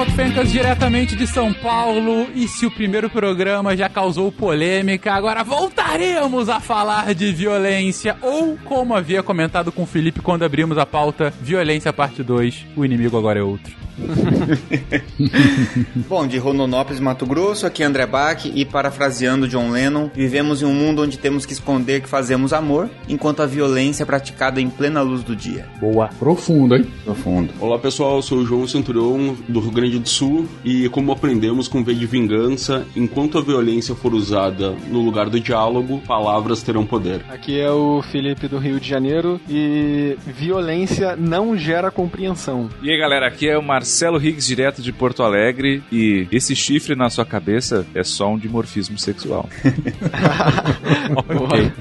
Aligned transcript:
Pipoca 0.00 0.10
Fencas 0.12 0.50
diretamente 0.50 1.14
de 1.14 1.26
São 1.26 1.52
Paulo. 1.52 2.26
E 2.34 2.48
se 2.48 2.64
o 2.64 2.70
primeiro 2.70 3.10
programa 3.10 3.76
já 3.76 3.88
causou 3.88 4.32
polêmica, 4.32 5.12
agora 5.12 5.44
voltaremos 5.44 6.48
a 6.48 6.58
falar 6.58 7.14
de 7.14 7.32
violência. 7.32 8.16
Ou, 8.22 8.56
como 8.64 8.94
havia 8.94 9.22
comentado 9.22 9.70
com 9.70 9.82
o 9.82 9.86
Felipe 9.86 10.20
quando 10.20 10.42
abrimos 10.42 10.78
a 10.78 10.86
pauta, 10.86 11.32
Violência 11.42 11.92
Parte 11.92 12.22
2, 12.22 12.66
o 12.76 12.84
inimigo 12.84 13.18
agora 13.18 13.40
é 13.40 13.42
outro. 13.42 13.74
Bom, 16.08 16.26
de 16.26 16.38
Rondonópolis, 16.38 17.00
Mato 17.00 17.26
Grosso, 17.26 17.66
aqui 17.66 17.82
é 17.82 17.86
André 17.86 18.06
Bach 18.06 18.44
e 18.44 18.64
parafraseando 18.64 19.48
John 19.48 19.70
Lennon, 19.70 20.10
vivemos 20.14 20.62
em 20.62 20.64
um 20.64 20.74
mundo 20.74 21.02
onde 21.02 21.18
temos 21.18 21.46
que 21.46 21.52
esconder 21.52 22.00
que 22.00 22.08
fazemos 22.08 22.52
amor, 22.52 22.90
enquanto 23.08 23.42
a 23.42 23.46
violência 23.46 24.02
é 24.02 24.06
praticada 24.06 24.60
em 24.60 24.68
plena 24.68 25.02
luz 25.02 25.22
do 25.22 25.36
dia. 25.36 25.66
Boa. 25.80 26.08
Profundo, 26.18 26.76
hein? 26.76 26.86
Profundo. 27.04 27.52
Olá 27.60 27.78
pessoal, 27.78 28.16
eu 28.16 28.22
sou 28.22 28.38
o 28.38 28.46
João 28.46 28.66
Centurião 28.66 29.36
do 29.48 29.60
Rio 29.60 29.70
Grande 29.70 29.98
do 29.98 30.08
Sul 30.08 30.48
e 30.64 30.88
como 30.88 31.12
aprendemos 31.12 31.68
com 31.68 31.84
V 31.84 31.94
de 31.94 32.06
Vingança, 32.06 32.86
enquanto 32.96 33.38
a 33.38 33.42
violência 33.42 33.94
for 33.94 34.14
usada 34.14 34.74
no 34.88 35.00
lugar 35.00 35.28
do 35.28 35.40
diálogo, 35.40 36.00
palavras 36.06 36.62
terão 36.62 36.84
poder. 36.84 37.24
Aqui 37.28 37.60
é 37.60 37.70
o 37.70 38.02
Felipe 38.02 38.48
do 38.48 38.58
Rio 38.58 38.80
de 38.80 38.88
Janeiro 38.88 39.40
e 39.48 40.16
violência 40.26 41.16
não 41.16 41.56
gera 41.56 41.90
compreensão. 41.90 42.68
E 42.82 42.90
aí 42.90 42.98
galera, 42.98 43.26
aqui 43.26 43.48
é 43.48 43.58
o 43.58 43.62
Marcelo 43.62 43.89
Higgs 44.22 44.46
direto 44.46 44.82
de 44.82 44.92
Porto 44.92 45.22
Alegre 45.22 45.82
e 45.90 46.26
esse 46.30 46.54
chifre 46.54 46.94
na 46.94 47.10
sua 47.10 47.24
cabeça 47.24 47.86
é 47.94 48.04
só 48.04 48.32
um 48.32 48.38
dimorfismo 48.38 48.98
sexual. 48.98 49.48
ok. 51.16 51.72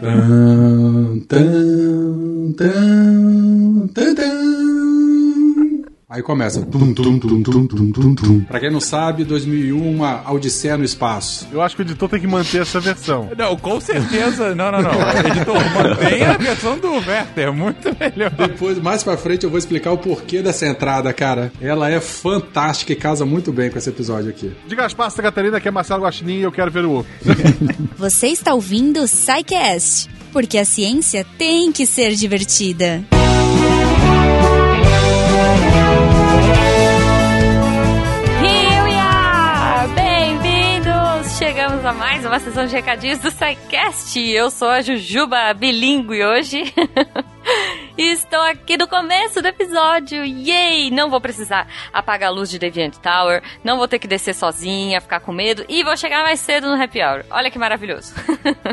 Tan, 0.00 1.20
tan, 1.28 2.52
tan, 2.56 3.88
tan, 3.94 4.14
tan. 4.14 5.13
Aí 6.14 6.22
começa. 6.22 6.62
Tum, 6.62 6.94
tum, 6.94 7.18
tum, 7.18 7.42
tum, 7.42 7.66
tum, 7.66 7.90
tum, 7.90 8.14
tum. 8.14 8.40
Pra 8.42 8.60
quem 8.60 8.70
não 8.70 8.78
sabe, 8.78 9.24
2001, 9.24 9.76
uma 9.76 10.30
Odisseia 10.30 10.78
no 10.78 10.84
Espaço. 10.84 11.48
Eu 11.50 11.60
acho 11.60 11.74
que 11.74 11.82
o 11.82 11.84
editor 11.84 12.08
tem 12.08 12.20
que 12.20 12.26
manter 12.28 12.62
essa 12.62 12.78
versão. 12.78 13.30
Não, 13.36 13.56
com 13.56 13.80
certeza. 13.80 14.54
Não, 14.54 14.70
não, 14.70 14.80
não. 14.80 14.92
Editor, 14.92 15.56
mantenha 15.74 16.30
a 16.30 16.36
versão 16.36 16.78
do 16.78 16.92
Werther. 16.92 17.52
Muito 17.52 17.96
melhor. 17.98 18.30
Depois, 18.30 18.78
mais 18.78 19.02
pra 19.02 19.16
frente, 19.16 19.42
eu 19.42 19.50
vou 19.50 19.58
explicar 19.58 19.90
o 19.90 19.98
porquê 19.98 20.40
dessa 20.40 20.66
entrada, 20.66 21.12
cara. 21.12 21.50
Ela 21.60 21.90
é 21.90 22.00
fantástica 22.00 22.92
e 22.92 22.96
casa 22.96 23.26
muito 23.26 23.52
bem 23.52 23.68
com 23.68 23.78
esse 23.78 23.88
episódio 23.88 24.30
aqui. 24.30 24.52
Diga 24.68 24.86
as 24.86 24.94
passas, 24.94 25.20
Catarina, 25.20 25.60
que 25.60 25.66
é 25.66 25.70
Marcelo 25.72 26.04
Guaxinim 26.04 26.38
e 26.38 26.42
eu 26.42 26.52
quero 26.52 26.70
ver 26.70 26.84
o 26.84 26.92
outro. 26.92 27.10
Você 27.98 28.28
está 28.28 28.54
ouvindo 28.54 29.00
o 29.00 29.08
SciCast, 29.08 30.08
porque 30.32 30.58
a 30.58 30.64
ciência 30.64 31.26
tem 31.36 31.72
que 31.72 31.84
ser 31.84 32.14
divertida. 32.14 33.04
Here 33.12 33.23
Chegamos 41.46 41.84
a 41.84 41.92
mais 41.92 42.24
uma 42.24 42.40
sessão 42.40 42.64
de 42.64 42.72
recadinhos 42.74 43.18
do 43.18 43.30
SciCast. 43.30 44.18
Eu 44.18 44.50
sou 44.50 44.66
a 44.66 44.80
Jujuba 44.80 45.52
bilíngue 45.52 46.24
hoje. 46.24 46.72
E 47.96 48.10
estou 48.10 48.40
aqui 48.40 48.76
no 48.76 48.88
começo 48.88 49.40
do 49.40 49.46
episódio. 49.46 50.24
Yay! 50.24 50.90
Não 50.90 51.08
vou 51.08 51.20
precisar 51.20 51.68
apagar 51.92 52.28
a 52.28 52.32
luz 52.32 52.50
de 52.50 52.58
Deviant 52.58 52.96
Tower, 52.96 53.40
não 53.62 53.76
vou 53.76 53.86
ter 53.86 54.00
que 54.00 54.08
descer 54.08 54.34
sozinha, 54.34 55.00
ficar 55.00 55.20
com 55.20 55.30
medo 55.30 55.64
e 55.68 55.84
vou 55.84 55.96
chegar 55.96 56.24
mais 56.24 56.40
cedo 56.40 56.66
no 56.66 56.82
Happy 56.82 57.00
Hour. 57.00 57.24
Olha 57.30 57.52
que 57.52 57.58
maravilhoso. 57.58 58.12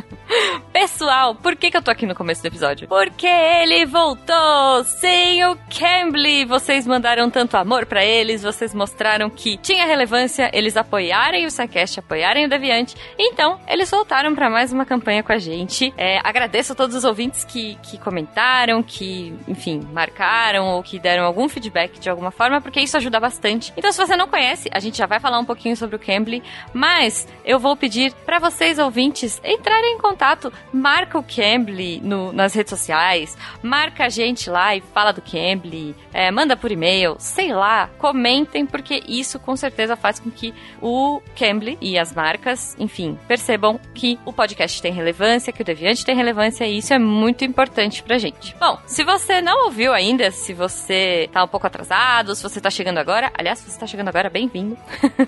Pessoal, 0.73 1.35
por 1.35 1.55
que, 1.55 1.69
que 1.69 1.77
eu 1.77 1.83
tô 1.83 1.91
aqui 1.91 2.07
no 2.07 2.15
começo 2.15 2.41
do 2.41 2.47
episódio? 2.47 2.87
Porque 2.87 3.27
ele 3.27 3.85
voltou! 3.85 4.83
Sim, 4.85 5.43
o 5.43 5.57
Cambly! 5.69 6.45
Vocês 6.45 6.87
mandaram 6.87 7.29
tanto 7.29 7.57
amor 7.57 7.85
pra 7.85 8.03
eles, 8.03 8.41
vocês 8.41 8.73
mostraram 8.73 9.29
que 9.29 9.57
tinha 9.57 9.85
relevância 9.85 10.49
eles 10.51 10.75
apoiarem 10.75 11.45
o 11.45 11.51
Sycast, 11.51 11.99
apoiarem 11.99 12.45
o 12.45 12.49
Deviante. 12.49 12.95
Então, 13.19 13.59
eles 13.67 13.91
voltaram 13.91 14.33
pra 14.33 14.49
mais 14.49 14.73
uma 14.73 14.85
campanha 14.85 15.21
com 15.21 15.31
a 15.31 15.37
gente. 15.37 15.93
É, 15.95 16.19
agradeço 16.23 16.73
a 16.73 16.75
todos 16.75 16.95
os 16.95 17.03
ouvintes 17.03 17.43
que, 17.43 17.75
que 17.83 17.99
comentaram, 17.99 18.81
que 18.81 19.10
enfim, 19.47 19.81
marcaram 19.91 20.67
ou 20.67 20.83
que 20.83 20.99
deram 20.99 21.25
algum 21.25 21.47
feedback 21.47 21.99
de 21.99 22.09
alguma 22.09 22.31
forma, 22.31 22.61
porque 22.61 22.79
isso 22.79 22.97
ajuda 22.97 23.19
bastante. 23.19 23.73
Então, 23.75 23.91
se 23.91 23.97
você 23.97 24.15
não 24.15 24.27
conhece, 24.27 24.69
a 24.71 24.79
gente 24.79 24.97
já 24.97 25.05
vai 25.05 25.19
falar 25.19 25.39
um 25.39 25.45
pouquinho 25.45 25.75
sobre 25.75 25.95
o 25.95 25.99
Cambly, 25.99 26.43
mas 26.73 27.27
eu 27.45 27.59
vou 27.59 27.75
pedir 27.75 28.13
para 28.25 28.39
vocês, 28.39 28.79
ouvintes, 28.79 29.41
entrarem 29.43 29.95
em 29.95 29.97
contato. 29.97 30.51
Marca 30.71 31.17
o 31.17 31.23
Cambly 31.23 31.99
no, 32.01 32.31
nas 32.31 32.53
redes 32.53 32.69
sociais, 32.69 33.37
marca 33.61 34.05
a 34.05 34.09
gente 34.09 34.49
lá 34.49 34.75
e 34.75 34.81
fala 34.81 35.11
do 35.11 35.21
Cambly, 35.21 35.95
é, 36.13 36.31
manda 36.31 36.55
por 36.55 36.71
e-mail, 36.71 37.15
sei 37.19 37.53
lá, 37.53 37.89
comentem, 37.97 38.65
porque 38.65 39.03
isso 39.07 39.39
com 39.39 39.55
certeza 39.55 39.95
faz 39.95 40.19
com 40.19 40.29
que 40.29 40.53
o 40.81 41.21
Cambly 41.35 41.77
e 41.81 41.97
as 41.97 42.13
marcas, 42.13 42.75
enfim, 42.79 43.17
percebam 43.27 43.79
que 43.93 44.19
o 44.25 44.33
podcast 44.33 44.81
tem 44.81 44.91
relevância, 44.91 45.53
que 45.53 45.61
o 45.61 45.65
Deviante 45.65 46.05
tem 46.05 46.15
relevância 46.15 46.65
e 46.65 46.77
isso 46.77 46.93
é 46.93 46.99
muito 46.99 47.43
importante 47.45 48.03
pra 48.03 48.17
gente. 48.17 48.55
Bom, 48.59 48.77
se 48.85 49.00
você 49.03 49.41
não 49.41 49.65
ouviu 49.65 49.93
ainda, 49.93 50.31
se 50.31 50.53
você 50.53 51.29
tá 51.31 51.43
um 51.43 51.47
pouco 51.47 51.67
atrasado, 51.67 52.35
se 52.35 52.43
você 52.43 52.59
tá 52.59 52.69
chegando 52.69 52.97
agora, 52.97 53.31
aliás, 53.37 53.59
se 53.59 53.69
você 53.69 53.79
tá 53.79 53.87
chegando 53.87 54.09
agora, 54.09 54.29
bem-vindo. 54.29 54.77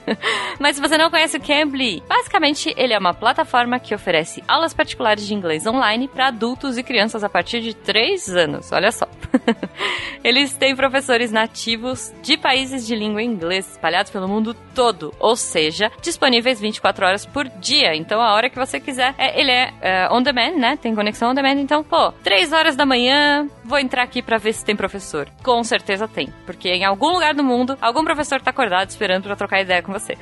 Mas 0.59 0.75
se 0.75 0.81
você 0.81 0.97
não 0.97 1.09
conhece 1.09 1.37
o 1.37 1.41
Cambly, 1.41 2.03
basicamente 2.07 2.73
ele 2.77 2.93
é 2.93 2.97
uma 2.97 3.13
plataforma 3.13 3.79
que 3.79 3.93
oferece 3.93 4.43
aulas 4.47 4.73
particulares 4.73 5.25
de 5.25 5.33
inglês 5.33 5.65
online 5.65 6.07
para 6.07 6.27
adultos 6.27 6.77
e 6.77 6.83
crianças 6.83 7.23
a 7.23 7.29
partir 7.29 7.61
de 7.61 7.73
3 7.73 8.29
anos. 8.29 8.71
Olha 8.71 8.91
só. 8.91 9.07
Eles 10.23 10.53
têm 10.53 10.75
professores 10.75 11.31
nativos 11.31 12.13
de 12.21 12.37
países 12.37 12.87
de 12.87 12.95
língua 12.95 13.21
inglesa 13.21 13.71
espalhados 13.71 14.11
pelo 14.11 14.27
mundo 14.27 14.55
todo, 14.73 15.13
ou 15.19 15.35
seja, 15.35 15.91
disponíveis 16.01 16.59
24 16.59 17.05
horas 17.05 17.25
por 17.25 17.47
dia. 17.47 17.95
Então, 17.95 18.21
a 18.21 18.33
hora 18.33 18.49
que 18.49 18.57
você 18.57 18.79
quiser, 18.79 19.13
é, 19.17 19.39
ele 19.39 19.51
é, 19.51 19.73
é 19.81 20.09
on 20.11 20.21
demand, 20.21 20.55
né? 20.57 20.77
Tem 20.77 20.95
conexão 20.95 21.31
on 21.31 21.33
demand. 21.33 21.59
Então, 21.59 21.83
pô, 21.83 22.11
3 22.23 22.53
horas 22.53 22.75
da 22.75 22.85
manhã, 22.85 23.47
vou 23.63 23.79
entrar 23.79 24.03
aqui 24.03 24.21
para 24.21 24.37
ver 24.37 24.53
se 24.53 24.65
tem 24.65 24.75
professor. 24.75 25.29
Com 25.43 25.63
certeza 25.63 26.07
tem, 26.07 26.31
porque 26.45 26.69
em 26.69 26.83
algum 26.83 27.11
lugar 27.13 27.33
do 27.33 27.43
mundo, 27.43 27.77
algum 27.81 28.03
professor 28.03 28.41
tá 28.41 28.51
acordado 28.51 28.89
esperando 28.89 29.23
para 29.23 29.35
trocar 29.35 29.61
ideia 29.61 29.81
com 29.81 29.91
você. 29.91 30.17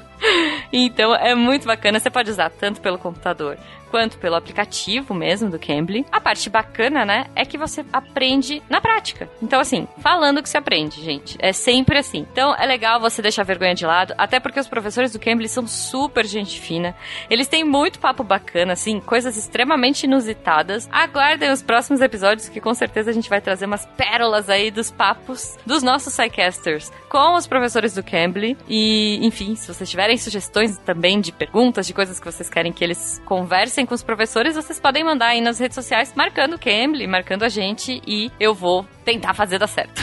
então, 0.72 1.14
é 1.14 1.34
muito 1.34 1.66
bacana. 1.66 1.98
Você 1.98 2.10
pode 2.10 2.30
usar 2.30 2.50
tanto 2.50 2.80
pelo 2.80 2.98
computador 2.98 3.58
quanto 3.90 4.18
pelo 4.18 4.36
aplicativo 4.36 5.12
mesmo 5.14 5.50
do 5.50 5.58
Cambly. 5.58 6.06
A 6.10 6.20
parte 6.20 6.48
bacana, 6.48 7.04
né, 7.04 7.26
é 7.34 7.44
que 7.44 7.58
você 7.58 7.84
aprende 7.92 8.62
na 8.68 8.80
prática. 8.80 9.28
Então, 9.42 9.60
assim, 9.60 9.86
falando 9.98 10.42
que 10.42 10.48
se 10.48 10.56
aprende, 10.56 11.02
gente. 11.02 11.36
É 11.40 11.52
sempre 11.52 11.98
assim. 11.98 12.26
Então, 12.32 12.54
é 12.54 12.66
legal 12.66 13.00
você 13.00 13.20
deixar 13.20 13.42
a 13.42 13.44
vergonha 13.44 13.74
de 13.74 13.84
lado, 13.84 14.14
até 14.16 14.38
porque 14.38 14.60
os 14.60 14.68
professores 14.68 15.12
do 15.12 15.18
Cambly 15.18 15.48
são 15.48 15.66
super 15.66 16.24
gente 16.24 16.60
fina. 16.60 16.94
Eles 17.28 17.48
têm 17.48 17.64
muito 17.64 17.98
papo 17.98 18.22
bacana, 18.22 18.72
assim, 18.72 19.00
coisas 19.00 19.36
extremamente 19.36 20.04
inusitadas. 20.04 20.88
Aguardem 20.92 21.50
os 21.50 21.62
próximos 21.62 22.00
episódios, 22.00 22.48
que 22.48 22.60
com 22.60 22.74
certeza 22.74 23.10
a 23.10 23.12
gente 23.12 23.28
vai 23.28 23.40
trazer 23.40 23.66
umas 23.66 23.86
pérolas 23.96 24.48
aí 24.48 24.70
dos 24.70 24.90
papos 24.90 25.56
dos 25.66 25.82
nossos 25.82 26.16
Psycasters 26.16 26.92
com 27.08 27.34
os 27.34 27.46
professores 27.46 27.94
do 27.94 28.02
Cambly. 28.02 28.56
E, 28.68 29.18
enfim, 29.22 29.54
se 29.54 29.66
vocês 29.72 29.88
tiverem 29.88 30.16
sugestões 30.16 30.78
também 30.78 31.20
de 31.20 31.32
perguntas, 31.32 31.86
de 31.86 31.94
coisas 31.94 32.20
que 32.20 32.26
vocês 32.26 32.48
querem 32.48 32.72
que 32.72 32.84
eles 32.84 33.20
conversem 33.24 33.79
com 33.86 33.94
os 33.94 34.02
professores, 34.02 34.56
vocês 34.56 34.80
podem 34.80 35.04
mandar 35.04 35.28
aí 35.28 35.40
nas 35.40 35.58
redes 35.58 35.74
sociais, 35.74 36.12
marcando 36.14 36.54
o 36.54 36.58
Cambly, 36.58 37.06
marcando 37.06 37.42
a 37.42 37.48
gente, 37.48 38.00
e 38.06 38.30
eu 38.38 38.54
vou 38.54 38.86
tentar 39.04 39.34
fazer 39.34 39.58
dar 39.58 39.66
certo. 39.66 40.02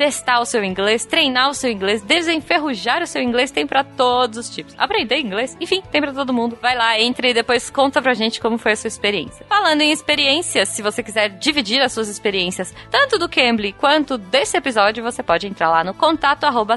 testar 0.00 0.40
o 0.40 0.46
seu 0.46 0.64
inglês, 0.64 1.04
treinar 1.04 1.50
o 1.50 1.54
seu 1.54 1.70
inglês, 1.70 2.00
desenferrujar 2.00 3.02
o 3.02 3.06
seu 3.06 3.20
inglês, 3.20 3.50
tem 3.50 3.66
para 3.66 3.84
todos 3.84 4.38
os 4.38 4.48
tipos. 4.48 4.74
Aprender 4.78 5.18
inglês, 5.18 5.54
enfim, 5.60 5.82
tem 5.92 6.00
para 6.00 6.10
todo 6.10 6.32
mundo. 6.32 6.58
Vai 6.62 6.74
lá, 6.74 6.98
entre 6.98 7.28
e 7.28 7.34
depois 7.34 7.68
conta 7.68 8.00
pra 8.00 8.14
gente 8.14 8.40
como 8.40 8.56
foi 8.56 8.72
a 8.72 8.76
sua 8.76 8.88
experiência. 8.88 9.44
Falando 9.46 9.82
em 9.82 9.92
experiências, 9.92 10.70
se 10.70 10.80
você 10.80 11.02
quiser 11.02 11.28
dividir 11.28 11.82
as 11.82 11.92
suas 11.92 12.08
experiências, 12.08 12.74
tanto 12.90 13.18
do 13.18 13.28
Cambly 13.28 13.74
quanto 13.74 14.16
desse 14.16 14.56
episódio, 14.56 15.04
você 15.04 15.22
pode 15.22 15.46
entrar 15.46 15.68
lá 15.68 15.84
no 15.84 15.92
contato 15.92 16.44
arroba 16.44 16.76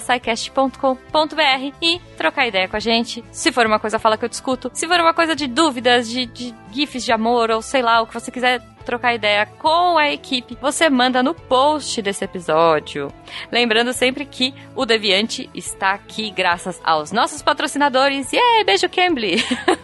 e 1.81 2.01
trocar 2.17 2.45
ideia 2.45 2.67
com 2.67 2.75
a 2.75 2.81
gente. 2.81 3.23
Se 3.31 3.53
for 3.53 3.65
uma 3.65 3.79
coisa, 3.79 3.97
fala 3.97 4.17
que 4.17 4.25
eu 4.25 4.29
discuto. 4.29 4.69
Se 4.73 4.85
for 4.85 4.99
uma 4.99 5.13
coisa 5.13 5.33
de 5.33 5.47
dúvidas, 5.47 6.09
de, 6.09 6.25
de 6.25 6.53
gifs 6.73 7.05
de 7.05 7.11
amor, 7.11 7.51
ou 7.51 7.61
sei 7.61 7.81
lá, 7.81 8.01
o 8.01 8.07
que 8.07 8.13
você 8.13 8.31
quiser 8.31 8.61
trocar 8.83 9.15
ideia 9.15 9.45
com 9.45 9.97
a 9.97 10.11
equipe, 10.11 10.57
você 10.61 10.89
manda 10.89 11.23
no 11.23 11.33
post 11.33 12.01
desse 12.01 12.23
episódio. 12.23 13.11
Lembrando 13.51 13.93
sempre 13.93 14.25
que 14.25 14.53
o 14.75 14.85
Deviante 14.85 15.49
está 15.55 15.91
aqui 15.93 16.29
graças 16.29 16.79
aos 16.83 17.11
nossos 17.11 17.41
patrocinadores. 17.41 18.31
Yeah, 18.31 18.63
beijo 18.63 18.89
Cambly! 18.89 19.37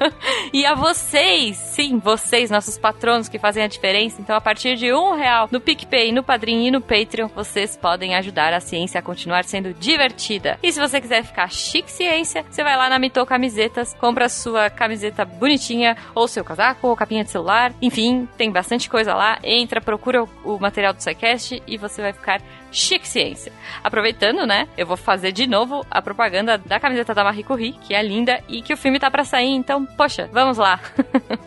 e 0.53 0.65
a 0.65 0.75
vocês, 0.75 1.57
sim, 1.57 1.97
vocês, 1.97 2.51
nossos 2.51 2.77
patronos 2.77 3.29
que 3.29 3.39
fazem 3.39 3.63
a 3.63 3.67
diferença. 3.67 4.21
Então, 4.21 4.35
a 4.35 4.41
partir 4.41 4.75
de 4.75 4.93
um 4.93 5.15
real 5.15 5.47
no 5.51 5.61
PicPay, 5.61 6.11
no 6.11 6.23
Padrim 6.23 6.67
e 6.67 6.71
no 6.71 6.81
Patreon, 6.81 7.27
vocês 7.27 7.75
podem 7.75 8.15
ajudar 8.15 8.53
a 8.53 8.59
ciência 8.59 8.99
a 8.99 9.03
continuar 9.03 9.45
sendo 9.45 9.73
divertida. 9.73 10.59
E 10.61 10.71
se 10.71 10.79
você 10.79 10.99
quiser 11.01 11.23
ficar 11.23 11.49
chique 11.49 11.91
ciência, 11.91 12.45
você 12.49 12.63
vai 12.63 12.75
lá 12.75 12.89
na 12.89 12.99
Mito 12.99 13.25
Camisetas, 13.25 13.93
compra 13.95 14.29
sua 14.29 14.69
camiseta 14.69 15.23
bonitinha, 15.23 15.95
ou 16.13 16.27
seu 16.27 16.43
casaco, 16.43 16.78
ou 16.81 16.95
capinha 16.95 17.23
de 17.23 17.29
celular. 17.29 17.73
Enfim, 17.81 18.27
tem 18.37 18.51
bastante 18.51 18.89
coisa 18.89 19.13
lá. 19.13 19.39
Entra, 19.43 19.81
procura 19.81 20.23
o, 20.43 20.59
material 20.59 20.93
do 20.93 21.01
SciCast 21.01 21.61
e 21.67 21.77
você 21.77 22.01
vai 22.01 22.13
ficar 22.13 22.41
chique 22.71 23.07
ciência. 23.07 23.51
Aproveitando, 23.83 24.45
né, 24.45 24.67
eu 24.77 24.85
vou 24.85 24.97
fazer 24.97 25.31
de 25.31 25.47
novo 25.47 25.85
a 25.89 26.01
propaganda 26.01 26.57
da 26.57 26.79
camiseta 26.79 27.13
da 27.13 27.23
Marie 27.23 27.43
Curie, 27.43 27.73
que 27.73 27.93
é 27.93 28.01
linda 28.01 28.41
e 28.47 28.61
que 28.61 28.73
o 28.73 28.77
filme 28.77 28.99
tá 28.99 29.09
para 29.09 29.23
sair, 29.23 29.49
então, 29.49 29.85
poxa, 29.85 30.29
vamos 30.31 30.57
lá. 30.57 30.79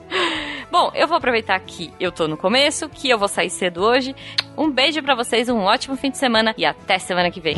Bom, 0.71 0.91
eu 0.95 1.07
vou 1.07 1.19
aproveitar 1.19 1.61
que 1.61 1.93
eu 2.01 2.11
tô 2.11 2.27
no 2.27 2.37
começo, 2.37 2.89
que 2.89 3.09
eu 3.09 3.19
vou 3.19 3.29
sair 3.29 3.51
cedo 3.51 3.85
hoje. 3.85 4.17
Um 4.57 4.71
beijo 4.71 5.03
para 5.03 5.15
vocês, 5.15 5.49
um 5.49 5.61
ótimo 5.61 5.97
fim 5.97 6.11
de 6.11 6.19
semana 6.19 6.55
e 6.57 6.65
até 6.65 6.99
semana 6.99 7.31
que 7.31 7.41
vem. 7.41 7.57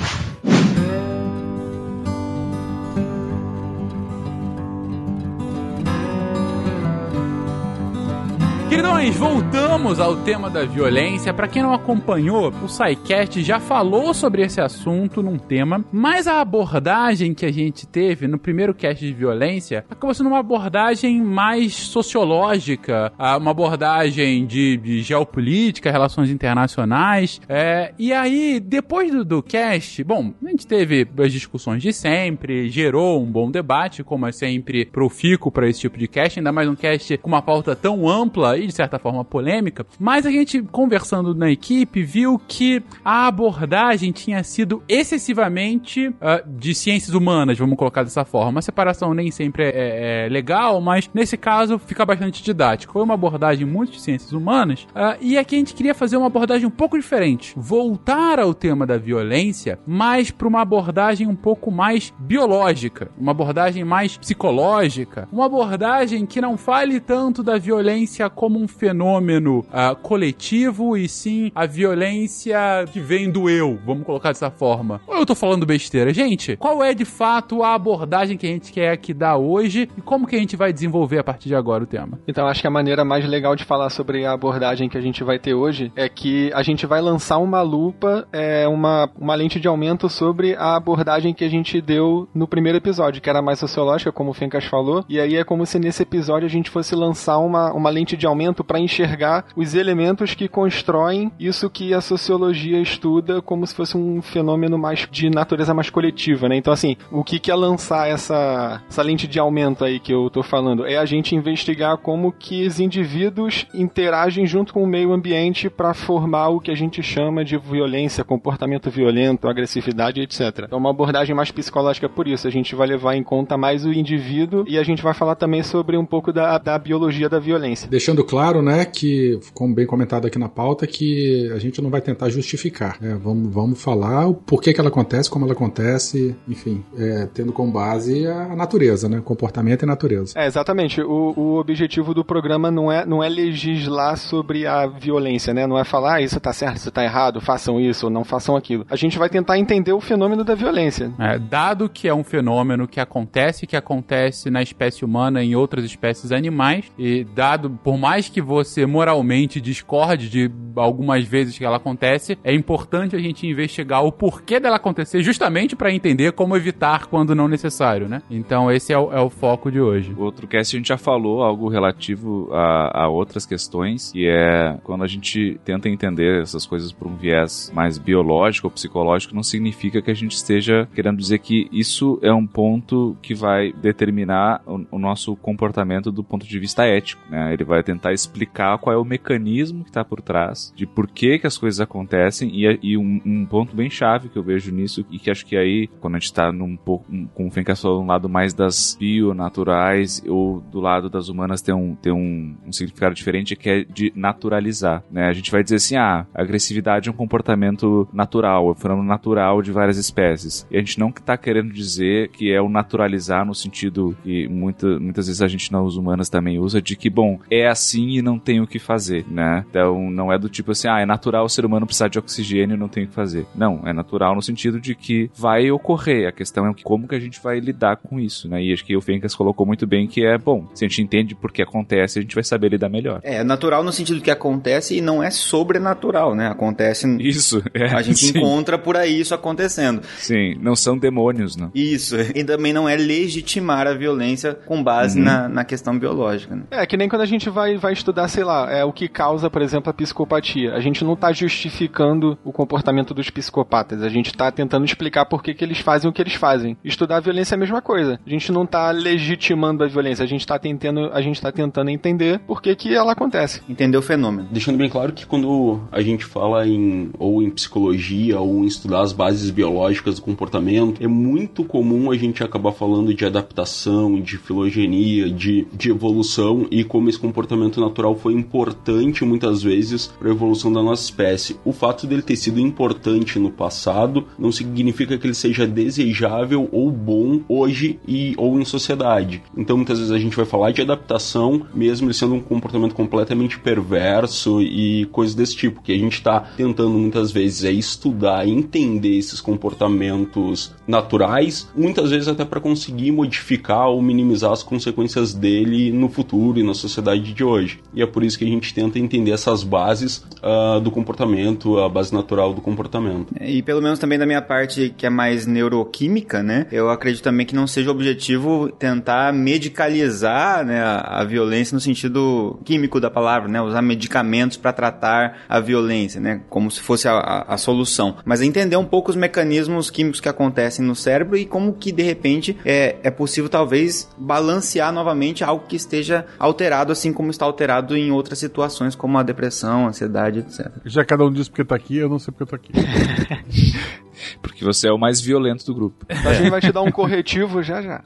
Queridões, 8.75 9.15
voltamos 9.15 10.01
ao 10.01 10.17
tema 10.17 10.51
da 10.51 10.65
violência. 10.65 11.33
Para 11.33 11.47
quem 11.47 11.63
não 11.63 11.73
acompanhou, 11.73 12.53
o 12.61 12.69
SciCast 12.69 13.41
já 13.41 13.61
falou 13.61 14.13
sobre 14.13 14.43
esse 14.43 14.61
assunto 14.61 15.23
num 15.23 15.39
tema, 15.39 15.85
mas 15.93 16.27
a 16.27 16.41
abordagem 16.41 17.35
que 17.35 17.47
a 17.47 17.53
gente 17.53 17.87
teve 17.87 18.27
no 18.27 18.37
primeiro 18.37 18.75
cast 18.75 19.07
de 19.07 19.13
violência 19.13 19.85
acabou 19.89 20.13
sendo 20.13 20.27
uma 20.27 20.41
abordagem 20.41 21.23
mais 21.23 21.73
sociológica, 21.73 23.13
ah, 23.17 23.37
uma 23.37 23.53
abordagem 23.53 24.45
de, 24.45 24.77
de 24.77 25.03
geopolítica, 25.03 25.93
relações 25.93 26.29
internacionais. 26.29 27.41
É, 27.49 27.95
e 27.97 28.13
aí, 28.13 28.59
depois 28.59 29.13
do, 29.13 29.25
do 29.25 29.41
cast, 29.41 30.03
bom, 30.03 30.35
a 30.45 30.49
gente 30.49 30.67
teve 30.67 31.07
as 31.17 31.33
discussões 31.33 31.81
de 31.81 31.93
sempre, 31.93 32.69
gerou 32.69 33.23
um 33.23 33.31
bom 33.31 33.53
debate, 33.53 34.03
como 34.03 34.27
é 34.27 34.33
sempre 34.33 34.85
profico 34.85 35.49
para 35.53 35.69
esse 35.69 35.79
tipo 35.79 35.97
de 35.97 36.09
cast, 36.09 36.41
ainda 36.41 36.51
mais 36.51 36.69
um 36.69 36.75
cast 36.75 37.17
com 37.19 37.29
uma 37.29 37.41
pauta 37.41 37.77
tão 37.77 38.09
ampla 38.09 38.64
de 38.67 38.73
certa 38.73 38.99
forma 38.99 39.25
polêmica, 39.25 39.87
mas 39.99 40.27
a 40.27 40.31
gente 40.31 40.63
conversando 40.63 41.35
na 41.35 41.51
equipe 41.51 42.03
viu 42.03 42.41
que 42.47 42.83
a 43.05 43.27
abordagem 43.27 44.13
tinha 44.13 44.43
sido 44.43 44.83
excessivamente 44.89 46.09
uh, 46.09 46.15
de 46.47 46.75
ciências 46.75 47.15
humanas, 47.15 47.59
vamos 47.59 47.77
colocar 47.77 48.03
dessa 48.03 48.25
forma. 48.25 48.59
A 48.59 48.63
separação 48.63 49.15
nem 49.15 49.31
sempre 49.31 49.65
é, 49.65 49.69
é, 49.69 50.27
é, 50.27 50.29
legal, 50.29 50.81
mas 50.81 51.11
nesse 51.13 51.37
caso 51.37 51.79
fica 51.79 52.05
bastante 52.05 52.43
didático. 52.43 52.93
Foi 52.93 53.03
uma 53.03 53.15
abordagem 53.15 53.67
muito 53.67 53.93
de 53.93 54.01
ciências 54.01 54.33
humanas 54.33 54.85
uh, 54.91 55.17
e 55.21 55.39
aqui 55.39 55.57
a 55.57 55.59
gente 55.59 55.75
queria 55.75 55.95
fazer 55.95 56.17
uma 56.17 56.27
abordagem 56.27 56.67
um 56.67 56.71
pouco 56.71 56.99
diferente, 56.99 57.55
voltar 57.57 58.39
ao 58.39 58.55
tema 58.55 58.87
da 58.87 58.97
violência, 58.97 59.79
mas 59.87 60.31
para 60.31 60.49
uma 60.49 60.63
abordagem 60.63 61.27
um 61.27 61.37
pouco 61.37 61.71
mais 61.71 62.13
biológica, 62.19 63.11
uma 63.19 63.33
abordagem 63.33 63.85
mais 63.85 64.17
psicológica, 64.17 65.29
uma 65.33 65.47
abordagem 65.47 66.27
que 66.27 66.41
não 66.41 66.57
fale 66.57 67.01
tanto 67.01 67.43
da 67.43 67.59
violência 67.59 68.29
como 68.31 68.44
como 68.45 68.61
um 68.61 68.69
fenômeno 68.69 69.61
uh, 69.61 69.97
coletivo 70.03 70.99
e 70.99 71.09
sim 71.09 71.51
a 71.55 71.65
violência 71.65 72.85
que 72.93 73.01
vem 73.01 73.31
do 73.31 73.49
eu, 73.49 73.79
vamos 73.87 74.05
colocar 74.05 74.29
dessa 74.29 74.51
forma. 74.51 75.01
Ou 75.07 75.17
eu 75.17 75.25
tô 75.25 75.35
falando 75.35 75.65
besteira? 75.65 76.13
Gente, 76.13 76.55
qual 76.59 76.85
é 76.85 76.93
de 76.93 77.07
fato 77.07 77.63
a 77.63 77.73
abordagem 77.73 78.37
que 78.37 78.47
a 78.47 78.51
gente 78.51 78.71
quer 78.71 78.99
que 78.99 79.15
dá 79.15 79.35
hoje 79.35 79.89
e 79.97 80.03
como 80.03 80.27
que 80.27 80.37
a 80.37 80.39
gente 80.39 80.57
vai 80.57 80.75
desenvolver 80.75 81.21
a 81.21 81.25
partir 81.25 81.49
de 81.49 81.55
agora 81.55 81.85
o 81.85 81.87
tema? 81.87 82.21
Então, 82.29 82.47
acho 82.47 82.61
que 82.61 82.67
a 82.67 82.71
maneira 82.71 83.03
mais 83.03 83.27
legal 83.27 83.57
de 83.57 83.65
falar 83.65 83.89
sobre 83.89 84.27
a 84.27 84.33
abordagem 84.33 84.91
que 84.91 84.99
a 84.99 85.01
gente 85.01 85.25
vai 85.25 85.39
ter 85.39 85.55
hoje 85.55 85.91
é 85.97 86.07
que 86.07 86.53
a 86.53 86.63
gente 86.63 86.85
vai 86.85 87.01
lançar 87.01 87.39
uma 87.39 87.63
lupa, 87.63 88.29
é, 88.31 88.69
uma, 88.69 89.09
uma 89.19 89.35
lente 89.35 89.59
de 89.59 89.67
aumento 89.67 90.07
sobre 90.11 90.55
a 90.55 90.77
abordagem 90.77 91.33
que 91.33 91.45
a 91.45 91.49
gente 91.49 91.81
deu 91.81 92.29
no 92.35 92.47
primeiro 92.47 92.77
episódio, 92.77 93.23
que 93.23 93.31
era 93.31 93.41
mais 93.41 93.59
sociológica, 93.59 94.13
como 94.13 94.33
o 94.33 94.35
Fencas 94.35 94.67
falou, 94.67 95.03
e 95.09 95.19
aí 95.19 95.35
é 95.35 95.45
como 95.45 95.65
se 95.65 95.79
nesse 95.79 96.03
episódio 96.03 96.45
a 96.45 96.51
gente 96.51 96.69
fosse 96.69 96.95
lançar 96.95 97.39
uma, 97.39 97.73
uma 97.73 97.89
lente 97.89 98.19
de 98.19 98.27
aumento 98.27 98.34
para 98.65 98.79
enxergar 98.79 99.47
os 99.57 99.75
elementos 99.75 100.35
que 100.35 100.49
constroem 100.49 101.31
isso 101.39 101.71
que 101.71 101.93
a 101.93 102.01
sociologia 102.01 102.81
estuda 102.81 103.43
como 103.43 103.67
se 103.67 103.75
fosse 103.75 103.97
um 103.97 104.23
fenômeno 104.23 104.79
mais 104.79 105.07
de 105.11 105.31
natureza 105.31 105.75
mais 105.75 105.91
coletiva, 105.91 106.49
né? 106.49 106.57
Então, 106.57 106.73
assim, 106.73 106.97
o 107.11 107.23
que, 107.23 107.39
que 107.39 107.51
é 107.51 107.55
lançar 107.55 108.09
essa, 108.09 108.83
essa 108.89 109.03
lente 109.03 109.27
de 109.27 109.39
aumento 109.39 109.85
aí 109.85 109.99
que 109.99 110.13
eu 110.13 110.31
tô 110.31 110.43
falando? 110.43 110.87
É 110.87 110.97
a 110.97 111.05
gente 111.05 111.35
investigar 111.35 111.97
como 111.99 112.33
que 112.33 112.67
os 112.67 112.81
indivíduos 112.81 113.67
interagem 113.75 114.47
junto 114.47 114.73
com 114.73 114.83
o 114.83 114.87
meio 114.87 115.13
ambiente 115.13 115.69
para 115.69 115.95
formar 115.95 116.49
o 116.49 116.61
que 116.61 116.71
a 116.71 116.75
gente 116.75 117.03
chama 117.03 117.45
de 117.45 117.57
violência, 117.57 118.25
comportamento 118.25 118.91
violento, 118.91 119.49
agressividade, 119.49 120.21
etc. 120.21 120.65
Então, 120.65 120.79
uma 120.79 120.91
abordagem 120.91 121.35
mais 121.35 121.51
psicológica 121.51 122.09
por 122.09 122.27
isso. 122.27 122.47
A 122.47 122.51
gente 122.51 122.75
vai 122.75 122.87
levar 122.87 123.15
em 123.15 123.23
conta 123.23 123.57
mais 123.57 123.85
o 123.85 123.93
indivíduo 123.93 124.65
e 124.67 124.79
a 124.79 124.83
gente 124.83 125.03
vai 125.03 125.15
falar 125.15 125.35
também 125.35 125.63
sobre 125.63 125.97
um 125.97 126.07
pouco 126.07 126.33
da, 126.33 126.59
da 126.59 126.79
biologia 126.79 127.29
da 127.29 127.39
violência. 127.39 127.89
Deixando 127.89 128.24
claro, 128.25 128.63
né, 128.63 128.85
que, 128.85 129.39
como 129.53 129.75
bem 129.75 129.87
comentado 129.87 130.27
aqui 130.27 130.39
na 130.39 130.49
pauta, 130.49 130.87
que 130.87 131.51
a 131.55 131.59
gente 131.59 131.81
não 131.81 131.91
vai 131.91 132.01
tentar 132.01 132.29
justificar. 132.29 132.97
Né? 133.01 133.19
Vamos, 133.23 133.53
vamos 133.53 133.83
falar 133.83 134.27
o 134.27 134.35
porquê 134.35 134.73
que 134.73 134.81
ela 134.81 134.89
acontece, 134.89 135.31
como 135.31 135.45
ela 135.45 135.55
acontece, 135.55 136.35
enfim, 136.49 136.85
é, 136.97 137.27
tendo 137.33 137.53
como 137.53 137.73
base 137.73 138.27
a 138.27 138.55
natureza, 138.55 139.09
né? 139.09 139.21
Comportamento 139.25 139.83
e 139.83 139.87
natureza. 139.87 140.33
É, 140.37 140.47
exatamente. 140.47 141.01
O, 141.01 141.35
o 141.37 141.59
objetivo 141.59 142.15
do 142.15 142.25
programa 142.25 142.71
não 142.71 142.91
é, 142.91 143.07
não 143.07 143.23
é 143.23 143.29
legislar 143.29 144.17
sobre 144.17 144.67
a 144.67 144.87
violência, 144.87 145.55
né? 145.55 145.67
Não 145.67 145.79
é 145.79 145.85
falar, 145.85 146.17
ah, 146.17 146.21
isso 146.21 146.39
tá 146.39 146.53
certo, 146.53 146.77
isso 146.77 146.91
tá 146.91 147.03
errado, 147.03 147.41
façam 147.41 147.81
isso 147.81 148.07
ou 148.07 148.13
não 148.13 148.25
façam 148.25 148.57
aquilo. 148.57 148.87
A 148.91 148.97
gente 148.97 149.19
vai 149.19 149.29
tentar 149.29 149.59
entender 149.59 149.93
o 149.93 150.01
fenômeno 150.01 150.45
da 150.45 150.55
violência. 150.55 151.13
É, 151.19 151.39
dado 151.39 151.89
que 151.89 152.07
é 152.07 152.15
um 152.15 152.25
fenômeno 152.25 152.87
que 152.87 153.01
acontece, 153.01 153.67
que 153.67 153.77
acontece 153.77 154.51
na 154.51 154.63
espécie 154.63 155.05
humana 155.05 155.43
e 155.43 155.49
em 155.49 155.55
outras 155.55 155.85
espécies 155.85 156.33
animais, 156.33 156.85
e 156.99 157.25
dado, 157.25 157.71
por 157.83 157.97
mais 157.97 158.14
mais 158.15 158.29
que 158.29 158.41
você 158.41 158.87
moralmente 158.87 159.61
discorde 159.61 160.29
de 160.29 160.49
algumas 160.77 161.25
vezes 161.25 161.59
que 161.59 161.65
ela 161.65 161.79
acontece, 161.79 162.39
é 162.45 162.55
importante 162.55 163.17
a 163.17 163.19
gente 163.19 163.45
investigar 163.45 164.05
o 164.05 164.13
porquê 164.13 164.61
dela 164.61 164.77
acontecer, 164.77 165.21
justamente 165.21 165.75
para 165.75 165.93
entender 165.93 166.31
como 166.31 166.57
evitar 166.57 167.07
quando 167.07 167.35
não 167.35 167.49
necessário, 167.49 168.09
né? 168.09 168.23
Então 168.31 168.71
esse 168.71 168.93
é 168.93 168.99
o, 168.99 169.13
é 169.13 169.21
o 169.21 169.29
foco 169.29 169.71
de 169.71 169.81
hoje. 169.81 170.15
Outro 170.17 170.47
cast 170.47 170.77
a 170.77 170.79
gente 170.79 170.89
já 170.89 170.97
falou 170.97 171.43
algo 171.43 171.69
relativo 171.69 172.49
a, 172.53 173.03
a 173.03 173.09
outras 173.09 173.45
questões, 173.45 174.13
e 174.15 174.29
é 174.29 174.79
quando 174.85 175.03
a 175.03 175.09
gente 175.09 175.59
tenta 175.65 175.89
entender 175.89 176.43
essas 176.43 176.65
coisas 176.65 176.93
por 176.93 177.09
um 177.09 177.17
viés 177.17 177.73
mais 177.75 177.99
biológico 177.99 178.69
ou 178.69 178.71
psicológico, 178.71 179.35
não 179.35 179.43
significa 179.43 180.01
que 180.01 180.11
a 180.11 180.15
gente 180.15 180.37
esteja 180.37 180.89
querendo 180.95 181.19
dizer 181.19 181.41
que 181.41 181.69
isso 181.73 182.21
é 182.23 182.33
um 182.33 182.47
ponto 182.47 183.17
que 183.21 183.35
vai 183.35 183.73
determinar 183.73 184.63
o, 184.65 184.85
o 184.93 184.99
nosso 185.01 185.35
comportamento 185.35 186.13
do 186.13 186.23
ponto 186.23 186.47
de 186.47 186.59
vista 186.61 186.85
ético, 186.85 187.21
né? 187.29 187.53
Ele 187.53 187.65
vai 187.65 187.83
tentar 187.83 188.04
tentar 188.05 188.13
explicar 188.13 188.77
qual 188.79 188.95
é 188.95 188.99
o 188.99 189.05
mecanismo 189.05 189.83
que 189.83 189.91
está 189.91 190.05
por 190.05 190.21
trás, 190.21 190.73
de 190.77 190.87
por 190.87 191.09
que, 191.09 191.39
que 191.39 191.47
as 191.47 191.57
coisas 191.57 191.81
acontecem, 191.81 192.51
e, 192.53 192.79
e 192.83 192.97
um, 192.99 193.21
um, 193.25 193.47
ponto 193.47 193.75
bem 193.75 193.89
chave 193.89 194.29
que 194.29 194.37
eu 194.37 194.43
vejo 194.43 194.73
nisso, 194.73 195.07
e 195.11 195.19
que 195.19 195.31
acho 195.31 195.47
que 195.47 195.57
aí, 195.57 195.89
quando 196.01 196.17
a 196.17 196.19
gente 196.19 196.27
está 196.27 196.53
num 196.53 196.77
pouco, 196.77 197.07
um, 197.11 197.27
com 197.27 197.47
o 197.47 197.51
Fencas 197.51 197.81
falou, 197.81 198.05
lado 198.05 198.29
mais 198.29 198.53
das 198.53 198.97
bionaturais, 198.99 200.23
ou 200.27 200.61
do 200.61 200.81
lado 200.81 201.09
das 201.09 201.29
humanas 201.29 201.63
tem 201.63 201.75
um, 201.75 201.95
tem 201.95 202.13
um, 202.13 202.55
um 202.67 202.73
significado 202.73 203.15
diferente, 203.15 203.57
que 203.57 203.71
é 203.71 203.85
de 203.85 204.13
naturalizar, 204.15 205.03
né? 205.11 205.27
A 205.29 205.33
gente 205.33 205.51
vai 205.51 205.63
dizer 205.63 205.77
assim, 205.77 205.97
ah, 205.97 206.27
agressividade 206.35 207.09
é 207.09 207.13
um 207.13 207.17
comportamento 207.17 208.09
natural, 208.13 208.69
é 208.69 208.71
um 208.73 208.75
fenômeno 208.75 209.09
natural 209.09 209.63
de 209.63 209.73
várias 209.73 209.97
espécies. 209.97 210.67
E 210.71 210.77
a 210.77 210.81
gente 210.81 210.99
não 210.99 211.09
está 211.09 211.37
querendo 211.37 211.73
dizer 211.73 212.29
que 212.29 212.53
é 212.53 212.61
o 212.61 212.69
naturalizar 212.69 213.47
no 213.47 213.55
sentido 213.55 214.17
que 214.23 214.49
muita, 214.49 214.99
muitas 214.99 215.27
vezes 215.27 215.41
a 215.41 215.49
gente 215.49 215.73
nas 215.73 215.95
humanas 215.95 216.29
também 216.29 216.59
usa, 216.59 216.83
de 216.83 216.97
que, 216.97 217.09
bom, 217.09 217.39
é 217.51 217.67
assim 217.67 217.94
assim 217.95 218.11
e 218.11 218.23
não 218.23 218.39
tem 218.39 218.61
o 218.61 218.67
que 218.67 218.79
fazer, 218.79 219.25
né? 219.31 219.65
Então 219.71 220.11
não 220.11 220.33
é 220.33 220.39
do 220.39 220.49
tipo 220.49 220.73
assim, 220.73 220.89
ah, 220.89 221.01
é 221.01 221.07
natural 221.07 221.45
o 221.45 221.49
ser 221.49 221.65
humano 221.65 221.87
precisar 221.87 222.09
de 222.09 222.19
oxigênio 222.19 222.75
e 222.75 222.79
não 222.79 222.89
tem 222.89 223.05
o 223.05 223.09
que 223.09 223.15
fazer. 223.15 223.47
Não, 223.55 223.83
é 223.85 223.93
natural 223.93 224.35
no 224.35 224.43
sentido 224.43 224.81
de 224.81 224.95
que 224.95 225.31
vai 225.35 225.71
ocorrer. 225.71 226.29
A 226.29 226.33
questão 226.33 226.67
é 226.67 226.75
como 226.83 227.07
que 227.07 227.15
a 227.15 227.21
gente 227.21 227.41
vai 227.41 227.61
lidar 227.61 227.97
com 227.97 228.19
isso, 228.19 228.49
né? 228.49 228.63
E 228.63 228.73
acho 228.73 228.85
que 228.85 228.97
o 228.97 229.01
Fencas 229.01 229.35
colocou 229.35 229.67
muito 229.67 229.87
bem 229.87 230.07
que 230.07 230.25
é, 230.25 230.37
bom, 230.37 230.67
se 230.75 230.85
a 230.85 230.89
gente 230.89 231.03
entende 231.03 231.35
por 231.35 231.53
que 231.53 231.63
acontece, 231.63 232.19
a 232.19 232.23
gente 232.23 232.35
vai 232.35 232.45
saber 232.45 232.71
lidar 232.71 232.89
melhor. 232.89 233.21
É, 233.23 233.45
natural 233.45 233.85
no 233.85 233.93
sentido 233.93 234.21
que 234.21 234.31
acontece 234.31 234.97
e 234.97 235.01
não 235.01 235.23
é 235.23 235.31
sobrenatural, 235.31 236.35
né? 236.35 236.49
Acontece. 236.49 237.05
Isso, 237.21 237.63
é. 237.73 237.87
A 237.95 238.03
gente 238.03 238.19
sim. 238.19 238.39
encontra 238.39 238.79
por 238.79 238.97
aí 238.97 239.21
isso 239.21 239.35
acontecendo. 239.35 240.03
Sim, 240.19 240.57
não 240.61 240.75
são 240.75 240.99
demônios, 240.99 241.57
não. 241.57 241.71
Isso. 241.75 242.17
E 242.35 242.43
também 242.43 242.73
não 242.73 242.89
é 242.89 242.97
legitimar 242.97 243.87
a 243.87 243.95
violência 243.95 244.55
com 244.55 244.83
base 244.83 245.19
Uhum. 245.19 245.25
na, 245.25 245.49
na 245.49 245.65
questão 245.65 245.97
biológica, 245.97 246.57
né? 246.57 246.63
É, 246.71 246.87
que 246.87 246.97
nem 246.97 247.09
quando 247.09 247.23
a 247.23 247.27
gente 247.27 247.49
vai, 247.49 247.77
vai 247.85 247.93
estudar, 247.93 248.29
sei 248.29 248.43
lá, 248.43 248.71
é 248.73 248.83
o 248.83 248.93
que 248.93 249.07
causa, 249.07 249.51
por 249.51 249.61
exemplo, 249.61 249.91
a 249.91 249.93
psicopatia. 249.93 250.73
A 250.73 250.81
gente 250.81 251.05
não 251.05 251.15
tá 251.15 251.33
justificando 251.33 252.39
o 252.43 252.51
comportamento 252.51 253.13
dos 253.13 253.29
psicopatas. 253.29 254.03
A 254.03 254.09
gente 254.09 254.33
tá 254.33 254.51
tentando 254.51 254.87
explicar 254.87 255.27
por 255.27 255.43
que, 255.43 255.53
que 255.53 255.63
eles 255.63 255.79
fazem 255.81 256.09
o 256.09 256.13
que 256.13 256.23
eles 256.23 256.35
fazem. 256.35 256.79
Estudar 256.83 257.19
a 257.19 257.21
violência 257.21 257.55
é 257.55 257.57
a 257.57 257.61
mesma 257.61 257.83
coisa. 257.83 258.19
A 258.27 258.31
gente 258.31 258.51
não 258.51 258.65
tá 258.65 258.91
legitimando 258.91 259.85
a 259.85 259.87
violência, 259.87 260.25
a 260.25 260.27
gente 260.27 260.47
tá 260.47 260.59
tentando, 260.59 261.11
a 261.13 261.21
gente 261.21 261.41
tá 261.41 261.53
tentando 261.53 261.91
entender 261.91 262.39
por 262.41 262.63
que, 262.63 262.75
que 262.75 262.95
ela 262.95 263.13
acontece. 263.13 263.61
Entender 263.69 263.99
o 263.99 264.03
fenômeno. 264.03 264.49
Deixando 264.51 264.79
bem 264.79 264.89
claro 264.89 265.13
que 265.13 265.27
quando 265.27 265.83
a 265.93 266.01
gente 266.01 266.25
fala 266.25 266.67
em 266.67 267.11
ou 267.19 267.43
em 267.43 267.51
psicologia 267.51 268.41
ou 268.41 268.65
em 268.65 268.67
estudar 268.67 269.03
as 269.03 269.13
bases 269.13 269.51
biológicas 269.51 270.15
do 270.17 270.23
comportamento, 270.23 271.05
é 271.05 271.07
muito 271.07 271.65
comum 271.65 272.11
a 272.11 272.17
gente 272.17 272.43
acabar 272.43 272.73
falando 272.73 273.13
de 273.13 273.27
adaptação, 273.27 274.19
de 274.19 274.39
filogenia, 274.39 275.29
de, 275.29 275.67
de 275.71 275.91
evolução 275.91 276.67
e 276.71 276.83
como 276.83 277.11
esse 277.11 277.19
comportamento 277.19 277.74
natural 277.81 278.17
foi 278.17 278.33
importante 278.35 279.25
muitas 279.25 279.63
vezes 279.63 280.07
para 280.07 280.29
a 280.29 280.33
evolução 280.33 280.73
da 280.73 280.83
nossa 280.83 281.03
espécie. 281.03 281.57
O 281.65 281.73
fato 281.73 282.07
dele 282.07 282.23
ter 282.23 282.37
sido 282.37 282.61
importante 282.61 283.39
no 283.39 283.51
passado 283.51 284.27
não 284.39 284.53
significa 284.53 285.19
que 285.19 285.27
ele 285.27 285.35
seja 285.35 285.67
desejável 285.67 286.69
ou 286.73 286.91
bom 286.91 287.41
hoje 287.49 287.99
e 288.07 288.35
ou 288.37 288.61
em 288.61 288.65
sociedade. 288.65 289.43
Então 289.57 289.77
muitas 289.77 289.99
vezes 289.99 290.13
a 290.13 290.19
gente 290.19 290.37
vai 290.37 290.45
falar 290.45 290.71
de 290.73 290.83
adaptação, 290.83 291.67
mesmo 291.75 292.07
ele 292.07 292.15
sendo 292.15 292.35
um 292.35 292.41
comportamento 292.41 292.95
completamente 292.95 293.59
perverso 293.59 294.61
e 294.63 295.07
coisas 295.07 295.35
desse 295.35 295.57
tipo, 295.57 295.83
que 295.83 295.93
a 295.93 295.99
gente 295.99 296.15
está 296.15 296.41
tentando 296.41 296.91
muitas 296.91 297.31
vezes 297.31 297.65
é 297.65 297.73
estudar, 297.73 298.47
entender 298.47 299.17
esses 299.17 299.41
comportamentos 299.41 300.75
naturais, 300.87 301.69
muitas 301.77 302.11
vezes 302.11 302.29
até 302.29 302.45
para 302.45 302.61
conseguir 302.61 303.11
modificar 303.13 303.89
ou 303.89 304.03
minimizar 304.03 304.53
as 304.53 304.63
consequências 304.63 305.35
dele 305.35 305.93
no 305.93 306.09
futuro 306.09 306.59
e 306.59 306.63
na 306.63 306.75
sociedade 306.75 307.33
de 307.33 307.45
hoje. 307.45 307.54
E 307.95 308.03
é 308.03 308.07
por 308.07 308.23
isso 308.23 308.39
que 308.39 308.45
a 308.45 308.49
gente 308.49 308.73
tenta 308.75 308.99
entender 308.99 309.31
essas 309.31 309.63
bases 309.63 310.25
ah, 310.43 310.79
do 310.79 310.91
comportamento, 310.91 311.79
a 311.79 311.89
base 311.89 312.13
natural 312.13 312.53
do 312.53 312.61
comportamento. 312.61 313.35
E 313.41 313.63
pelo 313.63 313.81
menos 313.81 313.99
também 313.99 314.19
da 314.19 314.27
minha 314.27 314.43
parte, 314.43 314.95
que 314.97 315.07
é 315.07 315.11
mais 315.11 315.47
neuroquímica, 315.47 316.43
né? 316.43 316.67
Eu 316.71 316.91
acredito 316.91 317.23
também 317.23 317.47
que 317.47 317.55
não 317.55 317.67
seja 317.67 317.91
objetivo 317.91 318.69
tentar 318.71 319.33
medicalizar 319.33 320.65
né, 320.65 320.81
a, 320.83 321.21
a 321.21 321.25
violência 321.25 321.75
no 321.75 321.81
sentido 321.81 322.59
químico 322.65 323.01
da 323.01 323.11
palavra, 323.11 323.49
né? 323.49 323.61
Usar 323.61 323.83
medicamentos 323.83 324.57
para 324.57 324.73
tratar 324.73 325.39
a 325.49 325.61
violência, 325.61 326.21
né? 326.21 326.43
Como 326.49 326.71
se 326.71 326.81
fosse 326.81 327.09
a, 327.09 327.13
a, 327.13 327.55
a 327.55 327.57
solução. 327.57 328.17
Mas 328.25 328.41
é 328.41 328.45
entender 328.45 328.77
um 328.77 328.85
pouco 328.85 329.11
os 329.11 329.17
mecanismos 329.17 329.91
químicos 329.91 330.21
que 330.21 330.29
acontecem 330.29 330.85
no 330.85 330.95
cérebro 330.95 331.37
e 331.37 331.45
como 331.45 331.73
que 331.73 331.93
de 331.93 332.03
repente 332.03 332.57
é, 332.65 332.97
é 333.03 333.11
possível 333.11 333.49
talvez 333.49 334.09
balancear 334.19 334.93
novamente 334.93 335.43
algo 335.43 335.67
que 335.67 335.77
esteja 335.77 336.27
alterado, 336.39 336.93
assim 336.93 337.13
como 337.13 337.31
está 337.31 337.44
alterado 337.45 337.97
em 337.97 338.11
outras 338.11 338.39
situações, 338.39 338.95
como 338.95 339.19
a 339.19 339.23
depressão, 339.23 339.87
a 339.87 339.89
ansiedade, 339.89 340.41
etc. 340.41 340.71
Já 340.85 341.05
cada 341.05 341.25
um 341.25 341.33
diz 341.33 341.49
porque 341.49 341.65
tá 341.65 341.75
aqui, 341.75 341.97
eu 341.97 342.09
não 342.09 342.19
sei 342.19 342.33
porque 342.33 342.43
eu 342.43 342.47
tô 342.47 342.57
aqui. 342.57 342.73
Porque 344.43 344.65
você 344.65 344.89
é 344.89 344.93
o 344.93 344.99
mais 344.99 345.21
violento 345.21 345.65
do 345.65 345.75
grupo. 345.75 346.05
A 346.11 346.33
gente 346.35 346.51
vai 346.51 346.61
te 346.61 346.73
dar 346.73 346.83
um 346.83 346.91
corretivo 346.91 347.63
já 347.63 347.81
já. 347.83 348.03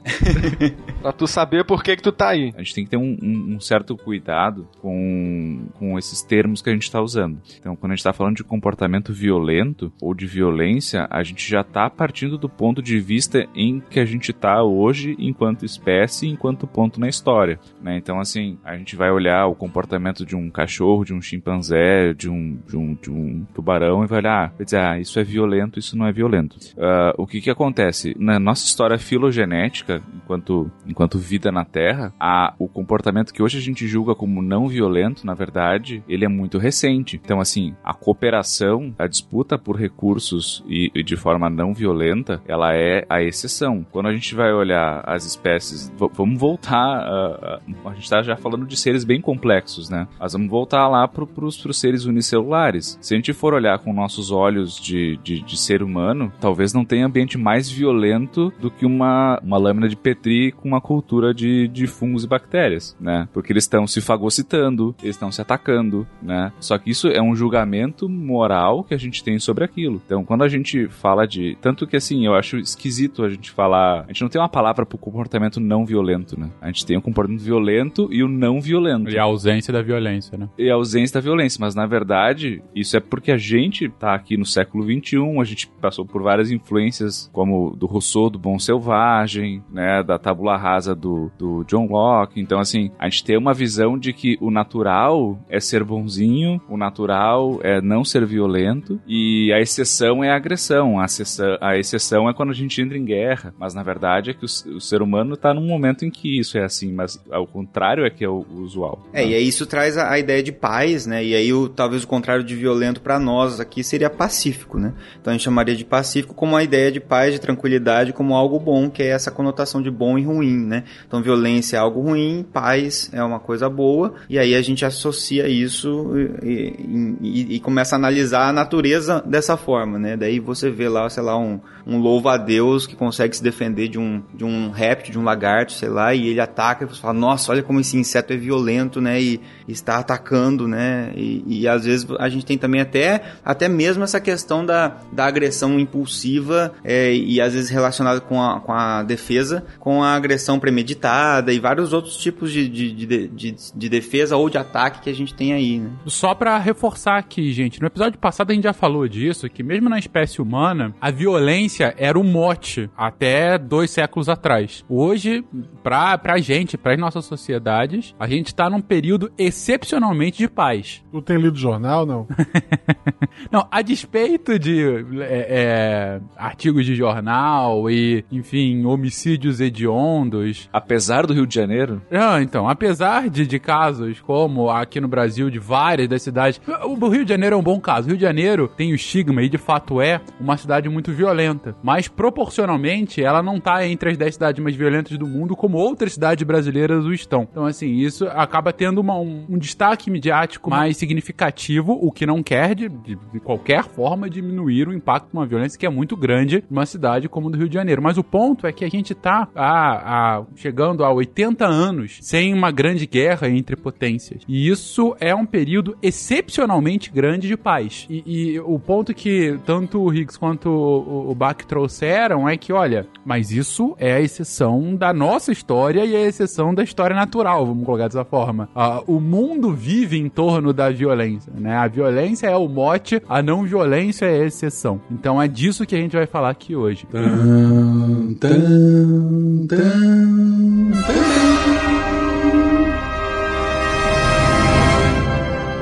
pra 1.01 1.11
tu 1.11 1.27
saber 1.27 1.63
por 1.65 1.83
que 1.83 1.95
que 1.95 2.01
tu 2.03 2.11
tá 2.11 2.29
aí. 2.29 2.53
A 2.55 2.59
gente 2.59 2.75
tem 2.75 2.83
que 2.83 2.89
ter 2.89 2.97
um, 2.97 3.17
um- 3.21 3.55
um 3.55 3.59
certo 3.59 3.95
cuidado 3.97 4.67
com, 5.03 5.67
com 5.73 5.97
esses 5.97 6.21
termos 6.21 6.61
que 6.61 6.69
a 6.69 6.73
gente 6.73 6.83
está 6.83 7.01
usando. 7.01 7.39
Então, 7.59 7.75
quando 7.75 7.91
a 7.91 7.95
gente 7.95 7.99
está 8.01 8.13
falando 8.13 8.35
de 8.37 8.43
comportamento 8.43 9.13
violento 9.13 9.91
ou 10.01 10.13
de 10.13 10.25
violência, 10.25 11.07
a 11.09 11.23
gente 11.23 11.47
já 11.49 11.61
está 11.61 11.89
partindo 11.89 12.37
do 12.37 12.49
ponto 12.49 12.81
de 12.81 12.99
vista 12.99 13.47
em 13.55 13.79
que 13.89 13.99
a 13.99 14.05
gente 14.05 14.31
está 14.31 14.63
hoje 14.63 15.15
enquanto 15.19 15.65
espécie, 15.65 16.27
enquanto 16.27 16.67
ponto 16.67 16.99
na 16.99 17.07
história. 17.07 17.59
né? 17.81 17.97
Então, 17.97 18.19
assim, 18.19 18.57
a 18.63 18.75
gente 18.77 18.95
vai 18.95 19.09
olhar 19.11 19.47
o 19.47 19.55
comportamento 19.55 20.25
de 20.25 20.35
um 20.35 20.49
cachorro, 20.49 21.03
de 21.05 21.13
um 21.13 21.21
chimpanzé, 21.21 22.13
de 22.13 22.29
um, 22.29 22.59
de 22.67 22.77
um, 22.77 22.93
de 22.95 23.09
um 23.11 23.45
tubarão 23.53 24.03
e 24.03 24.07
vai 24.07 24.19
olhar, 24.19 24.53
vai 24.55 24.65
dizer, 24.65 24.79
ah, 24.79 24.99
isso 24.99 25.19
é 25.19 25.23
violento, 25.23 25.79
isso 25.79 25.97
não 25.97 26.05
é 26.05 26.08
violento. 26.11 26.57
Ah, 26.77 27.13
o 27.17 27.25
que 27.25 27.41
que 27.41 27.49
acontece? 27.49 28.15
Na 28.17 28.39
nossa 28.39 28.65
história 28.65 28.97
filogenética, 28.97 30.01
enquanto, 30.15 30.71
enquanto 30.85 31.17
vida 31.17 31.51
na 31.51 31.65
Terra, 31.65 32.13
a, 32.19 32.53
o 32.59 32.67
comportamento 32.67 33.33
que 33.33 33.41
hoje 33.41 33.57
a 33.57 33.61
gente 33.61 33.87
julga 33.87 34.15
como 34.15 34.41
não 34.41 34.67
violento, 34.67 35.25
na 35.25 35.33
verdade, 35.33 36.03
ele 36.07 36.25
é 36.25 36.29
muito 36.29 36.57
recente. 36.57 37.19
Então, 37.23 37.39
assim, 37.39 37.73
a 37.83 37.93
cooperação, 37.93 38.93
a 38.97 39.07
disputa 39.07 39.57
por 39.57 39.75
recursos 39.75 40.63
e, 40.67 40.91
e 40.93 41.03
de 41.03 41.15
forma 41.15 41.49
não 41.49 41.73
violenta, 41.73 42.41
ela 42.47 42.73
é 42.73 43.05
a 43.09 43.21
exceção. 43.21 43.85
Quando 43.91 44.07
a 44.07 44.13
gente 44.13 44.35
vai 44.35 44.51
olhar 44.53 45.03
as 45.05 45.25
espécies, 45.25 45.91
vamos 46.13 46.39
voltar, 46.39 46.75
a, 46.75 47.59
a, 47.85 47.89
a 47.89 47.93
gente 47.93 48.03
está 48.03 48.21
já 48.21 48.35
falando 48.35 48.65
de 48.65 48.77
seres 48.77 49.03
bem 49.03 49.21
complexos, 49.21 49.89
né? 49.89 50.07
Mas 50.19 50.33
vamos 50.33 50.49
voltar 50.49 50.87
lá 50.87 51.07
para 51.07 51.23
os 51.23 51.79
seres 51.79 52.05
unicelulares. 52.05 52.97
Se 53.01 53.13
a 53.13 53.17
gente 53.17 53.33
for 53.33 53.53
olhar 53.53 53.79
com 53.79 53.93
nossos 53.93 54.31
olhos 54.31 54.79
de, 54.79 55.17
de, 55.17 55.41
de 55.41 55.57
ser 55.57 55.83
humano, 55.83 55.98
talvez 56.39 56.73
não 56.73 56.85
tenha 56.85 57.05
ambiente 57.05 57.37
mais 57.37 57.69
violento 57.69 58.51
do 58.59 58.69
que 58.69 58.85
uma, 58.85 59.39
uma 59.43 59.57
lâmina 59.57 59.87
de 59.87 59.95
Petri 59.95 60.51
com 60.51 60.67
uma 60.67 60.81
cultura 60.81 61.33
de, 61.33 61.67
de 61.67 61.87
fungos 61.87 62.23
e 62.23 62.27
bactérias, 62.27 62.95
né? 62.99 63.27
Porque 63.33 63.51
eles 63.51 63.63
estão 63.63 63.87
se 63.87 64.01
fagocitando, 64.01 64.95
eles 65.01 65.15
estão 65.15 65.31
se 65.31 65.41
atacando, 65.41 66.07
né? 66.21 66.51
Só 66.59 66.77
que 66.77 66.89
isso 66.89 67.07
é 67.07 67.21
um 67.21 67.35
julgamento 67.35 68.07
moral 68.07 68.83
que 68.83 68.93
a 68.93 68.97
gente 68.97 69.23
tem 69.23 69.39
sobre 69.39 69.63
aquilo. 69.63 70.01
Então, 70.05 70.23
quando 70.23 70.43
a 70.43 70.47
gente 70.47 70.87
fala 70.87 71.27
de. 71.27 71.57
Tanto 71.61 71.87
que 71.87 71.95
assim, 71.95 72.25
eu 72.25 72.35
acho 72.35 72.57
esquisito 72.57 73.23
a 73.23 73.29
gente 73.29 73.51
falar. 73.51 74.03
A 74.03 74.07
gente 74.07 74.21
não 74.21 74.29
tem 74.29 74.41
uma 74.41 74.49
palavra 74.49 74.85
pro 74.85 74.97
comportamento 74.97 75.59
não 75.59 75.85
violento, 75.85 76.39
né? 76.39 76.49
A 76.61 76.67
gente 76.67 76.85
tem 76.85 76.97
o 76.97 77.01
comportamento 77.01 77.41
violento 77.41 78.07
e 78.11 78.23
o 78.23 78.27
não 78.27 78.61
violento 78.61 78.79
E 79.09 79.17
a 79.17 79.23
ausência 79.23 79.71
da 79.71 79.81
violência, 79.81 80.37
né? 80.37 80.49
e 80.57 80.69
a 80.69 80.73
ausência 80.73 81.15
da 81.15 81.21
violência. 81.21 81.57
Mas 81.59 81.75
na 81.75 81.85
verdade, 81.85 82.61
isso 82.75 82.97
é 82.97 82.99
porque 82.99 83.31
a 83.31 83.37
gente 83.37 83.87
tá 83.89 84.13
aqui 84.13 84.37
no 84.37 84.45
século 84.45 84.83
XXI, 84.83 85.17
a 85.39 85.43
gente 85.43 85.67
passou 85.89 86.05
por 86.05 86.21
várias 86.21 86.51
influências, 86.51 87.29
como 87.33 87.75
do 87.75 87.87
Rousseau, 87.87 88.29
do 88.29 88.37
Bom 88.37 88.59
Selvagem, 88.59 89.63
né, 89.71 90.03
da 90.03 90.19
Tábula 90.19 90.55
Rasa 90.55 90.93
do, 90.93 91.31
do 91.35 91.63
John 91.63 91.87
Locke. 91.87 92.39
Então, 92.39 92.59
assim, 92.59 92.91
a 92.99 93.09
gente 93.09 93.23
tem 93.23 93.35
uma 93.35 93.55
visão 93.55 93.97
de 93.97 94.13
que 94.13 94.37
o 94.39 94.51
natural 94.51 95.39
é 95.49 95.59
ser 95.59 95.83
bonzinho, 95.83 96.61
o 96.69 96.77
natural 96.77 97.59
é 97.63 97.81
não 97.81 98.05
ser 98.05 98.23
violento, 98.23 99.01
e 99.07 99.51
a 99.51 99.59
exceção 99.59 100.23
é 100.23 100.29
a 100.29 100.35
agressão. 100.35 100.99
A 100.99 101.05
exceção, 101.05 101.57
a 101.59 101.75
exceção 101.75 102.29
é 102.29 102.33
quando 102.35 102.51
a 102.51 102.55
gente 102.55 102.79
entra 102.79 102.95
em 102.95 103.03
guerra. 103.03 103.51
Mas 103.57 103.73
na 103.73 103.81
verdade 103.81 104.29
é 104.29 104.33
que 104.35 104.45
o, 104.45 104.75
o 104.75 104.79
ser 104.81 105.01
humano 105.01 105.35
tá 105.35 105.55
num 105.55 105.65
momento 105.65 106.05
em 106.05 106.11
que 106.11 106.39
isso 106.39 106.55
é 106.55 106.63
assim, 106.63 106.93
mas 106.93 107.19
ao 107.31 107.47
contrário 107.47 108.05
é 108.05 108.11
que 108.11 108.23
é 108.23 108.29
o, 108.29 108.45
o 108.47 108.61
usual. 108.61 109.07
É, 109.11 109.25
e 109.25 109.33
aí 109.33 109.47
isso 109.47 109.65
traz 109.65 109.97
a, 109.97 110.11
a 110.11 110.19
ideia 110.19 110.43
de 110.43 110.51
paz, 110.51 111.07
né? 111.07 111.23
E 111.23 111.33
aí 111.33 111.51
o, 111.51 111.67
talvez 111.67 112.03
o 112.03 112.07
contrário 112.07 112.43
de 112.43 112.55
violento 112.55 113.01
pra 113.01 113.17
nós 113.17 113.59
aqui 113.59 113.83
seria 113.83 114.09
pacífico, 114.09 114.77
né? 114.77 114.93
Então 115.19 115.31
a 115.31 115.33
gente 115.33 115.43
chamaria 115.43 115.68
de 115.75 115.85
pacífico 115.85 116.33
como 116.33 116.55
a 116.55 116.63
ideia 116.63 116.91
de 116.91 116.99
paz, 116.99 117.33
de 117.33 117.39
tranquilidade, 117.39 118.13
como 118.13 118.35
algo 118.35 118.59
bom, 118.59 118.89
que 118.89 119.03
é 119.03 119.07
essa 119.07 119.31
conotação 119.31 119.81
de 119.81 119.89
bom 119.91 120.17
e 120.17 120.23
ruim, 120.23 120.57
né? 120.65 120.83
Então 121.07 121.21
violência 121.21 121.77
é 121.77 121.79
algo 121.79 122.01
ruim, 122.01 122.45
paz 122.51 123.09
é 123.13 123.23
uma 123.23 123.39
coisa 123.39 123.69
boa, 123.69 124.13
e 124.29 124.37
aí 124.39 124.55
a 124.55 124.61
gente 124.61 124.85
associa 124.85 125.47
isso 125.47 126.13
e, 126.43 126.73
e- 127.21 127.55
e- 127.55 127.59
começa 127.59 127.95
a 127.95 127.97
analisar 127.97 128.49
a 128.49 128.53
natureza 128.53 129.21
dessa 129.25 129.57
forma, 129.57 129.99
né? 129.99 130.15
Daí 130.17 130.39
você 130.39 130.69
vê 130.69 130.87
lá, 130.87 131.09
sei 131.09 131.23
lá, 131.23 131.37
um, 131.37 131.59
um 131.85 131.97
louvo 131.99 132.29
a 132.29 132.37
Deus 132.37 132.87
que 132.87 132.95
consegue 132.95 133.35
se 133.35 133.43
defender 133.43 133.87
de 133.87 133.99
um, 133.99 134.21
de 134.33 134.43
um 134.45 134.69
réptil, 134.71 135.11
de 135.11 135.19
um 135.19 135.23
lagarto, 135.23 135.71
sei 135.73 135.89
lá, 135.89 136.13
e 136.13 136.27
ele 136.27 136.39
ataca 136.39 136.83
e 136.83 136.87
você 136.87 137.01
fala, 137.01 137.13
nossa, 137.13 137.51
olha 137.51 137.63
como 137.63 137.79
esse 137.79 137.97
inseto 137.97 138.33
é 138.33 138.37
violento, 138.37 139.01
né? 139.01 139.21
E, 139.21 139.41
e 139.67 139.71
está 139.71 139.97
atacando, 139.97 140.67
né? 140.67 141.11
E, 141.15 141.43
e 141.61 141.67
às 141.67 141.85
vezes 141.85 142.07
a 142.19 142.29
gente 142.29 142.45
tem 142.45 142.57
também 142.57 142.81
até, 142.81 143.21
até 143.43 143.67
mesmo 143.67 144.03
essa 144.03 144.19
questão 144.19 144.65
da, 144.65 144.97
da 145.11 145.25
agressão 145.25 145.58
agressão 145.59 145.79
impulsiva 145.79 146.73
é, 146.83 147.13
e 147.13 147.41
às 147.41 147.53
vezes 147.53 147.69
relacionada 147.69 148.21
com 148.21 148.41
a, 148.41 148.59
com 148.61 148.71
a 148.71 149.03
defesa, 149.03 149.65
com 149.79 150.01
a 150.01 150.13
agressão 150.13 150.59
premeditada 150.59 151.51
e 151.51 151.59
vários 151.59 151.91
outros 151.91 152.17
tipos 152.17 152.51
de, 152.51 152.67
de, 152.69 152.91
de, 152.93 153.27
de, 153.27 153.55
de 153.75 153.89
defesa 153.89 154.37
ou 154.37 154.49
de 154.49 154.57
ataque 154.57 155.01
que 155.01 155.09
a 155.09 155.13
gente 155.13 155.33
tem 155.33 155.53
aí, 155.53 155.79
né? 155.79 155.89
Só 156.05 156.33
pra 156.33 156.57
reforçar 156.57 157.17
aqui, 157.17 157.51
gente, 157.51 157.81
no 157.81 157.87
episódio 157.87 158.17
passado 158.17 158.51
a 158.51 158.53
gente 158.53 158.63
já 158.63 158.73
falou 158.73 159.07
disso, 159.07 159.49
que 159.49 159.61
mesmo 159.61 159.89
na 159.89 159.99
espécie 159.99 160.41
humana, 160.41 160.93
a 161.01 161.11
violência 161.11 161.93
era 161.97 162.17
o 162.17 162.23
mote 162.23 162.89
até 162.95 163.57
dois 163.57 163.91
séculos 163.91 164.29
atrás. 164.29 164.85
Hoje, 164.87 165.43
pra, 165.83 166.17
pra 166.17 166.37
gente, 166.39 166.77
para 166.77 166.93
as 166.93 166.99
nossas 166.99 167.25
sociedades, 167.25 168.15
a 168.19 168.27
gente 168.27 168.53
tá 168.55 168.69
num 168.69 168.81
período 168.81 169.31
excepcionalmente 169.37 170.37
de 170.37 170.47
paz. 170.47 171.03
Tu 171.11 171.21
tem 171.21 171.37
lido 171.37 171.57
jornal, 171.57 172.05
não? 172.05 172.27
Não, 173.51 173.67
a 173.71 173.81
despeito 173.81 174.59
de 174.59 174.83
é, 175.21 175.48
é, 175.51 176.19
artigos 176.37 176.85
de 176.85 176.93
jornal 176.95 177.89
e, 177.89 178.23
enfim, 178.31 178.85
homicídios 178.85 179.59
hediondos. 179.59 180.69
Apesar 180.71 181.25
do 181.25 181.33
Rio 181.33 181.47
de 181.47 181.55
Janeiro, 181.55 182.01
Ah, 182.11 182.39
então, 182.41 182.69
apesar 182.69 183.29
de, 183.29 183.47
de 183.47 183.59
casos 183.59 184.21
como 184.21 184.69
aqui 184.69 185.01
no 185.01 185.07
Brasil, 185.07 185.49
de 185.49 185.57
várias 185.57 186.07
das 186.07 186.21
cidades. 186.21 186.61
O 186.85 187.07
Rio 187.09 187.23
de 187.25 187.29
Janeiro 187.29 187.55
é 187.55 187.59
um 187.59 187.63
bom 187.63 187.79
caso. 187.79 188.05
O 188.07 188.09
Rio 188.09 188.17
de 188.17 188.23
Janeiro 188.23 188.67
tem 188.67 188.91
o 188.91 188.95
estigma 188.95 189.41
e 189.41 189.49
de 189.49 189.57
fato 189.57 189.99
é 189.99 190.21
uma 190.39 190.55
cidade 190.55 190.87
muito 190.87 191.11
violenta. 191.11 191.75
Mas 191.81 192.07
proporcionalmente, 192.07 193.23
ela 193.23 193.41
não 193.41 193.59
tá 193.59 193.85
entre 193.87 194.11
as 194.11 194.17
10 194.17 194.33
cidades 194.35 194.63
mais 194.63 194.75
violentas 194.75 195.17
do 195.17 195.27
mundo, 195.27 195.55
como 195.55 195.77
outras 195.77 196.13
cidades 196.13 196.43
brasileiras 196.45 197.05
o 197.05 197.13
estão. 197.13 197.47
Então, 197.49 197.65
assim, 197.65 197.95
isso 197.97 198.25
acaba 198.27 198.71
tendo 198.71 198.99
uma- 199.01 199.17
um, 199.19 199.45
um 199.49 199.57
destaque 199.57 200.11
midiático 200.11 200.69
mais 200.69 200.97
significativo, 200.97 201.97
o 202.01 202.11
que 202.11 202.25
não 202.25 202.43
quer, 202.43 202.75
de, 202.75 202.87
de- 202.89 203.15
de 203.33 203.39
qualquer 203.39 203.83
forma, 203.83 204.29
diminuir 204.29 204.87
o 204.87 204.93
impacto 204.93 205.29
uma 205.39 205.45
violência 205.47 205.77
que 205.79 205.85
é 205.85 205.89
muito 205.89 206.15
grande 206.15 206.63
numa 206.69 206.85
cidade 206.85 207.27
como 207.29 207.49
do 207.49 207.57
Rio 207.57 207.67
de 207.69 207.73
Janeiro. 207.75 208.01
Mas 208.01 208.17
o 208.17 208.23
ponto 208.23 208.67
é 208.67 208.71
que 208.71 208.85
a 208.85 208.89
gente 208.89 209.13
tá 209.15 209.47
a, 209.55 210.37
a- 210.37 210.43
chegando 210.55 211.03
a 211.03 211.11
80 211.11 211.65
anos 211.65 212.17
sem 212.21 212.53
uma 212.53 212.71
grande 212.71 213.05
guerra 213.05 213.49
entre 213.49 213.75
potências. 213.75 214.43
E 214.47 214.67
isso 214.69 215.15
é 215.19 215.33
um 215.33 215.45
período 215.45 215.97
excepcionalmente 216.01 217.11
grande 217.11 217.47
de 217.47 217.57
paz. 217.57 218.05
E, 218.09 218.23
e 218.53 218.59
o 218.59 218.79
ponto 218.79 219.13
que 219.13 219.57
tanto 219.65 219.99
o 220.01 220.13
Higgs 220.13 220.37
quanto 220.39 220.69
o, 220.69 221.31
o 221.31 221.35
Bach 221.35 221.57
trouxeram 221.67 222.47
é 222.47 222.55
que, 222.55 222.71
olha, 222.71 223.07
mas 223.25 223.51
isso 223.51 223.95
é 223.99 224.13
a 224.13 224.21
exceção 224.21 224.95
da 224.95 225.11
nossa 225.13 225.51
história 225.51 226.05
e 226.05 226.15
a 226.15 226.21
exceção 226.21 226.73
da 226.73 226.83
história 226.83 227.15
natural, 227.15 227.65
vamos 227.65 227.83
colocar 227.85 228.05
dessa 228.07 228.23
forma. 228.23 228.69
Ah, 228.73 229.01
o 229.07 229.19
mundo 229.19 229.73
vive 229.73 230.17
em 230.17 230.29
torno 230.29 230.71
da 230.71 230.89
violência, 230.89 231.51
né? 231.57 231.75
A 231.75 231.87
violência 231.87 232.47
é 232.47 232.55
o 232.55 232.67
mote, 232.67 233.21
a 233.27 233.41
não 233.41 233.63
violência 233.63 234.25
é 234.25 234.41
a 234.41 234.45
exceção. 234.45 235.01
Então 235.11 235.28
é 235.41 235.47
disso 235.47 235.85
que 235.85 235.93
a 235.93 235.97
gente 235.97 236.15
vai 236.15 236.25
falar 236.25 236.49
aqui 236.49 236.75
hoje. 236.75 237.05
Tan, 237.11 238.33
tan, 238.39 239.67
tan, 239.67 240.91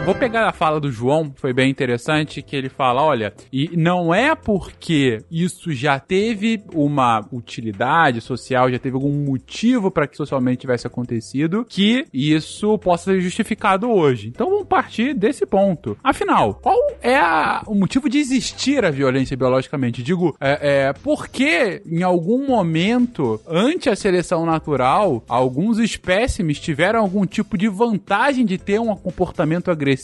Vou 0.07 0.15
pegar 0.15 0.47
a 0.47 0.53
fala 0.53 0.79
do 0.79 0.89
João, 0.89 1.33
foi 1.35 1.51
bem 1.51 1.69
interessante, 1.69 2.41
que 2.41 2.55
ele 2.55 2.69
fala, 2.69 3.03
olha, 3.03 3.33
e 3.51 3.75
não 3.75 4.15
é 4.15 4.33
porque 4.33 5.21
isso 5.29 5.73
já 5.73 5.99
teve 5.99 6.63
uma 6.73 7.27
utilidade 7.29 8.21
social, 8.21 8.71
já 8.71 8.79
teve 8.79 8.95
algum 8.95 9.11
motivo 9.25 9.91
para 9.91 10.07
que 10.07 10.15
socialmente 10.15 10.59
tivesse 10.61 10.87
acontecido, 10.87 11.65
que 11.67 12.05
isso 12.13 12.77
possa 12.77 13.11
ser 13.11 13.19
justificado 13.19 13.91
hoje. 13.91 14.29
Então 14.29 14.49
vamos 14.49 14.65
partir 14.65 15.13
desse 15.13 15.45
ponto. 15.45 15.97
Afinal, 16.01 16.53
qual 16.53 16.77
é 17.01 17.17
a- 17.17 17.63
o 17.67 17.75
motivo 17.75 18.07
de 18.07 18.17
existir 18.17 18.85
a 18.85 18.89
violência 18.89 19.35
biologicamente? 19.35 20.01
Digo, 20.01 20.37
é, 20.39 20.85
é 20.87 20.93
porque 20.93 21.81
em 21.85 22.01
algum 22.01 22.47
momento, 22.47 23.41
ante 23.45 23.89
a 23.89 23.95
seleção 23.95 24.45
natural, 24.45 25.21
alguns 25.27 25.79
espécimes 25.79 26.61
tiveram 26.61 27.01
algum 27.01 27.25
tipo 27.25 27.57
de 27.57 27.67
vantagem 27.67 28.45
de 28.45 28.57
ter 28.57 28.79
um 28.79 28.95
comportamento 28.95 29.69
agressivo, 29.69 29.96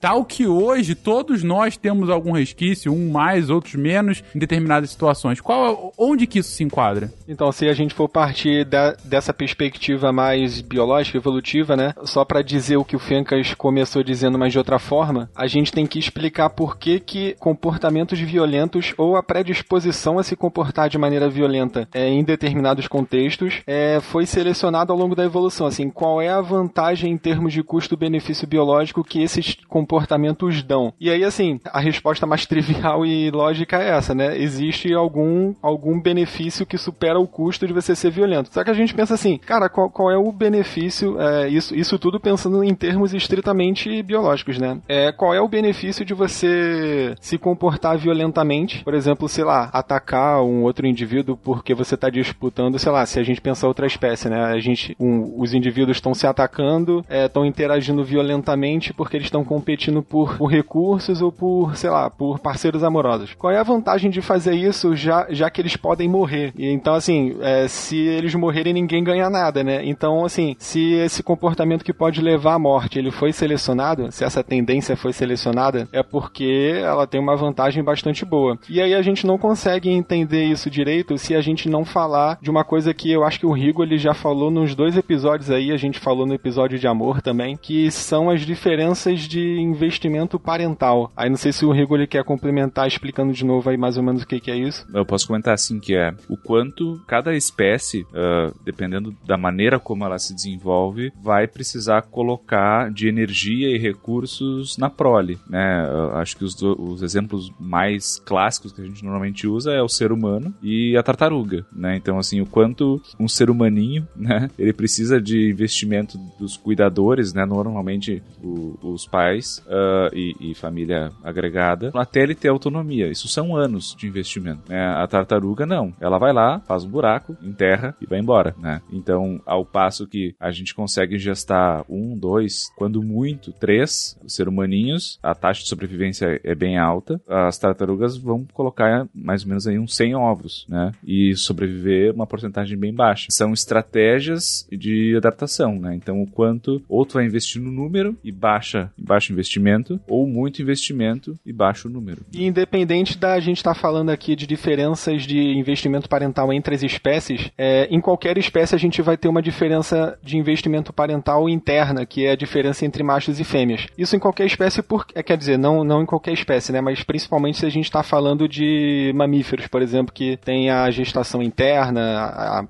tal 0.00 0.24
que 0.24 0.46
hoje 0.46 0.94
todos 0.94 1.42
nós 1.42 1.76
temos 1.76 2.10
algum 2.10 2.32
resquício, 2.32 2.92
um 2.92 3.10
mais, 3.10 3.50
outros 3.50 3.74
menos, 3.74 4.22
em 4.34 4.38
determinadas 4.38 4.90
situações. 4.90 5.40
Qual, 5.40 5.92
onde 5.98 6.26
que 6.26 6.38
isso 6.38 6.50
se 6.50 6.64
enquadra? 6.64 7.12
Então, 7.28 7.50
se 7.52 7.68
a 7.68 7.72
gente 7.72 7.94
for 7.94 8.08
partir 8.08 8.64
da- 8.64 8.96
dessa 9.04 9.32
perspectiva 9.32 10.12
mais 10.12 10.60
biológica, 10.60 11.18
evolutiva, 11.18 11.76
né? 11.76 11.92
Só 12.04 12.24
pra 12.24 12.42
dizer 12.42 12.76
o 12.76 12.84
que 12.84 12.96
o 12.96 12.98
Fencas 12.98 13.54
começou 13.54 14.02
dizendo, 14.02 14.38
mas 14.38 14.52
de 14.52 14.58
outra 14.58 14.78
forma, 14.78 15.30
a 15.34 15.46
gente 15.46 15.72
tem 15.72 15.86
que 15.86 15.98
explicar 15.98 16.50
por 16.50 16.76
que, 16.78 17.00
que 17.00 17.36
comportamentos 17.38 18.18
violentos 18.18 18.94
ou 18.96 19.16
a 19.16 19.22
predisposição 19.22 20.18
a 20.18 20.22
se 20.22 20.36
comportar 20.36 20.88
de 20.88 20.98
maneira 20.98 21.28
violenta 21.28 21.88
é, 21.92 22.08
em 22.08 22.22
determinados 22.24 22.86
contextos 22.88 23.62
é, 23.66 23.98
foi 24.00 24.26
selecionado 24.26 24.92
ao 24.92 24.98
longo 24.98 25.14
da 25.14 25.24
evolução. 25.24 25.66
Assim, 25.66 25.90
qual 25.90 26.20
é 26.20 26.28
a 26.28 26.40
vantagem 26.40 27.12
em 27.12 27.18
termos 27.18 27.52
de 27.52 27.62
custo-benefício 27.62 28.46
biológico 28.46 29.04
que 29.04 29.20
esses 29.38 29.56
comportamentos 29.68 30.62
dão? 30.62 30.92
E 31.00 31.10
aí, 31.10 31.24
assim, 31.24 31.60
a 31.66 31.80
resposta 31.80 32.26
mais 32.26 32.46
trivial 32.46 33.04
e 33.04 33.30
lógica 33.30 33.82
é 33.82 33.90
essa, 33.90 34.14
né? 34.14 34.36
Existe 34.38 34.92
algum, 34.92 35.54
algum 35.62 36.00
benefício 36.00 36.66
que 36.66 36.78
supera 36.78 37.18
o 37.18 37.26
custo 37.26 37.66
de 37.66 37.72
você 37.72 37.94
ser 37.94 38.10
violento. 38.10 38.50
Só 38.52 38.62
que 38.64 38.70
a 38.70 38.74
gente 38.74 38.94
pensa 38.94 39.14
assim, 39.14 39.38
cara, 39.38 39.68
qual, 39.68 39.90
qual 39.90 40.10
é 40.10 40.16
o 40.16 40.30
benefício? 40.32 41.20
é, 41.20 41.48
isso, 41.48 41.74
isso 41.74 41.98
tudo 41.98 42.18
pensando 42.20 42.62
em 42.64 42.74
termos 42.74 43.12
estritamente 43.14 44.02
biológicos, 44.02 44.58
né? 44.58 44.78
É, 44.88 45.12
qual 45.12 45.34
é 45.34 45.40
o 45.40 45.48
benefício 45.48 46.04
de 46.04 46.14
você 46.14 47.14
se 47.20 47.38
comportar 47.38 47.96
violentamente? 47.98 48.82
Por 48.84 48.94
exemplo, 48.94 49.28
sei 49.28 49.44
lá, 49.44 49.70
atacar 49.72 50.42
um 50.42 50.62
outro 50.62 50.86
indivíduo 50.86 51.36
porque 51.36 51.74
você 51.74 51.94
está 51.94 52.08
disputando, 52.10 52.78
sei 52.78 52.92
lá, 52.92 53.04
se 53.06 53.18
a 53.18 53.22
gente 53.22 53.40
pensar 53.40 53.68
outra 53.68 53.86
espécie, 53.86 54.28
né? 54.28 54.44
A 54.44 54.58
gente, 54.58 54.96
um- 54.98 55.40
os 55.40 55.54
indivíduos 55.54 55.96
estão 55.96 56.14
se 56.14 56.26
atacando, 56.26 57.04
estão 57.08 57.44
interagindo 57.44 58.04
violentamente 58.04 58.92
porque 58.92 59.13
eles 59.16 59.26
estão 59.26 59.44
competindo 59.44 60.02
por, 60.02 60.36
por 60.36 60.46
recursos 60.46 61.20
ou 61.20 61.30
por, 61.32 61.76
sei 61.76 61.90
lá, 61.90 62.10
por 62.10 62.38
parceiros 62.38 62.84
amorosos. 62.84 63.34
Qual 63.34 63.52
é 63.52 63.58
a 63.58 63.62
vantagem 63.62 64.10
de 64.10 64.20
fazer 64.20 64.54
isso 64.54 64.94
já, 64.96 65.26
já 65.30 65.50
que 65.50 65.60
eles 65.60 65.76
podem 65.76 66.08
morrer? 66.08 66.52
E 66.56 66.66
então, 66.66 66.94
assim, 66.94 67.36
é, 67.40 67.68
se 67.68 67.96
eles 67.96 68.34
morrerem, 68.34 68.72
ninguém 68.72 69.02
ganha 69.02 69.30
nada, 69.30 69.62
né? 69.62 69.80
Então, 69.84 70.24
assim, 70.24 70.56
se 70.58 70.94
esse 70.94 71.22
comportamento 71.22 71.84
que 71.84 71.92
pode 71.92 72.20
levar 72.20 72.54
à 72.54 72.58
morte, 72.58 72.98
ele 72.98 73.10
foi 73.10 73.32
selecionado, 73.32 74.10
se 74.10 74.24
essa 74.24 74.42
tendência 74.42 74.96
foi 74.96 75.12
selecionada, 75.12 75.88
é 75.92 76.02
porque 76.02 76.80
ela 76.82 77.06
tem 77.06 77.20
uma 77.20 77.36
vantagem 77.36 77.82
bastante 77.82 78.24
boa. 78.24 78.58
E 78.68 78.80
aí 78.80 78.94
a 78.94 79.02
gente 79.02 79.26
não 79.26 79.38
consegue 79.38 79.90
entender 79.90 80.44
isso 80.44 80.70
direito 80.70 81.16
se 81.18 81.34
a 81.34 81.40
gente 81.40 81.68
não 81.68 81.84
falar 81.84 82.38
de 82.40 82.50
uma 82.50 82.64
coisa 82.64 82.92
que 82.94 83.10
eu 83.10 83.24
acho 83.24 83.38
que 83.38 83.46
o 83.46 83.52
Rigo 83.52 83.82
ele 83.82 83.98
já 83.98 84.14
falou 84.14 84.50
nos 84.50 84.74
dois 84.74 84.96
episódios 84.96 85.50
aí, 85.50 85.72
a 85.72 85.76
gente 85.76 85.98
falou 85.98 86.26
no 86.26 86.34
episódio 86.34 86.78
de 86.78 86.86
amor 86.86 87.20
também, 87.20 87.56
que 87.56 87.90
são 87.90 88.30
as 88.30 88.42
diferenças 88.42 89.03
de 89.12 89.58
investimento 89.60 90.38
parental. 90.38 91.12
Aí 91.16 91.28
não 91.28 91.36
sei 91.36 91.52
se 91.52 91.64
o 91.64 91.72
Rigo 91.72 91.96
ele 91.96 92.06
quer 92.06 92.24
complementar 92.24 92.86
explicando 92.88 93.32
de 93.32 93.44
novo 93.44 93.68
aí 93.70 93.76
mais 93.76 93.96
ou 93.96 94.02
menos 94.02 94.22
o 94.22 94.26
que, 94.26 94.40
que 94.40 94.50
é 94.50 94.56
isso. 94.56 94.86
Eu 94.94 95.04
posso 95.04 95.26
comentar 95.26 95.54
assim 95.54 95.78
que 95.78 95.94
é 95.94 96.14
o 96.28 96.36
quanto 96.36 97.00
cada 97.06 97.34
espécie, 97.34 98.06
ah, 98.14 98.52
dependendo 98.64 99.14
da 99.26 99.36
maneira 99.36 99.78
como 99.78 100.04
ela 100.04 100.18
se 100.18 100.34
desenvolve, 100.34 101.12
vai 101.22 101.46
precisar 101.46 102.02
colocar 102.02 102.90
de 102.90 103.08
energia 103.08 103.68
e 103.74 103.78
recursos 103.78 104.76
na 104.78 104.88
prole, 104.90 105.38
né? 105.48 105.86
Acho 106.14 106.36
que 106.36 106.44
os, 106.44 106.54
do- 106.54 106.80
os 106.80 107.02
exemplos 107.02 107.50
mais 107.58 108.18
clássicos 108.24 108.72
que 108.72 108.80
a 108.80 108.84
gente 108.84 109.02
normalmente 109.04 109.46
usa 109.46 109.72
é 109.72 109.82
o 109.82 109.88
ser 109.88 110.12
humano 110.12 110.54
e 110.62 110.96
a 110.96 111.02
tartaruga, 111.02 111.66
né? 111.72 111.96
Então 111.96 112.18
assim, 112.18 112.40
o 112.40 112.46
quanto 112.46 113.00
um 113.18 113.28
ser 113.28 113.50
humaninho, 113.50 114.06
né? 114.16 114.50
Ele 114.58 114.72
precisa 114.72 115.20
de 115.20 115.50
investimento 115.50 116.18
dos 116.38 116.56
cuidadores, 116.56 117.32
né? 117.32 117.44
Normalmente 117.44 118.22
o- 118.42 118.78
os 118.94 119.06
pais 119.06 119.62
ah, 119.68 120.10
e, 120.12 120.34
e 120.40 120.54
família 120.54 121.12
agregada, 121.22 121.90
até 121.94 122.22
ele 122.22 122.34
ter 122.34 122.48
autonomia. 122.48 123.08
Isso 123.08 123.28
são 123.28 123.56
anos 123.56 123.94
de 123.98 124.06
investimento. 124.06 124.62
Né? 124.68 124.80
A 124.80 125.06
tartaruga 125.06 125.66
não. 125.66 125.92
Ela 126.00 126.18
vai 126.18 126.32
lá, 126.32 126.60
faz 126.60 126.84
um 126.84 126.88
buraco, 126.88 127.36
enterra 127.42 127.94
e 128.00 128.06
vai 128.06 128.18
embora. 128.18 128.54
Né? 128.58 128.80
Então, 128.92 129.40
ao 129.46 129.64
passo 129.64 130.06
que 130.06 130.34
a 130.38 130.50
gente 130.50 130.74
consegue 130.74 131.18
gestar 131.18 131.84
um, 131.88 132.16
dois, 132.16 132.70
quando 132.76 133.02
muito, 133.02 133.52
três 133.52 134.18
ser 134.26 134.48
humaninhos, 134.48 135.18
a 135.22 135.34
taxa 135.34 135.62
de 135.62 135.68
sobrevivência 135.68 136.40
é 136.42 136.54
bem 136.54 136.78
alta. 136.78 137.20
As 137.28 137.58
tartarugas 137.58 138.16
vão 138.16 138.46
colocar 138.52 139.08
mais 139.14 139.42
ou 139.42 139.48
menos 139.48 139.66
aí 139.66 139.78
uns 139.78 139.94
100 139.96 140.14
ovos, 140.14 140.66
né? 140.68 140.92
E 141.04 141.34
sobreviver 141.36 142.14
uma 142.14 142.26
porcentagem 142.26 142.78
bem 142.78 142.92
baixa. 142.92 143.28
São 143.30 143.52
estratégias 143.52 144.66
de 144.70 145.16
adaptação, 145.16 145.78
né? 145.78 145.94
Então, 145.94 146.22
o 146.22 146.26
quanto 146.26 146.82
ou 146.88 147.04
tu 147.04 147.14
vai 147.14 147.26
investir 147.26 147.60
no 147.60 147.70
número 147.70 148.16
e 148.22 148.30
baixa 148.30 148.83
baixo 148.96 149.32
investimento, 149.32 150.00
ou 150.08 150.26
muito 150.26 150.62
investimento 150.62 151.38
e 151.44 151.52
baixo 151.52 151.88
número. 151.88 152.22
E 152.32 152.44
independente 152.44 153.18
da 153.18 153.38
gente 153.40 153.58
estar 153.58 153.74
tá 153.74 153.80
falando 153.80 154.10
aqui 154.10 154.36
de 154.36 154.46
diferenças 154.46 155.22
de 155.22 155.38
investimento 155.56 156.08
parental 156.08 156.52
entre 156.52 156.74
as 156.74 156.82
espécies, 156.82 157.50
é, 157.56 157.86
em 157.90 158.00
qualquer 158.00 158.38
espécie 158.38 158.74
a 158.74 158.78
gente 158.78 159.00
vai 159.02 159.16
ter 159.16 159.28
uma 159.28 159.42
diferença 159.42 160.18
de 160.22 160.36
investimento 160.36 160.92
parental 160.92 161.48
interna, 161.48 162.06
que 162.06 162.24
é 162.26 162.32
a 162.32 162.36
diferença 162.36 162.84
entre 162.84 163.02
machos 163.02 163.40
e 163.40 163.44
fêmeas. 163.44 163.86
Isso 163.96 164.16
em 164.16 164.18
qualquer 164.18 164.46
espécie, 164.46 164.82
por, 164.82 165.06
é, 165.14 165.22
quer 165.22 165.36
dizer, 165.36 165.58
não, 165.58 165.84
não 165.84 166.02
em 166.02 166.06
qualquer 166.06 166.32
espécie, 166.32 166.72
né? 166.72 166.80
Mas 166.80 167.02
principalmente 167.02 167.58
se 167.58 167.66
a 167.66 167.70
gente 167.70 167.84
está 167.84 168.02
falando 168.02 168.48
de 168.48 169.12
mamíferos, 169.14 169.66
por 169.66 169.82
exemplo, 169.82 170.12
que 170.12 170.36
tem 170.38 170.70
a 170.70 170.90
gestação 170.90 171.42
interna, 171.42 172.00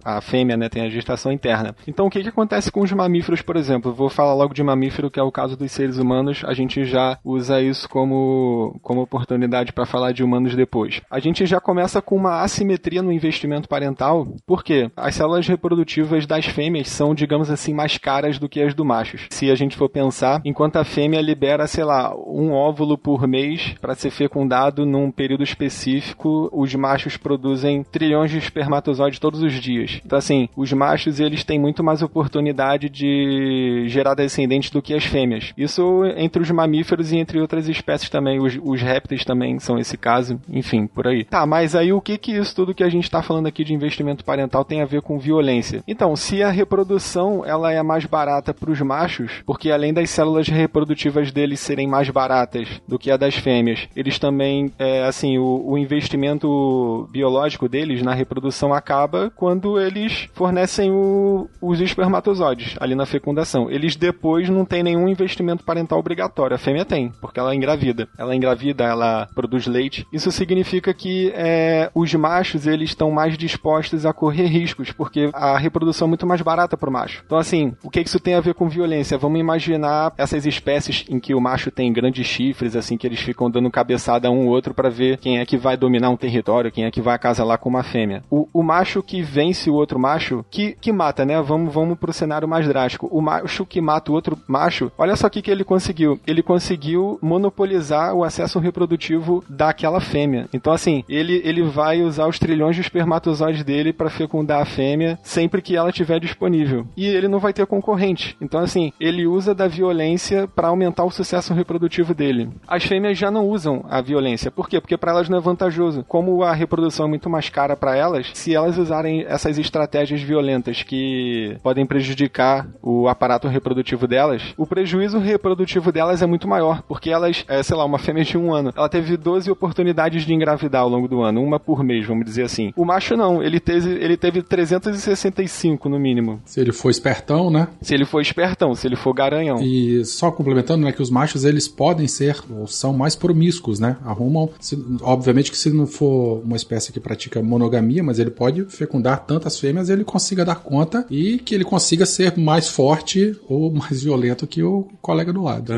a, 0.05 0.17
a 0.17 0.21
fêmea 0.21 0.57
né, 0.57 0.69
tem 0.69 0.83
a 0.83 0.89
gestação 0.89 1.33
interna. 1.33 1.75
Então 1.87 2.07
o 2.07 2.11
que, 2.11 2.23
que 2.23 2.29
acontece 2.29 2.71
com 2.71 2.81
os 2.81 2.93
mamíferos, 2.93 3.43
por 3.43 3.57
exemplo? 3.57 3.93
Vou 3.93 4.09
falar 4.09 4.35
logo 4.35 4.55
de 4.55 4.63
mamífero, 4.63 5.11
que 5.11 5.21
é 5.21 5.23
o 5.23 5.33
caso 5.33 5.57
dos 5.57 5.71
seres 5.73 5.99
humanos, 5.99 6.04
a 6.45 6.55
gente 6.55 6.85
já 6.85 7.19
usa 7.25 7.61
isso 7.61 7.89
como, 7.89 8.79
como 8.83 9.03
oportunidade 9.03 9.73
para 9.73 9.87
falar 9.87 10.13
de 10.13 10.23
humanos 10.23 10.55
depois. 10.55 11.01
A 11.11 11.19
gente 11.19 11.47
já 11.47 11.61
começa 11.61 12.01
com 12.03 12.17
uma 12.17 12.43
assimetria 12.43 13.03
no 13.03 13.13
investimento 13.13 13.69
parental, 13.69 14.27
porque 14.47 14.91
as 14.97 15.15
células 15.15 15.47
reprodutivas 15.47 16.27
das 16.27 16.47
fêmeas 16.47 16.89
são, 16.89 17.15
digamos 17.15 17.51
assim, 17.51 17.75
mais 17.75 17.99
caras 17.99 18.39
do 18.39 18.49
que 18.49 18.61
as 18.61 18.75
do 18.75 18.85
machos. 18.85 19.27
Se 19.31 19.51
a 19.51 19.55
gente 19.55 19.77
for 19.77 19.89
pensar, 19.89 20.41
enquanto 20.45 20.77
a 20.77 20.85
fêmea 20.85 21.21
libera, 21.21 21.67
sei 21.67 21.85
lá, 21.85 22.15
um 22.17 22.53
óvulo 22.53 22.97
por 22.99 23.27
mês 23.27 23.75
para 23.81 23.95
ser 23.95 24.11
fecundado 24.11 24.87
num 24.87 25.11
período 25.11 25.43
específico, 25.43 26.49
os 26.53 26.75
machos 26.75 27.17
produzem 27.17 27.83
trilhões 27.83 28.31
de 28.31 28.39
espermatozoides 28.39 29.19
todos 29.19 29.43
os 29.43 29.53
dias. 29.55 30.01
Então, 30.05 30.19
assim, 30.19 30.49
os 30.57 30.73
machos 30.73 31.21
eles 31.21 31.45
têm 31.45 31.59
muito 31.59 31.83
mais 31.83 32.03
oportunidade 32.03 32.89
de 32.89 33.85
gerar 33.87 34.15
descendentes 34.15 34.71
do 34.71 34.83
que 34.83 34.95
as 34.95 35.05
fêmeas. 35.05 35.53
Isso 35.57 35.94
entre 36.17 36.43
os 36.43 36.51
mamíferos 36.51 37.13
e 37.13 37.19
entre 37.19 37.41
outras 37.41 37.69
espécies 37.69 38.09
também. 38.09 38.41
Os, 38.41 38.59
os 38.63 38.81
répteis 38.81 39.25
também 39.25 39.59
são 39.59 39.79
esse 39.79 39.97
caso. 39.97 40.41
Enfim, 40.49 40.87
por 40.87 41.07
aí. 41.07 41.25
Tá, 41.25 41.45
mas 41.47 41.75
aí 41.75 41.93
o 41.93 42.01
que 42.01 42.17
que 42.17 42.33
isso 42.33 42.55
tudo 42.55 42.75
que 42.75 42.85
a 42.85 42.89
gente 42.89 43.05
está 43.05 43.23
falando 43.23 43.47
aqui 43.47 43.65
de 43.65 43.75
investimento 43.75 44.25
parental 44.25 44.65
tem 44.65 44.83
a 44.83 44.87
ver 44.87 45.03
com 45.03 45.19
violência? 45.19 45.83
Então, 45.87 46.17
se 46.17 46.43
a 46.43 46.51
reprodução 46.51 47.45
ela 47.45 47.73
é 47.73 47.83
mais 47.83 48.07
barata 48.07 48.55
para 48.55 48.71
os 48.71 48.81
machos, 48.81 49.43
porque 49.45 49.71
além 49.71 49.93
das 49.93 50.11
células 50.11 50.49
reprodutivas 50.49 51.31
deles 51.31 51.61
serem 51.61 51.87
mais 51.87 52.09
baratas 52.11 52.69
do 52.87 52.99
que 52.99 53.11
a 53.11 53.17
das 53.17 53.35
fêmeas, 53.35 53.89
eles 53.95 54.19
também, 54.19 54.73
é, 54.79 55.05
assim, 55.05 55.39
o, 55.39 55.65
o 55.67 55.79
investimento 55.79 57.09
biológico 57.11 57.69
deles 57.69 58.03
na 58.03 58.15
reprodução 58.15 58.73
acaba 58.73 59.31
quando 59.35 59.81
eles 59.81 60.29
fornecem 60.33 60.91
o, 60.91 61.49
os 61.61 61.81
espermatozoides 61.81 62.77
ali 62.81 62.95
na 62.95 63.07
fecundação. 63.07 63.71
Eles 63.71 63.97
depois 63.97 64.49
não 64.49 64.65
têm 64.65 64.83
nenhum 64.83 65.09
investimento 65.09 65.65
parental 65.65 65.84
obrigatório. 65.93 66.55
A 66.55 66.59
fêmea 66.59 66.85
tem, 66.85 67.13
porque 67.21 67.39
ela 67.39 67.53
é 67.53 67.55
engravida. 67.55 68.09
Ela 68.17 68.33
é 68.33 68.37
engravida, 68.37 68.85
ela 68.85 69.29
produz 69.35 69.67
leite. 69.67 70.07
Isso 70.13 70.31
significa 70.31 70.93
que 70.95 71.33
é, 71.35 71.91
os 71.95 72.13
machos 72.15 72.67
eles 72.67 72.91
estão 72.91 73.11
mais 73.11 73.37
dispostos 73.37 74.07
a 74.07 74.13
correr 74.13 74.47
riscos, 74.47 74.93
porque 74.93 75.31
a 75.33 75.59
reprodução 75.59 76.07
é 76.07 76.09
muito 76.09 76.27
mais 76.27 76.41
barata 76.41 76.77
para 76.77 76.89
o 76.89 76.93
macho. 76.93 77.23
Então, 77.27 77.39
assim, 77.39 77.75
o 77.83 77.91
que 77.91 78.01
isso 78.01 78.21
tem 78.21 78.35
a 78.35 78.41
ver 78.41 78.55
com 78.55 78.69
violência? 78.69 79.19
Vamos 79.19 79.41
imaginar 79.41 80.13
essas 80.17 80.47
espécies 80.47 81.05
em 81.09 81.19
que 81.19 81.35
o 81.35 81.41
macho 81.41 81.71
tem 81.71 81.93
grandes 81.93 82.27
chifres, 82.27 82.77
assim, 82.77 82.97
que 82.97 83.07
eles 83.07 83.21
ficam 83.21 83.51
dando 83.51 83.71
cabeçada 83.71 84.31
um 84.31 84.47
outro 84.47 84.75
para 84.75 84.89
ver 84.89 85.19
quem 85.19 85.39
é 85.39 85.47
que 85.47 85.57
vai 85.57 85.77
dominar 85.77 86.11
um 86.11 86.17
território, 86.17 86.71
quem 86.71 86.85
é 86.85 86.91
que 86.91 87.01
vai 87.01 87.15
acasalar 87.15 87.59
com 87.59 87.69
uma 87.69 87.83
fêmea. 87.83 88.23
O, 88.31 88.49
o 88.53 88.63
macho 88.63 89.03
que 89.03 89.23
vence 89.23 89.71
o 89.71 89.75
outro 89.75 89.99
macho, 89.99 90.45
que, 90.51 90.77
que 90.81 90.93
mata, 90.93 91.25
né? 91.25 91.41
Vamos, 91.41 91.73
vamos 91.73 91.99
pro 91.99 92.13
cenário 92.13 92.49
mais 92.49 92.67
drástico. 92.67 93.09
O 93.11 93.21
macho 93.21 93.67
que 93.67 93.81
mata 93.81 94.11
o 94.11 94.15
outro 94.15 94.39
macho, 94.47 94.91
olha 94.97 95.17
só 95.17 95.27
o 95.27 95.31
que, 95.31 95.43
que 95.43 95.51
ele 95.51 95.65
conseguiu. 95.75 96.21
Ele 96.25 96.41
conseguiu 96.41 97.19
monopolizar 97.21 98.15
o 98.15 98.23
acesso 98.23 98.61
reprodutivo 98.61 99.45
daquela 99.49 100.01
fêmea. 100.01 100.49
Então, 100.53 100.73
assim, 100.73 101.03
ele, 101.09 101.43
ele 101.45 101.63
vai 101.63 102.01
usar 102.01 102.29
os 102.29 102.39
trilhões 102.39 102.77
de 102.77 102.83
espermatozoides 102.83 103.65
dele 103.65 103.93
para 103.93 104.09
fecundar 104.09 104.63
a 104.63 104.65
fêmea 104.65 105.19
sempre 105.23 105.61
que 105.61 105.75
ela 105.75 105.91
estiver 105.91 106.21
disponível. 106.21 106.87
E 106.97 107.07
ele 107.07 107.27
não 107.27 107.41
vai 107.41 107.53
ter 107.53 107.67
concorrente. 107.67 108.37
Então, 108.41 108.61
assim, 108.61 108.93
ele 109.01 109.27
usa 109.27 109.53
da 109.53 109.67
violência 109.67 110.47
para 110.47 110.69
aumentar 110.69 111.03
o 111.05 111.11
sucesso 111.11 111.53
reprodutivo 111.53 112.15
dele. 112.15 112.51
As 112.69 112.85
fêmeas 112.85 113.19
já 113.19 113.29
não 113.29 113.49
usam 113.49 113.85
a 113.91 114.01
violência. 114.01 114.53
Por 114.53 114.69
quê? 114.69 114.81
Porque 114.81 114.97
para 114.97 115.11
elas 115.11 115.29
não 115.29 115.39
é 115.39 115.41
vantajoso. 115.41 116.05
Como 116.07 116.45
a 116.45 116.53
reprodução 116.53 117.07
é 117.07 117.09
muito 117.09 117.29
mais 117.29 117.49
cara 117.49 117.75
para 117.75 117.97
elas, 117.97 118.31
se 118.33 118.55
elas 118.55 118.79
usarem 118.79 119.25
essas 119.27 119.59
estratégias 119.59 120.21
violentas 120.23 120.85
que 120.85 121.57
podem 121.65 121.85
prejudicar 121.85 122.69
o 122.81 123.09
aparato 123.09 123.49
reprodutivo 123.49 124.07
delas, 124.07 124.55
o 124.57 124.67
prejuízo 124.67 125.19
reprodutivo 125.19 125.64
delas 125.93 126.23
é 126.23 126.27
muito 126.27 126.49
maior, 126.49 126.83
porque 126.83 127.11
elas, 127.11 127.45
é, 127.49 127.63
sei 127.63 127.77
lá, 127.77 127.85
uma 127.85 127.99
fêmea 127.99 128.25
de 128.25 128.37
um 128.37 128.53
ano, 128.53 128.73
ela 128.77 128.89
teve 128.89 129.17
12 129.17 129.51
oportunidades 129.51 130.25
de 130.25 130.35
engravidar 130.35 130.83
ao 130.83 130.89
longo 130.89 131.09
do 131.09 131.23
ano, 131.23 131.43
uma 131.43 131.59
por 131.59 131.83
mês, 131.83 132.07
vamos 132.07 132.25
dizer 132.25 132.43
assim. 132.43 132.73
O 132.77 132.85
macho 132.85 133.17
não, 133.17 133.43
ele 133.43 133.61
teve, 133.61 133.91
ele 133.91 134.17
teve 134.17 134.43
365 134.43 135.89
no 135.89 135.99
mínimo. 135.99 136.41
Se 136.45 136.61
ele 136.61 136.73
for 136.73 136.91
espertão, 136.91 137.51
né? 137.51 137.69
Se 137.81 137.95
ele 137.95 138.05
for 138.05 138.21
espertão, 138.21 138.75
se 138.75 138.87
ele 138.87 138.97
for 138.97 139.13
garanhão. 139.13 139.63
E 139.63 140.05
só 140.05 140.31
complementando, 140.31 140.85
né, 140.85 140.93
que 140.93 141.03
os 141.03 141.11
machos 141.11 141.45
eles 141.45 141.69
podem 141.69 142.07
ser 142.07 142.39
ou 142.51 142.67
são 142.67 142.93
mais 142.93 143.15
promíscuos, 143.15 143.81
né? 143.81 143.97
Arrumam, 144.05 144.51
se, 144.61 144.79
obviamente 145.03 145.51
que 145.51 145.59
se 145.59 145.71
não 145.71 145.87
for 145.87 146.43
uma 146.45 146.57
espécie 146.57 146.93
que 146.93 147.01
pratica 147.01 147.43
monogamia, 147.43 148.03
mas 148.03 148.19
ele 148.19 148.31
pode 148.31 148.65
fecundar 148.65 149.25
tantas 149.25 149.59
fêmeas, 149.59 149.89
ele 149.89 150.05
consiga 150.05 150.45
dar 150.45 150.57
conta 150.57 151.07
e 151.11 151.39
que 151.39 151.55
ele 151.55 151.65
consiga 151.65 152.07
ser 152.07 152.37
mais 152.37 152.69
forte 152.69 153.37
ou 153.49 153.73
mais 153.73 154.03
violento 154.03 154.47
que 154.47 154.63
o 154.63 154.89
colega 155.01 155.33
do 155.33 155.44
lado. 155.45 155.73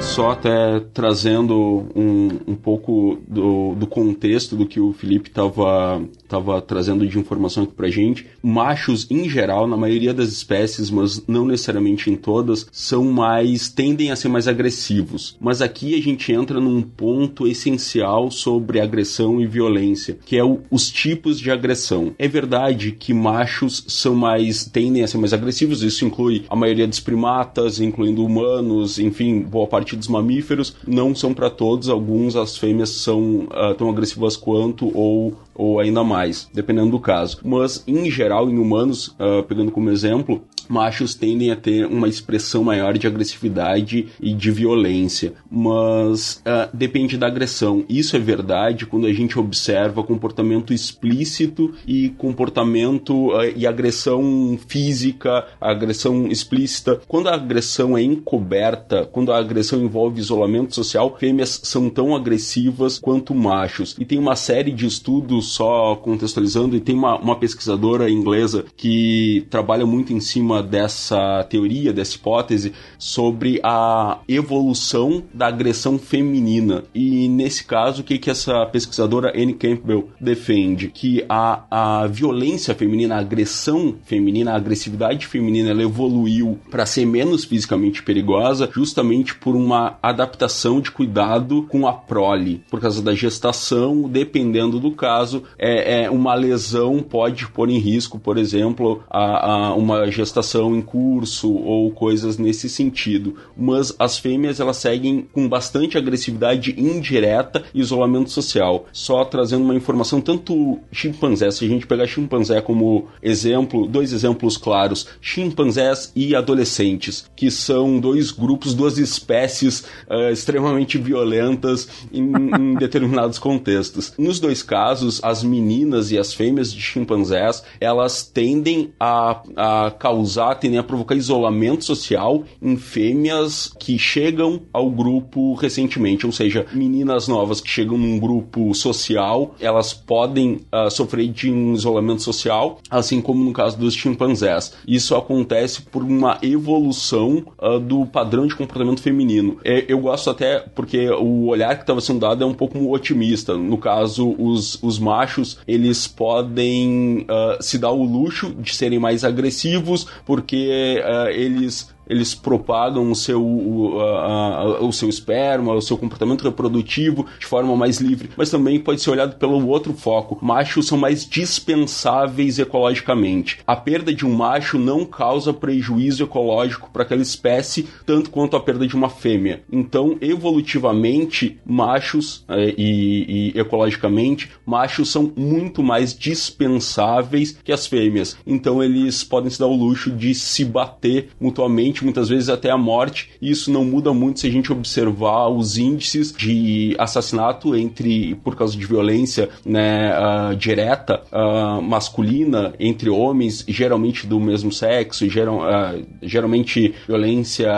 Só 0.00 0.30
até 0.30 0.80
trazendo 0.92 1.86
um, 1.94 2.28
um 2.46 2.54
pouco 2.54 3.18
do, 3.26 3.74
do 3.74 3.86
contexto 3.86 4.54
do 4.54 4.64
que 4.66 4.78
o 4.78 4.92
Felipe 4.92 5.28
estava 5.28 6.00
tava 6.34 6.60
trazendo 6.60 7.06
de 7.06 7.18
informação 7.18 7.62
aqui 7.62 7.72
pra 7.72 7.88
gente. 7.88 8.26
Machos, 8.42 9.06
em 9.08 9.28
geral, 9.28 9.68
na 9.68 9.76
maioria 9.76 10.12
das 10.12 10.30
espécies, 10.30 10.90
mas 10.90 11.24
não 11.28 11.44
necessariamente 11.44 12.10
em 12.10 12.16
todas, 12.16 12.66
são 12.72 13.04
mais. 13.04 13.68
tendem 13.68 14.10
a 14.10 14.16
ser 14.16 14.28
mais 14.28 14.48
agressivos. 14.48 15.36
Mas 15.40 15.62
aqui 15.62 15.94
a 15.94 16.02
gente 16.02 16.32
entra 16.32 16.58
num 16.58 16.82
ponto 16.82 17.46
essencial 17.46 18.30
sobre 18.30 18.80
agressão 18.80 19.40
e 19.40 19.46
violência, 19.46 20.18
que 20.24 20.36
é 20.36 20.42
o, 20.42 20.60
os 20.70 20.90
tipos 20.90 21.38
de 21.38 21.50
agressão. 21.50 22.12
É 22.18 22.26
verdade 22.26 22.92
que 22.92 23.14
machos 23.14 23.84
são 23.86 24.14
mais. 24.14 24.64
tendem 24.64 25.04
a 25.04 25.06
ser 25.06 25.18
mais 25.18 25.32
agressivos, 25.32 25.82
isso 25.82 26.04
inclui 26.04 26.44
a 26.48 26.56
maioria 26.56 26.88
dos 26.88 27.00
primatas, 27.00 27.80
incluindo 27.80 28.24
humanos, 28.24 28.98
enfim, 28.98 29.40
boa 29.40 29.68
parte 29.68 29.94
dos 29.94 30.08
mamíferos. 30.08 30.76
Não 30.86 31.14
são 31.14 31.32
para 31.32 31.48
todos, 31.50 31.88
alguns 31.88 32.34
as 32.34 32.56
fêmeas 32.56 32.90
são 32.90 33.46
uh, 33.50 33.74
tão 33.76 33.88
agressivas 33.88 34.36
quanto 34.36 34.90
ou 34.96 35.34
ou 35.54 35.78
ainda 35.78 36.02
mais, 36.02 36.48
dependendo 36.52 36.90
do 36.90 37.00
caso. 37.00 37.38
Mas, 37.44 37.82
em 37.86 38.10
geral, 38.10 38.50
em 38.50 38.58
humanos, 38.58 39.08
uh, 39.20 39.42
pegando 39.44 39.70
como 39.70 39.90
exemplo, 39.90 40.42
machos 40.68 41.14
tendem 41.14 41.50
a 41.50 41.56
ter 41.56 41.86
uma 41.86 42.08
expressão 42.08 42.64
maior 42.64 42.96
de 42.96 43.06
agressividade 43.06 44.08
e 44.20 44.32
de 44.32 44.50
violência, 44.50 45.34
mas 45.50 46.42
uh, 46.46 46.74
depende 46.74 47.16
da 47.16 47.26
agressão. 47.26 47.84
Isso 47.88 48.16
é 48.16 48.18
verdade 48.18 48.86
quando 48.86 49.06
a 49.06 49.12
gente 49.12 49.38
observa 49.38 50.02
comportamento 50.02 50.72
explícito 50.72 51.74
e 51.86 52.10
comportamento 52.10 53.28
uh, 53.32 53.52
e 53.56 53.66
agressão 53.66 54.58
física, 54.66 55.46
agressão 55.60 56.26
explícita. 56.28 57.00
Quando 57.06 57.28
a 57.28 57.34
agressão 57.34 57.96
é 57.96 58.02
encoberta, 58.02 59.06
quando 59.06 59.32
a 59.32 59.38
agressão 59.38 59.82
envolve 59.82 60.20
isolamento 60.20 60.74
social, 60.74 61.16
fêmeas 61.18 61.60
são 61.64 61.88
tão 61.88 62.14
agressivas 62.14 62.98
quanto 62.98 63.34
machos. 63.34 63.96
E 63.98 64.04
tem 64.04 64.18
uma 64.18 64.36
série 64.36 64.72
de 64.72 64.86
estudos 64.86 65.52
só 65.52 65.96
contextualizando, 65.96 66.76
e 66.76 66.80
tem 66.80 66.94
uma, 66.94 67.16
uma 67.18 67.36
pesquisadora 67.36 68.10
inglesa 68.10 68.64
que 68.76 69.46
trabalha 69.50 69.86
muito 69.86 70.12
em 70.12 70.20
cima 70.20 70.53
dessa 70.62 71.44
teoria, 71.44 71.92
dessa 71.92 72.16
hipótese, 72.16 72.72
sobre 72.98 73.60
a 73.62 74.18
evolução 74.28 75.22
da 75.32 75.48
agressão 75.48 75.98
feminina. 75.98 76.84
E 76.94 77.28
nesse 77.28 77.64
caso, 77.64 78.02
o 78.02 78.04
que, 78.04 78.18
que 78.18 78.30
essa 78.30 78.64
pesquisadora 78.66 79.32
Anne 79.34 79.54
Campbell 79.54 80.08
defende? 80.20 80.88
Que 80.88 81.24
a, 81.28 81.64
a 81.70 82.06
violência 82.06 82.74
feminina, 82.74 83.16
a 83.16 83.18
agressão 83.20 83.96
feminina, 84.04 84.52
a 84.52 84.56
agressividade 84.56 85.26
feminina, 85.26 85.70
ela 85.70 85.82
evoluiu 85.82 86.58
para 86.70 86.86
ser 86.86 87.06
menos 87.06 87.44
fisicamente 87.44 88.02
perigosa, 88.02 88.68
justamente 88.72 89.34
por 89.34 89.56
uma 89.56 89.98
adaptação 90.02 90.80
de 90.80 90.90
cuidado 90.90 91.66
com 91.68 91.86
a 91.86 91.92
prole, 91.92 92.62
por 92.70 92.80
causa 92.80 93.02
da 93.02 93.14
gestação, 93.14 94.08
dependendo 94.08 94.78
do 94.78 94.90
caso, 94.90 95.42
é, 95.58 96.04
é 96.04 96.10
uma 96.10 96.34
lesão 96.34 97.00
pode 97.00 97.46
pôr 97.48 97.70
em 97.70 97.78
risco, 97.78 98.18
por 98.18 98.38
exemplo, 98.38 99.02
a, 99.10 99.68
a 99.68 99.74
uma 99.74 100.10
gestação 100.10 100.43
em 100.52 100.82
curso 100.82 101.52
ou 101.52 101.90
coisas 101.90 102.38
nesse 102.38 102.68
sentido. 102.68 103.36
Mas 103.56 103.94
as 103.98 104.18
fêmeas 104.18 104.60
elas 104.60 104.76
seguem 104.76 105.26
com 105.32 105.48
bastante 105.48 105.96
agressividade 105.96 106.74
indireta 106.78 107.64
e 107.72 107.80
isolamento 107.80 108.30
social. 108.30 108.86
Só 108.92 109.24
trazendo 109.24 109.64
uma 109.64 109.74
informação, 109.74 110.20
tanto 110.20 110.78
chimpanzé, 110.92 111.50
se 111.50 111.64
a 111.64 111.68
gente 111.68 111.86
pegar 111.86 112.06
chimpanzé 112.06 112.60
como 112.60 113.08
exemplo, 113.22 113.86
dois 113.86 114.12
exemplos 114.12 114.56
claros, 114.56 115.06
chimpanzés 115.20 116.12
e 116.14 116.34
adolescentes, 116.34 117.28
que 117.36 117.50
são 117.50 117.98
dois 117.98 118.30
grupos, 118.30 118.74
duas 118.74 118.98
espécies 118.98 119.84
uh, 120.08 120.30
extremamente 120.32 120.98
violentas 120.98 121.88
em, 122.12 122.32
em 122.58 122.74
determinados 122.78 123.38
contextos. 123.38 124.12
Nos 124.18 124.40
dois 124.40 124.62
casos, 124.62 125.20
as 125.22 125.42
meninas 125.42 126.10
e 126.10 126.18
as 126.18 126.32
fêmeas 126.32 126.72
de 126.72 126.80
chimpanzés, 126.80 127.62
elas 127.80 128.22
tendem 128.22 128.92
a, 128.98 129.42
a 129.56 129.90
causar, 129.90 130.33
tendem 130.60 130.78
a 130.78 130.82
provocar 130.82 131.14
isolamento 131.14 131.84
social 131.84 132.44
em 132.60 132.76
fêmeas 132.76 133.72
que 133.78 133.98
chegam 133.98 134.62
ao 134.72 134.90
grupo 134.90 135.54
recentemente, 135.54 136.26
ou 136.26 136.32
seja, 136.32 136.66
meninas 136.72 137.28
novas 137.28 137.60
que 137.60 137.68
chegam 137.68 137.98
num 137.98 138.18
grupo 138.18 138.74
social, 138.74 139.54
elas 139.60 139.92
podem 139.92 140.60
uh, 140.72 140.90
sofrer 140.90 141.28
de 141.28 141.50
um 141.50 141.74
isolamento 141.74 142.22
social, 142.22 142.78
assim 142.90 143.20
como 143.20 143.44
no 143.44 143.52
caso 143.52 143.78
dos 143.78 143.94
chimpanzés. 143.94 144.74
Isso 144.86 145.14
acontece 145.14 145.82
por 145.82 146.02
uma 146.02 146.38
evolução 146.42 147.44
uh, 147.58 147.78
do 147.78 148.06
padrão 148.06 148.46
de 148.46 148.54
comportamento 148.54 149.02
feminino. 149.02 149.58
É, 149.64 149.84
eu 149.88 149.98
gosto 150.00 150.30
até 150.30 150.60
porque 150.60 151.08
o 151.10 151.46
olhar 151.46 151.76
que 151.76 151.82
estava 151.82 152.00
sendo 152.00 152.20
dado 152.20 152.44
é 152.44 152.46
um 152.46 152.54
pouco 152.54 152.92
otimista. 152.92 153.56
No 153.56 153.78
caso, 153.78 154.34
os, 154.38 154.82
os 154.82 154.98
machos, 154.98 155.58
eles 155.66 156.06
podem 156.06 157.26
uh, 157.28 157.62
se 157.62 157.78
dar 157.78 157.90
o 157.90 158.04
luxo 158.04 158.54
de 158.54 158.74
serem 158.74 158.98
mais 158.98 159.24
agressivos 159.24 160.06
porque 160.24 161.02
eles 161.32 161.93
eles 162.08 162.34
propagam 162.34 163.10
o 163.10 163.14
seu, 163.14 163.42
o, 163.42 164.00
a, 164.00 164.60
a, 164.60 164.84
o 164.84 164.92
seu 164.92 165.08
esperma, 165.08 165.72
o 165.72 165.80
seu 165.80 165.96
comportamento 165.96 166.42
reprodutivo 166.42 167.26
de 167.38 167.46
forma 167.46 167.76
mais 167.76 168.00
livre, 168.00 168.30
mas 168.36 168.50
também 168.50 168.80
pode 168.80 169.00
ser 169.00 169.10
olhado 169.10 169.36
pelo 169.36 169.66
outro 169.68 169.92
foco. 169.92 170.38
Machos 170.42 170.86
são 170.86 170.98
mais 170.98 171.28
dispensáveis 171.28 172.58
ecologicamente. 172.58 173.58
A 173.66 173.76
perda 173.76 174.12
de 174.12 174.26
um 174.26 174.34
macho 174.34 174.78
não 174.78 175.04
causa 175.04 175.52
prejuízo 175.52 176.24
ecológico 176.24 176.90
para 176.92 177.02
aquela 177.02 177.22
espécie, 177.22 177.88
tanto 178.06 178.30
quanto 178.30 178.56
a 178.56 178.60
perda 178.60 178.86
de 178.86 178.94
uma 178.94 179.08
fêmea. 179.08 179.62
Então, 179.70 180.16
evolutivamente, 180.20 181.58
machos 181.64 182.44
é, 182.48 182.74
e, 182.76 183.52
e 183.54 183.58
ecologicamente, 183.58 184.50
machos 184.66 185.10
são 185.10 185.32
muito 185.36 185.82
mais 185.82 186.16
dispensáveis 186.16 187.58
que 187.62 187.72
as 187.72 187.86
fêmeas. 187.86 188.36
Então, 188.46 188.82
eles 188.82 189.22
podem 189.22 189.50
se 189.50 189.58
dar 189.58 189.66
o 189.66 189.76
luxo 189.76 190.10
de 190.10 190.34
se 190.34 190.64
bater 190.64 191.28
mutuamente 191.40 191.93
muitas 192.02 192.30
vezes 192.30 192.48
até 192.48 192.70
a 192.70 192.78
morte, 192.78 193.30
e 193.40 193.50
isso 193.50 193.70
não 193.70 193.84
muda 193.84 194.14
muito 194.14 194.40
se 194.40 194.46
a 194.46 194.50
gente 194.50 194.72
observar 194.72 195.48
os 195.48 195.76
índices 195.76 196.32
de 196.32 196.96
assassinato 196.98 197.76
entre 197.76 198.34
por 198.36 198.56
causa 198.56 198.76
de 198.76 198.86
violência 198.86 199.50
né, 199.64 200.12
uh, 200.16 200.56
direta 200.56 201.22
uh, 201.30 201.82
masculina 201.82 202.72
entre 202.80 203.10
homens, 203.10 203.64
geralmente 203.68 204.26
do 204.26 204.40
mesmo 204.40 204.72
sexo, 204.72 205.28
geral, 205.28 205.58
uh, 205.58 206.04
geralmente 206.22 206.94
violência 207.06 207.70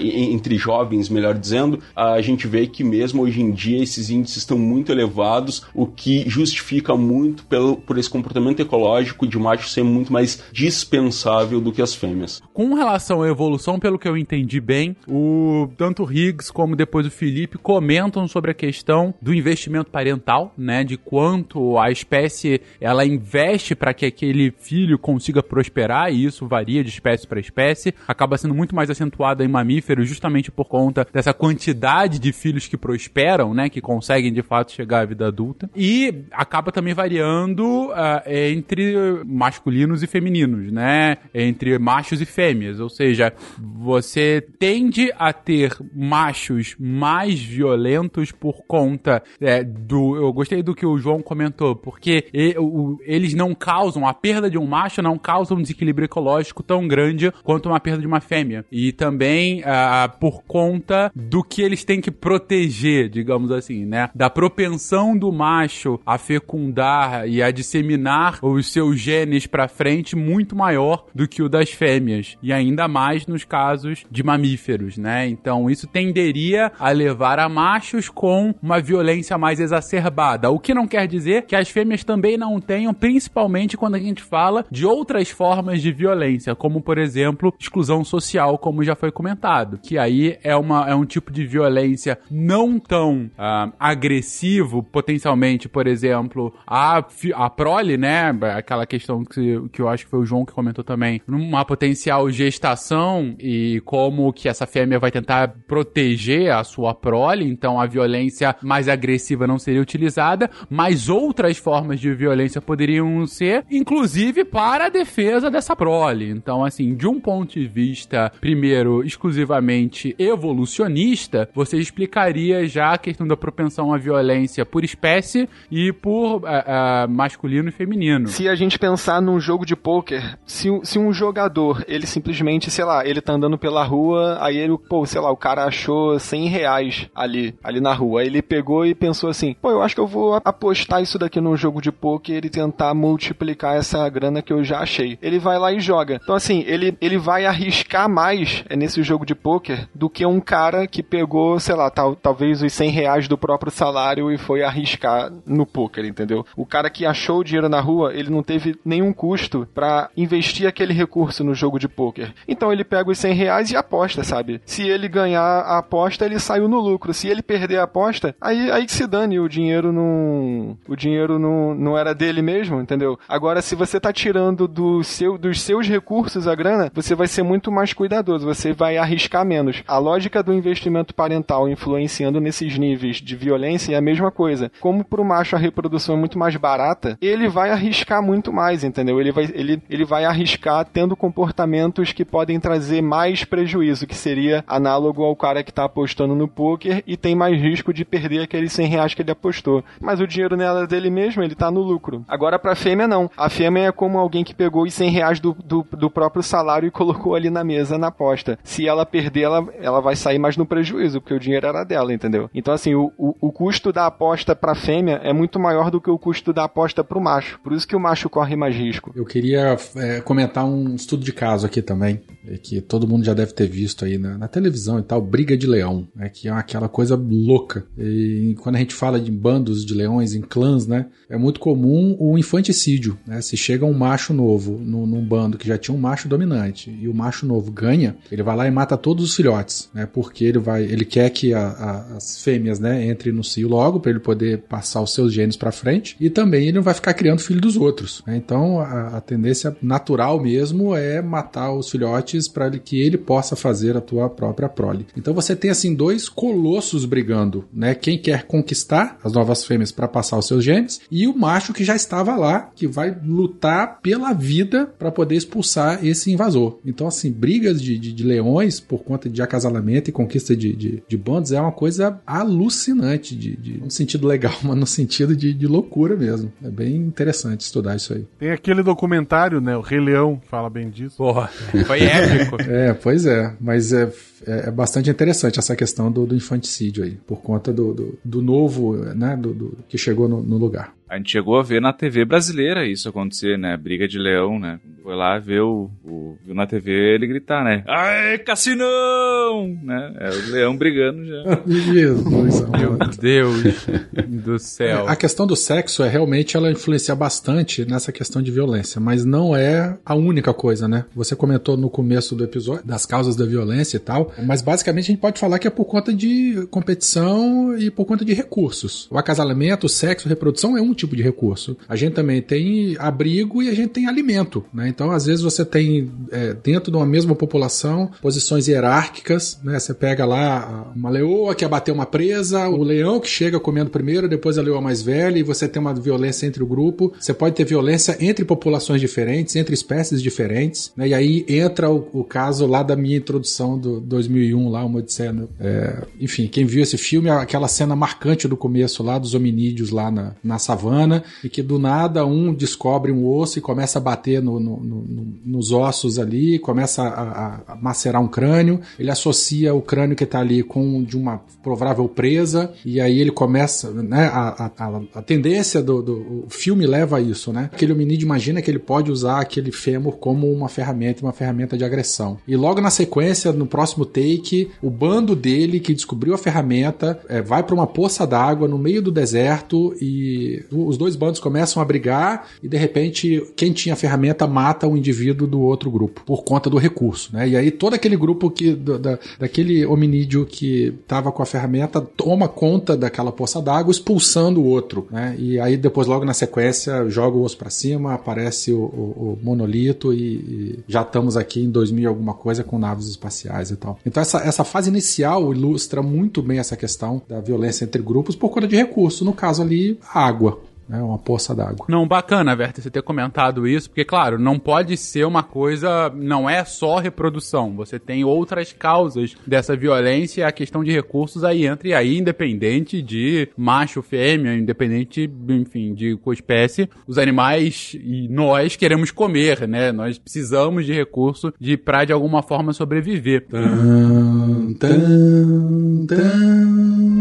entre 0.00 0.56
jovens, 0.56 1.08
melhor 1.08 1.34
dizendo, 1.34 1.80
a 1.94 2.20
gente 2.20 2.46
vê 2.46 2.66
que 2.66 2.82
mesmo 2.82 3.22
hoje 3.22 3.40
em 3.40 3.50
dia 3.50 3.82
esses 3.82 4.10
índices 4.10 4.38
estão 4.38 4.58
muito 4.58 4.92
elevados, 4.92 5.62
o 5.74 5.86
que 5.86 6.28
justifica 6.28 6.96
muito 6.96 7.44
pelo, 7.44 7.76
por 7.76 7.98
esse 7.98 8.08
comportamento 8.08 8.60
ecológico 8.60 9.26
de 9.26 9.38
macho 9.38 9.68
ser 9.68 9.82
muito 9.82 10.12
mais 10.12 10.42
dispensável 10.52 11.60
do 11.60 11.72
que 11.72 11.82
as 11.82 11.94
fêmeas. 11.94 12.40
Com 12.52 12.74
relação 12.74 13.19
evolução, 13.28 13.78
pelo 13.78 13.98
que 13.98 14.08
eu 14.08 14.16
entendi 14.16 14.60
bem, 14.60 14.96
o 15.08 15.68
tanto 15.76 16.04
o 16.04 16.12
Higgs 16.12 16.52
como 16.52 16.76
depois 16.76 17.06
o 17.06 17.10
Felipe 17.10 17.58
comentam 17.58 18.26
sobre 18.26 18.50
a 18.50 18.54
questão 18.54 19.14
do 19.20 19.34
investimento 19.34 19.90
parental, 19.90 20.54
né, 20.56 20.84
de 20.84 20.96
quanto 20.96 21.78
a 21.78 21.90
espécie 21.90 22.60
ela 22.80 23.04
investe 23.04 23.74
para 23.74 23.94
que 23.94 24.06
aquele 24.06 24.50
filho 24.50 24.98
consiga 24.98 25.42
prosperar 25.42 26.12
e 26.12 26.24
isso 26.24 26.46
varia 26.46 26.82
de 26.82 26.90
espécie 26.90 27.26
para 27.26 27.40
espécie, 27.40 27.94
acaba 28.06 28.38
sendo 28.38 28.54
muito 28.54 28.74
mais 28.74 28.90
acentuado 28.90 29.42
em 29.42 29.48
mamíferos 29.48 30.08
justamente 30.08 30.50
por 30.50 30.66
conta 30.66 31.06
dessa 31.12 31.32
quantidade 31.32 32.18
de 32.18 32.32
filhos 32.32 32.66
que 32.66 32.76
prosperam, 32.76 33.54
né, 33.54 33.68
que 33.68 33.80
conseguem 33.80 34.32
de 34.32 34.42
fato 34.42 34.72
chegar 34.72 35.00
à 35.00 35.04
vida 35.04 35.26
adulta. 35.26 35.70
E 35.74 36.24
acaba 36.32 36.72
também 36.72 36.94
variando 36.94 37.88
uh, 37.88 38.22
entre 38.26 38.94
masculinos 39.24 40.02
e 40.02 40.06
femininos, 40.06 40.72
né, 40.72 41.18
entre 41.34 41.78
machos 41.78 42.20
e 42.20 42.26
fêmeas, 42.26 42.80
ou 42.80 42.88
seja 42.88 43.09
seja, 43.10 43.32
você 43.58 44.44
tende 44.58 45.12
a 45.18 45.32
ter 45.32 45.76
machos 45.94 46.76
mais 46.78 47.40
violentos 47.40 48.32
por 48.32 48.64
conta 48.66 49.22
é, 49.40 49.62
do. 49.62 50.16
Eu 50.16 50.32
gostei 50.32 50.62
do 50.62 50.74
que 50.74 50.86
o 50.86 50.98
João 50.98 51.20
comentou, 51.20 51.74
porque 51.74 52.26
eles 52.32 53.34
não 53.34 53.54
causam, 53.54 54.06
a 54.06 54.14
perda 54.14 54.50
de 54.50 54.58
um 54.58 54.66
macho 54.66 55.02
não 55.02 55.18
causa 55.18 55.54
um 55.54 55.62
desequilíbrio 55.62 56.04
ecológico 56.04 56.62
tão 56.62 56.86
grande 56.86 57.32
quanto 57.42 57.68
uma 57.68 57.80
perda 57.80 58.00
de 58.00 58.06
uma 58.06 58.20
fêmea. 58.20 58.64
E 58.70 58.92
também 58.92 59.62
ah, 59.64 60.10
por 60.20 60.42
conta 60.44 61.10
do 61.14 61.42
que 61.42 61.62
eles 61.62 61.84
têm 61.84 62.00
que 62.00 62.10
proteger, 62.10 63.08
digamos 63.08 63.50
assim, 63.50 63.84
né? 63.84 64.10
Da 64.14 64.30
propensão 64.30 65.16
do 65.16 65.32
macho 65.32 66.00
a 66.06 66.16
fecundar 66.18 67.28
e 67.28 67.42
a 67.42 67.50
disseminar 67.50 68.38
os 68.42 68.72
seus 68.72 69.00
genes 69.00 69.46
para 69.46 69.68
frente 69.68 70.14
muito 70.14 70.54
maior 70.54 71.06
do 71.14 71.26
que 71.26 71.42
o 71.42 71.48
das 71.48 71.70
fêmeas. 71.70 72.36
E 72.42 72.52
ainda 72.52 72.86
mais 72.86 72.99
mais 73.00 73.26
nos 73.26 73.44
casos 73.44 74.04
de 74.10 74.22
mamíferos, 74.22 74.98
né? 74.98 75.26
Então 75.26 75.70
isso 75.70 75.86
tenderia 75.86 76.70
a 76.78 76.90
levar 76.90 77.38
a 77.38 77.48
machos 77.48 78.10
com 78.10 78.54
uma 78.62 78.78
violência 78.78 79.38
mais 79.38 79.58
exacerbada. 79.58 80.50
O 80.50 80.58
que 80.58 80.74
não 80.74 80.86
quer 80.86 81.08
dizer 81.08 81.46
que 81.46 81.56
as 81.56 81.70
fêmeas 81.70 82.04
também 82.04 82.36
não 82.36 82.60
tenham, 82.60 82.92
principalmente 82.92 83.74
quando 83.74 83.94
a 83.94 83.98
gente 83.98 84.22
fala 84.22 84.66
de 84.70 84.84
outras 84.84 85.30
formas 85.30 85.80
de 85.80 85.90
violência, 85.90 86.54
como 86.54 86.82
por 86.82 86.98
exemplo 86.98 87.54
exclusão 87.58 88.04
social, 88.04 88.58
como 88.58 88.84
já 88.84 88.94
foi 88.94 89.10
comentado, 89.10 89.78
que 89.78 89.96
aí 89.96 90.38
é, 90.44 90.54
uma, 90.54 90.86
é 90.86 90.94
um 90.94 91.06
tipo 91.06 91.32
de 91.32 91.46
violência 91.46 92.18
não 92.30 92.78
tão 92.78 93.30
uh, 93.38 93.72
agressivo, 93.78 94.82
potencialmente, 94.82 95.70
por 95.70 95.86
exemplo, 95.86 96.52
a, 96.66 97.02
a 97.34 97.50
prole, 97.50 97.96
né? 97.96 98.28
Aquela 98.54 98.84
questão 98.84 99.24
que, 99.24 99.68
que 99.72 99.80
eu 99.80 99.88
acho 99.88 100.04
que 100.04 100.10
foi 100.10 100.20
o 100.20 100.26
João 100.26 100.44
que 100.44 100.52
comentou 100.52 100.84
também, 100.84 101.22
uma 101.26 101.64
potencial 101.64 102.28
gestação 102.30 102.89
e 103.38 103.80
como 103.84 104.32
que 104.32 104.48
essa 104.48 104.66
fêmea 104.66 104.98
vai 104.98 105.10
tentar 105.10 105.54
proteger 105.66 106.52
a 106.52 106.64
sua 106.64 106.94
prole, 106.94 107.44
então 107.44 107.80
a 107.80 107.86
violência 107.86 108.56
mais 108.62 108.88
agressiva 108.88 109.46
não 109.46 109.58
seria 109.58 109.80
utilizada, 109.80 110.50
mas 110.68 111.08
outras 111.08 111.58
formas 111.58 112.00
de 112.00 112.12
violência 112.14 112.60
poderiam 112.60 113.26
ser, 113.26 113.64
inclusive 113.70 114.44
para 114.44 114.86
a 114.86 114.88
defesa 114.88 115.50
dessa 115.50 115.76
prole. 115.76 116.30
Então, 116.30 116.64
assim, 116.64 116.94
de 116.94 117.06
um 117.06 117.20
ponto 117.20 117.58
de 117.58 117.66
vista, 117.66 118.32
primeiro, 118.40 119.04
exclusivamente 119.04 120.14
evolucionista, 120.18 121.48
você 121.54 121.76
explicaria 121.76 122.66
já 122.66 122.92
a 122.92 122.98
questão 122.98 123.26
da 123.26 123.36
propensão 123.36 123.92
à 123.92 123.98
violência 123.98 124.64
por 124.64 124.84
espécie 124.84 125.48
e 125.70 125.92
por 125.92 126.36
uh, 126.36 126.38
uh, 126.38 127.08
masculino 127.08 127.68
e 127.68 127.72
feminino. 127.72 128.28
Se 128.28 128.48
a 128.48 128.54
gente 128.54 128.78
pensar 128.78 129.20
num 129.20 129.40
jogo 129.40 129.64
de 129.64 129.76
pôquer, 129.76 130.38
se, 130.44 130.68
se 130.82 130.98
um 130.98 131.12
jogador, 131.12 131.84
ele 131.86 132.06
simplesmente 132.06 132.70
se 132.70 132.79
sei 132.80 132.86
lá, 132.86 133.06
ele 133.06 133.20
tá 133.20 133.34
andando 133.34 133.58
pela 133.58 133.84
rua, 133.84 134.38
aí 134.40 134.56
ele, 134.56 134.74
pô, 134.88 135.04
sei 135.04 135.20
lá, 135.20 135.30
o 135.30 135.36
cara 135.36 135.64
achou 135.64 136.18
100 136.18 136.48
reais 136.48 137.10
ali, 137.14 137.54
ali 137.62 137.78
na 137.78 137.92
rua. 137.92 138.22
Aí 138.22 138.26
ele 138.26 138.40
pegou 138.40 138.86
e 138.86 138.94
pensou 138.94 139.28
assim, 139.28 139.54
pô, 139.60 139.70
eu 139.70 139.82
acho 139.82 139.94
que 139.94 140.00
eu 140.00 140.06
vou 140.06 140.40
apostar 140.42 141.02
isso 141.02 141.18
daqui 141.18 141.42
num 141.42 141.58
jogo 141.58 141.82
de 141.82 141.92
poker 141.92 142.42
e 142.42 142.48
tentar 142.48 142.94
multiplicar 142.94 143.76
essa 143.76 144.08
grana 144.08 144.40
que 144.40 144.50
eu 144.50 144.64
já 144.64 144.78
achei. 144.78 145.18
Ele 145.20 145.38
vai 145.38 145.58
lá 145.58 145.70
e 145.70 145.78
joga. 145.78 146.18
Então, 146.22 146.34
assim, 146.34 146.64
ele, 146.66 146.96
ele 147.02 147.18
vai 147.18 147.44
arriscar 147.44 148.08
mais 148.08 148.64
nesse 148.74 149.02
jogo 149.02 149.26
de 149.26 149.34
poker 149.34 149.86
do 149.94 150.08
que 150.08 150.24
um 150.24 150.40
cara 150.40 150.86
que 150.86 151.02
pegou, 151.02 151.60
sei 151.60 151.74
lá, 151.74 151.90
tal, 151.90 152.16
talvez 152.16 152.62
os 152.62 152.72
100 152.72 152.88
reais 152.88 153.28
do 153.28 153.36
próprio 153.36 153.70
salário 153.70 154.32
e 154.32 154.38
foi 154.38 154.62
arriscar 154.62 155.30
no 155.44 155.66
poker, 155.66 156.06
entendeu? 156.06 156.46
O 156.56 156.64
cara 156.64 156.88
que 156.88 157.04
achou 157.04 157.40
o 157.40 157.44
dinheiro 157.44 157.68
na 157.68 157.80
rua, 157.80 158.14
ele 158.14 158.30
não 158.30 158.42
teve 158.42 158.74
nenhum 158.82 159.12
custo 159.12 159.68
para 159.74 160.08
investir 160.16 160.66
aquele 160.66 160.94
recurso 160.94 161.44
no 161.44 161.54
jogo 161.54 161.78
de 161.78 161.86
poker. 161.86 162.32
Então 162.48 162.69
Então 162.70 162.76
ele 162.76 162.84
pega 162.84 163.10
os 163.10 163.18
100 163.18 163.34
reais 163.34 163.70
e 163.72 163.76
aposta, 163.76 164.22
sabe? 164.22 164.60
Se 164.64 164.88
ele 164.88 165.08
ganhar 165.08 165.42
a 165.42 165.78
aposta, 165.78 166.24
ele 166.24 166.38
saiu 166.38 166.68
no 166.68 166.78
lucro. 166.78 167.12
Se 167.12 167.26
ele 167.26 167.42
perder 167.42 167.78
a 167.78 167.82
aposta, 167.82 168.32
aí, 168.40 168.70
aí 168.70 168.86
que 168.86 168.92
se 168.92 169.08
dane, 169.08 169.40
o 169.40 169.48
dinheiro 169.48 169.92
não. 169.92 170.78
O 170.86 170.94
dinheiro 170.94 171.36
não, 171.36 171.74
não 171.74 171.98
era 171.98 172.14
dele 172.14 172.40
mesmo, 172.42 172.80
entendeu? 172.80 173.18
Agora, 173.28 173.60
se 173.60 173.74
você 173.74 173.98
tá 173.98 174.12
tirando 174.12 174.68
do 174.68 175.02
seu, 175.02 175.36
dos 175.36 175.60
seus 175.60 175.88
recursos 175.88 176.46
a 176.46 176.54
grana, 176.54 176.92
você 176.94 177.12
vai 177.16 177.26
ser 177.26 177.42
muito 177.42 177.72
mais 177.72 177.92
cuidadoso, 177.92 178.46
você 178.46 178.72
vai 178.72 178.96
arriscar 178.96 179.44
menos. 179.44 179.82
A 179.88 179.98
lógica 179.98 180.40
do 180.40 180.52
investimento 180.52 181.12
parental 181.12 181.68
influenciando 181.68 182.40
nesses 182.40 182.78
níveis 182.78 183.16
de 183.16 183.34
violência 183.34 183.94
é 183.94 183.98
a 183.98 184.00
mesma 184.00 184.30
coisa. 184.30 184.70
Como 184.78 185.04
pro 185.04 185.24
macho 185.24 185.56
a 185.56 185.58
reprodução 185.58 186.14
é 186.14 186.18
muito 186.18 186.38
mais 186.38 186.54
barata, 186.54 187.18
ele 187.20 187.48
vai 187.48 187.72
arriscar 187.72 188.22
muito 188.22 188.52
mais, 188.52 188.84
entendeu? 188.84 189.20
Ele 189.20 189.32
vai, 189.32 189.50
ele, 189.52 189.82
ele 189.90 190.04
vai 190.04 190.24
arriscar 190.24 190.84
tendo 190.84 191.16
comportamentos 191.16 192.12
que 192.12 192.24
podem 192.24 192.59
trazer 192.60 193.02
mais 193.02 193.44
prejuízo, 193.44 194.06
que 194.06 194.14
seria 194.14 194.64
análogo 194.66 195.24
ao 195.24 195.34
cara 195.34 195.62
que 195.62 195.72
tá 195.72 195.84
apostando 195.84 196.34
no 196.34 196.46
poker 196.46 197.02
e 197.06 197.16
tem 197.16 197.34
mais 197.34 197.60
risco 197.60 197.92
de 197.92 198.04
perder 198.04 198.42
aqueles 198.42 198.72
100 198.72 198.86
reais 198.86 199.14
que 199.14 199.22
ele 199.22 199.30
apostou. 199.30 199.82
Mas 200.00 200.20
o 200.20 200.26
dinheiro 200.26 200.56
nela 200.56 200.84
é 200.84 200.86
dele 200.86 201.10
mesmo, 201.10 201.42
ele 201.42 201.54
tá 201.54 201.70
no 201.70 201.80
lucro. 201.80 202.24
Agora 202.28 202.58
pra 202.58 202.74
fêmea 202.74 203.08
não. 203.08 203.30
A 203.36 203.48
fêmea 203.48 203.88
é 203.88 203.92
como 203.92 204.18
alguém 204.18 204.44
que 204.44 204.54
pegou 204.54 204.84
os 204.84 204.94
100 204.94 205.10
reais 205.10 205.40
do, 205.40 205.56
do, 205.64 205.86
do 205.92 206.10
próprio 206.10 206.42
salário 206.42 206.86
e 206.86 206.90
colocou 206.90 207.34
ali 207.34 207.50
na 207.50 207.64
mesa 207.64 207.98
na 207.98 208.08
aposta. 208.08 208.58
Se 208.62 208.86
ela 208.86 209.06
perder, 209.06 209.42
ela, 209.42 209.68
ela 209.80 210.00
vai 210.00 210.16
sair 210.16 210.38
mais 210.38 210.56
no 210.56 210.66
prejuízo, 210.66 211.20
porque 211.20 211.34
o 211.34 211.40
dinheiro 211.40 211.66
era 211.66 211.84
dela, 211.84 212.12
entendeu? 212.12 212.50
Então 212.54 212.74
assim, 212.74 212.94
o, 212.94 213.12
o, 213.16 213.34
o 213.40 213.52
custo 213.52 213.92
da 213.92 214.06
aposta 214.06 214.54
pra 214.54 214.74
fêmea 214.74 215.20
é 215.22 215.32
muito 215.32 215.58
maior 215.58 215.90
do 215.90 216.00
que 216.00 216.10
o 216.10 216.18
custo 216.18 216.52
da 216.52 216.64
aposta 216.64 217.02
pro 217.02 217.20
macho. 217.20 217.58
Por 217.60 217.72
isso 217.72 217.86
que 217.86 217.96
o 217.96 218.00
macho 218.00 218.28
corre 218.28 218.56
mais 218.56 218.74
risco. 218.74 219.12
Eu 219.14 219.24
queria 219.24 219.76
é, 219.96 220.20
comentar 220.20 220.64
um 220.64 220.94
estudo 220.94 221.24
de 221.24 221.32
caso 221.32 221.66
aqui 221.66 221.82
também, 221.82 222.20
é, 222.46 222.56
que 222.56 222.80
todo 222.80 223.06
mundo 223.06 223.24
já 223.24 223.34
deve 223.34 223.52
ter 223.52 223.68
visto 223.68 224.04
aí 224.04 224.16
na, 224.16 224.38
na 224.38 224.48
televisão 224.48 224.98
e 224.98 225.02
tal, 225.02 225.20
briga 225.20 225.56
de 225.56 225.66
leão, 225.66 226.08
né, 226.14 226.28
que 226.28 226.48
é 226.48 226.50
aquela 226.50 226.88
coisa 226.88 227.14
louca. 227.16 227.84
E 227.98 228.56
quando 228.60 228.76
a 228.76 228.78
gente 228.78 228.94
fala 228.94 229.20
de 229.20 229.30
bandos 229.30 229.84
de 229.84 229.94
leões, 229.94 230.34
em 230.34 230.40
clãs, 230.40 230.86
né, 230.86 231.06
é 231.28 231.36
muito 231.36 231.60
comum 231.60 232.16
o 232.18 232.38
infanticídio, 232.38 233.18
né, 233.26 233.40
se 233.40 233.56
chega 233.56 233.84
um 233.84 233.92
macho 233.92 234.32
novo 234.32 234.78
no, 234.78 235.06
num 235.06 235.24
bando 235.24 235.58
que 235.58 235.68
já 235.68 235.76
tinha 235.76 235.94
um 235.94 236.00
macho 236.00 236.28
dominante 236.28 236.90
e 236.90 237.08
o 237.08 237.14
macho 237.14 237.46
novo 237.46 237.70
ganha, 237.70 238.16
ele 238.32 238.42
vai 238.42 238.56
lá 238.56 238.66
e 238.66 238.70
mata 238.70 238.96
todos 238.96 239.24
os 239.24 239.34
filhotes, 239.34 239.90
né, 239.92 240.06
porque 240.06 240.44
ele 240.44 240.58
vai, 240.58 240.84
ele 240.84 241.04
quer 241.04 241.28
que 241.30 241.52
a, 241.52 241.68
a, 241.68 242.16
as 242.16 242.42
fêmeas, 242.42 242.80
né, 242.80 243.06
entrem 243.06 243.34
no 243.34 243.44
cio 243.44 243.68
logo 243.68 244.00
para 244.00 244.10
ele 244.10 244.20
poder 244.20 244.62
passar 244.62 245.02
os 245.02 245.12
seus 245.12 245.32
genes 245.32 245.56
para 245.56 245.72
frente 245.72 246.16
e 246.18 246.30
também 246.30 246.62
ele 246.62 246.72
não 246.72 246.82
vai 246.82 246.94
ficar 246.94 247.12
criando 247.14 247.40
filho 247.40 247.60
dos 247.60 247.76
outros. 247.76 248.22
Né, 248.26 248.36
então 248.36 248.80
a, 248.80 249.18
a 249.18 249.20
tendência 249.20 249.76
natural 249.82 250.40
mesmo 250.40 250.94
é 250.94 251.20
matar 251.20 251.72
os 251.72 251.90
filhotes 251.90 252.29
para 252.48 252.70
que 252.78 253.00
ele 253.00 253.18
possa 253.18 253.56
fazer 253.56 253.96
a 253.96 254.00
tua 254.00 254.28
própria 254.28 254.68
prole. 254.68 255.06
Então 255.16 255.34
você 255.34 255.54
tem 255.56 255.70
assim 255.70 255.94
dois 255.94 256.28
colossos 256.28 257.04
brigando, 257.04 257.64
né? 257.72 257.94
Quem 257.94 258.18
quer 258.18 258.44
conquistar 258.44 259.18
as 259.22 259.32
novas 259.32 259.64
fêmeas 259.64 259.92
para 259.92 260.08
passar 260.08 260.38
os 260.38 260.46
seus 260.46 260.64
genes 260.64 261.00
e 261.10 261.26
o 261.26 261.36
macho 261.36 261.72
que 261.72 261.84
já 261.84 261.94
estava 261.94 262.36
lá, 262.36 262.70
que 262.74 262.86
vai 262.86 263.16
lutar 263.24 264.00
pela 264.00 264.32
vida 264.32 264.86
para 264.98 265.10
poder 265.10 265.36
expulsar 265.36 266.04
esse 266.04 266.32
invasor. 266.32 266.78
Então 266.84 267.06
assim, 267.06 267.30
brigas 267.30 267.80
de, 267.80 267.98
de, 267.98 268.12
de, 268.12 268.24
leões 268.24 268.80
por 268.80 269.02
conta 269.02 269.28
de 269.28 269.42
acasalamento 269.42 270.10
e 270.10 270.12
conquista 270.12 270.54
de, 270.56 270.74
de, 270.74 271.02
de 271.06 271.16
bandos 271.16 271.52
é 271.52 271.60
uma 271.60 271.72
coisa 271.72 272.20
alucinante, 272.26 273.34
de, 273.34 273.56
de, 273.56 273.78
no 273.78 273.90
sentido 273.90 274.26
legal, 274.26 274.54
mas 274.62 274.76
no 274.76 274.86
sentido 274.86 275.34
de, 275.34 275.52
de 275.52 275.66
loucura 275.66 276.16
mesmo. 276.16 276.52
É 276.62 276.70
bem 276.70 276.96
interessante 276.96 277.62
estudar 277.62 277.96
isso 277.96 278.12
aí. 278.12 278.26
Tem 278.38 278.50
aquele 278.50 278.82
documentário, 278.82 279.60
né? 279.60 279.76
O 279.76 279.80
Rei 279.80 280.00
Leão, 280.00 280.36
que 280.36 280.48
fala 280.48 280.70
bem 280.70 280.90
disso. 280.90 281.16
Porra, 281.16 281.48
foi 281.86 282.00
é, 282.68 282.92
pois 282.94 283.26
é. 283.26 283.52
Mas 283.60 283.92
é, 283.92 284.10
é, 284.46 284.68
é, 284.68 284.70
bastante 284.70 285.10
interessante 285.10 285.58
essa 285.58 285.76
questão 285.76 286.10
do, 286.10 286.26
do 286.26 286.34
infanticídio 286.34 287.04
aí, 287.04 287.18
por 287.26 287.40
conta 287.40 287.72
do, 287.72 287.92
do, 287.92 288.18
do 288.24 288.42
novo, 288.42 288.96
né, 288.96 289.36
do, 289.36 289.52
do, 289.52 289.78
que 289.88 289.98
chegou 289.98 290.28
no, 290.28 290.42
no 290.42 290.56
lugar. 290.56 290.94
A 291.10 291.16
gente 291.16 291.32
chegou 291.32 291.58
a 291.58 291.62
ver 291.64 291.80
na 291.80 291.92
TV 291.92 292.24
brasileira 292.24 292.86
isso 292.86 293.08
acontecer, 293.08 293.58
né? 293.58 293.76
Briga 293.76 294.06
de 294.06 294.16
leão, 294.16 294.60
né? 294.60 294.78
Foi 295.02 295.16
lá 295.16 295.40
ver 295.40 295.60
o, 295.60 295.90
o 296.04 296.36
viu 296.44 296.54
na 296.54 296.68
TV 296.68 296.92
ele 296.92 297.26
gritar, 297.26 297.64
né? 297.64 297.82
Aê, 297.84 298.38
cassinão! 298.38 299.76
Né? 299.82 300.14
É 300.20 300.30
o 300.30 300.52
leão 300.52 300.76
brigando 300.76 301.26
já. 301.26 301.62
Jesus, 301.66 302.60
meu 302.68 302.96
Deus 303.18 303.86
do 304.44 304.56
céu. 304.60 305.08
A 305.08 305.16
questão 305.16 305.48
do 305.48 305.56
sexo 305.56 306.04
é 306.04 306.08
realmente 306.08 306.56
ela 306.56 306.70
influencia 306.70 307.16
bastante 307.16 307.84
nessa 307.84 308.12
questão 308.12 308.40
de 308.40 308.52
violência, 308.52 309.00
mas 309.00 309.24
não 309.24 309.56
é 309.56 309.98
a 310.04 310.14
única 310.14 310.54
coisa, 310.54 310.86
né? 310.86 311.06
Você 311.16 311.34
comentou 311.34 311.76
no 311.76 311.90
começo 311.90 312.36
do 312.36 312.44
episódio 312.44 312.86
das 312.86 313.04
causas 313.04 313.34
da 313.34 313.44
violência 313.44 313.96
e 313.96 314.00
tal, 314.00 314.32
mas 314.44 314.62
basicamente 314.62 315.06
a 315.06 315.08
gente 315.08 315.20
pode 315.20 315.40
falar 315.40 315.58
que 315.58 315.66
é 315.66 315.70
por 315.70 315.86
conta 315.86 316.12
de 316.14 316.68
competição 316.70 317.76
e 317.76 317.90
por 317.90 318.04
conta 318.04 318.24
de 318.24 318.32
recursos. 318.32 319.08
O 319.10 319.18
acasalamento, 319.18 319.86
o 319.86 319.88
sexo, 319.88 320.28
a 320.28 320.30
reprodução 320.30 320.76
é 320.76 320.80
um 320.80 320.94
tipo 321.00 321.16
de 321.16 321.22
recurso. 321.22 321.76
A 321.88 321.96
gente 321.96 322.14
também 322.14 322.40
tem 322.40 322.96
abrigo 322.98 323.62
e 323.62 323.68
a 323.68 323.74
gente 323.74 323.90
tem 323.90 324.06
alimento, 324.06 324.64
né? 324.72 324.88
Então, 324.88 325.10
às 325.10 325.26
vezes 325.26 325.42
você 325.42 325.64
tem 325.64 326.10
é, 326.30 326.54
dentro 326.54 326.90
de 326.90 326.96
uma 326.96 327.06
mesma 327.06 327.34
população 327.34 328.10
posições 328.20 328.68
hierárquicas, 328.68 329.58
né? 329.62 329.78
Você 329.78 329.94
pega 329.94 330.24
lá 330.24 330.90
uma 330.94 331.10
leoa 331.10 331.54
que 331.54 331.64
abateu 331.64 331.94
uma 331.94 332.06
presa, 332.06 332.68
o 332.68 332.82
leão 332.82 333.20
que 333.20 333.28
chega 333.28 333.58
comendo 333.58 333.90
primeiro, 333.90 334.28
depois 334.28 334.58
a 334.58 334.62
leoa 334.62 334.80
mais 334.80 335.02
velha 335.02 335.38
e 335.38 335.42
você 335.42 335.68
tem 335.68 335.80
uma 335.80 335.94
violência 335.94 336.46
entre 336.46 336.62
o 336.62 336.66
grupo. 336.66 337.12
Você 337.18 337.32
pode 337.32 337.54
ter 337.54 337.64
violência 337.64 338.16
entre 338.20 338.44
populações 338.44 339.00
diferentes, 339.00 339.56
entre 339.56 339.74
espécies 339.74 340.22
diferentes, 340.22 340.92
né? 340.96 341.08
E 341.08 341.14
aí 341.14 341.44
entra 341.48 341.90
o, 341.90 342.08
o 342.12 342.24
caso 342.24 342.66
lá 342.66 342.82
da 342.82 342.96
minha 342.96 343.16
introdução 343.16 343.78
do 343.78 344.00
2001 344.00 344.68
lá, 344.68 344.84
uma 344.84 344.98
odisseia. 344.98 345.32
Né? 345.32 345.46
É, 345.58 346.04
enfim, 346.20 346.46
quem 346.46 346.64
viu 346.64 346.82
esse 346.82 346.98
filme, 346.98 347.30
aquela 347.30 347.68
cena 347.68 347.96
marcante 347.96 348.46
do 348.46 348.56
começo 348.56 349.02
lá 349.02 349.18
dos 349.18 349.34
hominídeos 349.34 349.90
lá 349.90 350.10
na, 350.10 350.34
na 350.42 350.58
savana 350.58 350.89
savana 350.90 351.22
e 351.42 351.48
que 351.48 351.62
do 351.62 351.78
nada 351.78 352.26
um 352.26 352.52
descobre 352.52 353.12
um 353.12 353.26
osso 353.26 353.58
e 353.58 353.62
começa 353.62 353.98
a 353.98 354.02
bater 354.02 354.42
no, 354.42 354.58
no, 354.58 354.76
no, 354.80 355.34
nos 355.44 355.70
ossos 355.72 356.18
ali, 356.18 356.58
começa 356.58 357.02
a, 357.02 357.62
a, 357.72 357.76
macerar 357.76 358.20
um 358.20 358.28
crânio. 358.28 358.80
Ele 358.98 359.10
associa 359.10 359.74
o 359.74 359.80
crânio 359.80 360.16
que 360.16 360.24
está 360.24 360.40
ali 360.40 360.62
com 360.62 361.02
de 361.02 361.16
uma 361.16 361.40
provável 361.62 362.08
presa 362.08 362.72
e 362.84 363.00
aí 363.00 363.20
ele 363.20 363.30
começa, 363.30 363.90
né? 363.90 364.26
A, 364.32 364.70
a, 364.78 365.00
a 365.14 365.22
tendência 365.22 365.82
do, 365.82 366.02
do 366.02 366.46
filme 366.48 366.86
leva 366.86 367.18
a 367.18 367.20
isso, 367.20 367.52
né? 367.52 367.70
Aquele 367.72 367.92
hominídeo 367.92 368.26
imagina 368.26 368.60
que 368.60 368.70
ele 368.70 368.78
pode 368.78 369.10
usar 369.10 369.40
aquele 369.40 369.70
fêmur 369.70 370.16
como 370.16 370.50
uma 370.50 370.68
ferramenta, 370.68 371.22
uma 371.22 371.32
ferramenta 371.32 371.76
de 371.76 371.84
agressão. 371.84 372.38
E 372.46 372.56
logo 372.56 372.80
na 372.80 372.90
sequência, 372.90 373.52
no 373.52 373.66
próximo 373.66 374.04
take, 374.04 374.70
o 374.82 374.90
bando 374.90 375.36
dele 375.36 375.80
que 375.80 375.94
descobriu 375.94 376.34
a 376.34 376.38
ferramenta 376.38 377.20
é, 377.28 377.40
vai 377.40 377.62
para 377.62 377.74
uma 377.74 377.86
poça 377.86 378.26
d'água 378.26 378.66
no 378.66 378.78
meio 378.78 379.02
do 379.02 379.10
deserto 379.10 379.94
e 380.00 380.64
os 380.86 380.96
dois 380.96 381.16
bandos 381.16 381.40
começam 381.40 381.82
a 381.82 381.84
brigar 381.84 382.48
e 382.62 382.68
de 382.68 382.76
repente 382.76 383.42
quem 383.56 383.72
tinha 383.72 383.94
a 383.94 383.96
ferramenta 383.96 384.46
mata 384.46 384.86
o 384.86 384.96
indivíduo 384.96 385.46
do 385.46 385.60
outro 385.60 385.90
grupo 385.90 386.22
por 386.24 386.42
conta 386.44 386.68
do 386.68 386.78
recurso, 386.78 387.30
né? 387.32 387.48
E 387.48 387.56
aí 387.56 387.70
todo 387.70 387.94
aquele 387.94 388.16
grupo 388.16 388.50
que 388.50 388.74
da, 388.74 389.18
daquele 389.38 389.84
hominídeo 389.86 390.46
que 390.46 390.94
estava 391.02 391.32
com 391.32 391.42
a 391.42 391.46
ferramenta 391.46 392.00
toma 392.00 392.48
conta 392.48 392.96
daquela 392.96 393.32
poça 393.32 393.60
d'água 393.60 393.90
expulsando 393.90 394.60
o 394.60 394.66
outro, 394.66 395.06
né? 395.10 395.34
E 395.38 395.58
aí 395.58 395.76
depois 395.76 396.06
logo 396.06 396.24
na 396.24 396.34
sequência 396.34 397.08
joga 397.08 397.36
o 397.36 397.42
osso 397.42 397.56
para 397.56 397.70
cima, 397.70 398.14
aparece 398.14 398.72
o, 398.72 398.80
o, 398.80 399.38
o 399.40 399.44
monolito 399.44 400.12
e, 400.12 400.34
e, 400.34 400.78
já 400.86 401.02
estamos 401.02 401.36
aqui 401.36 401.62
em 401.62 401.70
2000 401.70 402.08
alguma 402.08 402.34
coisa 402.34 402.62
com 402.64 402.78
naves 402.78 403.08
espaciais 403.08 403.70
e 403.70 403.76
tal. 403.76 403.98
Então 404.04 404.20
essa, 404.20 404.38
essa 404.38 404.64
fase 404.64 404.90
inicial 404.90 405.52
ilustra 405.52 406.02
muito 406.02 406.42
bem 406.42 406.58
essa 406.58 406.76
questão 406.76 407.22
da 407.28 407.40
violência 407.40 407.84
entre 407.84 408.02
grupos 408.02 408.36
por 408.36 408.50
conta 408.50 408.66
de 408.66 408.76
recurso, 408.76 409.24
no 409.24 409.32
caso 409.32 409.62
ali 409.62 409.98
água 410.12 410.69
né? 410.90 411.00
Uma 411.00 411.18
poça 411.18 411.54
d'água. 411.54 411.86
Não, 411.88 412.06
bacana, 412.06 412.56
Verta, 412.56 412.82
você 412.82 412.90
ter 412.90 413.02
comentado 413.02 413.66
isso, 413.66 413.88
porque, 413.88 414.04
claro, 414.04 414.38
não 414.38 414.58
pode 414.58 414.96
ser 414.96 415.24
uma 415.24 415.42
coisa, 415.42 416.10
não 416.14 416.50
é 416.50 416.64
só 416.64 416.98
reprodução. 416.98 417.76
Você 417.76 417.98
tem 417.98 418.24
outras 418.24 418.72
causas 418.72 419.36
dessa 419.46 419.76
violência, 419.76 420.46
a 420.46 420.52
questão 420.52 420.82
de 420.82 420.90
recursos 420.90 421.44
aí 421.44 421.64
entra, 421.64 421.88
e 421.88 421.94
aí, 421.94 422.18
independente 422.18 423.00
de 423.00 423.48
macho, 423.56 424.02
fêmea, 424.02 424.54
independente, 424.54 425.30
enfim, 425.48 425.94
de 425.94 426.18
espécie, 426.32 426.88
os 427.06 427.18
animais 427.18 427.94
e 427.94 428.28
nós 428.28 428.74
queremos 428.74 429.12
comer, 429.12 429.68
né? 429.68 429.92
Nós 429.92 430.18
precisamos 430.18 430.84
de 430.84 430.92
recurso 430.92 431.52
de 431.60 431.76
pra 431.76 432.04
de 432.04 432.12
alguma 432.12 432.42
forma 432.42 432.72
sobreviver. 432.72 433.46
Tum, 433.48 434.74
tum, 434.74 436.06
tum, 436.06 437.19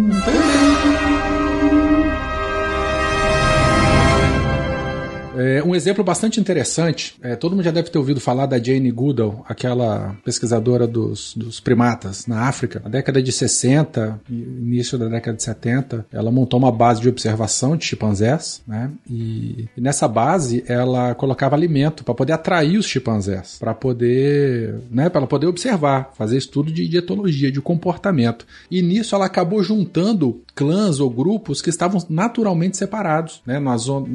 É, 5.40 5.64
um 5.64 5.74
exemplo 5.74 6.04
bastante 6.04 6.38
interessante, 6.38 7.16
é, 7.22 7.34
todo 7.34 7.54
mundo 7.56 7.64
já 7.64 7.72
deve 7.72 7.90
ter 7.90 7.98
ouvido 7.98 8.20
falar 8.20 8.46
da 8.46 8.62
Jane 8.62 8.92
Goodall, 8.92 9.46
aquela 9.48 10.18
pesquisadora 10.26 10.86
dos, 10.86 11.34
dos 11.34 11.62
primatas 11.62 12.28
na 12.28 12.42
África. 12.42 12.82
Na 12.84 12.90
década 12.90 13.24
de 13.24 13.32
60, 13.32 14.20
início 14.30 14.98
da 14.98 15.08
década 15.08 15.38
de 15.38 15.44
70, 15.44 16.06
ela 16.12 16.30
montou 16.30 16.60
uma 16.60 16.74
base 16.74 17.00
de 17.00 17.08
observação 17.08 17.78
de 17.78 17.86
chimpanzés, 17.86 18.62
né? 18.68 18.92
E, 19.10 19.70
e 19.78 19.82
nessa 19.82 20.10
base 20.10 20.62
ela 20.68 21.16
colocava 21.16 21.56
alimento 21.56 22.04
para 22.04 22.14
poder 22.14 22.34
atrair 22.34 22.78
os 22.78 22.86
chimpanzés, 22.86 23.58
para 23.60 23.74
poder, 23.74 24.76
né, 24.92 25.08
para 25.08 25.26
poder 25.26 25.48
observar, 25.48 26.12
fazer 26.18 26.38
estudo 26.38 26.70
de 26.70 26.86
dietologia, 26.86 27.50
de 27.50 27.62
comportamento. 27.62 28.46
E 28.70 28.82
nisso 28.82 29.16
ela 29.16 29.26
acabou 29.26 29.64
juntando 29.64 30.42
clãs 30.60 31.00
ou 31.00 31.10
grupos 31.10 31.62
que 31.62 31.70
estavam 31.70 32.06
naturalmente 32.10 32.76
separados, 32.76 33.42
né? 33.46 33.60
Na 33.60 33.78
zona, 33.78 34.06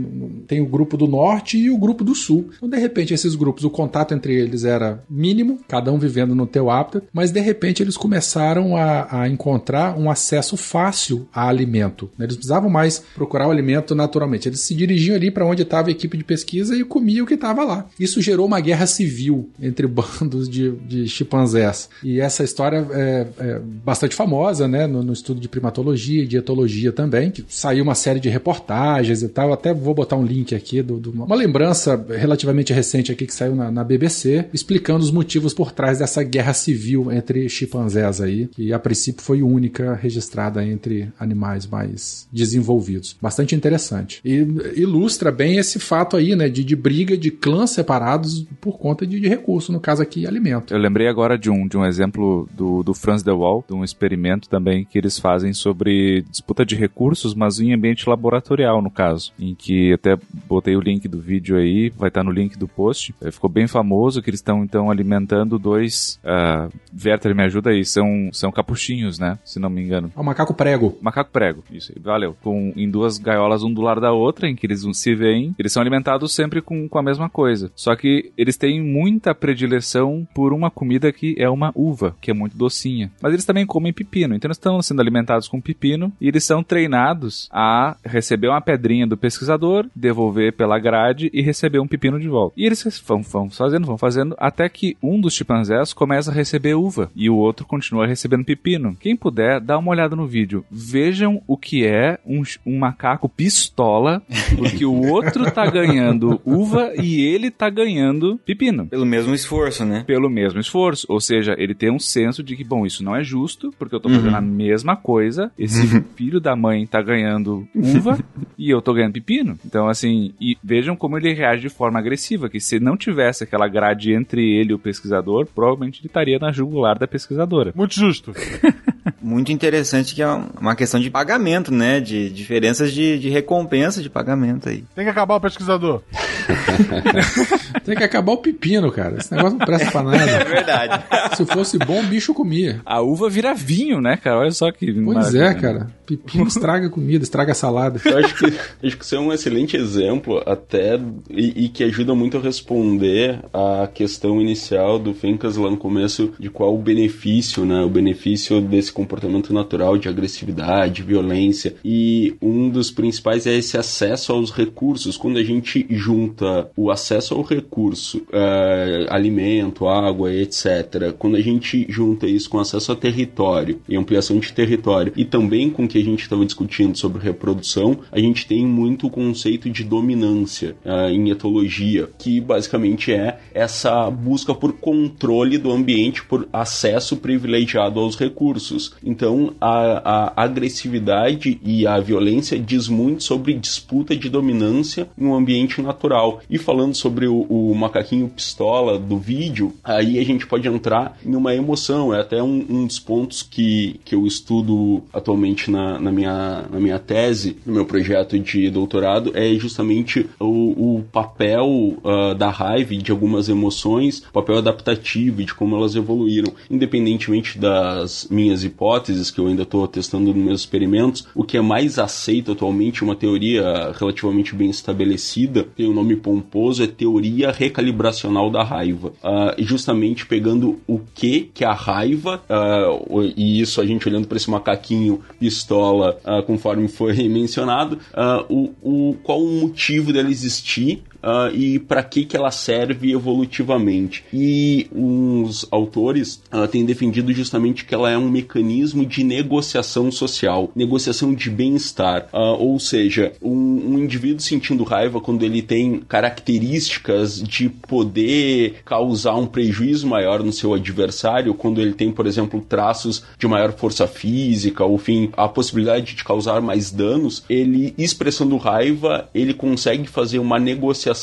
tem 0.46 0.60
o 0.60 0.66
grupo 0.66 0.94
do 0.94 1.08
norte 1.08 1.56
e 1.56 1.70
o 1.70 1.78
grupo 1.78 2.04
do 2.04 2.14
sul. 2.14 2.50
Então, 2.54 2.68
de 2.68 2.76
repente, 2.76 3.14
esses 3.14 3.34
grupos, 3.34 3.64
o 3.64 3.70
contato 3.70 4.12
entre 4.12 4.34
eles 4.34 4.62
era 4.62 5.02
mínimo, 5.08 5.58
cada 5.66 5.90
um 5.90 5.98
vivendo 5.98 6.34
no 6.34 6.46
teu 6.46 6.68
hábitat, 6.68 7.06
mas 7.14 7.30
de 7.30 7.40
repente 7.40 7.82
eles 7.82 7.96
começaram 7.96 8.76
a, 8.76 9.22
a 9.22 9.28
encontrar 9.28 9.98
um 9.98 10.10
acesso 10.10 10.54
fácil 10.54 11.26
a 11.32 11.48
alimento. 11.48 12.10
né? 12.18 12.26
Eles 12.26 12.36
precisavam 12.36 12.68
mais 12.68 13.02
procurar 13.14 13.48
o 13.48 13.50
alimento 13.50 13.94
naturalmente. 13.94 14.46
Eles 14.46 14.60
se 14.60 14.74
dirigiam 14.74 15.16
ali 15.16 15.30
para 15.30 15.46
onde 15.46 15.62
estava 15.62 15.88
a 15.88 15.92
equipe 15.92 16.18
de 16.18 16.24
pesquisa 16.24 16.76
e 16.76 16.84
comiam 16.84 17.24
o 17.24 17.26
que 17.26 17.34
estava 17.34 17.64
lá. 17.64 17.86
Isso 17.98 18.20
gerou 18.20 18.46
uma 18.46 18.60
guerra 18.60 18.86
civil 18.86 19.48
entre 19.58 19.86
bandos 19.88 20.46
de, 20.46 20.72
de 20.72 21.08
chimpanzés. 21.08 21.88
E 22.02 22.20
essa 22.20 22.44
história 22.44 22.86
é, 22.90 23.26
é 23.38 23.58
bastante 23.58 24.14
famosa, 24.14 24.68
né? 24.68 24.86
No, 24.86 25.02
no 25.02 25.14
estudo 25.14 25.40
de 25.40 25.48
primatologia 25.48 26.22
e 26.22 26.33
dietologia 26.34 26.92
também, 26.92 27.30
que 27.30 27.44
saiu 27.48 27.84
uma 27.84 27.94
série 27.94 28.20
de 28.20 28.28
reportagens 28.28 29.22
e 29.22 29.28
tal. 29.28 29.52
Até 29.52 29.72
vou 29.72 29.94
botar 29.94 30.16
um 30.16 30.24
link 30.24 30.54
aqui, 30.54 30.82
do, 30.82 31.10
uma 31.10 31.34
lembrança 31.34 32.04
relativamente 32.08 32.72
recente 32.72 33.12
aqui 33.12 33.26
que 33.26 33.34
saiu 33.34 33.54
na, 33.54 33.70
na, 33.70 33.84
BBC, 33.84 34.46
explicando 34.52 35.04
os 35.04 35.10
motivos 35.10 35.54
por 35.54 35.72
trás 35.72 35.98
dessa 35.98 36.22
guerra 36.22 36.52
civil 36.52 37.12
entre 37.12 37.48
chimpanzés 37.48 38.20
aí, 38.20 38.48
que 38.48 38.72
a 38.72 38.78
princípio 38.78 39.22
foi 39.22 39.42
única 39.42 39.94
registrada 39.94 40.64
entre 40.64 41.08
animais 41.18 41.66
mais 41.66 42.26
desenvolvidos. 42.32 43.16
Bastante 43.20 43.54
interessante. 43.54 44.20
E 44.24 44.46
ilustra 44.74 45.30
bem 45.30 45.58
esse 45.58 45.78
fato 45.78 46.16
aí, 46.16 46.34
né, 46.34 46.48
de, 46.48 46.64
de 46.64 46.74
briga 46.74 47.16
de 47.16 47.30
clãs 47.30 47.70
separados 47.70 48.46
por 48.60 48.78
conta 48.78 49.06
de, 49.06 49.20
de 49.20 49.28
recurso, 49.28 49.72
no 49.72 49.80
caso 49.80 50.02
aqui, 50.02 50.26
alimento. 50.26 50.74
Eu 50.74 50.78
lembrei 50.78 51.06
agora 51.06 51.38
de 51.38 51.50
um, 51.50 51.68
de 51.68 51.76
um 51.76 51.84
exemplo 51.84 52.48
do, 52.52 52.82
do 52.82 52.94
Franz 52.94 53.22
de 53.22 53.30
Waal, 53.30 53.64
de 53.68 53.74
um 53.74 53.84
experimento 53.84 54.48
também 54.48 54.84
que 54.84 54.98
eles 54.98 55.18
fazem 55.18 55.52
sobre 55.52 56.23
disputa 56.30 56.64
de 56.64 56.74
recursos, 56.74 57.34
mas 57.34 57.60
em 57.60 57.72
ambiente 57.72 58.08
laboratorial, 58.08 58.82
no 58.82 58.90
caso, 58.90 59.32
em 59.38 59.54
que 59.54 59.92
até 59.92 60.16
botei 60.48 60.76
o 60.76 60.80
link 60.80 61.06
do 61.08 61.20
vídeo 61.20 61.56
aí, 61.56 61.90
vai 61.90 62.08
estar 62.08 62.22
no 62.22 62.30
link 62.30 62.58
do 62.58 62.68
post. 62.68 63.14
É, 63.20 63.30
ficou 63.30 63.50
bem 63.50 63.66
famoso 63.66 64.22
que 64.22 64.30
eles 64.30 64.40
estão 64.40 64.64
então 64.64 64.90
alimentando 64.90 65.58
dois. 65.58 66.20
Uh, 66.24 66.72
Werther, 67.04 67.34
me 67.34 67.42
ajuda 67.42 67.70
aí, 67.70 67.84
são, 67.84 68.30
são 68.32 68.50
capuchinhos, 68.50 69.18
né? 69.18 69.38
Se 69.44 69.58
não 69.58 69.70
me 69.70 69.82
engano. 69.82 70.12
É 70.16 70.20
o 70.20 70.24
macaco 70.24 70.54
prego. 70.54 70.96
Macaco 71.00 71.30
prego, 71.30 71.64
isso 71.70 71.92
aí, 71.94 72.02
valeu. 72.02 72.36
Com, 72.42 72.72
em 72.76 72.90
duas 72.90 73.18
gaiolas, 73.18 73.62
um 73.62 73.72
do 73.72 73.80
lado 73.80 74.00
da 74.00 74.12
outra, 74.12 74.48
em 74.48 74.56
que 74.56 74.66
eles 74.66 74.84
se 74.92 75.14
veem. 75.14 75.54
Eles 75.58 75.72
são 75.72 75.80
alimentados 75.80 76.32
sempre 76.32 76.60
com, 76.60 76.88
com 76.88 76.98
a 76.98 77.02
mesma 77.02 77.28
coisa. 77.28 77.70
Só 77.74 77.94
que 77.96 78.32
eles 78.36 78.56
têm 78.56 78.82
muita 78.82 79.34
predileção 79.34 80.26
por 80.34 80.52
uma 80.52 80.70
comida 80.70 81.12
que 81.12 81.34
é 81.38 81.48
uma 81.48 81.72
uva, 81.74 82.16
que 82.20 82.30
é 82.30 82.34
muito 82.34 82.56
docinha. 82.56 83.10
Mas 83.20 83.32
eles 83.32 83.44
também 83.44 83.66
comem 83.66 83.92
pepino, 83.92 84.34
então 84.34 84.48
eles 84.48 84.56
estão 84.56 84.80
sendo 84.82 85.00
alimentados 85.00 85.48
com 85.48 85.60
pepino 85.60 86.12
e 86.20 86.28
eles 86.28 86.44
são 86.44 86.62
treinados 86.62 87.48
a 87.52 87.96
receber 88.04 88.48
uma 88.48 88.60
pedrinha 88.60 89.06
do 89.06 89.16
pesquisador, 89.16 89.86
devolver 89.94 90.52
pela 90.52 90.78
grade 90.78 91.30
e 91.32 91.42
receber 91.42 91.78
um 91.78 91.86
pepino 91.86 92.18
de 92.20 92.28
volta. 92.28 92.54
E 92.56 92.64
eles 92.64 93.02
vão, 93.06 93.22
vão 93.22 93.50
fazendo, 93.50 93.86
vão 93.86 93.98
fazendo, 93.98 94.34
até 94.38 94.68
que 94.68 94.96
um 95.02 95.20
dos 95.20 95.34
chimpanzés 95.34 95.92
começa 95.92 96.30
a 96.30 96.34
receber 96.34 96.74
uva 96.74 97.10
e 97.14 97.28
o 97.28 97.36
outro 97.36 97.66
continua 97.66 98.06
recebendo 98.06 98.44
pepino. 98.44 98.96
Quem 98.98 99.16
puder, 99.16 99.60
dá 99.60 99.78
uma 99.78 99.90
olhada 99.90 100.16
no 100.16 100.26
vídeo. 100.26 100.64
Vejam 100.70 101.42
o 101.46 101.56
que 101.56 101.84
é 101.84 102.18
um, 102.26 102.42
um 102.66 102.78
macaco 102.78 103.28
pistola, 103.28 104.22
porque 104.56 104.84
o 104.84 105.08
outro 105.08 105.50
tá 105.50 105.66
ganhando 105.70 106.40
uva 106.44 106.92
e 107.00 107.20
ele 107.20 107.50
tá 107.50 107.68
ganhando 107.70 108.38
pepino. 108.44 108.86
Pelo 108.86 109.06
mesmo 109.06 109.34
esforço, 109.34 109.84
né? 109.84 110.04
Pelo 110.06 110.28
mesmo 110.30 110.60
esforço. 110.60 111.06
Ou 111.08 111.20
seja, 111.20 111.54
ele 111.58 111.74
tem 111.74 111.90
um 111.90 111.98
senso 111.98 112.42
de 112.42 112.56
que, 112.56 112.64
bom, 112.64 112.86
isso 112.86 113.04
não 113.04 113.14
é 113.14 113.22
justo, 113.22 113.72
porque 113.78 113.94
eu 113.94 114.00
tô 114.00 114.08
fazendo 114.08 114.30
uhum. 114.30 114.36
a 114.36 114.40
mesma 114.40 114.96
coisa, 114.96 115.50
esse 115.58 115.93
filho 116.16 116.40
da 116.40 116.54
mãe 116.56 116.86
tá 116.86 117.00
ganhando 117.02 117.66
uva 117.74 118.18
e 118.58 118.70
eu 118.70 118.80
tô 118.80 118.92
ganhando 118.92 119.12
pepino. 119.12 119.58
Então, 119.64 119.88
assim, 119.88 120.34
e 120.40 120.56
vejam 120.62 120.96
como 120.96 121.18
ele 121.18 121.32
reage 121.32 121.62
de 121.62 121.68
forma 121.68 121.98
agressiva, 121.98 122.48
que 122.48 122.60
se 122.60 122.78
não 122.78 122.96
tivesse 122.96 123.44
aquela 123.44 123.68
grade 123.68 124.12
entre 124.12 124.42
ele 124.42 124.72
e 124.72 124.74
o 124.74 124.78
pesquisador, 124.78 125.46
provavelmente 125.46 126.00
ele 126.00 126.06
estaria 126.06 126.38
na 126.38 126.52
jugular 126.52 126.98
da 126.98 127.06
pesquisadora. 127.06 127.72
Muito 127.74 127.94
justo. 127.94 128.32
Muito 129.20 129.52
interessante 129.52 130.14
que 130.14 130.22
é 130.22 130.26
uma 130.60 130.76
questão 130.76 131.00
de 131.00 131.10
pagamento, 131.10 131.72
né? 131.72 132.00
De 132.00 132.28
diferenças 132.30 132.92
de, 132.92 133.18
de 133.18 133.28
recompensa 133.30 134.02
de 134.02 134.10
pagamento 134.10 134.68
aí. 134.68 134.84
Tem 134.94 135.04
que 135.04 135.10
acabar 135.10 135.36
o 135.36 135.40
pesquisador. 135.40 136.02
Tem 137.84 137.96
que 137.96 138.04
acabar 138.04 138.32
o 138.32 138.38
pepino, 138.38 138.90
cara. 138.90 139.16
Esse 139.18 139.34
negócio 139.34 139.58
não 139.58 139.66
presta 139.66 139.90
pra 139.90 140.02
nada. 140.02 140.16
É 140.30 140.44
verdade. 140.44 141.04
Se 141.36 141.44
fosse 141.46 141.78
bom, 141.78 142.00
o 142.00 142.06
bicho 142.06 142.34
comia. 142.34 142.80
A 142.84 143.00
uva 143.00 143.28
vira 143.28 143.54
vinho, 143.54 144.00
né, 144.00 144.16
cara? 144.16 144.38
Olha 144.38 144.50
só 144.50 144.70
que. 144.70 144.92
Pois 144.92 145.34
é, 145.34 145.54
cara. 145.54 145.88
Pepino 146.06 146.46
estraga 146.46 146.90
comida, 146.90 147.24
estraga 147.24 147.54
salada. 147.54 148.00
Eu 148.04 148.18
acho 148.18 148.34
que, 148.36 148.44
acho 148.86 148.98
que 148.98 149.04
isso 149.04 149.14
é 149.14 149.20
um 149.20 149.32
excelente 149.32 149.76
exemplo, 149.76 150.42
até, 150.46 151.00
e, 151.30 151.64
e, 151.64 151.68
que 151.68 151.82
ajuda 151.84 152.14
muito 152.14 152.36
a 152.36 152.40
responder 152.40 153.40
a 153.52 153.86
questão 153.86 154.40
inicial 154.40 154.98
do 154.98 155.14
Fencas 155.14 155.56
lá 155.56 155.70
no 155.70 155.76
começo, 155.76 156.32
de 156.38 156.50
qual 156.50 156.74
o 156.74 156.78
benefício, 156.78 157.64
né? 157.64 157.82
O 157.82 157.88
benefício 157.88 158.60
desse 158.60 158.92
comportamento 158.92 159.52
natural 159.52 159.96
de 159.96 160.08
agressividade, 160.08 161.02
violência. 161.02 161.74
E 161.84 162.34
um 162.40 162.68
dos 162.68 162.90
principais 162.90 163.46
é 163.46 163.54
esse 163.54 163.78
acesso 163.78 164.32
aos 164.32 164.50
recursos. 164.50 165.16
Quando 165.16 165.38
a 165.38 165.42
gente 165.42 165.86
junta 165.90 166.68
o 166.76 166.90
acesso 166.90 167.34
ao 167.34 167.42
recurso, 167.42 168.18
uh, 168.18 169.06
alimento, 169.08 169.88
água, 169.88 170.32
etc., 170.32 171.12
quando 171.18 171.36
a 171.36 171.40
gente 171.40 171.86
junta 171.88 172.26
isso 172.26 172.50
com 172.50 172.58
acesso 172.58 172.92
a 172.92 172.96
território 172.96 173.80
e 173.88 173.96
ampliação 173.96 174.38
de 174.38 174.52
território, 174.52 175.12
e 175.16 175.24
também 175.24 175.70
com 175.70 175.86
que 175.94 175.98
a 176.00 176.04
gente 176.04 176.22
estava 176.22 176.44
discutindo 176.44 176.98
sobre 176.98 177.22
reprodução, 177.22 177.98
a 178.10 178.18
gente 178.18 178.48
tem 178.48 178.66
muito 178.66 179.06
o 179.06 179.10
conceito 179.10 179.70
de 179.70 179.84
dominância 179.84 180.74
uh, 180.84 181.08
em 181.08 181.30
etologia, 181.30 182.10
que 182.18 182.40
basicamente 182.40 183.12
é 183.12 183.38
essa 183.54 184.10
busca 184.10 184.52
por 184.52 184.72
controle 184.72 185.56
do 185.56 185.70
ambiente, 185.70 186.24
por 186.24 186.48
acesso 186.52 187.16
privilegiado 187.16 188.00
aos 188.00 188.18
recursos. 188.18 188.92
Então, 189.04 189.54
a, 189.60 190.32
a 190.32 190.42
agressividade 190.42 191.60
e 191.62 191.86
a 191.86 192.00
violência 192.00 192.58
diz 192.58 192.88
muito 192.88 193.22
sobre 193.22 193.54
disputa 193.54 194.16
de 194.16 194.28
dominância 194.28 195.08
em 195.16 195.24
um 195.24 195.34
ambiente 195.34 195.80
natural. 195.80 196.40
E 196.50 196.58
falando 196.58 196.96
sobre 196.96 197.28
o, 197.28 197.42
o 197.42 197.72
macaquinho 197.72 198.28
pistola 198.28 198.98
do 198.98 199.16
vídeo, 199.16 199.72
aí 199.84 200.18
a 200.18 200.24
gente 200.24 200.44
pode 200.44 200.66
entrar 200.66 201.16
em 201.24 201.36
uma 201.36 201.54
emoção. 201.54 202.12
É 202.12 202.20
até 202.20 202.42
um, 202.42 202.66
um 202.68 202.84
dos 202.84 202.98
pontos 202.98 203.44
que, 203.44 204.00
que 204.04 204.16
eu 204.16 204.26
estudo 204.26 205.04
atualmente 205.12 205.70
na 205.70 205.83
na, 205.98 206.12
minha, 206.12 206.64
na 206.70 206.80
minha 206.80 206.98
tese, 206.98 207.56
no 207.64 207.74
meu 207.74 207.84
projeto 207.84 208.38
de 208.38 208.70
doutorado, 208.70 209.32
é 209.34 209.54
justamente 209.54 210.26
o, 210.38 210.96
o 210.98 211.04
papel 211.12 211.66
uh, 211.66 212.34
da 212.36 212.50
raiva 212.50 212.94
e 212.94 212.98
de 212.98 213.10
algumas 213.10 213.48
emoções, 213.48 214.18
o 214.28 214.32
papel 214.32 214.58
adaptativo 214.58 215.40
e 215.40 215.44
de 215.44 215.54
como 215.54 215.76
elas 215.76 215.94
evoluíram. 215.96 216.52
Independentemente 216.70 217.58
das 217.58 218.26
minhas 218.30 218.64
hipóteses, 218.64 219.30
que 219.30 219.40
eu 219.40 219.46
ainda 219.46 219.62
estou 219.62 219.86
testando 219.86 220.32
nos 220.32 220.44
meus 220.44 220.60
experimentos, 220.60 221.26
o 221.34 221.44
que 221.44 221.56
é 221.56 221.60
mais 221.60 221.98
aceito 221.98 222.52
atualmente, 222.52 223.04
uma 223.04 223.16
teoria 223.16 223.92
relativamente 223.98 224.54
bem 224.54 224.70
estabelecida, 224.70 225.64
tem 225.76 225.88
um 225.88 225.94
nome 225.94 226.16
pomposo, 226.16 226.82
é 226.82 226.86
teoria 226.86 227.50
recalibracional 227.50 228.50
da 228.50 228.62
raiva. 228.62 229.12
Uh, 229.22 229.62
justamente 229.62 230.26
pegando 230.26 230.78
o 230.86 231.00
que 231.14 231.50
que 231.54 231.64
a 231.64 231.72
raiva, 231.72 232.42
uh, 232.48 233.22
e 233.36 233.60
isso 233.60 233.80
a 233.80 233.86
gente 233.86 234.08
olhando 234.08 234.26
para 234.26 234.36
esse 234.36 234.50
macaquinho 234.50 235.20
pistola, 235.38 235.73
pistola, 235.74 236.18
uh, 236.24 236.42
conforme 236.42 236.88
foi 236.88 237.14
mencionado, 237.28 237.98
uh, 238.12 238.44
o, 238.82 239.10
o, 239.10 239.16
qual 239.22 239.42
o 239.42 239.50
motivo 239.50 240.12
dela 240.12 240.30
existir 240.30 241.02
uh, 241.24 241.54
e 241.54 241.78
para 241.78 242.02
que, 242.02 242.26
que 242.26 242.36
ela 242.36 242.50
serve 242.50 243.12
evolutivamente. 243.12 244.24
E 244.32 244.86
os 244.92 245.66
autores 245.70 246.42
uh, 246.52 246.68
têm 246.68 246.84
defendido 246.84 247.32
justamente 247.32 247.84
que 247.84 247.94
ela 247.94 248.10
é 248.10 248.18
um 248.18 248.28
mecanismo 248.28 249.06
de 249.06 249.24
negociação 249.24 250.12
social, 250.12 250.70
negociação 250.76 251.34
de 251.34 251.48
bem-estar. 251.48 252.28
Uh, 252.32 252.62
ou 252.62 252.78
seja, 252.78 253.32
um, 253.40 253.50
um, 253.50 253.98
indivíduo 253.98 254.40
sentindo 254.40 254.84
raiva 254.84 255.20
quando 255.20 255.42
ele 255.42 255.62
tem 255.62 256.00
características 256.00 257.42
de 257.42 257.68
poder 257.68 258.82
causar 258.84 259.36
um 259.36 259.46
prejuízo 259.46 260.06
maior 260.06 260.42
no 260.42 260.52
seu 260.52 260.74
adversário, 260.74 261.54
quando 261.54 261.80
ele 261.80 261.92
tem, 261.92 262.12
por 262.12 262.26
exemplo, 262.26 262.60
traços 262.60 263.24
de 263.38 263.46
maior 263.46 263.72
força 263.72 264.06
física, 264.06 264.84
ou 264.84 264.96
enfim, 264.96 265.30
a 265.36 265.48
possibilidade 265.48 266.14
de 266.14 266.24
causar 266.24 266.60
mais 266.60 266.90
danos, 266.90 267.44
ele 267.48 267.94
expressando 267.96 268.56
raiva, 268.56 269.28
ele 269.34 269.54
consegue 269.54 270.06
fazer 270.06 270.38
uma 270.38 270.58
negociação 270.58 271.13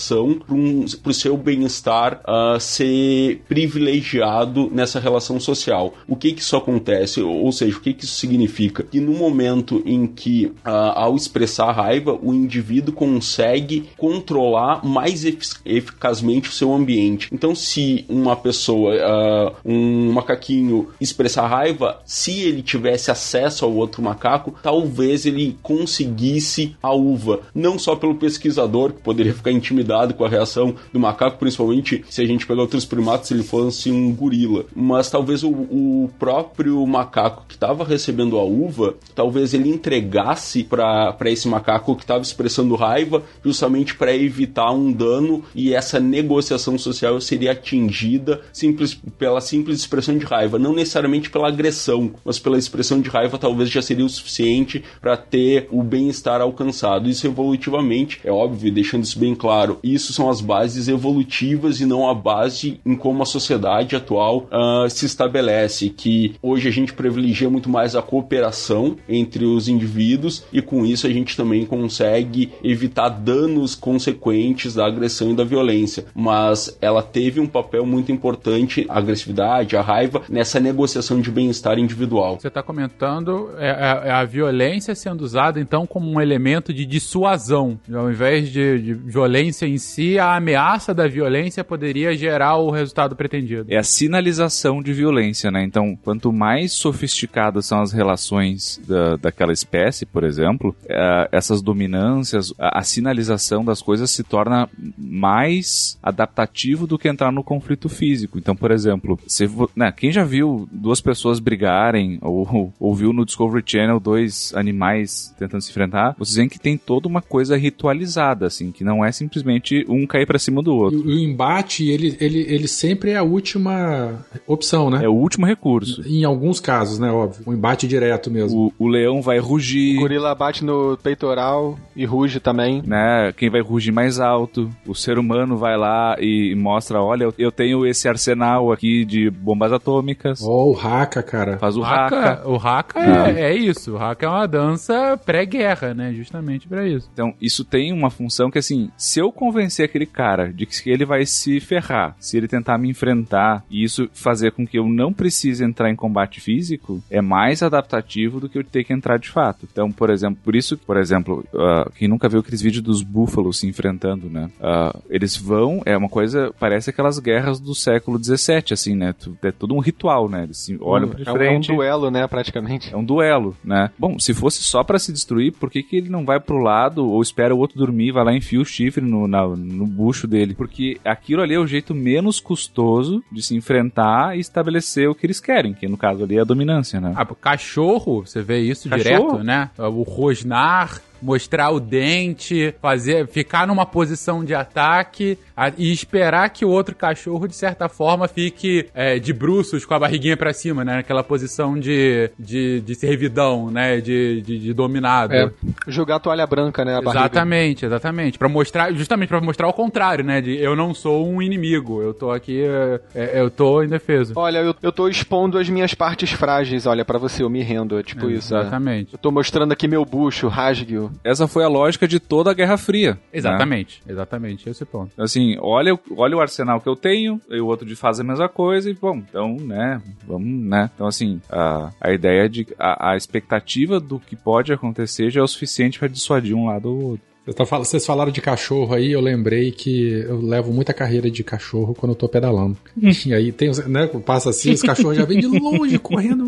para 1.02 1.10
o 1.10 1.14
seu 1.14 1.38
bem-estar 1.38 2.22
uh, 2.22 2.60
ser 2.60 3.42
privilegiado 3.48 4.70
nessa 4.72 5.00
relação 5.00 5.39
social. 5.39 5.94
O 6.08 6.16
que 6.16 6.34
que 6.34 6.42
isso 6.42 6.56
acontece? 6.56 7.22
Ou 7.22 7.52
seja, 7.52 7.78
o 7.78 7.82
que 7.82 7.94
que 7.94 8.06
isso 8.06 8.16
significa? 8.16 8.84
Que 8.84 9.00
no 9.00 9.14
momento 9.14 9.82
em 9.86 10.08
que, 10.08 10.46
uh, 10.46 10.94
ao 10.96 11.16
expressar 11.16 11.72
raiva, 11.72 12.18
o 12.22 12.34
indivíduo 12.34 12.94
consegue 12.94 13.89
controlar 13.98 14.86
mais 14.86 15.26
efic 15.26 15.42
eficazmente 15.66 16.50
o 16.50 16.52
seu 16.52 16.74
ambiente. 16.74 17.30
Então, 17.32 17.54
se 17.56 18.06
uma 18.08 18.36
pessoa, 18.36 18.94
uh, 18.96 19.56
um 19.66 20.12
macaquinho 20.14 20.89
expressar 21.00 21.48
raiva, 21.48 22.00
se 22.06 22.42
ele 22.42 22.62
tivesse 22.62 23.12
acesso 23.12 23.66
ao 23.66 23.74
outro 23.74 24.02
macaco, 24.02 24.56
talvez 24.62 25.26
ele 25.26 25.58
conseguisse 25.62 26.76
a 26.82 26.94
uva. 26.94 27.42
Não 27.54 27.78
só 27.78 27.96
pelo 27.96 28.16
pesquisador, 28.16 28.94
que 28.94 29.02
poderia 29.02 29.34
ficar 29.34 29.52
intimidado 29.52 29.81
com 30.14 30.26
a 30.26 30.30
reação 30.30 30.76
do 30.92 31.00
macaco, 31.00 31.38
principalmente 31.38 32.04
se 32.10 32.22
a 32.22 32.26
gente 32.26 32.46
pegar 32.46 32.62
outros 32.62 32.86
primatas, 32.86 33.28
se 33.28 33.34
ele 33.34 33.44
fosse 33.44 33.92
um 33.92 34.14
gorila, 34.14 34.66
mas 34.76 35.10
talvez 35.10 35.44
o, 35.44 35.50
o 35.50 36.10
próprio 36.20 36.86
macaco 36.86 37.46
que 37.48 37.56
estava 37.56 37.84
recebendo 37.84 38.38
a 38.38 38.44
uva, 38.44 38.96
talvez 39.16 39.54
ele 39.54 39.70
entregasse 39.70 40.64
para 40.64 41.16
esse 41.26 41.48
macaco 41.48 41.96
que 41.96 42.04
estava 42.04 42.22
expressando 42.22 42.76
raiva, 42.76 43.24
justamente 43.44 43.96
para 43.96 44.16
evitar 44.16 44.72
um 44.72 44.92
dano 44.92 45.44
e 45.56 45.74
essa 45.74 46.00
negociação 46.00 46.78
social 46.78 47.20
seria 47.22 47.52
atingida 47.52 48.42
simples, 48.52 49.00
pela 49.18 49.42
simples 49.42 49.80
expressão 49.80 50.18
de 50.18 50.26
raiva, 50.26 50.60
não 50.60 50.74
necessariamente 50.74 51.30
pela 51.30 51.48
agressão, 51.48 52.12
mas 52.24 52.40
pela 52.40 52.58
expressão 52.58 53.02
de 53.02 53.10
raiva 53.10 53.38
talvez 53.38 53.70
já 53.70 53.82
seria 53.82 54.06
o 54.06 54.10
suficiente 54.10 54.84
para 55.00 55.18
ter 55.18 55.68
o 55.72 55.84
bem-estar 55.84 56.42
alcançado. 56.42 57.10
Isso 57.10 57.28
evolutivamente, 57.28 58.20
é 58.24 58.32
óbvio, 58.32 58.72
deixando 58.72 59.04
isso 59.04 59.20
bem 59.20 59.36
claro, 59.36 59.70
isso 59.84 60.13
são 60.13 60.30
as 60.30 60.41
bases 60.41 60.88
evolutivas 60.88 61.80
e 61.80 61.86
não 61.86 62.09
a 62.09 62.13
base 62.13 62.80
em 62.86 62.95
como 62.95 63.24
a 63.24 63.26
sociedade 63.26 63.95
atual 63.95 64.47
uh, 64.51 64.89
se 64.89 65.05
estabelece, 65.05 65.89
que 65.89 66.36
hoje 66.41 66.67
a 66.67 66.72
gente 66.72 66.93
privilegia 66.93 67.49
muito 67.49 67.69
mais 67.69 67.95
a 67.95 68.01
cooperação 68.01 68.97
entre 69.07 69.45
os 69.45 69.67
indivíduos 69.67 70.43
e 70.51 70.61
com 70.61 70.86
isso 70.86 71.07
a 71.07 71.09
gente 71.09 71.36
também 71.36 71.65
consegue 71.65 72.51
evitar 72.63 73.09
danos 73.09 73.76
consequentes 73.76 74.74
da 74.76 74.86
agressão 74.86 75.32
e 75.32 75.36
da 75.36 75.43
violência. 75.43 76.05
Mas 76.13 76.78
ela 76.82 77.03
teve 77.03 77.39
um 77.39 77.47
papel 77.47 77.86
muito 77.86 78.11
importante, 78.11 78.86
a 78.89 78.97
agressividade, 78.97 79.76
a 79.76 79.82
raiva, 79.82 80.22
nessa 80.30 80.59
negociação 80.59 81.19
de 81.19 81.32
bem-estar 81.32 81.78
individual. 81.80 82.38
Você 82.39 82.47
está 82.47 82.63
comentando 82.63 83.51
é, 83.57 83.69
é, 83.69 84.09
é, 84.09 84.11
a 84.11 84.24
violência 84.24 84.95
sendo 84.95 85.22
usada 85.22 85.59
então 85.59 85.86
como 85.86 86.09
um 86.09 86.22
elemento 86.22 86.74
de 86.74 86.86
dissuasão, 86.86 87.80
ao 87.93 88.09
invés 88.09 88.49
de, 88.49 88.80
de 88.82 88.93
violência 88.93 89.51
em 89.66 89.78
si, 89.78 90.18
a 90.18 90.36
ameaça 90.36 90.93
da 90.93 91.08
violência 91.08 91.64
poderia 91.64 92.16
gerar 92.16 92.58
o 92.58 92.70
resultado 92.72 93.16
pretendido. 93.16 93.66
É 93.70 93.78
a 93.78 93.84
sinalização 93.84 94.82
de 94.82 94.93
violência, 94.93 95.52
né? 95.52 95.64
Então, 95.64 95.97
quanto 96.04 96.32
mais 96.32 96.74
sofisticadas 96.74 97.66
são 97.66 97.82
as 97.82 97.91
relações 97.91 98.80
da, 98.88 99.16
daquela 99.18 99.52
espécie, 99.52 100.06
por 100.06 100.24
exemplo, 100.24 100.76
é, 100.88 101.30
essas 101.32 101.62
dominâncias, 101.62 102.54
a, 102.58 102.80
a, 102.80 102.84
sinalização 102.84 103.64
das 103.64 103.82
coisas 103.82 104.12
se 104.12 104.24
torna 104.24 104.70
mais 104.97 105.97
adaptativo 106.02 106.88
do 106.88 106.97
que 106.97 107.08
entrar 107.08 107.32
no 107.32 107.43
conflito 107.43 107.89
físico. 107.89 108.38
Então, 108.38 108.56
por 108.56 108.72
exemplo, 108.72 109.20
se, 109.28 109.49
né, 109.76 109.91
quem 109.91 110.12
já 110.12 110.24
viu 110.24 110.68
duas 110.72 111.02
pessoas 111.02 111.39
brigarem 111.39 112.20
ou, 112.22 112.74
ou 112.80 112.95
viu 112.95 113.14
no 113.14 113.26
Discovery 113.26 113.64
Channel 113.66 113.99
dois 113.99 114.54
animais 114.56 115.34
tentando 115.38 115.62
se 115.62 115.72
enfrentar, 115.72 116.16
vocês 116.18 116.36
veem 116.36 116.49
que 116.49 116.60
tem 116.60 116.78
toda 116.78 117.08
uma 117.08 117.22
coisa 117.22 117.58
ritualizada, 117.58 118.45
assim, 118.45 118.72
que 118.72 118.84
não 118.84 119.04
é 119.04 119.12
simplesmente 119.12 119.41
um 119.88 120.06
cair 120.06 120.26
para 120.26 120.39
cima 120.39 120.62
do 120.62 120.74
outro. 120.76 121.00
E 121.10 121.16
o 121.16 121.20
embate, 121.20 121.89
ele, 121.89 122.18
ele, 122.20 122.39
ele 122.48 122.68
sempre 122.68 123.12
é 123.12 123.18
a 123.18 123.24
última 123.24 124.26
opção, 124.48 124.89
né? 124.89 125.04
É 125.04 125.10
o 125.10 125.14
último 125.14 125.46
recurso. 125.46 126.02
Em 126.06 126.24
alguns 126.24 126.60
casos, 126.60 127.00
né, 127.00 127.12
óbvio. 127.12 127.44
O 127.46 127.54
embate 127.54 127.88
direto 127.88 128.30
mesmo. 128.30 128.72
O, 128.78 128.86
o 128.86 128.88
leão 128.88 129.22
vai 129.22 129.39
rugir. 129.39 129.98
O 129.98 130.02
gorila 130.02 130.34
bate 130.36 130.64
no 130.64 130.98
peitoral 130.98 131.78
e 131.96 132.06
ruge 132.06 132.39
também. 132.39 132.82
Né? 132.86 133.34
Quem 133.36 133.50
vai 133.50 133.62
rugir 133.62 133.92
mais 133.92 134.20
alto. 134.20 134.70
O 134.88 134.94
ser 134.94 135.18
humano 135.18 135.58
vai 135.58 135.78
lá 135.78 136.16
e 136.20 136.56
mostra, 136.56 137.02
olha, 137.02 137.30
eu 137.38 137.52
tenho 137.52 137.86
esse 137.86 138.08
arsenal 138.08 138.72
aqui 138.72 139.06
de 139.06 139.30
bombas 139.30 139.72
atômicas. 139.72 140.42
Oh, 140.42 140.72
o 140.74 140.80
Haka, 140.80 141.24
cara. 141.24 141.58
Faz 141.58 141.76
o, 141.76 141.82
o 141.82 141.84
Haka. 141.84 142.48
O 142.48 142.56
Haka 142.56 143.00
é, 143.00 143.52
é, 143.52 143.56
isso. 143.56 143.94
O 143.94 143.98
Haka 143.98 144.26
é 144.26 144.30
uma 144.30 144.48
dança 144.48 145.18
pré-guerra, 145.18 145.94
né? 145.94 146.14
Justamente 146.14 146.68
para 146.68 146.88
isso. 146.88 147.10
Então, 147.14 147.34
isso 147.42 147.64
tem 147.64 147.92
uma 147.92 148.10
função 148.10 148.50
que, 148.52 148.60
assim, 148.60 148.89
se 148.98 149.20
eu 149.20 149.31
convencer 149.32 149.86
aquele 149.86 150.06
cara 150.06 150.52
de 150.52 150.66
que 150.66 150.90
ele 150.90 151.06
vai 151.06 151.26
se 151.26 151.60
ferrar, 151.60 152.16
se 152.20 152.38
ele 152.38 152.48
tentar 152.48 152.78
me 152.78 152.90
enfrentar 152.90 153.64
e 153.70 153.84
isso 153.84 154.10
fazer 154.14 154.52
com 154.52 154.66
que 154.66 154.78
eu 154.78 154.88
não 154.88 155.14
precise 155.14 155.64
entrar 155.64 155.90
em 155.90 155.96
combate 155.96 156.40
físico, 156.40 157.02
é 157.10 157.22
mais 157.22 157.62
adaptativo 157.62 158.40
do 158.40 158.50
que 158.50 158.58
eu 158.58 158.64
ter 158.64 158.84
que 158.84 158.94
entrar 158.94 159.18
de 159.18 159.30
fato. 159.30 159.68
Então, 159.72 159.92
por 159.92 160.10
exemplo, 160.10 160.40
por 160.44 160.56
isso, 160.56 160.78
por 160.78 160.98
exemplo, 160.98 161.46
uh, 161.54 161.92
quem 161.96 162.08
nunca 162.08 162.30
viu 162.30 162.40
aqueles 162.40 162.62
vídeos 162.62 162.84
dos 162.84 163.04
búfalos 163.04 163.60
se 163.60 163.68
enfrentando, 163.68 164.30
né? 164.30 164.50
Uh, 164.60 165.02
eles 165.10 165.36
vão, 165.36 165.82
é 165.86 165.96
uma 165.96 166.10
coisa, 166.10 166.54
parece 166.60 166.90
aquelas 166.90 167.20
guerras 167.20 167.60
do 167.60 167.76
século 167.76 168.22
XVII, 168.22 168.66
assim, 168.72 168.96
né? 168.96 169.14
É 169.44 169.52
tudo 169.52 169.76
um 169.76 169.80
ritual, 169.80 170.30
né? 170.30 170.44
Eles 170.44 170.58
se 170.58 170.78
olham 170.82 171.08
hum, 171.08 171.12
pra 171.12 171.34
frente. 171.34 171.70
É 171.70 171.74
um 171.74 171.78
duelo, 171.78 172.12
né, 172.12 172.28
praticamente. 172.28 172.94
É 172.94 172.98
um 172.98 173.04
duelo, 173.04 173.56
né? 173.64 173.92
Bom, 173.98 174.18
se 174.20 174.34
fosse 174.34 174.64
só 174.64 174.84
para 174.84 175.00
se 175.00 175.12
destruir, 175.12 175.54
por 175.54 175.70
que, 175.70 175.84
que 175.84 175.96
ele 175.96 176.10
não 176.10 176.26
vai 176.26 176.40
pro 176.40 176.58
lado 176.58 177.08
ou 177.08 177.22
espera 177.22 177.56
o 177.56 177.60
outro 177.60 177.78
dormir, 177.78 178.12
vai 178.12 178.24
lá 178.24 178.34
e 178.34 178.38
enfia 178.38 178.60
o 178.60 178.66
chifre 178.66 179.04
no, 179.04 179.20
na, 179.28 179.47
no 179.47 179.86
bucho 179.86 180.28
dele? 180.28 180.53
Porque 180.53 180.99
aquilo 181.03 181.41
ali 181.41 181.53
é 181.53 181.59
o 181.59 181.67
jeito 181.67 181.93
menos 181.93 182.39
custoso 182.39 183.24
de 183.32 183.41
se 183.41 183.55
enfrentar 183.55 184.38
e 184.38 184.39
estabelecer 184.39 185.09
o 185.09 185.15
que 185.15 185.26
eles 185.26 185.39
querem, 185.39 185.74
que 185.74 185.88
no 185.88 185.97
caso 185.97 186.24
ali 186.24 186.38
é 186.38 186.41
a 186.41 186.45
dominância, 186.45 186.99
né? 186.99 187.13
Ah, 187.15 187.26
cachorro, 187.26 188.26
você 188.26 188.41
vê 188.41 188.59
isso 188.59 188.89
cachorro? 188.89 189.03
direto, 189.03 189.43
né? 189.43 189.69
O 189.78 190.03
rosnar 190.03 191.01
mostrar 191.22 191.69
o 191.72 191.80
dente, 191.80 192.74
fazer, 192.82 193.28
ficar 193.28 193.67
numa 193.67 193.86
posição 193.86 194.43
de 194.43 194.53
ataque 194.53 195.38
a, 195.55 195.72
e 195.78 195.91
esperar 195.91 196.49
que 196.49 196.65
o 196.65 196.69
outro 196.69 196.95
cachorro, 196.95 197.47
de 197.47 197.55
certa 197.55 197.88
forma, 197.88 198.28
fique 198.28 198.88
é, 198.93 199.19
de 199.19 199.34
bruços 199.34 199.86
com 199.86 199.93
a 199.93 199.99
barriguinha 199.99 200.36
para 200.36 200.53
cima, 200.53 200.84
né? 200.84 200.97
Naquela 200.97 201.24
posição 201.24 201.80
de, 201.80 202.30
de, 202.38 202.82
de 202.82 202.95
servidão, 202.95 203.69
né? 203.69 204.01
De, 204.01 204.41
de, 204.41 204.59
de 204.59 204.74
dominado. 204.74 205.34
É, 205.34 205.51
jogar 205.88 206.15
a 206.15 206.19
toalha 206.19 206.45
branca, 206.47 206.84
né? 206.84 206.99
exatamente, 206.99 207.86
exatamente. 207.86 208.38
para 208.38 208.49
mostrar, 208.49 208.93
justamente 208.93 209.30
para 209.30 209.41
mostrar 209.41 209.67
o 209.67 209.74
contrário, 209.74 210.24
né? 210.24 210.41
De 210.41 210.57
eu 210.57 210.76
não 210.76 210.93
sou 210.93 211.28
um 211.28 211.41
inimigo, 211.41 212.01
eu 212.01 212.13
tô 212.13 212.32
aqui, 212.32 212.63
é, 212.63 213.01
é 213.13 213.41
eu 213.41 213.49
tô 213.49 213.84
indefeso. 213.84 214.34
Olha, 214.36 214.59
eu, 214.59 214.76
eu 214.82 214.91
tô 214.91 215.07
expondo 215.07 215.57
as 215.57 215.69
minhas 215.69 215.93
partes 215.93 216.32
frágeis, 216.32 216.86
olha, 216.86 217.05
para 217.05 217.17
você, 217.17 217.43
eu 217.43 217.49
me 217.49 217.61
rendo, 217.61 217.99
é 217.99 218.03
tipo 218.03 218.30
isso. 218.30 218.53
Né? 218.53 218.61
Exatamente. 218.61 219.13
Eu 219.13 219.19
tô 219.19 219.32
mostrando 219.32 219.72
aqui 219.72 219.88
meu 219.88 220.05
bucho, 220.05 220.47
rasgue-o. 220.47 221.11
Essa 221.24 221.47
foi 221.47 221.64
a 221.64 221.68
lógica 221.68 222.07
de 222.07 222.20
toda 222.20 222.51
a 222.51 222.53
Guerra 222.53 222.78
Fria. 222.78 223.14
Né? 223.14 223.20
Exatamente, 223.34 224.01
né? 224.05 224.14
exatamente, 224.14 224.70
esse 224.70 224.86
ponto. 224.86 225.12
Assim, 225.22 225.57
olha, 225.59 225.97
olha 226.16 226.38
o 226.38 226.41
arsenal 226.41 226.80
que 226.80 226.89
eu 226.89 226.95
tenho, 226.95 227.41
e 227.49 227.59
o 227.59 227.68
outro 227.68 227.86
de 227.86 227.95
faz 227.95 228.20
a 228.20 228.24
mesma 228.24 228.49
coisa, 228.49 228.89
e 228.89 228.93
bom, 228.93 229.18
então, 229.18 229.55
né, 229.57 230.01
vamos, 230.26 230.47
né. 230.47 230.89
Então, 230.93 231.07
assim, 231.07 231.41
a, 231.49 231.91
a 231.99 232.12
ideia 232.12 232.47
de. 232.47 232.68
A, 232.78 233.12
a 233.12 233.18
expectativa 233.18 233.99
do 233.99 234.20
que 234.20 234.36
pode 234.36 234.74
acontecer 234.74 235.30
já 235.30 235.41
é 235.41 235.43
o 235.43 235.47
suficiente 235.47 235.99
para 235.99 236.07
dissuadir 236.07 236.55
um 236.55 236.68
lado 236.68 236.89
ou 236.89 237.03
outro. 237.03 237.31
Vocês 237.44 238.06
falaram 238.06 238.32
de 238.32 238.39
cachorro 238.39 238.94
aí, 238.94 239.12
eu 239.12 239.20
lembrei 239.20 239.72
que 239.72 240.12
eu 240.28 240.39
levo 240.39 240.72
muita 240.72 240.94
carreira 240.94 241.30
de 241.30 241.44
cachorro 241.44 241.96
quando 241.96 242.12
eu 242.12 242.16
tô 242.16 242.30
pedalando. 242.30 242.78
e 243.26 243.34
aí 243.34 243.52
tem, 243.52 243.72
né, 243.88 244.08
passa 244.24 244.52
assim, 244.52 244.72
os 244.72 244.82
cachorros 244.82 245.18
já 245.18 245.26
vêm 245.26 245.39
de 245.39 245.48
longe, 245.48 245.98
correndo, 245.98 246.46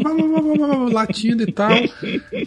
latindo 0.91 1.41
e 1.41 1.51
tal. 1.51 1.71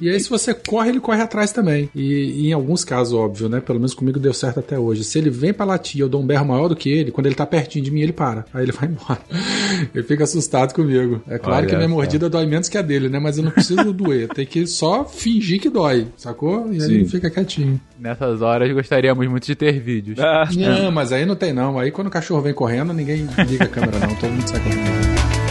E 0.01 0.09
aí 0.09 0.21
se 0.21 0.31
você 0.31 0.55
corre, 0.55 0.91
ele 0.91 1.01
corre 1.01 1.21
atrás 1.21 1.51
também. 1.51 1.91
E, 1.93 2.45
e, 2.45 2.49
em 2.49 2.53
alguns 2.53 2.85
casos, 2.85 3.15
óbvio, 3.15 3.49
né, 3.49 3.61
pelo 3.61 3.81
menos 3.81 3.95
comigo 3.95 4.21
deu 4.21 4.33
certo 4.33 4.61
até 4.61 4.79
hoje. 4.79 5.03
Se 5.03 5.19
ele 5.19 5.29
vem 5.29 5.53
pra 5.53 5.67
latir, 5.67 6.01
eu 6.01 6.09
dou 6.09 6.23
um 6.23 6.27
berro 6.27 6.47
maior 6.47 6.69
do 6.69 6.77
que 6.77 6.89
ele, 6.89 7.11
quando 7.11 7.27
ele 7.27 7.35
tá 7.35 7.47
pertinho 7.47 7.85
de 7.85 7.91
mim, 7.91 8.01
ele 8.01 8.13
para. 8.13 8.45
Aí 8.55 8.63
ele 8.63 8.73
vai 8.73 8.89
embora. 8.89 9.21
ele 9.93 10.05
fica 10.05 10.23
assustado 10.23 10.73
comigo. 10.73 11.21
É 11.27 11.37
claro 11.37 11.59
Olha, 11.59 11.67
que 11.67 11.75
a 11.75 11.79
minha 11.79 11.89
mordida 11.89 12.31
dói 12.31 12.47
menos 12.47 12.69
que 12.69 12.79
a 12.79 12.83
dele, 12.83 13.09
né, 13.09 13.19
mas 13.19 13.39
eu 13.39 13.45
não 13.45 13.51
preciso 13.51 13.93
doer. 13.93 14.29
Tem 14.29 14.47
que 14.47 14.69
só 14.69 15.05
fingir 15.05 15.61
que 15.61 15.69
dói, 15.69 16.07
sacou? 16.17 16.73
E 16.73 16.77
aí 16.77 16.81
Sim. 16.81 16.93
ele 16.93 17.05
fica 17.07 17.29
quietinho. 17.29 17.81
Nessas 17.99 18.36
horas 18.43 18.73
gostaríamos 18.73 19.27
muito 19.29 19.47
de 19.47 19.55
ter 19.55 19.81
vídeos. 19.81 20.19
Ah, 20.19 20.49
não, 20.55 20.91
mas 20.91 21.13
aí 21.13 21.25
não 21.25 21.37
tem 21.37 21.53
não. 21.53 21.79
Aí 21.79 21.91
quando 21.91 22.09
o 22.09 22.11
cachorro 22.11 22.43
vem 22.43 22.55
correndo, 22.55 22.93
ninguém 22.93 23.29
liga 23.49 23.65
a 23.65 23.69
câmera 23.69 23.99
não. 23.99 24.15
Todo 24.17 24.31
mundo 24.31 24.49
sai 24.49 24.61
correndo. 24.61 25.46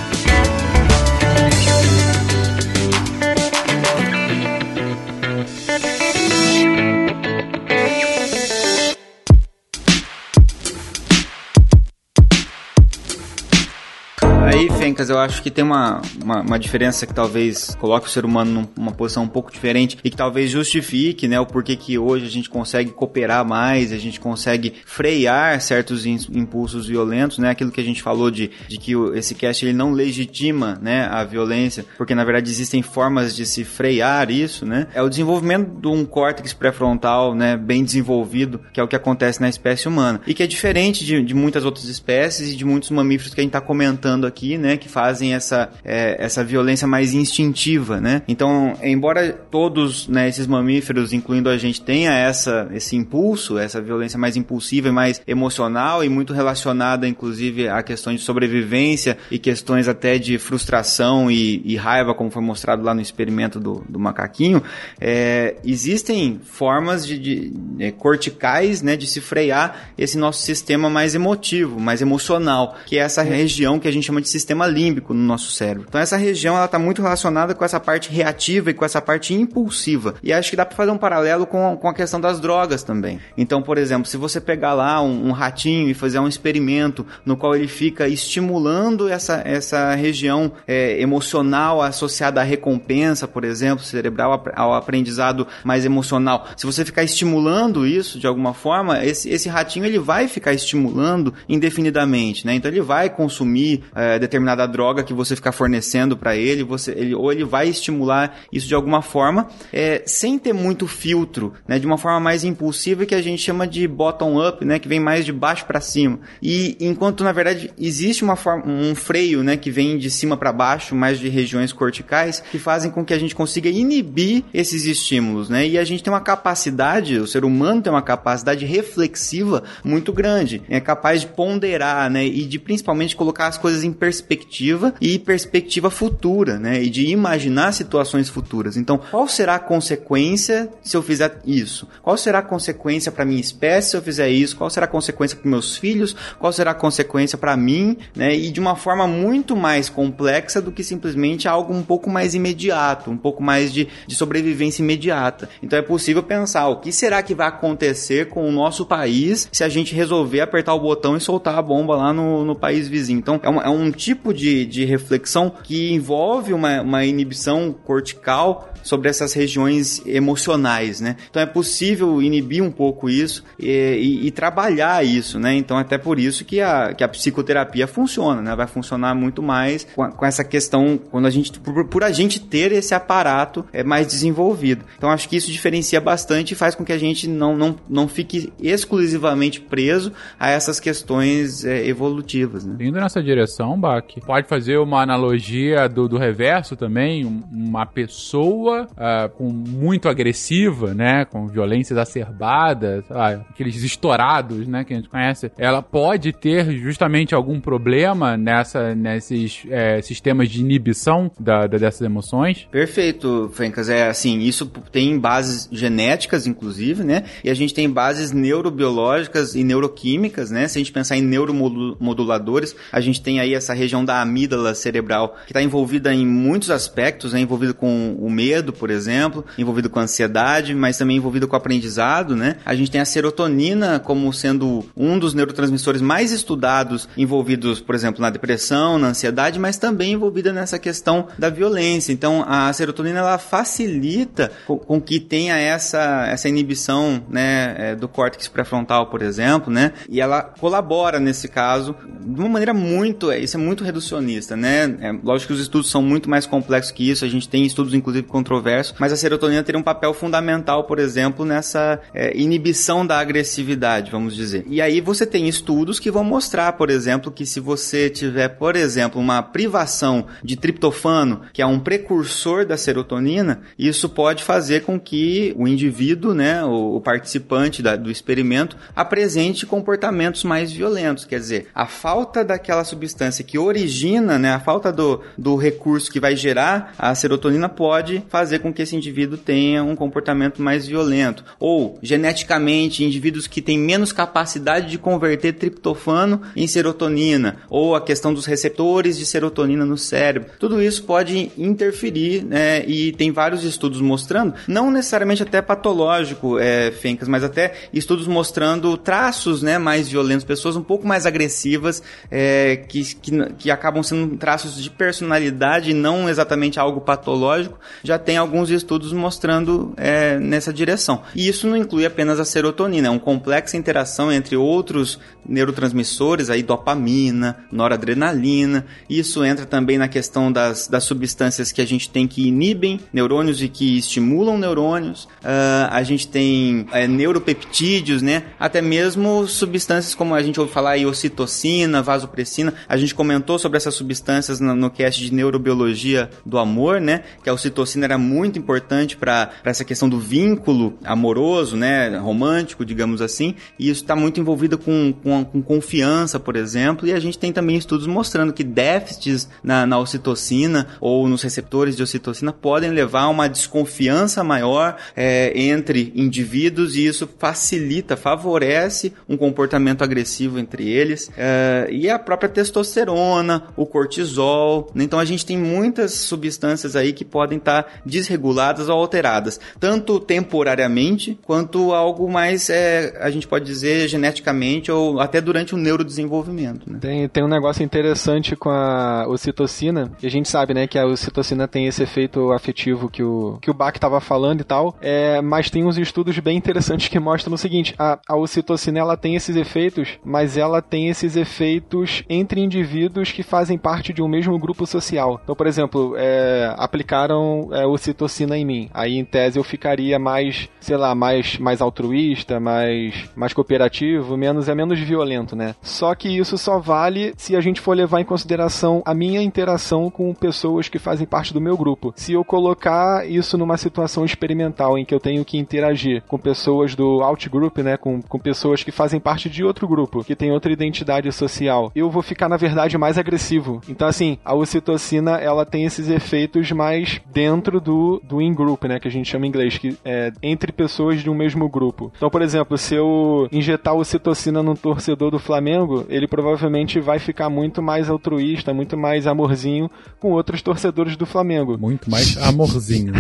Fencas, 14.96 15.10
eu 15.10 15.20
acho 15.20 15.44
que 15.44 15.52
tem 15.52 15.62
uma, 15.62 16.02
uma, 16.24 16.42
uma 16.42 16.58
diferença 16.58 17.06
que 17.06 17.14
talvez 17.14 17.76
coloque 17.76 18.08
o 18.08 18.10
ser 18.10 18.24
humano 18.24 18.70
numa 18.78 18.94
posição 18.94 19.24
um 19.24 19.28
pouco 19.28 19.52
diferente 19.52 19.98
e 20.02 20.10
que 20.10 20.16
talvez 20.16 20.50
justifique, 20.50 21.28
né, 21.28 21.38
o 21.38 21.46
porquê 21.46 21.76
que 21.76 22.00
hoje 22.00 22.26
a 22.26 22.30
gente 22.30 22.50
consegue 22.50 22.92
cooperar 22.92 23.46
mais, 23.46 23.92
a 23.92 23.98
gente 23.98 24.22
consegue 24.22 24.74
frear 24.86 25.60
certos 25.60 26.06
impulsos 26.06 26.88
violentos, 26.88 27.40
né, 27.40 27.50
aquilo 27.50 27.72
que 27.72 27.82
a 27.82 27.84
gente 27.84 28.02
falou 28.02 28.32
de, 28.32 28.50
de 28.70 28.78
que 28.78 28.94
esse 29.16 29.36
cast 29.36 29.66
ele 29.66 29.74
não 29.74 29.92
legitima, 29.92 30.80
né, 30.82 31.10
a 31.12 31.26
violência, 31.26 31.86
porque 31.98 32.16
na 32.16 32.24
verdade 32.24 32.50
existem 32.50 32.82
formas 32.82 33.36
de 33.36 33.46
se 33.46 33.66
frear 33.66 34.32
isso, 34.32 34.66
né, 34.66 34.88
é 34.94 35.02
o 35.02 35.10
desenvolvimento 35.10 35.82
de 35.82 35.88
um 35.90 36.06
córtex 36.06 36.54
pré-frontal, 36.54 37.36
né, 37.36 37.58
bem 37.58 37.84
desenvolvido, 37.84 38.62
que 38.72 38.80
é 38.80 38.84
o 38.84 38.88
que 38.88 38.96
acontece 38.96 39.42
na 39.42 39.50
espécie 39.50 39.90
humana, 39.90 40.22
e 40.26 40.34
que 40.34 40.42
é 40.42 40.48
diferente 40.48 41.04
de, 41.04 41.22
de 41.22 41.34
muitas 41.34 41.66
outras 41.66 41.86
espécies 41.86 42.54
e 42.54 42.56
de 42.56 42.64
muitos 42.64 42.90
mamíferos 42.92 43.34
que 43.34 43.42
a 43.42 43.44
gente 43.44 43.50
está 43.50 43.60
comentando 43.60 44.26
aqui, 44.26 44.58
né, 44.58 44.78
que 44.86 44.90
fazem 44.90 45.34
essa, 45.34 45.70
é, 45.84 46.16
essa 46.24 46.44
violência 46.44 46.88
mais 46.88 47.14
instintiva, 47.14 48.00
né? 48.00 48.22
Então, 48.28 48.78
embora 48.84 49.34
todos 49.34 50.08
né, 50.08 50.30
esses 50.30 50.46
mamíferos, 50.46 51.12
incluindo 51.12 51.50
a 51.50 51.58
gente, 51.58 51.82
tenha 51.82 52.14
essa, 52.14 52.70
esse 52.72 52.96
impulso, 52.96 53.58
essa 53.58 53.82
violência 53.82 54.18
mais 54.20 54.38
impulsiva 54.38 54.90
e 54.90 54.92
mais 54.92 55.22
emocional 55.26 56.04
e 56.04 56.10
muito 56.10 56.34
relacionada, 56.34 57.08
inclusive, 57.08 57.68
a 57.68 57.82
questões 57.82 58.20
de 58.20 58.26
sobrevivência 58.26 59.18
e 59.32 59.40
questões 59.40 59.88
até 59.88 60.20
de 60.20 60.38
frustração 60.38 61.32
e, 61.32 61.62
e 61.66 61.76
raiva, 61.76 62.14
como 62.14 62.30
foi 62.30 62.44
mostrado 62.44 62.84
lá 62.84 62.94
no 62.94 63.02
experimento 63.02 63.60
do, 63.60 63.84
do 63.90 64.00
macaquinho, 64.00 64.62
é, 65.02 65.56
existem 65.66 66.40
formas 66.44 67.08
de, 67.08 67.18
de, 67.18 67.50
de, 67.50 67.84
é, 67.84 67.92
corticais, 67.92 68.84
né, 68.84 68.96
de 68.96 69.08
se 69.08 69.20
frear 69.20 69.90
esse 69.98 70.18
nosso 70.18 70.44
sistema 70.44 70.90
mais 70.90 71.16
emotivo, 71.16 71.80
mais 71.80 72.02
emocional, 72.02 72.78
que 72.86 73.00
é 73.00 73.02
essa 73.02 73.24
região 73.24 73.80
que 73.80 73.88
a 73.88 73.92
gente 73.92 74.06
chama 74.06 74.22
de 74.22 74.30
sistema 74.30 74.68
límbico 74.76 75.14
no 75.14 75.22
nosso 75.22 75.52
cérebro. 75.52 75.86
Então 75.88 76.02
essa 76.02 76.18
região 76.18 76.56
ela 76.56 76.66
está 76.66 76.78
muito 76.78 77.02
relacionada 77.02 77.56
com 77.56 77.64
essa 77.64 77.80
parte 77.80 78.12
reativa 78.12 78.70
e 78.70 78.74
com 78.74 78.84
essa 78.84 79.02
parte 79.02 79.34
impulsiva. 79.34 80.16
E 80.22 80.34
acho 80.34 80.50
que 80.50 80.56
dá 80.56 80.66
para 80.66 80.76
fazer 80.76 80.92
um 80.92 80.98
paralelo 80.98 81.46
com, 81.46 81.78
com 81.78 81.88
a 81.88 81.94
questão 81.94 82.20
das 82.20 82.40
drogas 82.40 82.84
também. 82.84 83.20
Então, 83.38 83.62
por 83.62 83.78
exemplo, 83.78 84.06
se 84.06 84.18
você 84.18 84.42
pegar 84.42 84.74
lá 84.74 85.02
um, 85.02 85.30
um 85.30 85.32
ratinho 85.32 85.90
e 85.90 85.94
fazer 85.94 86.20
um 86.20 86.28
experimento 86.28 87.06
no 87.26 87.38
qual 87.38 87.56
ele 87.56 87.68
fica 87.68 88.08
estimulando 88.08 89.08
essa, 89.08 89.42
essa 89.46 89.96
região 89.96 90.52
é, 90.68 91.00
emocional 91.00 91.82
associada 91.82 92.42
à 92.42 92.44
recompensa, 92.44 93.28
por 93.28 93.44
exemplo, 93.44 93.84
cerebral 93.84 94.44
ao 94.56 94.74
aprendizado 94.74 95.48
mais 95.64 95.86
emocional. 95.86 96.48
Se 96.58 96.66
você 96.66 96.84
ficar 96.84 97.04
estimulando 97.04 97.86
isso 97.88 98.20
de 98.20 98.28
alguma 98.28 98.54
forma, 98.54 99.04
esse, 99.06 99.30
esse 99.30 99.48
ratinho 99.48 99.86
ele 99.86 100.00
vai 100.00 100.28
ficar 100.28 100.54
estimulando 100.54 101.34
indefinidamente, 101.48 102.46
né? 102.46 102.56
Então 102.56 102.70
ele 102.70 102.82
vai 102.82 103.10
consumir 103.10 103.84
é, 103.96 104.20
determinada 104.20 104.65
droga 104.66 105.04
que 105.04 105.14
você 105.14 105.36
ficar 105.36 105.52
fornecendo 105.52 106.18
para 106.18 106.36
ele, 106.36 106.64
você, 106.64 106.92
ele, 106.92 107.16
ou 107.16 107.32
ele 107.32 107.44
vai 107.44 107.68
estimular 107.68 108.40
isso 108.52 108.68
de 108.68 108.76
alguma 108.76 109.02
forma, 109.02 109.48
é, 109.72 110.04
sem 110.06 110.38
ter 110.38 110.54
muito 110.54 110.88
filtro, 110.88 111.54
né? 111.68 111.80
De 111.80 111.86
uma 111.86 111.98
forma 111.98 112.20
mais 112.20 112.44
impulsiva 112.44 113.06
que 113.06 113.16
a 113.16 113.22
gente 113.22 113.42
chama 113.42 113.68
de 113.68 113.88
bottom-up, 113.88 114.64
né? 114.66 114.80
Que 114.80 114.88
vem 114.88 115.00
mais 115.00 115.26
de 115.26 115.32
baixo 115.32 115.66
para 115.66 115.80
cima. 115.80 116.20
E 116.42 116.78
enquanto 116.80 117.24
na 117.24 117.32
verdade 117.32 117.72
existe 117.78 118.24
uma 118.24 118.36
forma, 118.36 118.66
um 118.66 118.96
freio, 118.96 119.44
né? 119.44 119.58
Que 119.58 119.72
vem 119.72 119.98
de 119.98 120.10
cima 120.10 120.38
para 120.38 120.52
baixo, 120.52 120.96
mais 120.96 121.20
de 121.20 121.30
regiões 121.30 121.72
corticais, 121.72 122.44
que 122.52 122.60
fazem 122.60 122.92
com 122.92 123.06
que 123.06 123.14
a 123.14 123.20
gente 123.20 123.36
consiga 123.36 123.70
inibir 123.70 124.44
esses 124.54 124.86
estímulos, 124.86 125.50
né? 125.50 125.68
E 125.68 125.78
a 125.78 125.84
gente 125.84 126.04
tem 126.04 126.12
uma 126.12 126.22
capacidade, 126.22 127.18
o 127.18 127.28
ser 127.28 127.46
humano 127.46 127.82
tem 127.82 127.92
uma 127.92 128.02
capacidade 128.02 128.66
reflexiva 128.66 129.64
muito 129.84 130.12
grande, 130.12 130.62
é 130.70 130.80
capaz 130.80 131.22
de 131.22 131.28
ponderar, 131.28 132.10
né? 132.10 132.26
E 132.26 132.46
de 132.46 132.60
principalmente 132.60 133.16
colocar 133.16 133.48
as 133.48 133.58
coisas 133.58 133.84
em 133.84 133.92
perspectiva 133.92 134.55
e 135.02 135.20
perspectiva 135.20 135.90
futura, 135.90 136.58
né? 136.58 136.82
E 136.84 136.90
de 136.90 137.08
imaginar 137.08 137.72
situações 137.72 138.30
futuras. 138.30 138.78
Então, 138.78 139.00
qual 139.12 139.28
será 139.28 139.56
a 139.56 139.60
consequência 139.60 140.70
se 140.82 140.96
eu 140.96 141.02
fizer 141.02 141.40
isso? 141.46 141.88
Qual 142.02 142.18
será 142.18 142.40
a 142.40 142.42
consequência 142.44 143.12
para 143.12 143.26
minha 143.26 143.42
espécie 143.42 143.92
se 143.92 143.98
eu 143.98 144.02
fizer 144.02 144.30
isso? 144.30 144.56
Qual 144.56 144.70
será 144.70 144.86
a 144.86 144.90
consequência 144.90 145.38
para 145.38 145.50
meus 145.50 145.78
filhos? 145.78 146.16
Qual 146.40 146.52
será 146.52 146.72
a 146.72 146.76
consequência 146.76 147.38
para 147.38 147.56
mim? 147.58 147.98
Né? 148.16 148.36
E 148.36 148.52
de 148.52 148.60
uma 148.60 148.76
forma 148.76 149.08
muito 149.08 149.56
mais 149.56 149.90
complexa 149.90 150.62
do 150.62 150.72
que 150.72 150.84
simplesmente 150.84 151.48
algo 151.48 151.74
um 151.74 151.84
pouco 151.84 152.10
mais 152.10 152.34
imediato, 152.34 153.10
um 153.10 153.18
pouco 153.18 153.42
mais 153.42 153.74
de, 153.74 153.88
de 154.08 154.16
sobrevivência 154.16 154.82
imediata. 154.82 155.50
Então 155.62 155.78
é 155.78 155.82
possível 155.82 156.24
pensar 156.24 156.68
o 156.68 156.80
que 156.80 156.92
será 156.92 157.22
que 157.22 157.34
vai 157.34 157.48
acontecer 157.48 158.30
com 158.30 158.48
o 158.48 158.52
nosso 158.52 158.86
país 158.86 159.48
se 159.52 159.64
a 159.64 159.70
gente 159.70 159.96
resolver 159.96 160.42
apertar 160.42 160.74
o 160.74 160.80
botão 160.80 161.16
e 161.16 161.22
soltar 161.22 161.58
a 161.58 161.62
bomba 161.62 161.96
lá 161.96 162.14
no, 162.14 162.46
no 162.46 162.56
país 162.56 162.88
vizinho. 162.88 163.20
Então 163.20 163.40
é, 163.42 163.50
uma, 163.50 163.64
é 163.64 163.70
um 163.70 163.92
tipo 163.92 164.34
de, 164.34 164.45
de 164.66 164.86
reflexão 164.86 165.50
que 165.50 165.92
envolve 165.92 166.54
uma, 166.54 166.82
uma 166.82 167.06
inibição 167.06 167.74
cortical 167.74 168.75
sobre 168.86 169.10
essas 169.10 169.34
regiões 169.34 170.02
emocionais, 170.06 171.02
né? 171.02 171.18
Então 171.30 171.42
é 171.42 171.46
possível 171.46 172.22
inibir 172.22 172.64
um 172.64 172.70
pouco 172.70 173.10
isso 173.10 173.44
e, 173.60 173.68
e, 173.68 174.28
e, 174.28 174.32
trabalhar 174.32 175.04
isso, 175.04 175.40
né? 175.40 175.56
Então 175.56 175.76
até 175.76 175.98
por 175.98 176.20
isso 176.20 176.46
que 176.46 176.62
a, 176.62 176.94
que 176.94 177.04
a 177.04 177.08
psicoterapia 177.08 177.88
funciona, 177.88 178.42
né? 178.44 178.56
Vai 178.56 178.68
funcionar 178.68 179.16
muito 179.16 179.42
mais 179.42 179.88
com, 179.96 180.04
a, 180.04 180.12
com 180.12 180.24
essa 180.24 180.44
questão 180.44 181.00
quando 181.10 181.26
a 181.26 181.32
gente 181.32 181.60
por, 181.60 181.86
por, 181.88 182.04
a 182.04 182.12
gente 182.12 182.40
ter 182.40 182.72
esse 182.72 182.94
aparato 182.94 183.66
é 183.74 183.84
mais 183.84 184.06
desenvolvido. 184.06 184.86
Então 184.96 185.10
acho 185.10 185.28
que 185.28 185.36
isso 185.36 185.52
diferencia 185.52 186.00
bastante 186.00 186.52
e 186.52 186.56
faz 186.56 186.76
com 186.76 186.86
que 186.86 186.94
a 186.94 186.98
gente 187.00 187.28
não, 187.28 187.58
não, 187.58 187.76
não 187.90 188.08
fique 188.08 188.54
exclusivamente 188.62 189.60
preso 189.60 190.14
a 190.40 190.52
essas 190.52 190.80
questões 190.80 191.66
é, 191.66 191.88
evolutivas, 191.88 192.64
né? 192.64 192.76
Indo 192.80 193.00
nessa 193.00 193.24
direção, 193.24 193.80
Bach, 193.80 194.06
pode 194.24 194.48
fazer 194.48 194.78
uma 194.78 195.02
analogia 195.02 195.90
do, 195.90 196.08
do 196.08 196.20
reverso 196.20 196.76
também, 196.76 197.26
uma 197.52 197.88
pessoa 197.88 198.75
uh, 198.84 199.30
com 199.38 199.50
muito 199.50 200.08
agressiva, 200.08 200.94
né, 200.94 201.26
com 201.26 201.48
violência 201.48 201.94
exacerbada, 201.94 203.04
aqueles 203.50 203.84
estourados, 203.84 204.68
né, 204.68 204.84
que 204.84 204.94
a 204.94 204.98
gente 204.98 205.10
conhece, 205.10 205.52
ela 205.58 205.82
pode 205.82 206.34
ter 206.34 206.72
justamente 206.78 207.34
algum 207.34 207.60
problema 207.60 208.38
nessa, 208.38 208.94
nesses 208.94 209.64
é, 209.70 210.02
sistemas 210.02 210.50
de 210.50 210.60
inibição 210.62 211.32
da, 211.40 211.68
da, 211.68 211.78
dessas 211.78 212.02
emoções? 212.02 212.68
Perfeito, 212.72 213.50
Fencas. 213.54 213.90
É 213.90 214.08
assim, 214.08 214.40
isso 214.40 214.66
tem 214.92 215.18
bases 215.18 215.70
genéticas, 215.72 216.48
inclusive, 216.48 217.04
né, 217.04 217.24
e 217.44 217.50
a 217.50 217.54
gente 217.54 217.74
tem 217.74 217.90
bases 217.90 218.32
neurobiológicas 218.32 219.56
e 219.56 219.64
neuroquímicas, 219.64 220.52
né, 220.52 220.68
se 220.68 220.78
a 220.78 220.82
gente 220.82 220.92
pensar 220.92 221.18
em 221.18 221.22
neuromoduladores, 221.22 222.76
a 222.92 223.00
gente 223.00 223.22
tem 223.22 223.40
aí 223.40 223.54
essa 223.54 223.74
região 223.74 224.04
da 224.04 224.22
amígdala 224.22 224.74
cerebral 224.76 225.38
que 225.46 225.52
está 225.52 225.62
envolvida 225.62 226.14
em 226.14 226.26
muitos 226.26 226.70
aspectos, 226.70 227.34
é 227.34 227.38
né, 227.38 227.42
envolvida 227.42 227.74
com 227.74 228.16
o 228.20 228.30
medo, 228.30 228.65
medo, 228.66 228.74
por 228.74 228.90
exemplo, 228.90 229.46
envolvido 229.58 229.90
com 229.90 230.00
ansiedade, 230.00 230.74
mas 230.74 230.98
também 230.98 231.18
envolvido 231.18 231.48
com 231.48 231.56
aprendizado, 231.56 232.36
né? 232.36 232.58
A 232.66 232.74
gente 232.74 232.90
tem 232.90 233.00
a 233.00 233.06
serotonina 233.06 234.00
como 234.00 234.32
sendo 234.34 234.84
um 234.98 235.20
dos 235.20 235.34
neurotransmissores 235.34 236.02
mais 236.02 236.32
estudados, 236.32 237.08
envolvidos, 237.16 237.80
por 237.80 237.94
exemplo, 237.94 238.22
na 238.22 238.30
depressão, 238.30 238.98
na 238.98 239.10
ansiedade, 239.10 239.60
mas 239.60 239.78
também 239.78 240.14
envolvida 240.14 240.52
nessa 240.52 240.80
questão 240.80 241.28
da 241.38 241.50
violência. 241.50 242.12
Então, 242.12 242.44
a 242.48 242.72
serotonina 242.74 243.20
ela 243.20 243.38
facilita 243.38 244.52
com 244.66 245.00
que 245.00 245.20
tenha 245.20 245.58
essa, 245.58 246.26
essa 246.28 246.50
inibição, 246.50 247.24
né, 247.30 247.76
é, 247.78 247.96
do 247.96 248.08
córtex 248.08 248.48
pré-frontal, 248.48 249.08
por 249.08 249.22
exemplo, 249.22 249.72
né? 249.72 249.94
E 250.10 250.20
ela 250.20 250.42
colabora 250.42 251.20
nesse 251.20 251.48
caso 251.48 251.96
de 252.26 252.40
uma 252.40 252.50
maneira 252.50 252.74
muito, 252.74 253.30
é, 253.30 253.40
isso 253.40 253.58
é 253.58 253.60
muito 253.60 253.84
reducionista, 253.84 254.56
né? 254.56 254.96
É, 255.02 255.12
lógico 255.24 255.48
que 255.48 255.54
os 255.54 255.60
estudos 255.60 255.90
são 255.90 256.02
muito 256.02 256.30
mais 256.30 256.46
complexos 256.46 256.92
que 256.92 257.10
isso. 257.10 257.26
A 257.26 257.28
gente 257.28 257.48
tem 257.48 257.66
estudos, 257.66 257.94
inclusive, 257.94 258.26
contra 258.28 258.55
controverso, 258.56 258.96
mas 258.98 259.12
a 259.12 259.18
serotonina 259.18 259.64
teria 259.64 259.80
um 259.80 259.84
papel 259.84 260.14
fundamental, 260.14 260.86
por 260.86 261.00
exemplo, 261.00 261.46
nessa 261.46 262.00
é, 262.14 262.36
inibição 262.38 263.06
da 263.06 263.20
agressividade, 263.20 264.12
vamos 264.12 264.36
dizer. 264.36 264.66
E 264.68 264.82
aí 264.82 265.02
você 265.02 265.26
tem 265.26 265.48
estudos 265.48 266.00
que 266.00 266.12
vão 266.12 266.24
mostrar, 266.24 266.74
por 266.74 266.90
exemplo, 266.90 267.32
que 267.32 267.46
se 267.46 267.60
você 267.60 268.10
tiver, 268.10 268.50
por 268.50 268.76
exemplo, 268.76 269.20
uma 269.20 269.42
privação 269.42 270.28
de 270.44 270.56
triptofano, 270.56 271.42
que 271.52 271.62
é 271.62 271.66
um 271.66 271.80
precursor 271.80 272.66
da 272.66 272.78
serotonina, 272.78 273.62
isso 273.78 274.08
pode 274.08 274.44
fazer 274.44 274.84
com 274.84 275.00
que 275.00 275.54
o 275.58 275.68
indivíduo, 275.68 276.34
né, 276.34 276.64
o, 276.64 276.96
o 276.96 277.02
participante 277.02 277.82
da, 277.82 277.96
do 277.96 278.10
experimento, 278.10 278.78
apresente 278.96 279.66
comportamentos 279.66 280.44
mais 280.44 280.72
violentos. 280.72 281.26
Quer 281.26 281.40
dizer, 281.40 281.68
a 281.74 281.86
falta 281.86 282.44
daquela 282.44 282.84
substância 282.84 283.44
que 283.44 283.58
origina, 283.58 284.40
né, 284.40 284.54
a 284.54 284.60
falta 284.60 284.92
do, 284.92 285.22
do 285.38 285.56
recurso 285.56 286.12
que 286.12 286.20
vai 286.20 286.36
gerar 286.36 286.94
a 286.98 287.14
serotonina 287.14 287.68
pode 287.68 288.24
fazer 288.30 288.45
fazer 288.46 288.60
com 288.60 288.72
que 288.72 288.84
esse 288.84 288.96
indivíduo 288.96 289.40
tenha 289.40 289.84
um 289.84 289.96
comportamento 289.96 290.62
mais 290.62 290.86
violento. 290.86 291.44
Ou, 291.60 291.98
geneticamente, 292.04 293.04
indivíduos 293.04 293.48
que 293.48 293.60
têm 293.60 293.76
menos 293.76 294.14
capacidade 294.14 294.88
de 294.88 295.00
converter 295.00 295.54
triptofano 295.54 296.44
em 296.56 296.68
serotonina, 296.68 297.58
ou 297.68 297.96
a 297.96 298.02
questão 298.02 298.32
dos 298.32 298.46
receptores 298.46 299.18
de 299.18 299.26
serotonina 299.26 299.84
no 299.84 299.98
cérebro. 299.98 300.52
Tudo 300.60 300.80
isso 300.80 301.04
pode 301.06 301.52
interferir, 301.58 302.44
né? 302.44 302.86
E 302.86 303.14
tem 303.14 303.32
vários 303.32 303.64
estudos 303.64 304.00
mostrando, 304.00 304.54
não 304.68 304.92
necessariamente 304.92 305.42
até 305.42 305.60
patológico, 305.60 306.60
é, 306.60 306.92
Fencas, 306.92 307.28
mas 307.28 307.44
até 307.44 307.74
estudos 307.92 308.28
mostrando 308.28 308.96
traços, 308.96 309.64
né, 309.64 309.80
mais 309.80 310.08
violentos, 310.08 310.46
pessoas 310.46 310.76
um 310.76 310.84
pouco 310.84 311.08
mais 311.08 311.26
agressivas, 311.26 312.04
é, 312.30 312.76
que, 312.88 313.16
que, 313.16 313.32
que 313.58 313.72
acabam 313.72 314.04
sendo 314.04 314.38
traços 314.38 314.82
de 314.82 314.90
personalidade 314.92 315.96
não 315.96 316.30
exatamente 316.30 316.80
algo 316.80 317.02
patológico. 317.02 317.80
Já 318.04 318.20
tem 318.26 318.38
alguns 318.38 318.70
estudos 318.70 319.14
mostrando 319.14 319.94
é, 319.98 320.40
nessa 320.40 320.74
direção. 320.74 321.22
E 321.36 321.48
isso 321.48 321.68
não 321.68 321.78
inclui 321.78 322.06
apenas 322.06 322.40
a 322.40 322.46
serotonina, 322.46 323.08
é 323.08 323.12
uma 323.12 323.20
complexa 323.20 323.78
interação 323.78 324.32
entre 324.32 324.58
outros 324.58 325.20
neurotransmissores, 325.48 326.50
aí 326.50 326.64
dopamina, 326.64 327.58
noradrenalina. 327.72 328.86
Isso 329.10 329.44
entra 329.46 329.66
também 329.66 329.98
na 329.98 330.08
questão 330.08 330.52
das, 330.52 330.88
das 330.88 331.04
substâncias 331.04 331.72
que 331.72 331.82
a 331.82 331.86
gente 331.86 332.10
tem 332.10 332.28
que 332.28 332.48
inibem 332.48 333.00
neurônios 333.14 333.62
e 333.62 333.70
que 333.70 333.98
estimulam 333.98 334.58
neurônios. 334.58 335.26
Uh, 335.26 335.88
a 335.92 336.04
gente 336.04 336.28
tem 336.28 336.88
é, 336.92 337.08
neuropeptídeos, 337.08 338.22
né? 338.22 338.44
Até 338.60 338.82
mesmo 338.82 339.48
substâncias 339.48 340.16
como 340.16 340.34
a 340.34 340.42
gente 340.42 340.60
ouve 340.60 340.72
falar 340.72 340.92
aí, 340.92 341.06
ocitocina, 341.06 342.02
vasopressina. 342.02 342.74
A 342.88 342.98
gente 342.98 343.14
comentou 343.14 343.60
sobre 343.60 343.78
essas 343.78 343.94
substâncias 343.94 344.60
no, 344.60 344.76
no 344.76 344.90
cast 344.90 345.24
de 345.24 345.34
neurobiologia 345.34 346.30
do 346.46 346.58
amor, 346.58 347.00
né? 347.00 347.24
Que 347.44 347.50
a 347.50 347.54
ocitocina 347.54 348.06
era 348.06 348.15
muito 348.18 348.60
importante 348.60 349.18
para 349.18 349.52
essa 349.64 349.84
questão 349.84 350.10
do 350.10 350.20
vínculo 350.20 350.98
amoroso, 351.04 351.76
né? 351.76 352.18
Romântico, 352.18 352.86
digamos 352.86 353.22
assim. 353.22 353.56
E 353.78 353.90
isso 353.90 354.02
está 354.02 354.16
muito 354.16 354.40
envolvido 354.40 354.78
com, 354.78 355.14
com, 355.24 355.46
com, 355.46 355.62
confiança, 355.62 356.40
por 356.40 356.56
exemplo. 356.56 357.08
E 357.08 357.14
a 357.14 357.20
gente 357.20 357.38
tem 357.38 357.52
também 357.52 357.76
estudos 357.76 358.08
mostrando 358.08 358.54
que 358.54 358.64
déficits 358.64 359.50
na, 359.64 359.86
na 359.86 359.98
ocitocina 360.00 360.88
ou 361.00 361.28
nos 361.28 361.42
receptores 361.42 361.96
de 361.96 362.04
ocitocina 362.04 362.52
podem 362.52 362.92
levar 362.92 363.22
a 363.22 363.30
uma 363.30 363.48
desconfiança 363.48 364.44
maior 364.44 364.98
é, 365.16 365.52
entre 365.60 366.12
indivíduos 366.16 366.96
e 366.96 367.06
isso 367.06 367.30
facilita, 367.38 368.16
favorece 368.16 369.14
um 369.28 369.38
comportamento 369.38 370.04
agressivo 370.04 370.60
entre 370.60 370.88
eles. 370.88 371.30
É, 371.38 371.88
e 371.92 372.10
a 372.10 372.20
própria 372.20 372.50
testosterona, 372.50 373.64
o 373.76 373.86
cortisol. 373.86 374.92
Né? 374.94 375.04
Então 375.04 375.20
a 375.20 375.26
gente 375.26 375.46
tem 375.46 375.58
muitas 375.58 376.14
substâncias 376.14 376.96
aí 376.96 377.14
que 377.14 377.26
podem 377.26 377.58
estar 377.58 377.84
tá 377.84 377.90
desreguladas 378.06 378.90
ou 378.90 378.98
alteradas, 378.98 379.60
tanto 379.80 380.20
temporariamente 380.20 381.38
quanto 381.44 381.94
algo 381.94 382.30
mais, 382.30 382.70
é, 382.70 383.18
a 383.20 383.30
gente 383.30 383.48
pode 383.48 383.66
dizer, 383.66 384.08
geneticamente 384.08 384.92
ou 384.92 385.20
até 385.20 385.42
durante 385.42 385.74
o 385.74 385.78
neurodesenvolvimento. 385.78 386.90
Né? 386.92 387.00
Tem, 387.00 387.28
tem 387.28 387.44
um 387.44 387.48
negócio 387.48 387.84
interessante 387.84 388.56
com 388.56 388.70
a 388.70 389.28
ocitocina, 389.28 390.12
que 390.18 390.28
a 390.28 390.32
gente 390.32 390.50
sabe, 390.50 390.74
né, 390.74 390.88
que 390.88 390.98
a 390.98 391.06
ocitocina 391.06 391.68
tem 391.68 391.88
esse 391.88 392.04
efeito 392.04 392.52
afetivo 392.52 393.10
que 393.10 393.24
o, 393.24 393.58
que 393.62 393.72
o 393.72 393.74
Bach 393.74 393.96
estava 393.96 394.20
falando 394.20 394.62
e 394.62 394.64
tal, 394.64 394.96
é, 395.02 395.42
mas 395.42 395.70
tem 395.70 395.86
uns 395.86 395.98
estudos 395.98 396.38
bem 396.40 396.58
interessantes 396.58 397.08
que 397.08 397.20
mostram 397.20 397.54
o 397.54 397.58
seguinte, 397.58 397.96
a, 397.98 398.20
a 398.28 398.36
ocitocina 398.36 399.00
ela 399.00 399.18
tem 399.18 399.36
esses 399.36 399.56
efeitos, 399.56 400.20
mas 400.24 400.58
ela 400.58 400.82
tem 400.82 401.10
esses 401.10 401.36
efeitos 401.36 402.24
entre 402.30 402.62
indivíduos 402.62 403.32
que 403.32 403.44
fazem 403.44 403.78
parte 403.78 404.14
de 404.14 404.22
um 404.22 404.28
mesmo 404.28 404.58
grupo 404.60 404.86
social. 404.86 405.40
Então, 405.44 405.56
por 405.56 405.68
exemplo, 405.68 406.16
é, 406.18 406.74
aplicaram 406.78 407.70
é, 407.72 407.86
ocitocina 407.96 408.58
em 408.58 408.66
mim, 408.66 408.90
aí 408.94 409.18
em 409.18 409.26
tese 409.26 409.58
eu 409.58 409.64
ficaria 409.64 410.20
mais, 410.20 410.70
sei 410.80 410.98
lá, 410.98 411.14
mais, 411.16 411.58
mais 411.58 411.82
altruísta, 411.82 412.60
mais, 412.60 413.30
mais 413.36 413.54
cooperativo, 413.54 414.38
menos 414.38 414.70
é 414.70 414.76
menos 414.76 415.00
violento, 415.00 415.56
né? 415.56 415.76
Só 415.82 416.14
que 416.14 416.30
isso 416.30 416.58
só 416.58 416.80
vale 416.80 417.34
se 417.38 417.56
a 417.56 417.62
gente 417.62 417.82
for 417.82 417.96
levar 417.96 418.22
em 418.22 418.26
consideração 418.26 419.02
a 419.06 419.14
minha 419.14 419.42
interação 419.42 420.10
com 420.10 420.34
pessoas 420.34 420.88
que 420.88 421.00
fazem 421.00 421.26
parte 421.26 421.54
do 421.54 421.62
meu 421.62 421.78
grupo. 421.78 422.14
Se 422.16 422.34
eu 422.34 422.44
colocar 422.44 423.28
isso 423.30 423.58
numa 423.58 423.78
situação 423.78 424.26
experimental 424.26 424.98
em 424.98 425.06
que 425.06 425.14
eu 425.14 425.20
tenho 425.20 425.46
que 425.46 425.58
interagir 425.58 426.24
com 426.28 426.38
pessoas 426.38 426.96
do 426.96 427.22
outgroup, 427.22 427.78
né, 427.80 427.98
com, 427.98 428.22
com 428.22 428.40
pessoas 428.40 428.84
que 428.84 428.92
fazem 428.92 429.20
parte 429.20 429.50
de 429.50 429.64
outro 429.64 429.88
grupo, 429.88 430.24
que 430.24 430.36
tem 430.36 430.52
outra 430.52 430.72
identidade 430.72 431.32
social, 431.32 431.92
eu 431.96 432.10
vou 432.10 432.22
ficar 432.22 432.50
na 432.50 432.58
verdade 432.58 432.98
mais 432.98 433.18
agressivo. 433.18 433.82
Então 433.88 434.08
assim, 434.08 434.38
a 434.44 434.54
ocitocina 434.54 435.38
ela 435.38 435.66
tem 435.66 435.86
esses 435.86 436.10
efeitos 436.10 436.72
mais 436.72 437.22
dentro 437.32 437.80
do, 437.86 438.20
do 438.28 438.42
in-group, 438.42 438.84
né, 438.86 439.00
que 439.00 439.08
a 439.08 439.12
gente 439.12 439.30
chama 439.30 439.46
em 439.46 439.50
inglês, 439.50 439.78
que 439.78 439.96
é 440.04 440.34
entre 440.42 440.72
pessoas 440.72 441.22
de 441.22 441.30
um 441.30 441.36
mesmo 441.36 441.70
grupo. 441.70 442.12
Então, 442.18 442.28
por 442.30 442.42
exemplo, 442.42 442.76
se 442.78 442.96
eu 442.96 443.48
injetar 443.52 443.94
ocitocina 443.94 444.64
num 444.64 444.76
torcedor 444.76 445.30
do 445.30 445.38
Flamengo, 445.38 446.04
ele 446.10 446.28
provavelmente 446.28 447.00
vai 447.00 447.20
ficar 447.20 447.48
muito 447.50 447.82
mais 447.82 448.10
altruísta, 448.10 448.74
muito 448.74 448.98
mais 448.98 449.28
amorzinho 449.28 449.90
com 450.20 450.32
outros 450.32 450.64
torcedores 450.64 451.16
do 451.16 451.28
Flamengo. 451.28 451.78
Muito 451.78 452.10
mais 452.10 452.36
amorzinho. 452.42 453.14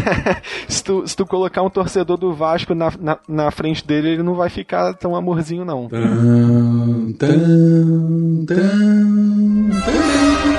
se, 0.67 0.83
tu, 0.83 1.07
se 1.07 1.15
tu 1.15 1.25
colocar 1.25 1.61
um 1.61 1.69
torcedor 1.69 2.17
do 2.17 2.33
Vasco 2.33 2.73
na, 2.73 2.91
na, 2.99 3.19
na, 3.27 3.51
frente 3.51 3.85
dele, 3.85 4.09
ele 4.09 4.23
não 4.23 4.33
vai 4.33 4.49
ficar 4.49 4.95
tão 4.95 5.15
amorzinho, 5.15 5.63
não. 5.63 5.87
Tum, 5.87 7.13
tum, 7.13 8.45
tum, 8.47 10.54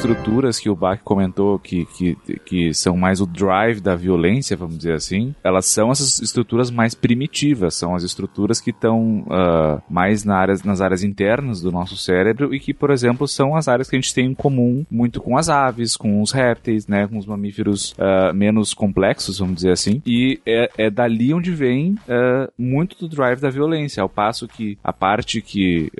estruturas 0.00 0.58
que 0.58 0.70
o 0.70 0.74
Bach 0.74 0.98
comentou 1.04 1.58
que, 1.58 1.84
que, 1.84 2.16
que 2.46 2.72
são 2.72 2.96
mais 2.96 3.20
o 3.20 3.26
drive 3.26 3.80
da 3.80 3.94
violência, 3.94 4.56
vamos 4.56 4.78
dizer 4.78 4.94
assim, 4.94 5.34
elas 5.44 5.66
são 5.66 5.90
essas 5.90 6.20
estruturas 6.20 6.70
mais 6.70 6.94
primitivas, 6.94 7.74
são 7.74 7.94
as 7.94 8.02
estruturas 8.02 8.60
que 8.60 8.70
estão 8.70 9.26
uh, 9.26 9.82
mais 9.90 10.24
na 10.24 10.36
área, 10.36 10.54
nas 10.64 10.80
áreas 10.80 11.04
internas 11.04 11.60
do 11.60 11.70
nosso 11.70 11.98
cérebro 11.98 12.54
e 12.54 12.58
que, 12.58 12.72
por 12.72 12.90
exemplo, 12.90 13.28
são 13.28 13.54
as 13.54 13.68
áreas 13.68 13.90
que 13.90 13.96
a 13.96 14.00
gente 14.00 14.14
tem 14.14 14.26
em 14.26 14.34
comum 14.34 14.86
muito 14.90 15.20
com 15.20 15.36
as 15.36 15.50
aves, 15.50 15.96
com 15.96 16.22
os 16.22 16.32
répteis, 16.32 16.86
né, 16.86 17.06
com 17.06 17.18
os 17.18 17.26
mamíferos 17.26 17.92
uh, 17.92 18.34
menos 18.34 18.72
complexos, 18.72 19.38
vamos 19.38 19.56
dizer 19.56 19.72
assim, 19.72 20.00
e 20.06 20.40
é, 20.46 20.70
é 20.78 20.90
dali 20.90 21.34
onde 21.34 21.50
vem 21.50 21.92
uh, 21.92 22.50
muito 22.56 22.96
do 22.98 23.08
drive 23.08 23.40
da 23.40 23.50
violência, 23.50 24.02
ao 24.02 24.08
passo 24.08 24.48
que 24.48 24.78
a 24.82 24.92
parte 24.92 25.42
que 25.42 25.90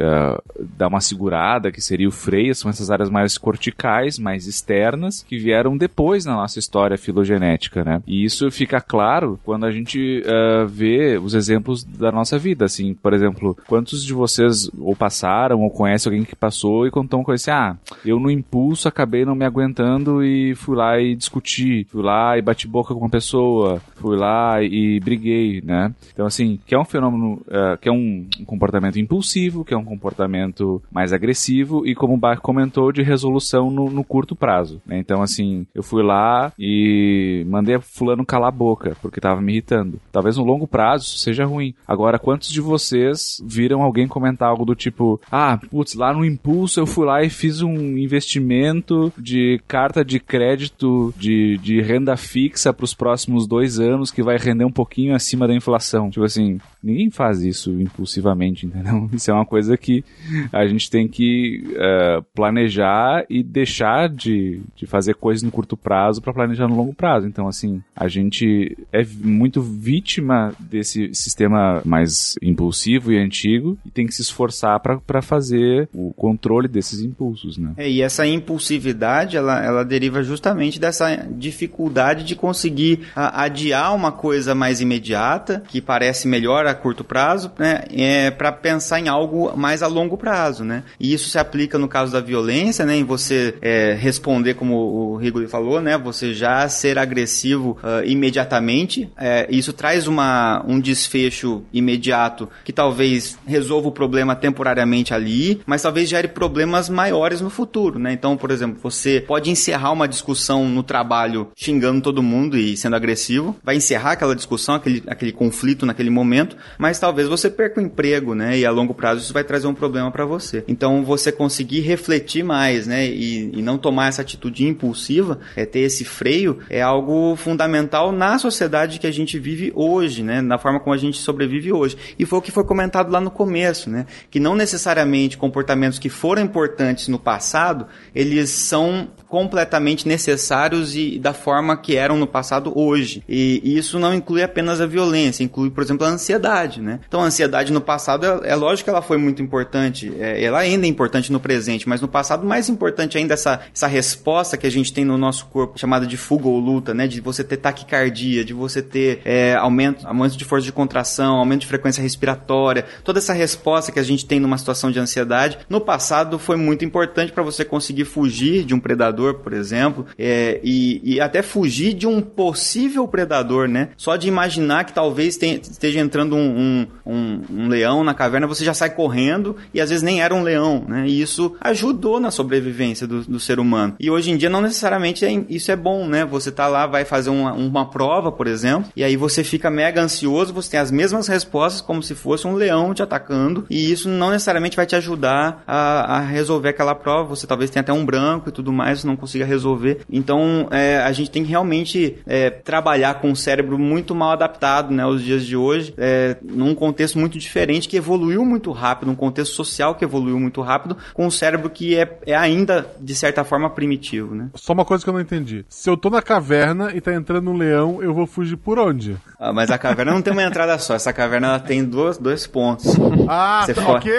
dá 0.77 0.89
uma 0.89 1.01
segurada, 1.01 1.71
que 1.71 1.81
seria 1.81 2.09
o 2.09 2.13
freio, 2.13 2.55
são 2.55 2.71
essas 2.71 2.91
áreas 2.91 3.11
mais 3.11 3.37
corticais 3.37 3.90
mais 4.19 4.47
externas, 4.47 5.25
que 5.29 5.39
vieram 5.39 5.77
depois 5.77 6.25
na 6.25 6.35
nossa 6.35 6.59
história 6.59 6.99
filogenética, 6.99 7.85
né? 7.85 8.03
E 8.07 8.25
isso 8.25 8.51
fica 8.51 8.81
claro 8.81 9.39
quando 9.45 9.67
a 9.67 9.71
gente 9.71 10.23
uh, 10.27 10.67
vê 10.67 11.19
os 11.19 11.35
exemplos 11.35 11.83
da 11.85 12.13
nossa 12.13 12.39
vida, 12.39 12.65
assim, 12.65 12.95
por 12.95 13.13
exemplo, 13.13 13.57
quantos 13.67 14.05
de 14.05 14.13
vocês 14.13 14.71
ou 14.79 14.95
passaram 14.95 15.61
ou 15.61 15.71
conhecem 15.71 16.11
alguém 16.11 16.25
que 16.25 16.37
passou 16.37 16.87
e 16.87 16.91
contam 16.91 17.23
com 17.23 17.33
esse, 17.33 17.51
ah, 17.51 17.77
eu 18.05 18.19
no 18.19 18.31
impulso 18.31 18.89
acabei 18.89 19.25
não 19.25 19.35
me 19.35 19.45
aguentando 19.45 20.25
e 20.25 20.55
fui 20.55 20.77
lá 20.77 21.01
e 21.01 21.15
discuti, 21.15 21.87
fui 21.91 22.03
lá 22.03 22.37
e 22.37 22.43
bati 22.43 22.67
boca 22.67 22.95
com 22.95 23.01
uma 23.01 23.11
pessoa, 23.11 23.81
fui 23.97 24.17
lá 24.17 24.63
e 24.63 25.01
briguei, 25.01 25.61
né? 25.63 25.93
Então, 26.13 26.27
assim, 26.27 26.59
que 26.67 26.75
é 26.75 26.79
um 26.79 26.85
fenômeno, 26.85 27.35
uh, 27.47 27.79
que 27.81 27.89
é 27.89 27.93
um 27.93 28.27
comportamento 28.47 28.99
impulsivo, 28.99 29.65
que 29.65 29.75
é 29.75 29.77
um 29.77 29.85
comportamento 29.85 30.83
mais 30.91 31.13
agressivo 31.13 31.87
e, 31.87 31.95
como 31.95 32.15
o 32.15 32.17
Bach 32.17 32.41
comentou, 32.41 32.93
de 32.93 33.03
resolução 33.03 33.71
no, 33.81 33.91
no 33.91 34.05
curto 34.05 34.37
prazo. 34.37 34.81
Né? 34.87 34.99
Então, 34.99 35.23
assim, 35.23 35.67
eu 35.75 35.83
fui 35.83 36.03
lá 36.03 36.53
e 36.59 37.45
mandei 37.49 37.77
a 37.77 37.81
fulano 37.81 38.25
calar 38.25 38.49
a 38.49 38.53
boca, 38.53 38.97
porque 39.01 39.21
tava 39.21 39.41
me 39.41 39.53
irritando. 39.53 40.01
Talvez 40.13 40.37
no 40.37 40.45
longo 40.45 40.67
prazo 40.67 41.05
isso 41.05 41.19
seja 41.19 41.45
ruim. 41.45 41.75
Agora, 41.87 42.19
quantos 42.19 42.51
de 42.51 42.61
vocês 42.61 43.43
viram 43.45 43.83
alguém 43.83 44.07
comentar 44.07 44.49
algo 44.49 44.65
do 44.65 44.75
tipo, 44.75 45.21
ah, 45.31 45.59
putz, 45.71 45.95
lá 45.95 46.13
no 46.13 46.25
impulso 46.25 46.81
eu 46.81 46.87
fui 46.87 47.07
lá 47.07 47.23
e 47.23 47.31
fiz 47.31 47.63
um 47.63 47.97
investimento 47.97 49.13
de 49.17 49.61
carta 49.67 50.05
de 50.05 50.19
crédito 50.21 51.15
de, 51.17 51.59
de 51.59 51.81
renda 51.81 52.17
fixa 52.17 52.73
para 52.73 52.85
os 52.85 52.95
próximos 52.95 53.47
dois 53.47 53.79
anos 53.79 54.11
que 54.11 54.23
vai 54.23 54.37
render 54.37 54.65
um 54.65 54.73
pouquinho 54.73 55.15
acima 55.15 55.47
da 55.47 55.55
inflação. 55.55 56.11
Tipo 56.11 56.25
assim, 56.25 56.59
ninguém 56.83 57.11
faz 57.11 57.43
isso 57.43 57.81
impulsivamente, 57.81 58.67
entendeu? 58.67 59.09
Isso 59.13 59.31
é 59.31 59.35
uma 59.35 59.47
coisa 59.47 59.77
que 59.77 60.05
a 60.53 60.67
gente 60.67 60.91
tem 60.91 61.09
que 61.09 61.63
uh, 61.71 62.23
planejar 62.35 63.25
e 63.29 63.43
deixar 63.43 63.70
deixar 63.71 64.09
de, 64.09 64.61
de 64.75 64.85
fazer 64.87 65.15
coisas 65.15 65.43
no 65.43 65.51
curto 65.51 65.77
prazo 65.77 66.21
para 66.21 66.35
planejar 66.35 66.67
no 66.67 66.75
longo 66.75 66.93
prazo. 66.93 67.27
Então, 67.27 67.47
assim, 67.47 67.81
a 67.95 68.09
gente 68.09 68.77
é 68.93 69.05
muito 69.23 69.63
vítima 69.63 70.53
desse 70.59 71.15
sistema 71.15 71.81
mais 71.85 72.35
impulsivo 72.43 73.13
e 73.13 73.19
antigo 73.19 73.79
e 73.87 73.91
tem 73.91 74.07
que 74.07 74.15
se 74.15 74.23
esforçar 74.23 74.81
para 74.81 75.23
fazer 75.23 75.89
o 75.95 76.13
controle 76.15 76.67
desses 76.67 77.01
impulsos, 77.01 77.57
né? 77.57 77.73
É, 77.77 77.89
e 77.89 78.03
essa 78.03 78.27
impulsividade, 78.27 79.37
ela, 79.37 79.65
ela 79.65 79.85
deriva 79.85 80.23
justamente 80.23 80.81
dessa 80.81 81.17
dificuldade 81.31 82.25
de 82.25 82.35
conseguir 82.35 83.07
adiar 83.15 83.95
uma 83.95 84.11
coisa 84.11 84.55
mais 84.55 84.81
imediata, 84.81 85.63
que 85.69 85.81
parece 85.81 86.27
melhor 86.27 86.67
a 86.67 86.75
curto 86.75 87.05
prazo, 87.05 87.53
né? 87.59 87.85
É, 87.93 88.31
para 88.31 88.51
pensar 88.51 88.99
em 88.99 89.09
algo 89.09 89.57
mais 89.57 89.83
a 89.83 89.87
longo 89.87 90.17
prazo, 90.17 90.65
né? 90.65 90.83
E 90.99 91.13
isso 91.13 91.31
se 91.31 91.39
aplica 91.39 91.79
no 91.79 91.87
caso 91.87 92.13
da 92.13 92.21
violência, 92.21 92.85
né? 92.85 92.97
Em 92.97 93.05
você 93.05 93.55
é, 93.61 93.95
responder 93.95 94.55
como 94.55 94.75
o 94.77 95.17
Rigoli 95.17 95.47
falou, 95.47 95.81
né? 95.81 95.99
Você 95.99 96.33
já 96.33 96.69
ser 96.69 96.99
agressivo 96.99 97.79
uh, 97.83 98.05
imediatamente. 98.05 99.11
É, 99.17 99.47
isso 99.51 99.73
traz 99.73 100.07
uma, 100.07 100.65
um 100.67 100.81
desfecho 100.81 101.63
imediato 101.73 102.49
que 102.65 102.73
talvez 102.73 103.39
resolva 103.47 103.89
o 103.89 103.93
problema 103.93 104.35
temporariamente 104.35 105.13
ali, 105.13 105.61
mas 105.67 105.83
talvez 105.83 106.09
gere 106.09 106.29
problemas 106.29 106.89
maiores 106.89 107.41
no 107.41 107.51
futuro, 107.51 107.99
né? 107.99 108.13
Então, 108.13 108.37
por 108.37 108.51
exemplo, 108.51 108.79
você 108.83 109.21
pode 109.21 109.51
encerrar 109.51 109.93
uma 109.93 110.09
discussão 110.09 110.69
no 110.69 110.83
trabalho 110.83 111.49
xingando 111.57 112.01
todo 112.01 112.23
mundo 112.23 112.57
e 112.57 112.77
sendo 112.77 112.97
agressivo, 112.97 113.57
vai 113.63 113.77
encerrar 113.77 114.13
aquela 114.13 114.35
discussão, 114.35 114.75
aquele, 114.75 115.03
aquele 115.07 115.33
conflito 115.33 115.85
naquele 115.87 116.11
momento, 116.11 116.57
mas 116.79 116.99
talvez 116.99 117.29
você 117.29 117.51
perca 117.51 117.81
o 117.81 117.85
emprego, 117.85 118.35
né? 118.35 118.59
E 118.59 118.67
a 118.67 118.71
longo 118.71 118.95
prazo 118.95 119.23
isso 119.23 119.33
vai 119.33 119.45
trazer 119.45 119.67
um 119.67 119.75
problema 119.75 120.11
para 120.11 120.25
você. 120.25 120.65
Então, 120.67 121.05
você 121.05 121.31
conseguir 121.31 121.81
refletir 121.81 122.43
mais, 122.43 122.87
né? 122.87 123.07
E, 123.07 123.50
e 123.55 123.63
não 123.63 123.79
tomar 123.79 124.09
essa 124.09 124.23
atitude 124.23 124.67
impulsiva, 124.67 125.39
é 125.57 125.65
ter 125.65 125.81
esse 125.81 126.05
freio, 126.05 126.59
é 126.69 126.83
algo 126.83 127.37
fundamental 127.37 128.13
na 128.13 128.39
sociedade 128.39 128.99
que 128.99 129.07
a 129.07 129.13
gente 129.13 129.39
vive 129.39 129.73
hoje, 129.75 130.23
né? 130.23 130.41
Na 130.41 130.59
forma 130.59 130.81
como 130.81 130.95
a 130.95 130.99
gente 130.99 131.19
sobrevive 131.19 131.73
hoje. 131.73 131.97
E 132.19 132.25
foi 132.25 132.39
o 132.39 132.43
que 132.43 132.51
foi 132.51 132.65
comentado 132.65 133.11
lá 133.11 133.21
no 133.21 133.31
começo, 133.31 133.91
né? 133.91 134.07
Que 134.31 134.41
não 134.41 134.55
necessariamente 134.55 135.37
comportamentos 135.37 135.99
que 135.99 136.09
foram 136.09 136.43
importantes 136.43 137.09
no 137.09 137.19
passado, 137.19 137.87
eles 138.15 138.51
são 138.51 139.09
completamente 139.29 140.09
necessários 140.09 140.97
e 140.97 141.19
da 141.19 141.33
forma 141.33 141.77
que 141.77 141.97
eram 141.97 142.17
no 142.17 142.27
passado 142.27 142.73
hoje. 142.77 143.23
E, 143.29 143.61
e 143.63 143.79
isso 143.79 143.99
não 143.99 144.13
inclui 144.13 144.43
apenas 144.43 144.81
a 144.81 144.87
violência, 144.87 145.45
inclui, 145.45 145.71
por 145.71 145.83
exemplo, 145.83 146.05
a 146.07 146.11
ansiedade, 146.11 146.81
né? 146.83 147.01
Então, 147.07 147.21
a 147.21 147.25
ansiedade 147.25 147.73
no 147.73 147.81
passado, 147.81 148.27
é, 148.27 148.51
é 148.51 148.55
lógico 148.57 148.85
que 148.85 148.91
ela 148.91 149.03
foi 149.03 149.19
muito 149.19 149.41
importante, 149.41 150.13
é, 150.19 150.43
ela 150.43 150.59
ainda 150.59 150.85
é 150.85 150.89
importante 150.89 151.31
no 151.31 151.39
presente, 151.39 151.89
mas 151.89 152.01
no 152.01 152.09
passado, 152.09 152.45
mais 152.47 152.69
importante 152.69 153.17
ainda 153.17 153.37
essa, 153.41 153.61
essa 153.75 153.87
resposta 153.87 154.57
que 154.57 154.67
a 154.67 154.71
gente 154.71 154.93
tem 154.93 155.05
no 155.05 155.19
nosso 155.19 155.47
corpo, 155.47 155.79
chamada 155.79 156.07
de 156.07 156.17
fuga 156.17 156.49
ou 156.49 156.59
luta, 156.59 156.95
né? 156.95 157.07
De 157.07 157.21
você 157.21 157.43
ter 157.43 157.57
taquicardia, 157.57 158.45
de 158.45 158.53
você 158.53 158.83
ter 158.83 159.21
é, 159.25 159.55
aumento, 159.55 160.07
aumento 160.07 160.37
de 160.37 160.45
força 160.45 160.65
de 160.65 160.73
contração, 160.73 161.37
aumento 161.37 161.63
de 161.63 161.67
frequência 161.67 162.03
respiratória, 162.03 162.85
toda 163.03 163.19
essa 163.19 163.33
resposta 163.33 163.91
que 163.91 163.99
a 163.99 164.03
gente 164.03 164.27
tem 164.27 164.39
numa 164.39 164.59
situação 164.59 164.91
de 164.91 164.99
ansiedade, 164.99 165.59
no 165.69 165.81
passado 165.81 166.39
foi 166.39 166.57
muito 166.57 166.85
importante 166.85 167.33
para 167.33 167.43
você 167.43 167.65
conseguir 167.65 168.05
fugir 168.05 168.65
de 168.65 168.75
um 168.75 168.81
predador 168.81 169.31
por 169.35 169.53
exemplo, 169.53 170.07
é, 170.19 170.61
e, 170.63 171.01
e, 171.03 171.21
até 171.21 171.43
fugir 171.43 171.95
de 171.95 172.07
um 172.07 172.21
possível 172.21 173.07
predador, 173.07 173.69
né? 173.69 173.91
Só 173.97 174.17
de 174.17 174.29
imaginar 174.29 174.85
que 174.85 174.93
talvez 174.93 175.37
tenha, 175.37 175.57
esteja 175.57 176.01
entrando 176.01 176.37
um, 176.37 176.59
um, 176.59 176.87
um, 177.07 177.43
um, 177.51 177.69
leão 177.69 178.05
na 178.05 178.15
caverna, 178.15 178.47
você 178.47 178.65
já 178.65 178.75
sai 178.75 178.91
correndo 178.91 179.57
e 179.73 179.81
às 179.81 179.91
vezes 179.91 180.03
nem 180.03 180.23
era 180.23 180.35
um 180.35 180.43
leão, 180.43 180.85
né? 180.87 181.07
E 181.07 181.21
isso 181.21 181.57
ajudou 181.61 182.21
na 182.21 182.31
sobrevivência 182.31 183.07
do, 183.07 183.23
do 183.31 183.41
ser 183.41 183.61
humano. 183.61 183.95
E 183.99 184.11
hoje 184.11 184.31
em 184.31 184.37
dia 184.37 184.51
não 184.51 184.61
necessariamente 184.61 185.25
é, 185.25 185.45
isso 185.49 185.71
é 185.71 185.77
bom, 185.77 186.07
né? 186.07 186.25
Você 186.25 186.51
tá 186.51 186.67
lá, 186.67 186.87
vai 186.87 187.05
fazer 187.05 187.31
uma, 187.31 187.53
uma 187.53 187.89
prova, 187.89 188.33
por 188.33 188.47
exemplo, 188.47 188.91
e 188.97 189.05
aí 189.05 189.17
você 189.17 189.45
fica 189.45 189.71
mega 189.71 190.03
ansioso, 190.03 190.53
você 190.53 190.73
tem 190.73 190.81
as 190.81 190.91
mesmas 190.91 191.29
respostas 191.29 191.81
como 191.81 192.03
se 192.03 192.15
fosse 192.15 192.47
um 192.47 192.55
leão 192.55 192.93
te 192.93 193.03
atacando, 193.03 193.65
e 193.71 193.91
isso 193.91 194.09
não 194.09 194.31
necessariamente 194.31 194.77
vai 194.77 194.87
te 194.87 194.97
ajudar 194.97 195.63
a, 195.67 196.17
a 196.17 196.21
resolver 196.21 196.71
aquela 196.71 196.95
prova. 196.95 197.29
Você 197.31 197.47
talvez 197.47 197.71
tenha 197.71 197.81
até 197.81 197.93
um 197.93 198.05
branco 198.05 198.49
e 198.49 198.53
tudo 198.53 198.73
mais, 198.73 199.05
não 199.05 199.17
consiga 199.17 199.45
resolver. 199.45 200.01
Então, 200.11 200.69
é, 200.71 200.99
a 200.99 201.13
gente 201.13 201.31
tem 201.31 201.45
que 201.45 201.51
realmente 201.51 202.19
é, 202.27 202.51
trabalhar 202.51 203.15
com 203.21 203.31
o 203.31 203.37
cérebro 203.37 203.79
muito 203.79 204.15
mal 204.15 204.33
adaptado, 204.33 204.93
né, 204.93 205.03
aos 205.03 205.23
dias 205.23 205.45
de 205.45 205.57
hoje, 205.57 205.95
é, 205.97 206.37
num 206.43 206.75
contexto 206.75 207.19
muito 207.19 207.39
diferente, 207.39 207.89
que 207.89 207.97
evoluiu 207.97 208.45
muito 208.45 208.73
rápido, 208.73 209.11
um 209.11 209.15
contexto 209.15 209.55
social 209.55 209.95
que 209.95 210.05
evoluiu 210.05 210.39
muito 210.39 210.61
rápido, 210.61 210.97
com 211.15 211.27
um 211.27 211.31
cérebro 211.31 211.71
que 211.71 211.97
é, 211.97 212.19
é 212.27 212.35
ainda, 212.35 212.87
de 213.11 213.17
certa 213.17 213.43
forma, 213.43 213.69
primitivo, 213.69 214.37
né? 214.37 214.51
Só 214.55 214.73
uma 214.73 214.85
coisa 214.85 215.03
que 215.03 215.11
eu 215.11 215.15
não 215.15 215.21
entendi. 215.21 215.65
Se 215.69 215.91
eu 215.91 215.97
tô 215.97 216.09
na 216.09 216.23
caverna 216.23 216.93
e 216.95 217.01
tá 217.01 217.13
entrando 217.13 217.51
um 217.51 217.57
leão, 217.57 218.01
eu 218.01 218.15
vou 218.15 218.25
fugir 218.25 218.57
por 218.57 218.79
onde? 218.79 219.17
Ah, 219.37 219.53
mas 219.53 219.69
a 219.69 219.77
caverna 219.77 220.13
não 220.13 220.23
tem 220.23 220.33
uma 220.33 220.45
entrada 220.45 220.79
só, 220.79 220.95
essa 220.95 221.13
caverna 221.13 221.49
ela 221.49 221.59
tem 221.59 221.85
dois, 221.85 222.19
dois 222.19 222.47
pontos. 222.47 222.95
Ah, 223.29 223.67
tá, 223.75 223.89
ok. 223.89 224.13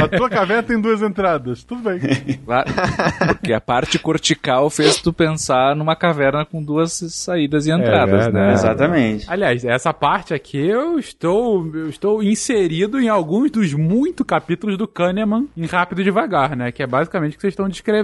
A 0.00 0.06
tua 0.06 0.30
caverna 0.30 0.62
tem 0.62 0.80
duas 0.80 1.02
entradas, 1.02 1.64
tudo 1.64 1.82
bem. 1.82 1.98
Porque 3.26 3.52
a 3.52 3.60
parte 3.60 3.98
cortical 3.98 4.70
fez 4.70 5.02
tu 5.02 5.12
pensar 5.12 5.74
numa 5.74 5.96
caverna 5.96 6.44
com 6.44 6.62
duas 6.62 6.92
saídas 6.92 7.66
e 7.66 7.72
é 7.72 7.74
entradas, 7.74 8.28
é 8.28 8.30
né? 8.30 8.52
Exatamente. 8.52 9.26
Aliás, 9.28 9.64
essa 9.64 9.92
parte 9.92 10.32
aqui 10.32 10.58
eu 10.58 11.00
estou, 11.00 11.68
eu 11.74 11.88
estou 11.88 12.22
inserido 12.22 13.00
em 13.00 13.08
alguns 13.08 13.50
dos 13.50 13.74
muitos 13.74 14.24
capítulos 14.24 14.78
do 14.78 14.86
Kahneman 14.86 15.48
em 15.56 15.66
Rápido 15.66 16.00
e 16.00 16.04
Devagar, 16.04 16.54
né? 16.54 16.70
Que 16.70 16.84
é 16.84 16.86
basicamente 16.86 17.32
o 17.32 17.36
que 17.36 17.40
vocês 17.42 17.52
estão 17.52 17.68
descrevendo 17.68 18.03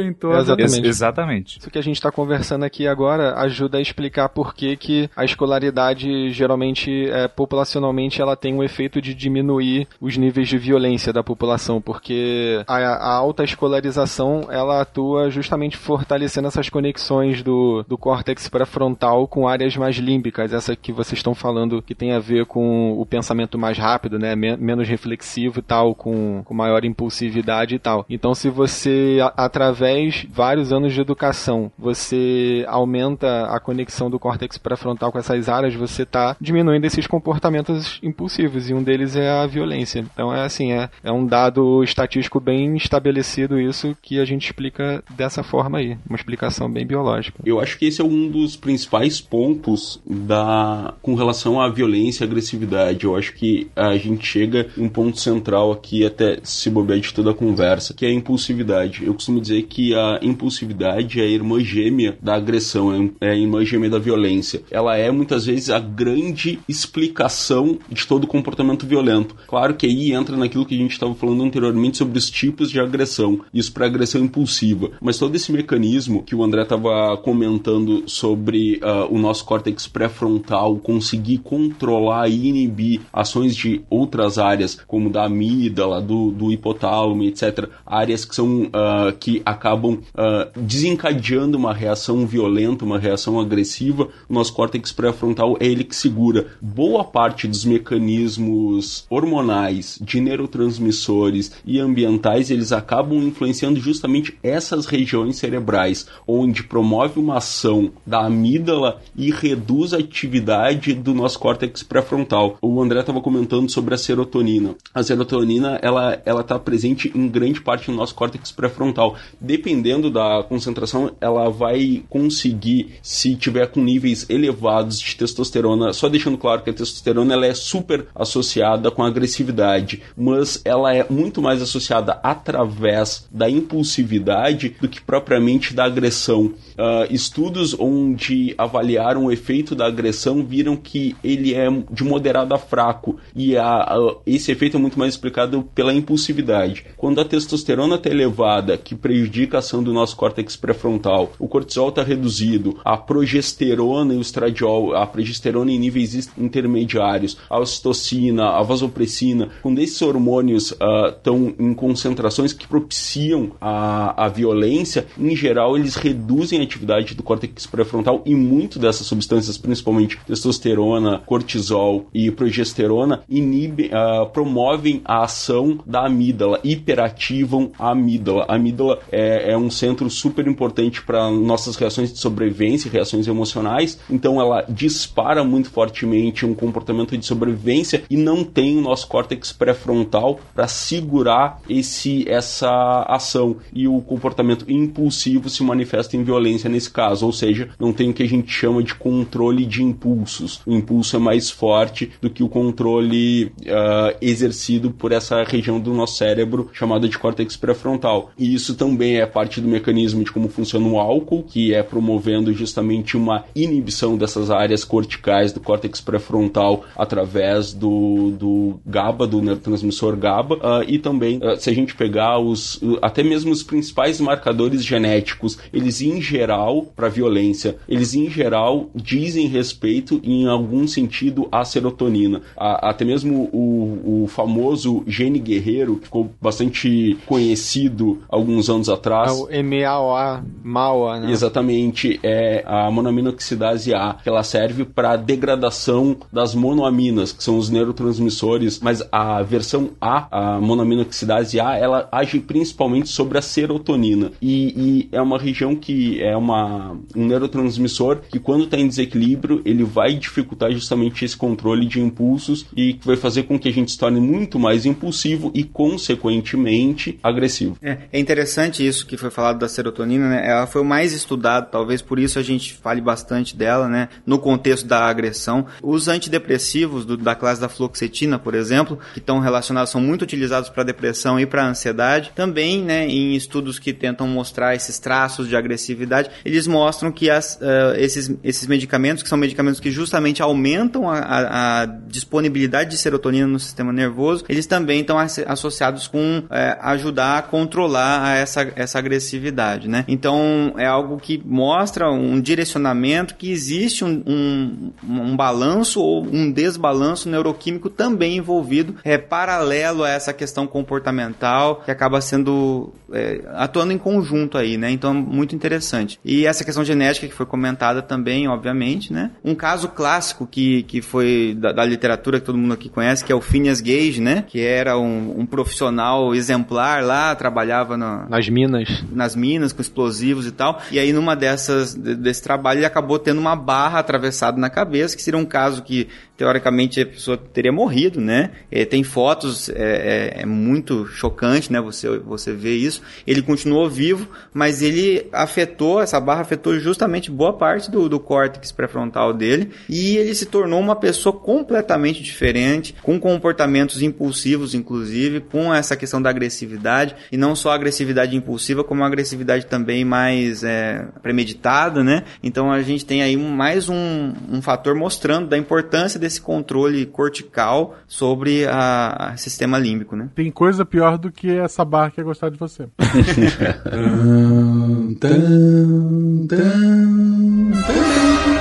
em 0.00 0.12
todas 0.12 0.48
Exatamente. 0.48 0.86
Exatamente. 0.86 1.58
Isso 1.58 1.70
que 1.70 1.78
a 1.78 1.82
gente 1.82 1.96
está 1.96 2.10
conversando 2.10 2.64
aqui 2.64 2.86
agora 2.86 3.34
ajuda 3.40 3.78
a 3.78 3.80
explicar 3.80 4.28
por 4.28 4.54
que, 4.54 4.76
que 4.76 5.10
a 5.16 5.24
escolaridade 5.24 6.30
geralmente, 6.30 7.08
é, 7.10 7.28
populacionalmente, 7.28 8.20
ela 8.20 8.36
tem 8.36 8.54
um 8.54 8.62
efeito 8.62 9.00
de 9.00 9.14
diminuir 9.14 9.88
os 10.00 10.16
níveis 10.16 10.48
de 10.48 10.58
violência 10.58 11.12
da 11.12 11.22
população, 11.22 11.80
porque 11.80 12.62
a, 12.66 12.76
a 12.76 13.14
alta 13.14 13.44
escolarização 13.44 14.48
ela 14.50 14.80
atua 14.80 15.30
justamente 15.30 15.76
fortalecendo 15.76 16.48
essas 16.48 16.68
conexões 16.68 17.42
do, 17.42 17.84
do 17.88 17.96
córtex 17.96 18.48
pré-frontal 18.48 19.26
com 19.26 19.48
áreas 19.48 19.76
mais 19.76 19.96
límbicas, 19.96 20.52
essa 20.52 20.76
que 20.76 20.92
vocês 20.92 21.18
estão 21.18 21.34
falando 21.34 21.82
que 21.82 21.94
tem 21.94 22.12
a 22.12 22.18
ver 22.18 22.46
com 22.46 22.92
o 22.98 23.06
pensamento 23.06 23.58
mais 23.58 23.78
rápido, 23.78 24.18
né, 24.18 24.34
Men 24.34 24.56
menos 24.56 24.88
reflexivo 24.88 25.60
e 25.60 25.62
tal, 25.62 25.94
com, 25.94 26.42
com 26.44 26.54
maior 26.54 26.84
impulsividade 26.84 27.74
e 27.74 27.78
tal. 27.78 28.04
Então, 28.08 28.34
se 28.34 28.50
você, 28.50 29.18
através 29.38 30.14
de 30.14 30.26
vários 30.26 30.72
anos 30.72 30.92
de 30.92 31.00
educação, 31.00 31.70
você 31.78 32.64
aumenta 32.66 33.46
a 33.46 33.60
conexão 33.60 34.10
do 34.10 34.18
córtex 34.18 34.58
pré-frontal 34.58 35.12
com 35.12 35.18
essas 35.18 35.48
áreas, 35.48 35.74
você 35.74 36.02
está 36.02 36.36
diminuindo 36.40 36.84
esses 36.84 37.06
comportamentos 37.06 38.00
impulsivos, 38.02 38.68
e 38.68 38.74
um 38.74 38.82
deles 38.82 39.14
é 39.14 39.30
a 39.30 39.46
violência. 39.46 40.00
Então, 40.00 40.34
é 40.34 40.44
assim, 40.44 40.72
é, 40.72 40.90
é 41.04 41.12
um 41.12 41.24
dado 41.24 41.84
estatístico 41.84 42.40
bem 42.40 42.76
estabelecido 42.76 43.60
isso 43.60 43.96
que 44.02 44.18
a 44.18 44.24
gente 44.24 44.46
explica 44.46 45.04
dessa 45.16 45.44
forma 45.44 45.78
aí, 45.78 45.96
uma 46.08 46.16
explicação 46.16 46.68
bem 46.68 46.84
biológica. 46.84 47.38
Eu 47.44 47.60
acho 47.60 47.78
que 47.78 47.86
esse 47.86 48.00
é 48.00 48.04
um 48.04 48.28
dos 48.28 48.56
principais 48.56 49.20
pontos 49.20 50.02
da 50.04 50.94
com 51.00 51.14
relação 51.14 51.60
à 51.60 51.68
violência 51.68 52.24
e 52.24 52.26
agressividade. 52.26 53.04
Eu 53.04 53.14
acho 53.14 53.34
que 53.34 53.70
a 53.76 53.96
gente 53.96 54.26
chega 54.26 54.66
um 54.76 54.88
ponto 54.88 55.20
central 55.20 55.70
aqui 55.70 56.04
até 56.04 56.40
se 56.42 56.68
bobear 56.68 56.98
de 56.98 57.14
toda 57.14 57.30
a 57.30 57.34
conversa, 57.34 57.94
que 57.94 58.04
é 58.04 58.08
a 58.08 58.12
impulsividade. 58.12 59.04
Eu 59.04 59.14
costumo 59.28 59.40
dizer 59.40 59.62
que 59.64 59.94
a 59.94 60.18
impulsividade 60.22 61.20
é 61.20 61.24
a 61.24 61.28
irmã 61.28 61.60
gêmea 61.60 62.16
da 62.20 62.34
agressão, 62.34 63.12
é 63.20 63.30
a 63.30 63.36
irmã 63.36 63.64
gêmea 63.64 63.90
da 63.90 63.98
violência. 63.98 64.62
Ela 64.70 64.96
é 64.96 65.10
muitas 65.10 65.44
vezes 65.44 65.68
a 65.68 65.78
grande 65.78 66.58
explicação 66.66 67.78
de 67.90 68.06
todo 68.06 68.26
comportamento 68.26 68.86
violento. 68.86 69.36
Claro 69.46 69.74
que 69.74 69.86
aí 69.86 70.12
entra 70.12 70.36
naquilo 70.36 70.64
que 70.64 70.74
a 70.74 70.78
gente 70.78 70.92
estava 70.92 71.14
falando 71.14 71.44
anteriormente 71.44 71.98
sobre 71.98 72.18
os 72.18 72.30
tipos 72.30 72.70
de 72.70 72.80
agressão, 72.80 73.40
isso 73.52 73.72
para 73.72 73.86
agressão 73.86 74.22
impulsiva. 74.22 74.92
Mas 75.00 75.18
todo 75.18 75.34
esse 75.34 75.52
mecanismo 75.52 76.22
que 76.22 76.34
o 76.34 76.42
André 76.42 76.62
estava 76.62 77.16
comentando 77.18 78.04
sobre 78.06 78.80
uh, 78.82 79.14
o 79.14 79.18
nosso 79.18 79.44
córtex 79.44 79.86
pré-frontal 79.86 80.76
conseguir 80.78 81.38
controlar 81.38 82.28
e 82.28 82.48
inibir 82.48 83.02
ações 83.12 83.54
de 83.54 83.82
outras 83.90 84.38
áreas, 84.38 84.80
como 84.86 85.10
da 85.10 85.24
amígdala, 85.24 86.00
do, 86.00 86.30
do 86.30 86.50
hipotálamo, 86.50 87.24
etc. 87.24 87.68
Áreas 87.84 88.24
que 88.24 88.34
são 88.34 88.62
uh, 88.62 89.12
que 89.18 89.42
acabam 89.44 89.94
uh, 89.94 90.60
desencadeando 90.60 91.56
uma 91.58 91.74
reação 91.74 92.26
violenta, 92.26 92.84
uma 92.84 92.98
reação 92.98 93.40
agressiva. 93.40 94.08
O 94.28 94.34
nosso 94.34 94.52
córtex 94.52 94.92
pré-frontal 94.92 95.56
é 95.60 95.66
ele 95.66 95.84
que 95.84 95.96
segura 95.96 96.46
boa 96.60 97.04
parte 97.04 97.46
dos 97.46 97.64
mecanismos 97.64 99.06
hormonais, 99.10 99.98
de 100.00 100.20
neurotransmissores 100.20 101.52
e 101.64 101.78
ambientais, 101.78 102.50
eles 102.50 102.72
acabam 102.72 103.18
influenciando 103.18 103.80
justamente 103.80 104.36
essas 104.42 104.86
regiões 104.86 105.36
cerebrais, 105.36 106.06
onde 106.26 106.62
promove 106.62 107.18
uma 107.18 107.38
ação 107.38 107.90
da 108.06 108.24
amígdala 108.26 109.00
e 109.16 109.30
reduz 109.30 109.92
a 109.92 109.98
atividade 109.98 110.94
do 110.94 111.14
nosso 111.14 111.38
córtex 111.38 111.82
pré-frontal. 111.82 112.58
O 112.62 112.80
André 112.80 113.00
estava 113.00 113.20
comentando 113.20 113.70
sobre 113.70 113.94
a 113.94 113.98
serotonina. 113.98 114.74
A 114.94 115.02
serotonina 115.02 115.78
ela 115.82 116.20
ela 116.24 116.40
está 116.40 116.58
presente 116.58 117.10
em 117.14 117.28
grande 117.28 117.60
parte 117.60 117.90
no 117.90 117.96
nosso 117.96 118.14
córtex 118.14 118.52
pré-frontal. 118.52 119.07
Dependendo 119.40 120.10
da 120.10 120.42
concentração, 120.48 121.10
ela 121.20 121.48
vai 121.48 122.02
conseguir, 122.08 122.94
se 123.02 123.34
tiver 123.36 123.66
com 123.68 123.80
níveis 123.80 124.28
elevados 124.28 124.98
de 124.98 125.16
testosterona, 125.16 125.92
só 125.92 126.08
deixando 126.08 126.38
claro 126.38 126.62
que 126.62 126.70
a 126.70 126.74
testosterona 126.74 127.34
ela 127.34 127.46
é 127.46 127.54
super 127.54 128.06
associada 128.14 128.90
com 128.90 129.02
agressividade, 129.02 130.02
mas 130.16 130.60
ela 130.64 130.94
é 130.94 131.06
muito 131.08 131.40
mais 131.40 131.62
associada 131.62 132.18
através 132.22 133.26
da 133.30 133.48
impulsividade 133.48 134.76
do 134.80 134.88
que 134.88 135.00
propriamente 135.00 135.74
da 135.74 135.84
agressão. 135.84 136.52
Uh, 136.78 137.06
estudos 137.10 137.74
onde 137.78 138.54
avaliaram 138.56 139.26
o 139.26 139.32
efeito 139.32 139.74
da 139.74 139.86
agressão 139.86 140.44
viram 140.44 140.76
que 140.76 141.16
ele 141.24 141.54
é 141.54 141.68
de 141.90 142.04
moderado 142.04 142.54
a 142.54 142.58
fraco 142.58 143.18
e 143.34 143.56
a, 143.56 143.66
a, 143.66 144.14
esse 144.26 144.52
efeito 144.52 144.76
é 144.76 144.80
muito 144.80 144.98
mais 144.98 145.14
explicado 145.14 145.62
pela 145.74 145.92
impulsividade. 145.92 146.86
Quando 146.96 147.20
a 147.20 147.24
testosterona 147.24 147.96
está 147.96 148.10
elevada, 148.10 148.76
que, 148.76 148.94
prejudica 149.00 149.58
a 149.58 149.60
ação 149.60 149.82
do 149.82 149.92
nosso 149.92 150.16
córtex 150.16 150.56
pré-frontal. 150.56 151.32
O 151.38 151.48
cortisol 151.48 151.88
está 151.88 152.02
reduzido, 152.02 152.78
a 152.84 152.96
progesterona 152.96 154.14
e 154.14 154.16
o 154.16 154.20
estradiol, 154.20 154.94
a 154.94 155.06
progesterona 155.06 155.70
em 155.70 155.78
níveis 155.78 156.30
intermediários, 156.36 157.36
a 157.48 157.58
ocitocina, 157.58 158.50
a 158.50 158.62
vasopressina, 158.62 159.48
quando 159.62 159.80
esses 159.80 160.00
hormônios 160.02 160.74
estão 161.16 161.46
uh, 161.46 161.54
em 161.58 161.74
concentrações 161.74 162.52
que 162.52 162.66
propiciam 162.66 163.52
a, 163.60 164.24
a 164.24 164.28
violência, 164.28 165.06
em 165.18 165.34
geral 165.36 165.76
eles 165.76 165.96
reduzem 165.96 166.60
a 166.60 166.62
atividade 166.62 167.14
do 167.14 167.22
córtex 167.22 167.66
pré-frontal 167.66 168.22
e 168.24 168.34
muito 168.34 168.78
dessas 168.78 169.06
substâncias, 169.06 169.58
principalmente 169.58 170.18
testosterona, 170.26 171.22
cortisol 171.26 172.06
e 172.12 172.30
progesterona, 172.30 173.22
inibem, 173.28 173.88
uh, 173.88 174.26
promovem 174.30 175.02
a 175.04 175.22
ação 175.24 175.80
da 175.86 176.06
amígdala, 176.06 176.60
hiperativam 176.64 177.70
a 177.78 177.90
amígdala. 177.90 178.44
A 178.48 178.54
amígdala 178.54 178.87
é, 179.10 179.52
é 179.52 179.56
um 179.56 179.70
centro 179.70 180.08
super 180.10 180.46
importante 180.46 181.02
para 181.02 181.30
nossas 181.30 181.76
reações 181.76 182.12
de 182.12 182.18
sobrevivência, 182.18 182.90
reações 182.90 183.26
emocionais, 183.26 183.98
então 184.10 184.40
ela 184.40 184.64
dispara 184.68 185.44
muito 185.44 185.70
fortemente 185.70 186.46
um 186.46 186.54
comportamento 186.54 187.16
de 187.16 187.24
sobrevivência 187.24 188.02
e 188.08 188.16
não 188.16 188.44
tem 188.44 188.78
o 188.78 188.80
nosso 188.80 189.06
córtex 189.08 189.52
pré-frontal 189.52 190.40
para 190.54 190.68
segurar 190.68 191.60
esse 191.68 192.28
essa 192.28 193.04
ação 193.08 193.56
e 193.72 193.88
o 193.88 194.00
comportamento 194.00 194.64
impulsivo 194.70 195.48
se 195.48 195.62
manifesta 195.62 196.16
em 196.16 196.22
violência 196.22 196.68
nesse 196.68 196.90
caso, 196.90 197.26
ou 197.26 197.32
seja, 197.32 197.70
não 197.78 197.92
tem 197.92 198.10
o 198.10 198.14
que 198.14 198.22
a 198.22 198.28
gente 198.28 198.50
chama 198.50 198.82
de 198.82 198.94
controle 198.94 199.64
de 199.64 199.82
impulsos. 199.82 200.60
O 200.66 200.72
impulso 200.72 201.16
é 201.16 201.18
mais 201.18 201.50
forte 201.50 202.10
do 202.20 202.30
que 202.30 202.42
o 202.42 202.48
controle 202.48 203.44
uh, 203.44 204.16
exercido 204.20 204.90
por 204.90 205.12
essa 205.12 205.42
região 205.44 205.80
do 205.80 205.92
nosso 205.92 206.16
cérebro 206.16 206.70
chamada 206.72 207.08
de 207.08 207.18
córtex 207.18 207.56
pré-frontal. 207.56 208.30
E 208.38 208.54
isso 208.54 208.67
também 208.74 209.18
é 209.18 209.26
parte 209.26 209.60
do 209.60 209.68
mecanismo 209.68 210.22
de 210.24 210.32
como 210.32 210.48
funciona 210.48 210.86
o 210.86 210.98
álcool, 210.98 211.42
que 211.42 211.74
é 211.74 211.82
promovendo 211.82 212.52
justamente 212.52 213.16
uma 213.16 213.44
inibição 213.54 214.16
dessas 214.16 214.50
áreas 214.50 214.84
corticais 214.84 215.52
do 215.52 215.60
córtex 215.60 216.00
pré-frontal 216.00 216.84
através 216.96 217.72
do, 217.72 218.30
do 218.30 218.80
GABA, 218.86 219.26
do 219.26 219.42
neurotransmissor 219.42 220.16
GABA, 220.16 220.56
uh, 220.56 220.84
e 220.86 220.98
também, 220.98 221.38
uh, 221.38 221.56
se 221.58 221.70
a 221.70 221.74
gente 221.74 221.94
pegar 221.94 222.38
os, 222.38 222.80
até 223.02 223.22
mesmo 223.22 223.50
os 223.50 223.62
principais 223.62 224.20
marcadores 224.20 224.84
genéticos, 224.84 225.58
eles 225.72 226.00
em 226.00 226.20
geral, 226.20 226.82
para 226.96 227.08
violência, 227.08 227.76
eles 227.88 228.14
em 228.14 228.28
geral 228.30 228.90
dizem 228.94 229.46
respeito 229.46 230.20
em 230.22 230.46
algum 230.46 230.86
sentido 230.86 231.48
à 231.50 231.64
serotonina. 231.64 232.42
Até 232.56 233.04
mesmo 233.04 233.48
o, 233.52 234.24
o 234.24 234.26
famoso 234.28 235.02
gene 235.06 235.38
guerreiro, 235.38 235.96
que 235.96 236.04
ficou 236.04 236.30
bastante 236.40 237.16
conhecido 237.26 238.18
alguns 238.28 238.57
anos 238.66 238.88
atrás. 238.88 239.30
É 239.50 239.60
o 239.60 239.64
MAOA, 239.64 240.44
MAOA, 240.62 241.20
né? 241.20 241.30
Exatamente, 241.30 242.18
é 242.22 242.64
a 242.66 242.90
monoaminoxidase 242.90 243.94
A, 243.94 244.16
que 244.22 244.28
ela 244.28 244.42
serve 244.42 244.84
para 244.84 245.16
degradação 245.16 246.16
das 246.32 246.54
monoaminas, 246.54 247.32
que 247.32 247.42
são 247.44 247.58
os 247.58 247.68
neurotransmissores, 247.68 248.80
mas 248.80 249.06
a 249.12 249.42
versão 249.42 249.90
A, 250.00 250.56
a 250.56 250.60
monoaminoxidase 250.60 251.60
A, 251.60 251.76
ela 251.76 252.08
age 252.10 252.40
principalmente 252.40 253.08
sobre 253.08 253.38
a 253.38 253.42
serotonina. 253.42 254.32
E, 254.40 254.74
e 254.76 255.08
é 255.12 255.20
uma 255.20 255.38
região 255.38 255.76
que 255.76 256.22
é 256.22 256.36
uma, 256.36 256.96
um 257.14 257.26
neurotransmissor 257.26 258.20
que 258.30 258.38
quando 258.38 258.64
está 258.64 258.78
em 258.78 258.88
desequilíbrio, 258.88 259.60
ele 259.64 259.84
vai 259.84 260.14
dificultar 260.14 260.72
justamente 260.72 261.24
esse 261.24 261.36
controle 261.36 261.86
de 261.86 262.00
impulsos 262.00 262.66
e 262.76 262.94
que 262.94 263.06
vai 263.06 263.16
fazer 263.16 263.42
com 263.42 263.58
que 263.58 263.68
a 263.68 263.72
gente 263.72 263.92
se 263.92 263.98
torne 263.98 264.20
muito 264.20 264.58
mais 264.58 264.86
impulsivo 264.86 265.50
e, 265.54 265.64
consequentemente, 265.64 267.18
agressivo. 267.22 267.76
É, 267.82 267.98
é 268.12 268.18
interessante 268.18 268.47
isso 268.86 269.06
que 269.06 269.16
foi 269.16 269.30
falado 269.30 269.58
da 269.58 269.68
serotonina, 269.68 270.28
né? 270.28 270.48
Ela 270.48 270.66
foi 270.66 270.82
o 270.82 270.84
mais 270.84 271.12
estudado, 271.12 271.70
talvez 271.70 272.02
por 272.02 272.18
isso 272.18 272.38
a 272.38 272.42
gente 272.42 272.74
fale 272.74 273.00
bastante 273.00 273.56
dela, 273.56 273.88
né? 273.88 274.08
No 274.26 274.38
contexto 274.38 274.86
da 274.86 275.06
agressão. 275.06 275.66
Os 275.82 276.08
antidepressivos 276.08 277.04
do, 277.04 277.16
da 277.16 277.34
classe 277.34 277.60
da 277.60 277.68
fluoxetina, 277.68 278.38
por 278.38 278.54
exemplo, 278.54 278.98
que 279.12 279.18
estão 279.18 279.38
relacionados, 279.38 279.90
são 279.90 280.00
muito 280.00 280.22
utilizados 280.22 280.68
para 280.68 280.82
depressão 280.82 281.38
e 281.38 281.46
para 281.46 281.66
ansiedade, 281.66 282.32
também, 282.34 282.82
né, 282.82 283.06
em 283.06 283.34
estudos 283.34 283.78
que 283.78 283.92
tentam 283.92 284.26
mostrar 284.26 284.74
esses 284.74 284.98
traços 284.98 285.48
de 285.48 285.56
agressividade, 285.56 286.30
eles 286.44 286.66
mostram 286.66 287.10
que 287.10 287.30
as, 287.30 287.56
uh, 287.56 287.96
esses, 287.96 288.34
esses 288.42 288.66
medicamentos, 288.66 289.22
que 289.22 289.28
são 289.28 289.38
medicamentos 289.38 289.80
que 289.80 289.90
justamente 289.90 290.42
aumentam 290.42 291.08
a, 291.08 291.18
a, 291.18 291.82
a 291.82 291.86
disponibilidade 291.86 292.90
de 292.90 292.96
serotonina 292.96 293.46
no 293.46 293.58
sistema 293.58 293.92
nervoso, 293.92 294.44
eles 294.48 294.66
também 294.66 295.00
estão 295.00 295.18
associados 295.18 296.06
com 296.06 296.44
é, 296.50 296.76
ajudar 296.80 297.38
a 297.38 297.42
controlar 297.42 298.37
essa, 298.38 298.72
essa 298.76 298.98
agressividade, 298.98 299.88
né? 299.88 300.04
Então 300.08 300.74
é 300.76 300.86
algo 300.86 301.18
que 301.18 301.40
mostra 301.44 302.10
um 302.10 302.40
direcionamento 302.40 303.34
que 303.34 303.50
existe 303.50 304.04
um, 304.04 304.22
um, 304.26 304.92
um 305.02 305.36
balanço 305.36 306.00
ou 306.00 306.24
um 306.24 306.50
desbalanço 306.50 307.28
neuroquímico 307.28 307.90
também 307.90 308.36
envolvido, 308.36 308.96
é 309.04 309.18
paralelo 309.18 310.04
a 310.04 310.10
essa 310.10 310.32
questão 310.32 310.66
comportamental 310.66 311.82
que 311.84 311.90
acaba 311.90 312.20
sendo 312.20 312.92
é, 313.12 313.42
atuando 313.54 313.92
em 313.92 313.98
conjunto 313.98 314.58
aí, 314.58 314.76
né? 314.76 314.90
Então 314.90 315.14
muito 315.14 315.54
interessante. 315.54 316.18
E 316.24 316.46
essa 316.46 316.64
questão 316.64 316.84
genética 316.84 317.26
que 317.26 317.34
foi 317.34 317.46
comentada 317.46 318.02
também, 318.02 318.48
obviamente, 318.48 319.12
né? 319.12 319.30
Um 319.44 319.54
caso 319.54 319.88
clássico 319.88 320.46
que, 320.46 320.82
que 320.84 321.00
foi 321.00 321.56
da, 321.58 321.72
da 321.72 321.84
literatura 321.84 322.40
que 322.40 322.46
todo 322.46 322.58
mundo 322.58 322.74
aqui 322.74 322.88
conhece, 322.88 323.24
que 323.24 323.32
é 323.32 323.34
o 323.34 323.40
Phineas 323.40 323.80
Gage, 323.80 324.20
né? 324.20 324.44
Que 324.46 324.60
era 324.60 324.98
um, 324.98 325.40
um 325.40 325.46
profissional 325.46 326.34
exemplar 326.34 327.04
lá, 327.04 327.34
trabalhava 327.34 327.96
na, 327.96 328.27
nas 328.28 328.48
minas. 328.48 329.04
Nas 329.10 329.34
minas, 329.34 329.72
com 329.72 329.80
explosivos 329.80 330.46
e 330.46 330.52
tal. 330.52 330.80
E 330.90 330.98
aí, 330.98 331.12
numa 331.12 331.34
dessas, 331.34 331.94
desse 331.94 332.42
trabalho, 332.42 332.78
ele 332.78 332.86
acabou 332.86 333.18
tendo 333.18 333.40
uma 333.40 333.56
barra 333.56 333.98
atravessada 333.98 334.58
na 334.58 334.70
cabeça, 334.70 335.16
que 335.16 335.22
seria 335.22 335.38
um 335.38 335.44
caso 335.44 335.82
que 335.82 336.08
teoricamente 336.38 337.00
a 337.00 337.06
pessoa 337.06 337.36
teria 337.36 337.72
morrido, 337.72 338.20
né? 338.20 338.52
É, 338.70 338.84
tem 338.84 339.02
fotos, 339.02 339.68
é, 339.70 339.72
é, 339.74 340.42
é, 340.42 340.46
muito 340.46 341.04
chocante, 341.06 341.72
né? 341.72 341.80
Você, 341.80 342.18
você 342.18 342.52
vê 342.52 342.76
isso. 342.76 343.02
Ele 343.26 343.42
continuou 343.42 343.90
vivo, 343.90 344.28
mas 344.54 344.80
ele 344.80 345.26
afetou, 345.32 346.00
essa 346.00 346.20
barra 346.20 346.42
afetou 346.42 346.78
justamente 346.78 347.28
boa 347.28 347.52
parte 347.52 347.90
do, 347.90 348.08
do 348.08 348.20
córtex 348.20 348.70
pré-frontal 348.70 349.32
dele 349.32 349.70
e 349.88 350.16
ele 350.16 350.32
se 350.34 350.46
tornou 350.46 350.78
uma 350.78 350.94
pessoa 350.94 351.32
completamente 351.32 352.22
diferente, 352.22 352.94
com 353.02 353.18
comportamentos 353.18 354.00
impulsivos, 354.00 354.74
inclusive, 354.74 355.40
com 355.40 355.74
essa 355.74 355.96
questão 355.96 356.22
da 356.22 356.30
agressividade 356.30 357.16
e 357.32 357.36
não 357.36 357.56
só 357.56 357.72
agressividade 357.72 358.17
impulsiva, 358.36 358.84
como 358.84 359.04
agressividade 359.04 359.66
também 359.66 360.04
mais 360.04 360.64
é, 360.64 361.06
premeditada, 361.22 362.02
né? 362.02 362.24
Então 362.42 362.70
a 362.70 362.82
gente 362.82 363.04
tem 363.04 363.22
aí 363.22 363.36
mais 363.36 363.88
um, 363.88 364.32
um 364.50 364.62
fator 364.62 364.94
mostrando 364.94 365.48
da 365.48 365.58
importância 365.58 366.18
desse 366.18 366.40
controle 366.40 367.04
cortical 367.06 367.96
sobre 368.06 368.66
a, 368.66 369.30
a 369.30 369.36
sistema 369.36 369.78
límbico, 369.78 370.16
né? 370.16 370.28
Tem 370.34 370.50
coisa 370.50 370.84
pior 370.84 371.18
do 371.18 371.30
que 371.30 371.50
essa 371.50 371.84
barra 371.84 372.10
que 372.10 372.20
é 372.20 372.24
gostar 372.24 372.50
de 372.50 372.58
você. 372.58 372.88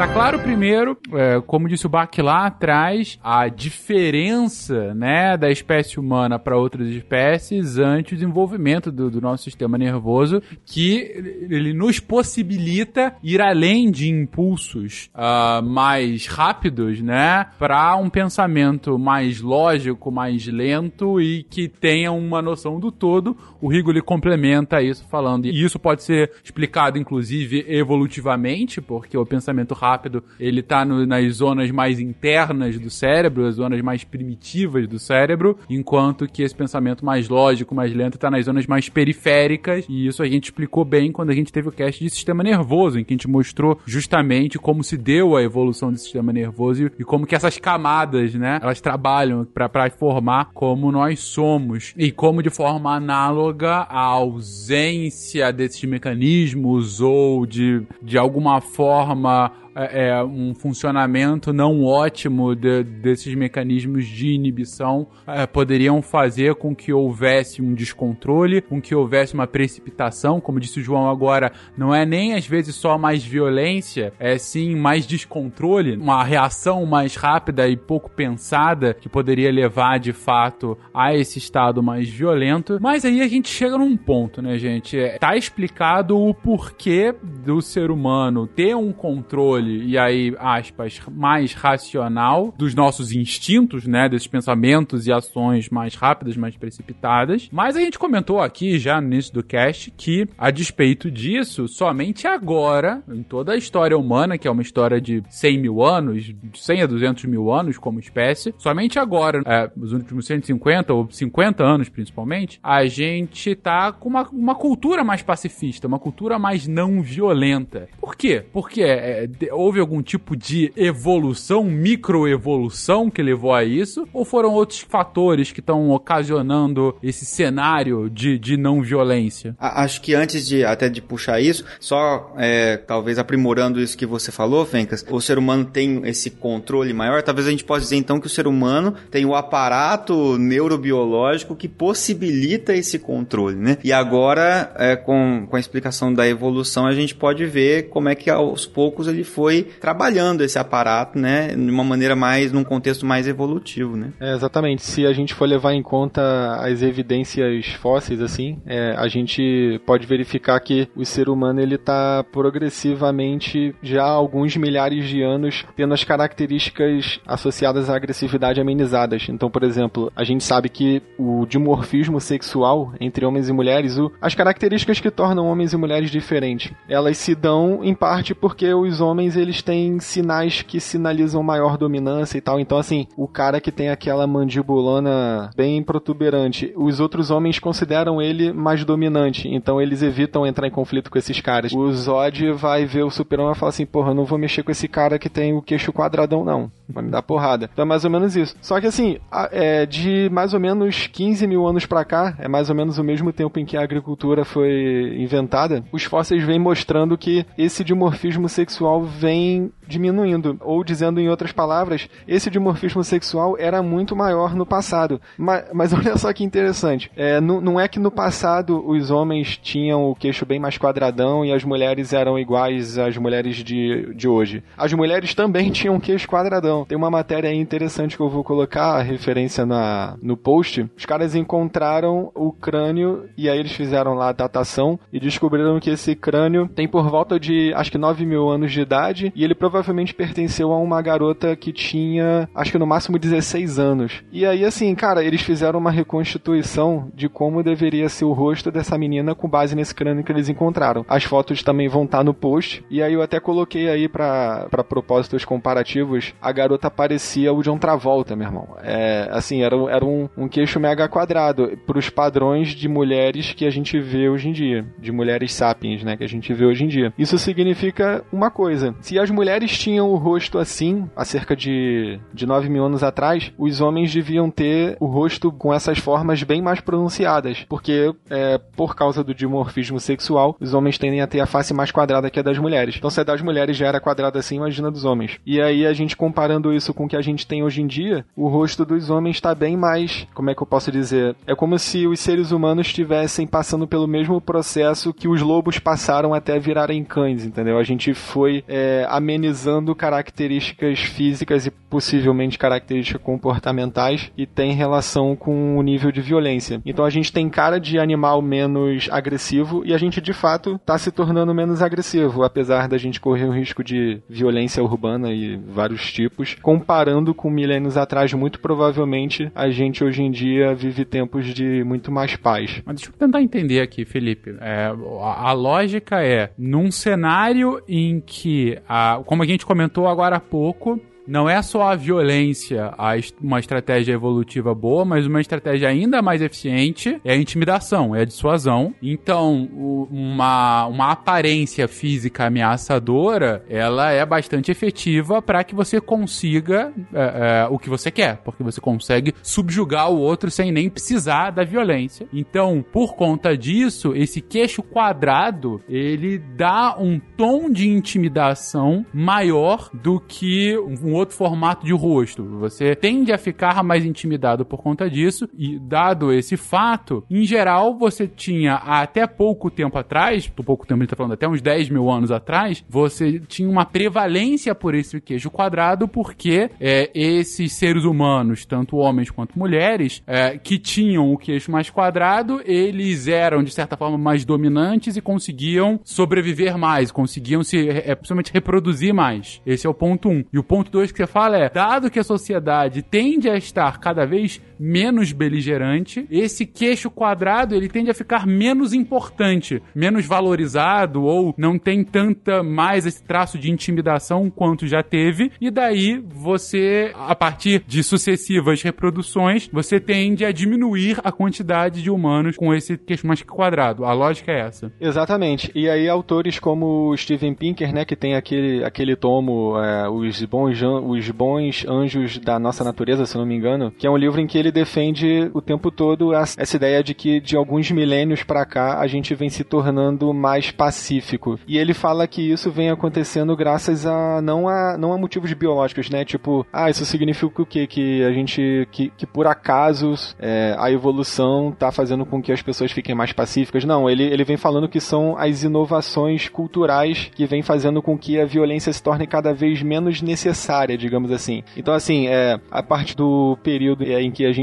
Tá 0.00 0.08
claro, 0.08 0.38
primeiro, 0.38 0.96
é, 1.12 1.42
como 1.42 1.68
disse 1.68 1.84
o 1.84 1.88
Bach 1.90 2.16
lá 2.20 2.46
atrás, 2.46 3.18
a 3.22 3.48
diferença 3.48 4.94
né, 4.94 5.36
da 5.36 5.50
espécie 5.50 6.00
humana 6.00 6.38
para 6.38 6.56
outras 6.56 6.88
espécies 6.88 7.76
ante 7.76 8.14
o 8.14 8.16
desenvolvimento 8.16 8.90
do, 8.90 9.10
do, 9.10 9.20
nosso 9.20 9.44
sistema 9.44 9.76
nervoso, 9.76 10.42
que 10.64 11.46
ele 11.50 11.74
nos 11.74 12.00
possibilita 12.00 13.14
ir 13.22 13.42
além 13.42 13.90
de 13.90 14.08
impulsos 14.08 15.10
uh, 15.14 15.62
mais 15.62 16.26
rápidos, 16.26 17.02
né, 17.02 17.48
para 17.58 17.94
um 17.96 18.08
pensamento 18.08 18.98
mais 18.98 19.42
lógico, 19.42 20.10
mais 20.10 20.46
lento 20.46 21.20
e 21.20 21.42
que 21.42 21.68
tenha 21.68 22.10
uma 22.10 22.40
noção 22.40 22.80
do 22.80 22.90
todo. 22.90 23.36
O 23.60 23.68
Rigoli 23.68 24.00
complementa 24.00 24.82
isso 24.82 25.04
falando, 25.08 25.46
e 25.46 25.62
isso 25.62 25.78
pode 25.78 26.02
ser 26.02 26.32
explicado, 26.42 26.98
inclusive, 26.98 27.64
evolutivamente, 27.68 28.80
porque 28.80 29.16
o 29.16 29.26
pensamento 29.26 29.74
rápido 29.74 30.24
ele 30.38 30.62
tá 30.62 30.84
nas 30.84 31.34
zonas 31.34 31.70
mais 31.70 32.00
internas 32.00 32.78
do 32.78 32.88
cérebro, 32.88 33.46
as 33.46 33.56
zonas 33.56 33.80
mais 33.82 34.02
primitivas 34.02 34.88
do 34.88 34.98
cérebro, 34.98 35.58
enquanto 35.68 36.26
que 36.26 36.42
esse 36.42 36.54
pensamento 36.54 37.04
mais 37.04 37.28
lógico, 37.28 37.74
mais 37.74 37.94
lento, 37.94 38.18
tá 38.18 38.30
nas 38.30 38.46
zonas 38.46 38.66
mais 38.66 38.88
periféricas, 38.88 39.84
e 39.88 40.06
isso 40.06 40.22
a 40.22 40.26
gente 40.26 40.44
explicou 40.44 40.84
bem 40.84 41.12
quando 41.12 41.30
a 41.30 41.34
gente 41.34 41.52
teve 41.52 41.68
o 41.68 41.72
cast 41.72 42.02
de 42.02 42.08
sistema 42.08 42.42
nervoso, 42.42 42.98
em 42.98 43.04
que 43.04 43.12
a 43.12 43.16
gente 43.16 43.28
mostrou 43.28 43.78
justamente 43.84 44.58
como 44.58 44.82
se 44.82 44.96
deu 44.96 45.36
a 45.36 45.42
evolução 45.42 45.92
do 45.92 45.98
sistema 45.98 46.32
nervoso 46.32 46.84
e, 46.84 46.92
e 47.00 47.04
como 47.04 47.26
que 47.26 47.34
essas 47.34 47.58
camadas, 47.58 48.34
né, 48.34 48.58
elas 48.62 48.80
trabalham 48.80 49.44
para 49.44 49.90
formar 49.90 50.50
como 50.54 50.90
nós 50.90 51.20
somos, 51.20 51.92
e 51.96 52.10
como 52.10 52.42
de 52.42 52.48
forma 52.50 52.94
análoga 52.94 53.49
a 53.90 54.00
ausência 54.00 55.52
desses 55.52 55.82
mecanismos 55.84 57.00
ou 57.00 57.46
de, 57.46 57.82
de 58.02 58.18
alguma 58.18 58.60
forma 58.60 59.52
é, 59.74 60.08
é, 60.08 60.24
um 60.24 60.54
funcionamento 60.54 61.52
não 61.52 61.84
ótimo 61.84 62.54
de, 62.54 62.82
desses 62.82 63.34
mecanismos 63.34 64.06
de 64.06 64.28
inibição 64.28 65.06
é, 65.26 65.46
poderiam 65.46 66.02
fazer 66.02 66.54
com 66.54 66.74
que 66.74 66.92
houvesse 66.92 67.62
um 67.62 67.74
descontrole, 67.74 68.60
com 68.60 68.80
que 68.80 68.94
houvesse 68.94 69.34
uma 69.34 69.46
precipitação, 69.46 70.40
como 70.40 70.60
disse 70.60 70.80
o 70.80 70.82
João 70.82 71.08
agora, 71.08 71.52
não 71.76 71.94
é 71.94 72.04
nem 72.04 72.34
às 72.34 72.46
vezes 72.46 72.74
só 72.74 72.98
mais 72.98 73.24
violência, 73.24 74.12
é 74.18 74.38
sim 74.38 74.74
mais 74.74 75.06
descontrole, 75.06 75.96
uma 75.96 76.22
reação 76.24 76.84
mais 76.86 77.14
rápida 77.16 77.68
e 77.68 77.76
pouco 77.76 78.10
pensada 78.10 78.94
que 78.94 79.08
poderia 79.08 79.50
levar 79.50 79.98
de 79.98 80.12
fato 80.12 80.76
a 80.92 81.14
esse 81.14 81.38
estado 81.38 81.82
mais 81.82 82.08
violento. 82.08 82.78
Mas 82.80 83.04
aí 83.04 83.20
a 83.20 83.28
gente 83.28 83.48
chega 83.48 83.78
num 83.78 83.96
ponto, 83.96 84.42
né, 84.42 84.58
gente? 84.58 84.98
É, 84.98 85.18
tá 85.18 85.36
explicado 85.36 86.18
o 86.18 86.34
porquê 86.34 87.14
do 87.22 87.60
ser 87.60 87.90
humano 87.90 88.46
ter 88.46 88.74
um 88.74 88.92
controle, 88.92 89.59
e 89.68 89.98
aí, 89.98 90.34
aspas, 90.38 91.00
mais 91.10 91.52
racional 91.52 92.54
dos 92.56 92.74
nossos 92.74 93.12
instintos, 93.12 93.86
né? 93.86 94.08
Desses 94.08 94.26
pensamentos 94.26 95.06
e 95.06 95.12
ações 95.12 95.68
mais 95.68 95.94
rápidas, 95.94 96.36
mais 96.36 96.56
precipitadas. 96.56 97.48
Mas 97.52 97.76
a 97.76 97.80
gente 97.80 97.98
comentou 97.98 98.40
aqui 98.40 98.78
já 98.78 99.00
no 99.00 99.08
início 99.08 99.32
do 99.32 99.42
cast 99.42 99.90
que, 99.90 100.26
a 100.38 100.50
despeito 100.50 101.10
disso, 101.10 101.68
somente 101.68 102.26
agora, 102.26 103.02
em 103.08 103.22
toda 103.22 103.52
a 103.52 103.56
história 103.56 103.96
humana, 103.96 104.38
que 104.38 104.48
é 104.48 104.50
uma 104.50 104.62
história 104.62 105.00
de 105.00 105.22
100 105.28 105.58
mil 105.58 105.82
anos, 105.82 106.24
de 106.24 106.36
100 106.54 106.82
a 106.82 106.86
200 106.86 107.24
mil 107.24 107.52
anos 107.52 107.78
como 107.78 108.00
espécie, 108.00 108.54
somente 108.58 108.98
agora, 108.98 109.42
é, 109.46 109.70
os 109.76 109.92
últimos 109.92 110.26
150 110.26 110.92
ou 110.92 111.10
50 111.10 111.64
anos 111.64 111.88
principalmente, 111.88 112.58
a 112.62 112.86
gente 112.86 113.54
tá 113.54 113.92
com 113.92 114.08
uma, 114.08 114.28
uma 114.30 114.54
cultura 114.54 115.04
mais 115.04 115.22
pacifista, 115.22 115.86
uma 115.86 115.98
cultura 115.98 116.38
mais 116.38 116.66
não 116.66 117.02
violenta. 117.02 117.88
Por 118.00 118.14
quê? 118.14 118.44
Porque 118.52 118.82
é, 118.82 119.28
houve 119.52 119.80
algum 119.80 120.02
tipo 120.02 120.36
de 120.36 120.72
evolução, 120.76 121.64
microevolução 121.64 123.10
que 123.10 123.22
levou 123.22 123.52
a 123.52 123.64
isso? 123.64 124.06
Ou 124.12 124.24
foram 124.24 124.52
outros 124.52 124.80
fatores 124.80 125.52
que 125.52 125.60
estão 125.60 125.90
ocasionando 125.90 126.96
esse 127.02 127.24
cenário 127.24 128.08
de, 128.08 128.38
de 128.38 128.56
não 128.56 128.82
violência? 128.82 129.54
Acho 129.58 130.00
que 130.00 130.14
antes 130.14 130.46
de 130.46 130.64
até 130.64 130.88
de 130.88 131.02
puxar 131.02 131.40
isso, 131.40 131.64
só 131.78 132.34
é, 132.36 132.76
talvez 132.76 133.18
aprimorando 133.18 133.80
isso 133.80 133.96
que 133.96 134.06
você 134.06 134.30
falou, 134.30 134.64
Fencas, 134.64 135.04
o 135.08 135.20
ser 135.20 135.38
humano 135.38 135.64
tem 135.64 136.02
esse 136.04 136.30
controle 136.30 136.92
maior. 136.92 137.22
Talvez 137.22 137.46
a 137.46 137.50
gente 137.50 137.64
possa 137.64 137.82
dizer 137.82 137.96
então 137.96 138.20
que 138.20 138.26
o 138.26 138.30
ser 138.30 138.46
humano 138.46 138.94
tem 139.10 139.24
o 139.24 139.34
aparato 139.34 140.38
neurobiológico 140.38 141.56
que 141.56 141.68
possibilita 141.68 142.74
esse 142.74 142.98
controle, 142.98 143.56
né? 143.56 143.78
E 143.82 143.92
agora, 143.92 144.72
é, 144.76 144.96
com, 144.96 145.46
com 145.48 145.56
a 145.56 145.60
explicação 145.60 146.12
da 146.12 146.28
evolução, 146.28 146.86
a 146.86 146.92
gente 146.92 147.14
pode 147.14 147.44
ver 147.46 147.88
como 147.88 148.08
é 148.08 148.14
que 148.14 148.30
aos 148.30 148.66
poucos 148.66 149.06
ele 149.08 149.24
foi 149.24 149.39
trabalhando 149.80 150.42
esse 150.42 150.58
aparato, 150.58 151.18
né? 151.18 151.48
De 151.48 151.70
uma 151.70 151.84
maneira 151.84 152.16
mais, 152.16 152.52
num 152.52 152.64
contexto 152.64 153.06
mais 153.06 153.26
evolutivo, 153.26 153.96
né? 153.96 154.12
É, 154.20 154.34
exatamente. 154.34 154.82
Se 154.82 155.06
a 155.06 155.12
gente 155.12 155.34
for 155.34 155.46
levar 155.46 155.72
em 155.72 155.82
conta 155.82 156.56
as 156.60 156.82
evidências 156.82 157.66
fósseis, 157.80 158.20
assim, 158.20 158.58
é, 158.66 158.94
a 158.96 159.08
gente 159.08 159.80
pode 159.86 160.06
verificar 160.06 160.58
que 160.60 160.88
o 160.96 161.04
ser 161.04 161.28
humano 161.28 161.60
ele 161.60 161.76
está 161.76 162.24
progressivamente 162.32 163.74
já 163.82 164.04
há 164.04 164.10
alguns 164.10 164.56
milhares 164.56 165.08
de 165.08 165.22
anos 165.22 165.64
tendo 165.76 165.94
as 165.94 166.04
características 166.04 167.20
associadas 167.26 167.88
à 167.88 167.96
agressividade 167.96 168.60
amenizadas. 168.60 169.26
Então, 169.28 169.50
por 169.50 169.62
exemplo, 169.62 170.12
a 170.14 170.24
gente 170.24 170.44
sabe 170.44 170.68
que 170.68 171.02
o 171.18 171.46
dimorfismo 171.46 172.20
sexual 172.20 172.92
entre 173.00 173.24
homens 173.24 173.48
e 173.48 173.52
mulheres, 173.52 173.98
o, 173.98 174.10
as 174.20 174.34
características 174.34 175.00
que 175.00 175.10
tornam 175.10 175.46
homens 175.46 175.72
e 175.72 175.76
mulheres 175.76 176.10
diferentes, 176.10 176.72
elas 176.88 177.16
se 177.18 177.34
dão 177.34 177.82
em 177.82 177.94
parte 177.94 178.34
porque 178.34 178.72
os 178.72 179.00
homens 179.00 179.29
eles 179.36 179.62
têm 179.62 179.98
sinais 180.00 180.62
que 180.62 180.80
sinalizam 180.80 181.42
maior 181.42 181.76
dominância 181.76 182.38
e 182.38 182.40
tal. 182.40 182.60
Então, 182.60 182.78
assim, 182.78 183.06
o 183.16 183.26
cara 183.26 183.60
que 183.60 183.72
tem 183.72 183.90
aquela 183.90 184.26
mandibulona 184.26 185.50
bem 185.56 185.82
protuberante, 185.82 186.72
os 186.76 187.00
outros 187.00 187.30
homens 187.30 187.58
consideram 187.58 188.20
ele 188.20 188.52
mais 188.52 188.84
dominante, 188.84 189.48
então 189.48 189.80
eles 189.80 190.02
evitam 190.02 190.46
entrar 190.46 190.66
em 190.66 190.70
conflito 190.70 191.10
com 191.10 191.18
esses 191.18 191.40
caras. 191.40 191.72
O 191.72 191.90
Zod 191.92 192.52
vai 192.52 192.84
ver 192.84 193.02
o 193.02 193.10
Super-Homem 193.10 193.52
e 193.52 193.58
fala 193.58 193.70
assim: 193.70 193.86
porra, 193.86 194.10
eu 194.10 194.14
não 194.14 194.24
vou 194.24 194.38
mexer 194.38 194.62
com 194.62 194.70
esse 194.70 194.88
cara 194.88 195.18
que 195.18 195.28
tem 195.28 195.52
o 195.52 195.62
queixo 195.62 195.92
quadradão, 195.92 196.44
não. 196.44 196.70
Vai 196.88 197.04
me 197.04 197.10
dar 197.10 197.22
porrada. 197.22 197.70
Então 197.72 197.84
é 197.84 197.86
mais 197.86 198.04
ou 198.04 198.10
menos 198.10 198.36
isso. 198.36 198.56
Só 198.60 198.80
que 198.80 198.86
assim, 198.86 199.18
é, 199.52 199.86
de 199.86 200.28
mais 200.30 200.54
ou 200.54 200.60
menos 200.60 201.06
15 201.06 201.46
mil 201.46 201.66
anos 201.66 201.86
pra 201.86 202.04
cá, 202.04 202.34
é 202.38 202.48
mais 202.48 202.68
ou 202.68 202.74
menos 202.74 202.98
o 202.98 203.04
mesmo 203.04 203.32
tempo 203.32 203.58
em 203.58 203.64
que 203.64 203.76
a 203.76 203.82
agricultura 203.82 204.44
foi 204.44 205.16
inventada, 205.18 205.84
os 205.92 206.04
fósseis 206.04 206.42
vêm 206.42 206.58
mostrando 206.58 207.16
que 207.16 207.46
esse 207.56 207.84
dimorfismo 207.84 208.48
sexual 208.48 209.02
vem 209.20 209.70
diminuindo. 209.86 210.56
Ou 210.60 210.82
dizendo 210.82 211.20
em 211.20 211.28
outras 211.28 211.52
palavras, 211.52 212.08
esse 212.26 212.48
dimorfismo 212.48 213.04
sexual 213.04 213.56
era 213.58 213.82
muito 213.82 214.16
maior 214.16 214.54
no 214.54 214.64
passado. 214.64 215.20
Mas, 215.36 215.64
mas 215.72 215.92
olha 215.94 216.16
só 216.16 216.32
que 216.32 216.44
interessante. 216.44 217.10
É, 217.16 217.40
não, 217.40 217.60
não 217.60 217.80
é 217.80 217.86
que 217.86 217.98
no 217.98 218.10
passado 218.10 218.82
os 218.88 219.10
homens 219.10 219.56
tinham 219.56 220.04
o 220.08 220.14
queixo 220.14 220.46
bem 220.46 220.58
mais 220.58 220.78
quadradão 220.78 221.44
e 221.44 221.52
as 221.52 221.64
mulheres 221.64 222.12
eram 222.12 222.38
iguais 222.38 222.96
às 222.96 223.16
mulheres 223.16 223.56
de, 223.56 224.14
de 224.14 224.28
hoje. 224.28 224.62
As 224.76 224.92
mulheres 224.92 225.34
também 225.34 225.70
tinham 225.72 225.96
o 225.96 226.00
queixo 226.00 226.28
quadradão. 226.28 226.84
Tem 226.86 226.96
uma 226.96 227.10
matéria 227.10 227.50
aí 227.50 227.56
interessante 227.56 228.16
que 228.16 228.22
eu 228.22 228.30
vou 228.30 228.42
colocar, 228.42 228.96
a 228.96 229.02
referência 229.02 229.66
na, 229.66 230.16
no 230.22 230.36
post. 230.36 230.88
Os 230.96 231.04
caras 231.04 231.34
encontraram 231.34 232.30
o 232.34 232.52
crânio 232.52 233.28
e 233.36 233.48
aí 233.48 233.58
eles 233.58 233.72
fizeram 233.72 234.14
lá 234.14 234.28
a 234.30 234.32
datação 234.32 234.98
e 235.12 235.20
descobriram 235.20 235.80
que 235.80 235.90
esse 235.90 236.14
crânio 236.14 236.68
tem 236.68 236.88
por 236.88 237.08
volta 237.10 237.38
de 237.38 237.72
acho 237.74 237.90
que 237.90 237.98
9 237.98 238.24
mil 238.24 238.48
anos 238.48 238.72
de 238.72 238.80
idade 238.80 239.09
e 239.34 239.44
ele 239.44 239.54
provavelmente 239.54 240.14
pertenceu 240.14 240.72
a 240.72 240.78
uma 240.78 241.00
garota 241.02 241.54
que 241.56 241.72
tinha 241.72 242.48
acho 242.54 242.72
que 242.72 242.78
no 242.78 242.86
máximo 242.86 243.18
16 243.18 243.78
anos. 243.78 244.22
E 244.32 244.46
aí 244.46 244.64
assim, 244.64 244.94
cara, 244.94 245.24
eles 245.24 245.42
fizeram 245.42 245.78
uma 245.78 245.90
reconstituição 245.90 247.10
de 247.14 247.28
como 247.28 247.62
deveria 247.62 248.08
ser 248.08 248.24
o 248.24 248.32
rosto 248.32 248.70
dessa 248.70 248.96
menina 248.96 249.34
com 249.34 249.48
base 249.48 249.74
nesse 249.74 249.94
crânio 249.94 250.24
que 250.24 250.32
eles 250.32 250.48
encontraram. 250.48 251.04
As 251.08 251.24
fotos 251.24 251.62
também 251.62 251.88
vão 251.88 252.04
estar 252.04 252.24
no 252.24 252.34
post 252.34 252.84
e 252.90 253.02
aí 253.02 253.14
eu 253.14 253.22
até 253.22 253.40
coloquei 253.40 253.88
aí 253.88 254.08
para 254.08 254.68
propósitos 254.88 255.44
comparativos, 255.44 256.34
a 256.40 256.52
garota 256.52 256.90
parecia 256.90 257.52
o 257.52 257.62
John 257.62 257.78
Travolta, 257.78 258.36
meu 258.36 258.46
irmão. 258.46 258.68
É, 258.82 259.28
assim, 259.30 259.62
era, 259.62 259.76
era 259.90 260.04
um, 260.04 260.28
um 260.36 260.48
queixo 260.48 260.78
mega 260.78 261.08
quadrado 261.08 261.78
pros 261.86 262.10
padrões 262.10 262.68
de 262.68 262.88
mulheres 262.88 263.52
que 263.52 263.66
a 263.66 263.70
gente 263.70 263.98
vê 263.98 264.28
hoje 264.28 264.48
em 264.48 264.52
dia, 264.52 264.84
de 264.98 265.12
mulheres 265.12 265.52
sapiens, 265.52 266.02
né, 266.02 266.16
que 266.16 266.24
a 266.24 266.28
gente 266.28 266.52
vê 266.52 266.64
hoje 266.64 266.84
em 266.84 266.88
dia. 266.88 267.12
Isso 267.18 267.38
significa 267.38 268.24
uma 268.32 268.50
coisa, 268.50 268.94
se 269.00 269.18
as 269.18 269.30
mulheres 269.30 269.76
tinham 269.76 270.10
o 270.10 270.16
rosto 270.16 270.58
assim, 270.58 271.08
há 271.16 271.24
cerca 271.24 271.56
de, 271.56 272.18
de 272.32 272.46
9 272.46 272.68
mil 272.68 272.84
anos 272.84 273.02
atrás, 273.02 273.52
os 273.58 273.80
homens 273.80 274.12
deviam 274.12 274.50
ter 274.50 274.96
o 275.00 275.06
rosto 275.06 275.50
com 275.50 275.72
essas 275.72 275.98
formas 275.98 276.42
bem 276.42 276.62
mais 276.62 276.80
pronunciadas, 276.80 277.64
porque 277.68 278.12
é, 278.28 278.58
por 278.76 278.94
causa 278.94 279.24
do 279.24 279.34
dimorfismo 279.34 279.98
sexual, 280.00 280.56
os 280.60 280.74
homens 280.74 280.98
tendem 280.98 281.20
a 281.20 281.26
ter 281.26 281.40
a 281.40 281.46
face 281.46 281.72
mais 281.72 281.90
quadrada 281.90 282.30
que 282.30 282.38
a 282.38 282.42
das 282.42 282.58
mulheres. 282.58 282.96
Então, 282.96 283.10
se 283.10 283.20
a 283.20 283.24
das 283.24 283.40
mulheres 283.40 283.76
já 283.76 283.86
era 283.86 284.00
quadrada 284.00 284.38
assim, 284.38 284.56
imagina 284.56 284.90
dos 284.90 285.04
homens. 285.04 285.38
E 285.46 285.60
aí, 285.60 285.86
a 285.86 285.92
gente 285.92 286.16
comparando 286.16 286.72
isso 286.72 286.92
com 286.92 287.04
o 287.04 287.08
que 287.08 287.16
a 287.16 287.22
gente 287.22 287.46
tem 287.46 287.62
hoje 287.62 287.80
em 287.80 287.86
dia, 287.86 288.24
o 288.36 288.48
rosto 288.48 288.84
dos 288.84 289.10
homens 289.10 289.36
está 289.36 289.54
bem 289.54 289.76
mais, 289.76 290.26
como 290.34 290.50
é 290.50 290.54
que 290.54 290.62
eu 290.62 290.66
posso 290.66 290.90
dizer? 290.92 291.34
É 291.46 291.54
como 291.54 291.78
se 291.78 292.06
os 292.06 292.20
seres 292.20 292.50
humanos 292.50 292.86
estivessem 292.86 293.46
passando 293.46 293.86
pelo 293.86 294.06
mesmo 294.06 294.40
processo 294.40 295.12
que 295.12 295.28
os 295.28 295.40
lobos 295.40 295.78
passaram 295.78 296.34
até 296.34 296.58
virarem 296.58 297.04
cães, 297.04 297.44
entendeu? 297.44 297.78
A 297.78 297.82
gente 297.82 298.12
foi 298.14 298.64
é, 298.68 298.89
amenizando 299.08 299.94
características 299.94 301.00
físicas 301.00 301.66
e 301.66 301.70
possivelmente 301.70 302.58
características 302.58 303.22
comportamentais 303.22 304.30
e 304.36 304.46
tem 304.46 304.72
relação 304.72 305.34
com 305.34 305.76
o 305.76 305.82
nível 305.82 306.12
de 306.12 306.20
violência. 306.20 306.80
Então 306.84 307.04
a 307.04 307.10
gente 307.10 307.32
tem 307.32 307.48
cara 307.48 307.78
de 307.78 307.98
animal 307.98 308.40
menos 308.40 309.08
agressivo 309.10 309.82
e 309.84 309.92
a 309.92 309.98
gente 309.98 310.20
de 310.20 310.32
fato 310.32 310.76
está 310.76 310.96
se 310.98 311.10
tornando 311.10 311.54
menos 311.54 311.82
agressivo, 311.82 312.42
apesar 312.42 312.88
da 312.88 312.98
gente 312.98 313.20
correr 313.20 313.44
o 313.44 313.52
risco 313.52 313.82
de 313.82 314.20
violência 314.28 314.82
urbana 314.82 315.32
e 315.32 315.56
vários 315.56 316.12
tipos. 316.12 316.56
Comparando 316.62 317.34
com 317.34 317.50
milênios 317.50 317.96
atrás, 317.96 318.32
muito 318.32 318.60
provavelmente 318.60 319.50
a 319.54 319.70
gente 319.70 320.04
hoje 320.04 320.22
em 320.22 320.30
dia 320.30 320.74
vive 320.74 321.04
tempos 321.04 321.46
de 321.46 321.82
muito 321.84 322.10
mais 322.12 322.36
paz. 322.36 322.82
Mas 322.84 322.96
deixa 322.96 323.10
eu 323.10 323.18
tentar 323.18 323.42
entender 323.42 323.80
aqui, 323.80 324.04
Felipe. 324.04 324.56
É, 324.60 324.86
a, 325.20 325.50
a, 325.50 325.52
lógica 325.52 326.22
é, 326.22 326.50
num 326.58 326.90
cenário 326.90 327.82
em 327.88 328.20
que, 328.20 328.69
a, 328.88 329.20
como 329.26 329.42
a 329.42 329.46
gente 329.46 329.66
comentou 329.66 330.06
agora 330.06 330.36
há 330.36 330.40
pouco, 330.40 331.00
não 331.30 331.48
é 331.48 331.62
só 331.62 331.82
a 331.82 331.94
violência 331.94 332.92
a 332.98 333.12
uma 333.40 333.60
estratégia 333.60 334.12
evolutiva 334.12 334.74
boa, 334.74 335.04
mas 335.04 335.26
uma 335.26 335.40
estratégia 335.40 335.88
ainda 335.88 336.20
mais 336.20 336.42
eficiente 336.42 337.20
é 337.24 337.32
a 337.32 337.36
intimidação, 337.36 338.16
é 338.16 338.22
a 338.22 338.24
dissuasão. 338.24 338.92
Então, 339.00 339.68
uma, 340.10 340.86
uma 340.86 341.12
aparência 341.12 341.86
física 341.86 342.46
ameaçadora, 342.46 343.64
ela 343.68 344.10
é 344.10 344.26
bastante 344.26 344.72
efetiva 344.72 345.40
para 345.40 345.62
que 345.62 345.72
você 345.72 346.00
consiga 346.00 346.92
é, 347.14 347.64
é, 347.64 347.68
o 347.70 347.78
que 347.78 347.88
você 347.88 348.10
quer, 348.10 348.38
porque 348.38 348.64
você 348.64 348.80
consegue 348.80 349.32
subjugar 349.40 350.10
o 350.10 350.18
outro 350.18 350.50
sem 350.50 350.72
nem 350.72 350.90
precisar 350.90 351.50
da 351.50 351.62
violência. 351.62 352.26
Então, 352.32 352.84
por 352.92 353.14
conta 353.14 353.56
disso, 353.56 354.16
esse 354.16 354.40
queixo 354.40 354.82
quadrado, 354.82 355.80
ele 355.88 356.38
dá 356.38 356.96
um 356.98 357.20
tom 357.36 357.70
de 357.70 357.88
intimidação 357.88 359.06
maior 359.14 359.88
do 359.94 360.18
que 360.18 360.76
um 360.76 361.19
outro 361.20 361.36
formato 361.36 361.84
de 361.84 361.92
rosto. 361.92 362.44
Você 362.58 362.94
tende 362.94 363.32
a 363.32 363.38
ficar 363.38 363.82
mais 363.82 364.04
intimidado 364.04 364.64
por 364.64 364.82
conta 364.82 365.08
disso, 365.08 365.48
e 365.56 365.78
dado 365.78 366.32
esse 366.32 366.56
fato, 366.56 367.24
em 367.30 367.44
geral, 367.44 367.96
você 367.96 368.26
tinha 368.26 368.74
até 368.74 369.26
pouco 369.26 369.70
tempo 369.70 369.98
atrás, 369.98 370.48
por 370.48 370.64
pouco 370.64 370.86
tempo 370.86 371.00
a 371.00 371.02
gente 371.02 371.10
tá 371.10 371.16
falando 371.16 371.32
até 371.32 371.48
uns 371.48 371.62
10 371.62 371.90
mil 371.90 372.10
anos 372.10 372.30
atrás, 372.30 372.84
você 372.88 373.38
tinha 373.40 373.68
uma 373.68 373.84
prevalência 373.84 374.74
por 374.74 374.94
esse 374.94 375.20
queijo 375.20 375.50
quadrado, 375.50 376.08
porque 376.08 376.70
é, 376.80 377.10
esses 377.14 377.72
seres 377.72 378.04
humanos, 378.04 378.64
tanto 378.64 378.96
homens 378.96 379.30
quanto 379.30 379.58
mulheres, 379.58 380.22
é, 380.26 380.58
que 380.58 380.78
tinham 380.78 381.32
o 381.32 381.38
queixo 381.38 381.70
mais 381.70 381.90
quadrado, 381.90 382.60
eles 382.64 383.28
eram, 383.28 383.62
de 383.62 383.72
certa 383.72 383.96
forma, 383.96 384.18
mais 384.18 384.44
dominantes 384.44 385.16
e 385.16 385.20
conseguiam 385.20 386.00
sobreviver 386.04 386.76
mais, 386.78 387.10
conseguiam 387.10 387.62
se, 387.62 387.88
é, 387.88 388.14
principalmente, 388.14 388.52
reproduzir 388.52 389.12
mais. 389.12 389.60
Esse 389.66 389.86
é 389.86 389.90
o 389.90 389.94
ponto 389.94 390.28
um. 390.28 390.44
E 390.52 390.58
o 390.58 390.62
ponto 390.62 390.90
que 391.12 391.18
você 391.18 391.26
fala 391.26 391.56
é, 391.56 391.68
dado 391.68 392.10
que 392.10 392.18
a 392.18 392.24
sociedade 392.24 393.02
tende 393.02 393.48
a 393.48 393.56
estar 393.56 393.98
cada 394.00 394.26
vez 394.26 394.60
menos 394.80 395.32
beligerante, 395.32 396.26
esse 396.30 396.64
queixo 396.64 397.10
quadrado, 397.10 397.74
ele 397.74 397.88
tende 397.88 398.10
a 398.10 398.14
ficar 398.14 398.46
menos 398.46 398.94
importante, 398.94 399.82
menos 399.94 400.24
valorizado, 400.24 401.22
ou 401.22 401.54
não 401.56 401.78
tem 401.78 402.02
tanta 402.02 402.62
mais 402.62 403.04
esse 403.04 403.22
traço 403.22 403.58
de 403.58 403.70
intimidação 403.70 404.50
quanto 404.50 404.86
já 404.86 405.02
teve, 405.02 405.52
e 405.60 405.70
daí 405.70 406.22
você, 406.26 407.12
a 407.14 407.34
partir 407.34 407.84
de 407.86 408.02
sucessivas 408.02 408.82
reproduções, 408.82 409.68
você 409.72 410.00
tende 410.00 410.44
a 410.44 410.52
diminuir 410.52 411.18
a 411.22 411.30
quantidade 411.30 412.02
de 412.02 412.10
humanos 412.10 412.56
com 412.56 412.74
esse 412.74 412.96
queixo 412.96 413.26
mais 413.26 413.42
quadrado. 413.42 414.04
A 414.04 414.12
lógica 414.12 414.50
é 414.50 414.60
essa. 414.60 414.92
Exatamente. 415.00 415.70
E 415.74 415.88
aí 415.88 416.08
autores 416.08 416.58
como 416.58 417.14
Steven 417.16 417.54
Pinker, 417.54 417.92
né, 417.92 418.04
que 418.04 418.16
tem 418.16 418.34
aquele, 418.34 418.84
aquele 418.84 419.16
tomo 419.16 419.78
é, 419.78 420.08
os, 420.08 420.42
bons, 420.44 420.80
os 420.82 421.30
Bons 421.30 421.84
Anjos 421.86 422.38
da 422.38 422.58
Nossa 422.58 422.84
Natureza, 422.84 423.26
se 423.26 423.36
não 423.36 423.46
me 423.46 423.54
engano, 423.54 423.92
que 423.96 424.06
é 424.06 424.10
um 424.10 424.16
livro 424.16 424.40
em 424.40 424.46
que 424.46 424.58
ele 424.58 424.69
defende 424.70 425.50
o 425.52 425.60
tempo 425.60 425.90
todo 425.90 426.34
essa, 426.34 426.76
ideia 426.76 427.02
de 427.02 427.14
que 427.14 427.40
de 427.40 427.56
alguns 427.56 427.90
milênios 427.90 428.42
pra 428.42 428.64
cá 428.64 428.98
a 429.00 429.06
gente 429.06 429.34
vem 429.34 429.50
se 429.50 429.64
tornando 429.64 430.32
mais 430.32 430.70
pacífico. 430.70 431.58
E 431.66 431.78
ele 431.78 431.94
fala 431.94 432.26
que 432.26 432.50
isso 432.50 432.70
vem 432.70 432.90
acontecendo 432.90 433.56
graças 433.56 434.06
a 434.06 434.40
não 434.40 434.68
a 434.68 434.96
não 434.96 435.12
a 435.12 435.18
motivos 435.18 435.52
biológicos, 435.52 436.08
né? 436.10 436.24
Tipo, 436.24 436.66
ah, 436.72 436.90
isso 436.90 437.04
significa 437.04 437.62
o 437.62 437.66
quê? 437.66 437.86
Que 437.86 438.22
a 438.24 438.32
gente 438.32 438.88
que, 438.90 439.10
que 439.16 439.26
por 439.26 439.46
acaso 439.46 440.14
é, 440.38 440.74
a 440.78 440.90
evolução 440.90 441.74
tá 441.78 441.90
fazendo 441.90 442.24
com 442.24 442.42
que 442.42 442.52
as 442.52 442.62
pessoas 442.62 442.92
fiquem 442.92 443.14
mais 443.14 443.32
pacíficas. 443.32 443.84
Não, 443.84 444.08
ele, 444.08 444.24
ele 444.24 444.44
vem 444.44 444.56
falando 444.56 444.88
que 444.88 445.00
são 445.00 445.36
as 445.36 445.62
inovações 445.62 446.48
culturais 446.48 447.30
que 447.34 447.46
vem 447.46 447.62
fazendo 447.62 448.02
com 448.02 448.16
que 448.16 448.38
a 448.40 448.44
violência 448.44 448.92
se 448.92 449.02
torne 449.02 449.26
cada 449.26 449.52
vez 449.52 449.82
menos 449.82 450.22
necessária, 450.22 450.96
digamos 450.96 451.30
assim. 451.32 451.62
Então, 451.76 451.94
assim, 451.94 452.28
é, 452.28 452.58
a 452.70 452.82
parte 452.82 453.16
do 453.16 453.58
período 453.62 454.04
em 454.04 454.30
que 454.30 454.44
a 454.44 454.52
gente 454.52 454.59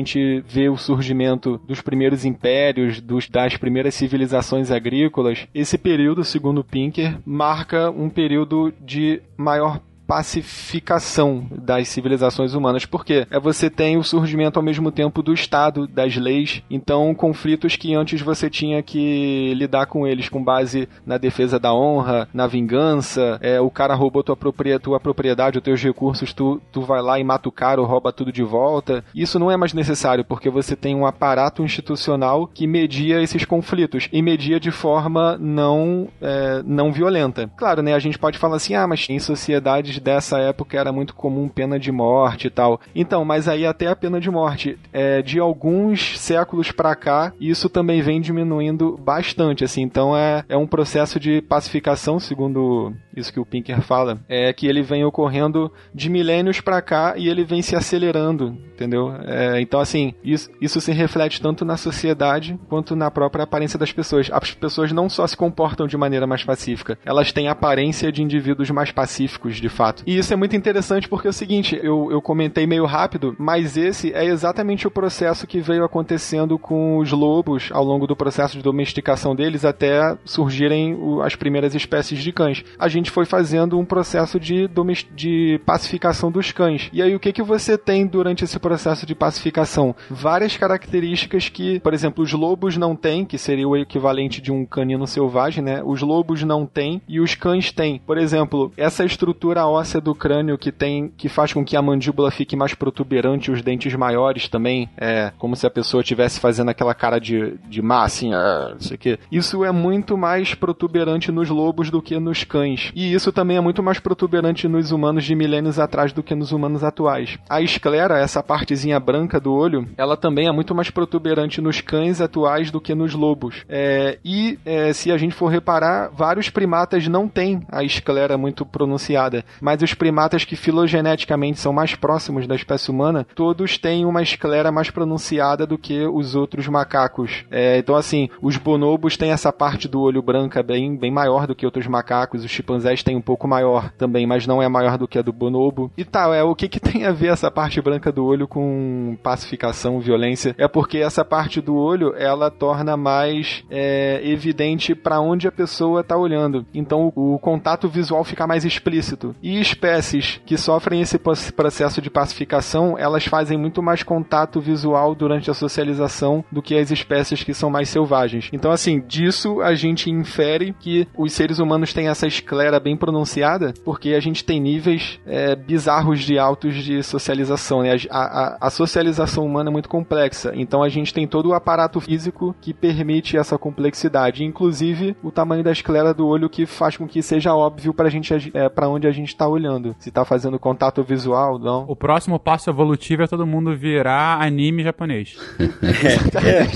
vê 0.47 0.69
o 0.69 0.77
surgimento 0.77 1.59
dos 1.65 1.81
primeiros 1.81 2.25
impérios, 2.25 3.01
dos, 3.01 3.27
das 3.29 3.57
primeiras 3.57 3.95
civilizações 3.95 4.71
agrícolas, 4.71 5.47
esse 5.53 5.77
período, 5.77 6.23
segundo 6.23 6.63
Pinker, 6.63 7.17
marca 7.25 7.89
um 7.89 8.09
período 8.09 8.73
de 8.81 9.21
maior 9.37 9.79
pacificação 10.07 11.45
das 11.51 11.89
civilizações 11.89 12.53
humanas. 12.53 12.85
Por 12.85 13.03
quê? 13.03 13.27
É 13.29 13.39
você 13.39 13.69
tem 13.69 13.97
o 13.97 14.03
surgimento 14.03 14.57
ao 14.57 14.63
mesmo 14.63 14.91
tempo 14.91 15.21
do 15.21 15.33
Estado, 15.33 15.85
das 15.85 16.15
leis. 16.15 16.63
Então, 16.71 17.13
conflitos 17.13 17.75
que 17.75 17.93
antes 17.93 18.21
você 18.21 18.49
tinha 18.49 18.81
que 18.81 19.53
lidar 19.55 19.85
com 19.87 20.07
eles 20.07 20.29
com 20.29 20.43
base 20.43 20.87
na 21.05 21.17
defesa 21.17 21.59
da 21.59 21.73
honra, 21.73 22.29
na 22.33 22.47
vingança, 22.47 23.37
é, 23.41 23.59
o 23.59 23.69
cara 23.69 23.93
roubou 23.93 24.23
tua, 24.23 24.37
propria, 24.37 24.79
tua 24.79 24.99
propriedade, 24.99 25.57
os 25.57 25.63
teus 25.63 25.83
recursos, 25.83 26.33
tu, 26.33 26.61
tu 26.71 26.81
vai 26.81 27.01
lá 27.01 27.19
e 27.19 27.23
mata 27.23 27.49
o 27.49 27.51
cara 27.51 27.81
ou 27.81 27.87
rouba 27.87 28.13
tudo 28.13 28.31
de 28.31 28.43
volta. 28.43 29.03
Isso 29.13 29.37
não 29.37 29.51
é 29.51 29.57
mais 29.57 29.73
necessário, 29.73 30.23
porque 30.23 30.49
você 30.49 30.75
tem 30.75 30.95
um 30.95 31.05
aparato 31.05 31.63
institucional 31.63 32.47
que 32.47 32.65
media 32.65 33.21
esses 33.21 33.43
conflitos 33.43 34.07
e 34.11 34.21
media 34.21 34.59
de 34.59 34.71
forma 34.71 35.37
não, 35.37 36.07
é, 36.21 36.61
não 36.65 36.91
violenta. 36.91 37.49
Claro, 37.57 37.81
né? 37.81 37.93
A 37.93 37.99
gente 37.99 38.17
pode 38.17 38.37
falar 38.37 38.55
assim, 38.55 38.73
ah, 38.73 38.87
mas 38.87 39.05
em 39.09 39.19
sociedades 39.19 39.96
dessa 39.99 40.39
época 40.39 40.77
era 40.77 40.91
muito 40.91 41.13
comum 41.15 41.47
pena 41.47 41.79
de 41.79 41.91
morte 41.91 42.47
e 42.47 42.49
tal. 42.49 42.79
Então, 42.95 43.23
mas 43.25 43.47
aí 43.47 43.65
até 43.65 43.87
a 43.87 43.95
pena 43.95 44.19
de 44.19 44.29
morte, 44.29 44.77
é, 44.91 45.21
de 45.21 45.39
alguns 45.39 46.19
séculos 46.19 46.71
pra 46.71 46.95
cá, 46.95 47.33
isso 47.39 47.69
também 47.69 48.01
vem 48.01 48.21
diminuindo 48.21 48.97
bastante, 48.97 49.63
assim. 49.63 49.81
Então 49.81 50.15
é, 50.15 50.43
é 50.47 50.57
um 50.57 50.67
processo 50.67 51.19
de 51.19 51.41
pacificação, 51.41 52.19
segundo 52.19 52.93
isso 53.15 53.33
que 53.33 53.39
o 53.39 53.45
Pinker 53.45 53.81
fala, 53.81 54.19
é 54.29 54.53
que 54.53 54.67
ele 54.67 54.81
vem 54.81 55.03
ocorrendo 55.03 55.71
de 55.93 56.09
milênios 56.09 56.61
pra 56.61 56.81
cá 56.81 57.15
e 57.17 57.27
ele 57.27 57.43
vem 57.43 57.61
se 57.61 57.75
acelerando, 57.75 58.57
entendeu? 58.73 59.13
É, 59.25 59.59
então, 59.59 59.79
assim, 59.79 60.13
isso, 60.23 60.49
isso 60.61 60.79
se 60.79 60.91
reflete 60.91 61.41
tanto 61.41 61.65
na 61.65 61.77
sociedade 61.77 62.59
quanto 62.69 62.95
na 62.95 63.09
própria 63.09 63.43
aparência 63.43 63.79
das 63.79 63.91
pessoas. 63.91 64.29
As 64.31 64.51
pessoas 64.53 64.91
não 64.91 65.09
só 65.09 65.25
se 65.25 65.35
comportam 65.35 65.87
de 65.87 65.97
maneira 65.97 66.27
mais 66.27 66.43
pacífica, 66.43 66.97
elas 67.03 67.31
têm 67.31 67.47
aparência 67.47 68.11
de 68.11 68.21
indivíduos 68.21 68.69
mais 68.69 68.91
pacíficos, 68.91 69.57
de 69.57 69.69
fato. 69.69 69.86
E 70.05 70.17
isso 70.17 70.33
é 70.33 70.35
muito 70.35 70.55
interessante 70.55 71.07
porque 71.07 71.27
é 71.27 71.29
o 71.29 71.33
seguinte, 71.33 71.79
eu, 71.81 72.09
eu 72.11 72.21
comentei 72.21 72.65
meio 72.65 72.85
rápido, 72.85 73.35
mas 73.37 73.77
esse 73.77 74.13
é 74.13 74.25
exatamente 74.25 74.87
o 74.87 74.91
processo 74.91 75.47
que 75.47 75.59
veio 75.59 75.83
acontecendo 75.83 76.57
com 76.57 76.97
os 76.97 77.11
lobos 77.11 77.69
ao 77.71 77.83
longo 77.83 78.07
do 78.07 78.15
processo 78.15 78.57
de 78.57 78.63
domesticação 78.63 79.35
deles 79.35 79.65
até 79.65 80.17
surgirem 80.25 80.97
as 81.23 81.35
primeiras 81.35 81.75
espécies 81.75 82.19
de 82.19 82.31
cães. 82.31 82.63
A 82.77 82.87
gente 82.87 83.11
foi 83.11 83.25
fazendo 83.25 83.77
um 83.79 83.85
processo 83.85 84.39
de, 84.39 84.69
de 85.15 85.59
pacificação 85.65 86.31
dos 86.31 86.51
cães. 86.51 86.89
E 86.91 87.01
aí 87.01 87.15
o 87.15 87.19
que, 87.19 87.31
que 87.31 87.43
você 87.43 87.77
tem 87.77 88.05
durante 88.05 88.43
esse 88.43 88.59
processo 88.59 89.05
de 89.05 89.15
pacificação? 89.15 89.95
Várias 90.09 90.57
características 90.57 91.49
que, 91.49 91.79
por 91.79 91.93
exemplo, 91.93 92.23
os 92.23 92.31
lobos 92.33 92.77
não 92.77 92.95
têm, 92.95 93.25
que 93.25 93.37
seria 93.37 93.67
o 93.67 93.75
equivalente 93.75 94.41
de 94.41 94.51
um 94.51 94.65
canino 94.65 95.07
selvagem, 95.07 95.63
né? 95.63 95.81
Os 95.83 96.01
lobos 96.01 96.43
não 96.43 96.65
têm 96.65 97.01
e 97.07 97.19
os 97.19 97.35
cães 97.35 97.71
têm. 97.71 98.01
Por 98.05 98.17
exemplo, 98.17 98.71
essa 98.77 99.05
estrutura 99.05 99.65
óssea 99.77 100.01
do 100.01 100.13
crânio 100.13 100.57
que 100.57 100.71
tem, 100.71 101.11
que 101.15 101.29
faz 101.29 101.53
com 101.53 101.63
que 101.63 101.75
a 101.75 101.81
mandíbula 101.81 102.31
fique 102.31 102.55
mais 102.55 102.73
protuberante 102.73 103.51
os 103.51 103.61
dentes 103.61 103.93
maiores 103.93 104.47
também, 104.47 104.89
é 104.97 105.31
como 105.37 105.55
se 105.55 105.65
a 105.65 105.69
pessoa 105.69 106.01
estivesse 106.01 106.39
fazendo 106.39 106.69
aquela 106.69 106.93
cara 106.93 107.19
de, 107.19 107.55
de 107.67 107.81
má, 107.81 108.03
assim, 108.03 108.33
ah, 108.33 108.71
não 108.73 108.81
sei 108.81 108.95
o 108.95 108.99
quê. 108.99 109.19
Isso 109.31 109.63
é 109.63 109.71
muito 109.71 110.17
mais 110.17 110.53
protuberante 110.53 111.31
nos 111.31 111.49
lobos 111.49 111.89
do 111.89 112.01
que 112.01 112.19
nos 112.19 112.43
cães. 112.43 112.91
E 112.95 113.13
isso 113.13 113.31
também 113.31 113.57
é 113.57 113.61
muito 113.61 113.83
mais 113.83 113.99
protuberante 113.99 114.67
nos 114.67 114.91
humanos 114.91 115.23
de 115.23 115.35
milênios 115.35 115.79
atrás 115.79 116.11
do 116.11 116.23
que 116.23 116.35
nos 116.35 116.51
humanos 116.51 116.83
atuais. 116.83 117.37
A 117.49 117.61
esclera, 117.61 118.19
essa 118.19 118.41
partezinha 118.41 118.99
branca 118.99 119.39
do 119.39 119.53
olho, 119.53 119.87
ela 119.97 120.17
também 120.17 120.47
é 120.47 120.51
muito 120.51 120.73
mais 120.73 120.89
protuberante 120.89 121.61
nos 121.61 121.81
cães 121.81 122.21
atuais 122.21 122.71
do 122.71 122.81
que 122.81 122.95
nos 122.95 123.13
lobos. 123.13 123.63
É, 123.69 124.17
e 124.23 124.57
é, 124.65 124.93
se 124.93 125.11
a 125.11 125.17
gente 125.17 125.35
for 125.35 125.47
reparar, 125.47 126.09
vários 126.09 126.49
primatas 126.49 127.07
não 127.07 127.27
têm 127.27 127.61
a 127.71 127.83
esclera 127.83 128.37
muito 128.37 128.65
pronunciada, 128.65 129.43
mas 129.67 129.81
os 129.81 129.93
primatas 129.93 130.45
que 130.45 130.55
filogeneticamente 130.55 131.59
são 131.59 131.73
mais 131.73 131.93
próximos 131.93 132.47
da 132.47 132.55
espécie 132.55 132.89
humana, 132.89 133.27
todos 133.35 133.77
têm 133.77 134.05
uma 134.05 134.21
esclera 134.21 134.71
mais 134.71 134.89
pronunciada 134.89 135.67
do 135.67 135.77
que 135.77 136.07
os 136.07 136.35
outros 136.35 136.69
macacos. 136.69 137.43
É, 137.51 137.77
então, 137.77 137.93
assim, 137.93 138.29
os 138.41 138.55
bonobos 138.55 139.17
têm 139.17 139.31
essa 139.31 139.51
parte 139.51 139.85
do 139.85 139.99
olho 139.99 140.21
branca 140.21 140.63
bem, 140.63 140.95
bem 140.95 141.11
maior 141.11 141.45
do 141.45 141.53
que 141.53 141.65
outros 141.65 141.85
macacos, 141.85 142.45
os 142.45 142.49
chimpanzés 142.49 143.03
têm 143.03 143.17
um 143.17 143.21
pouco 143.21 143.45
maior 143.45 143.91
também, 143.97 144.25
mas 144.25 144.47
não 144.47 144.61
é 144.61 144.69
maior 144.69 144.97
do 144.97 145.05
que 145.05 145.19
a 145.19 145.21
do 145.21 145.33
bonobo. 145.33 145.91
E 145.97 146.05
tal, 146.05 146.33
é 146.33 146.41
o 146.41 146.55
que, 146.55 146.69
que 146.69 146.79
tem 146.79 147.03
a 147.03 147.11
ver 147.11 147.33
essa 147.33 147.51
parte 147.51 147.81
branca 147.81 148.09
do 148.09 148.23
olho 148.23 148.47
com 148.47 149.17
pacificação, 149.21 149.99
violência? 149.99 150.55
É 150.57 150.69
porque 150.69 150.99
essa 150.99 151.25
parte 151.25 151.59
do 151.59 151.75
olho 151.75 152.15
ela 152.15 152.49
torna 152.49 152.95
mais 152.95 153.65
é, 153.69 154.21
evidente 154.23 154.95
para 154.95 155.19
onde 155.19 155.45
a 155.45 155.51
pessoa 155.51 156.05
tá 156.05 156.15
olhando. 156.15 156.65
Então 156.73 157.11
o, 157.13 157.33
o 157.33 157.39
contato 157.39 157.89
visual 157.89 158.23
fica 158.23 158.47
mais 158.47 158.63
explícito. 158.63 159.35
E 159.43 159.56
Espécies 159.59 160.39
que 160.45 160.57
sofrem 160.57 161.01
esse 161.01 161.17
processo 161.17 162.01
de 162.01 162.09
pacificação, 162.09 162.97
elas 162.97 163.25
fazem 163.25 163.57
muito 163.57 163.81
mais 163.81 164.03
contato 164.03 164.61
visual 164.61 165.15
durante 165.15 165.49
a 165.49 165.53
socialização 165.53 166.43
do 166.51 166.61
que 166.61 166.77
as 166.77 166.91
espécies 166.91 167.43
que 167.43 167.53
são 167.53 167.69
mais 167.69 167.89
selvagens. 167.89 168.49
Então, 168.53 168.71
assim, 168.71 168.99
disso 168.99 169.61
a 169.61 169.73
gente 169.73 170.09
infere 170.09 170.75
que 170.79 171.07
os 171.17 171.33
seres 171.33 171.59
humanos 171.59 171.93
têm 171.93 172.07
essa 172.07 172.27
esclera 172.27 172.79
bem 172.79 172.95
pronunciada, 172.95 173.73
porque 173.83 174.13
a 174.13 174.19
gente 174.19 174.43
tem 174.43 174.59
níveis 174.59 175.19
é, 175.25 175.55
bizarros 175.55 176.21
de 176.21 176.37
altos 176.37 176.75
de 176.75 177.01
socialização. 177.03 177.81
Né? 177.81 177.95
A, 178.09 178.19
a, 178.19 178.57
a 178.67 178.69
socialização 178.69 179.45
humana 179.45 179.69
é 179.69 179.73
muito 179.73 179.89
complexa, 179.89 180.51
então 180.55 180.83
a 180.83 180.89
gente 180.89 181.13
tem 181.13 181.27
todo 181.27 181.49
o 181.49 181.53
aparato 181.53 181.99
físico 181.99 182.55
que 182.61 182.73
permite 182.73 183.37
essa 183.37 183.57
complexidade, 183.57 184.43
inclusive 184.43 185.15
o 185.23 185.31
tamanho 185.31 185.63
da 185.63 185.71
esclera 185.71 186.13
do 186.13 186.27
olho 186.27 186.49
que 186.49 186.65
faz 186.65 186.97
com 186.97 187.07
que 187.07 187.21
seja 187.21 187.53
óbvio 187.53 187.93
pra 187.93 188.09
gente 188.09 188.51
é, 188.53 188.69
para 188.69 188.89
onde 188.89 189.07
a 189.07 189.11
gente 189.11 189.35
está 189.37 189.47
olhando. 189.47 189.95
Se 189.99 190.09
está 190.09 190.25
fazendo 190.25 190.57
contato 190.57 191.03
visual, 191.03 191.59
não. 191.59 191.85
O 191.87 191.95
próximo 191.95 192.39
passo 192.39 192.69
evolutivo 192.69 193.23
é 193.23 193.27
todo 193.27 193.45
mundo 193.45 193.77
virar 193.77 194.41
anime 194.41 194.83
japonês. 194.83 195.37
é. 195.59 196.67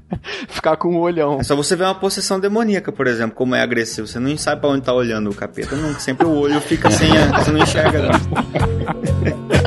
Ficar 0.48 0.76
com 0.76 0.90
um 0.90 0.98
olhão. 0.98 1.40
É 1.40 1.44
só 1.44 1.56
você 1.56 1.74
ver 1.74 1.84
uma 1.84 1.94
possessão 1.94 2.38
demoníaca, 2.38 2.92
por 2.92 3.06
exemplo, 3.06 3.34
como 3.34 3.54
é 3.54 3.62
agressivo. 3.62 4.06
Você 4.06 4.18
não 4.18 4.36
sabe 4.36 4.60
para 4.60 4.70
onde 4.70 4.82
tá 4.82 4.92
olhando 4.92 5.30
o 5.30 5.34
capeta. 5.34 5.76
Não, 5.76 5.94
sempre 5.94 6.26
o 6.26 6.34
olho 6.36 6.60
fica 6.60 6.90
sem 6.90 7.10
a... 7.16 7.38
Você 7.38 7.50
não 7.50 7.60
enxerga. 7.60 8.02
Não. 8.02 8.10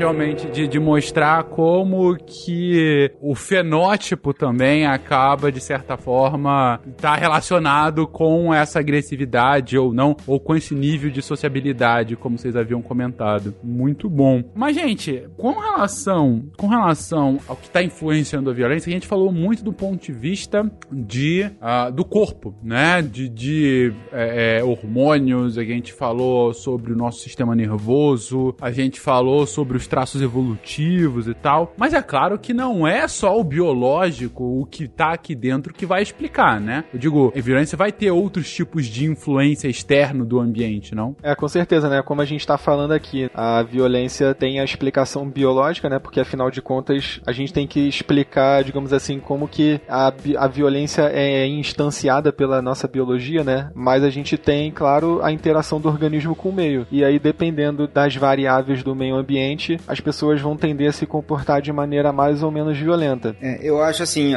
realmente, 0.00 0.46
de, 0.46 0.66
de 0.66 0.80
mostrar 0.80 1.44
como 1.44 2.16
que 2.16 3.12
o 3.20 3.34
fenótipo 3.34 4.32
também 4.32 4.86
acaba, 4.86 5.52
de 5.52 5.60
certa 5.60 5.98
forma, 5.98 6.80
tá 6.96 7.14
relacionado 7.14 8.06
com 8.06 8.52
essa 8.52 8.78
agressividade 8.78 9.76
ou 9.76 9.92
não, 9.92 10.16
ou 10.26 10.40
com 10.40 10.56
esse 10.56 10.74
nível 10.74 11.10
de 11.10 11.20
sociabilidade, 11.20 12.16
como 12.16 12.38
vocês 12.38 12.56
haviam 12.56 12.80
comentado. 12.80 13.54
Muito 13.62 14.08
bom. 14.08 14.42
Mas, 14.54 14.74
gente, 14.74 15.28
com 15.36 15.52
relação, 15.52 16.44
com 16.56 16.66
relação 16.66 17.38
ao 17.46 17.54
que 17.54 17.66
está 17.66 17.82
influenciando 17.82 18.48
a 18.48 18.54
violência, 18.54 18.88
a 18.88 18.94
gente 18.94 19.06
falou 19.06 19.30
muito 19.30 19.62
do 19.62 19.72
ponto 19.72 20.02
de 20.02 20.12
vista 20.12 20.70
de, 20.90 21.44
uh, 21.60 21.92
do 21.92 22.06
corpo, 22.06 22.54
né? 22.62 23.02
De, 23.02 23.28
de 23.28 23.92
é, 24.10 24.60
é, 24.60 24.64
hormônios, 24.64 25.58
a 25.58 25.64
gente 25.64 25.92
falou 25.92 26.54
sobre 26.54 26.90
o 26.90 26.96
nosso 26.96 27.20
sistema 27.20 27.54
nervoso, 27.54 28.54
a 28.62 28.70
gente 28.70 28.98
falou 28.98 29.46
sobre 29.46 29.76
os 29.76 29.89
traços 29.90 30.22
evolutivos 30.22 31.26
e 31.26 31.34
tal. 31.34 31.74
Mas 31.76 31.92
é 31.92 32.00
claro 32.00 32.38
que 32.38 32.54
não 32.54 32.86
é 32.86 33.06
só 33.08 33.38
o 33.38 33.44
biológico, 33.44 34.60
o 34.60 34.64
que 34.64 34.86
tá 34.86 35.12
aqui 35.12 35.34
dentro, 35.34 35.74
que 35.74 35.84
vai 35.84 36.00
explicar, 36.00 36.60
né? 36.60 36.84
Eu 36.94 36.98
digo, 36.98 37.32
a 37.36 37.40
violência 37.40 37.76
vai 37.76 37.90
ter 37.90 38.10
outros 38.10 38.50
tipos 38.50 38.86
de 38.86 39.04
influência 39.04 39.68
externo 39.68 40.24
do 40.24 40.38
ambiente, 40.38 40.94
não? 40.94 41.16
É, 41.22 41.34
com 41.34 41.48
certeza, 41.48 41.88
né? 41.88 42.02
Como 42.02 42.22
a 42.22 42.24
gente 42.24 42.46
tá 42.46 42.56
falando 42.56 42.92
aqui, 42.92 43.28
a 43.34 43.62
violência 43.62 44.32
tem 44.34 44.60
a 44.60 44.64
explicação 44.64 45.28
biológica, 45.28 45.88
né? 45.88 45.98
Porque 45.98 46.20
afinal 46.20 46.50
de 46.50 46.62
contas, 46.62 47.20
a 47.26 47.32
gente 47.32 47.52
tem 47.52 47.66
que 47.66 47.80
explicar, 47.80 48.62
digamos 48.62 48.92
assim, 48.92 49.18
como 49.18 49.48
que 49.48 49.80
a, 49.88 50.12
a 50.38 50.46
violência 50.46 51.10
é 51.12 51.46
instanciada 51.46 52.32
pela 52.32 52.62
nossa 52.62 52.86
biologia, 52.86 53.42
né? 53.42 53.70
Mas 53.74 54.04
a 54.04 54.10
gente 54.10 54.38
tem, 54.38 54.70
claro, 54.70 55.20
a 55.22 55.32
interação 55.32 55.80
do 55.80 55.88
organismo 55.88 56.36
com 56.36 56.50
o 56.50 56.52
meio. 56.52 56.86
E 56.90 57.04
aí, 57.04 57.18
dependendo 57.18 57.88
das 57.88 58.14
variáveis 58.14 58.82
do 58.82 58.94
meio 58.94 59.16
ambiente, 59.16 59.79
as 59.86 60.00
pessoas 60.00 60.40
vão 60.40 60.56
tender 60.56 60.88
a 60.88 60.92
se 60.92 61.06
comportar 61.06 61.60
de 61.62 61.72
maneira 61.72 62.12
mais 62.12 62.42
ou 62.42 62.50
menos 62.50 62.78
violenta. 62.78 63.36
É, 63.40 63.58
eu 63.62 63.82
acho 63.82 64.02
assim, 64.02 64.32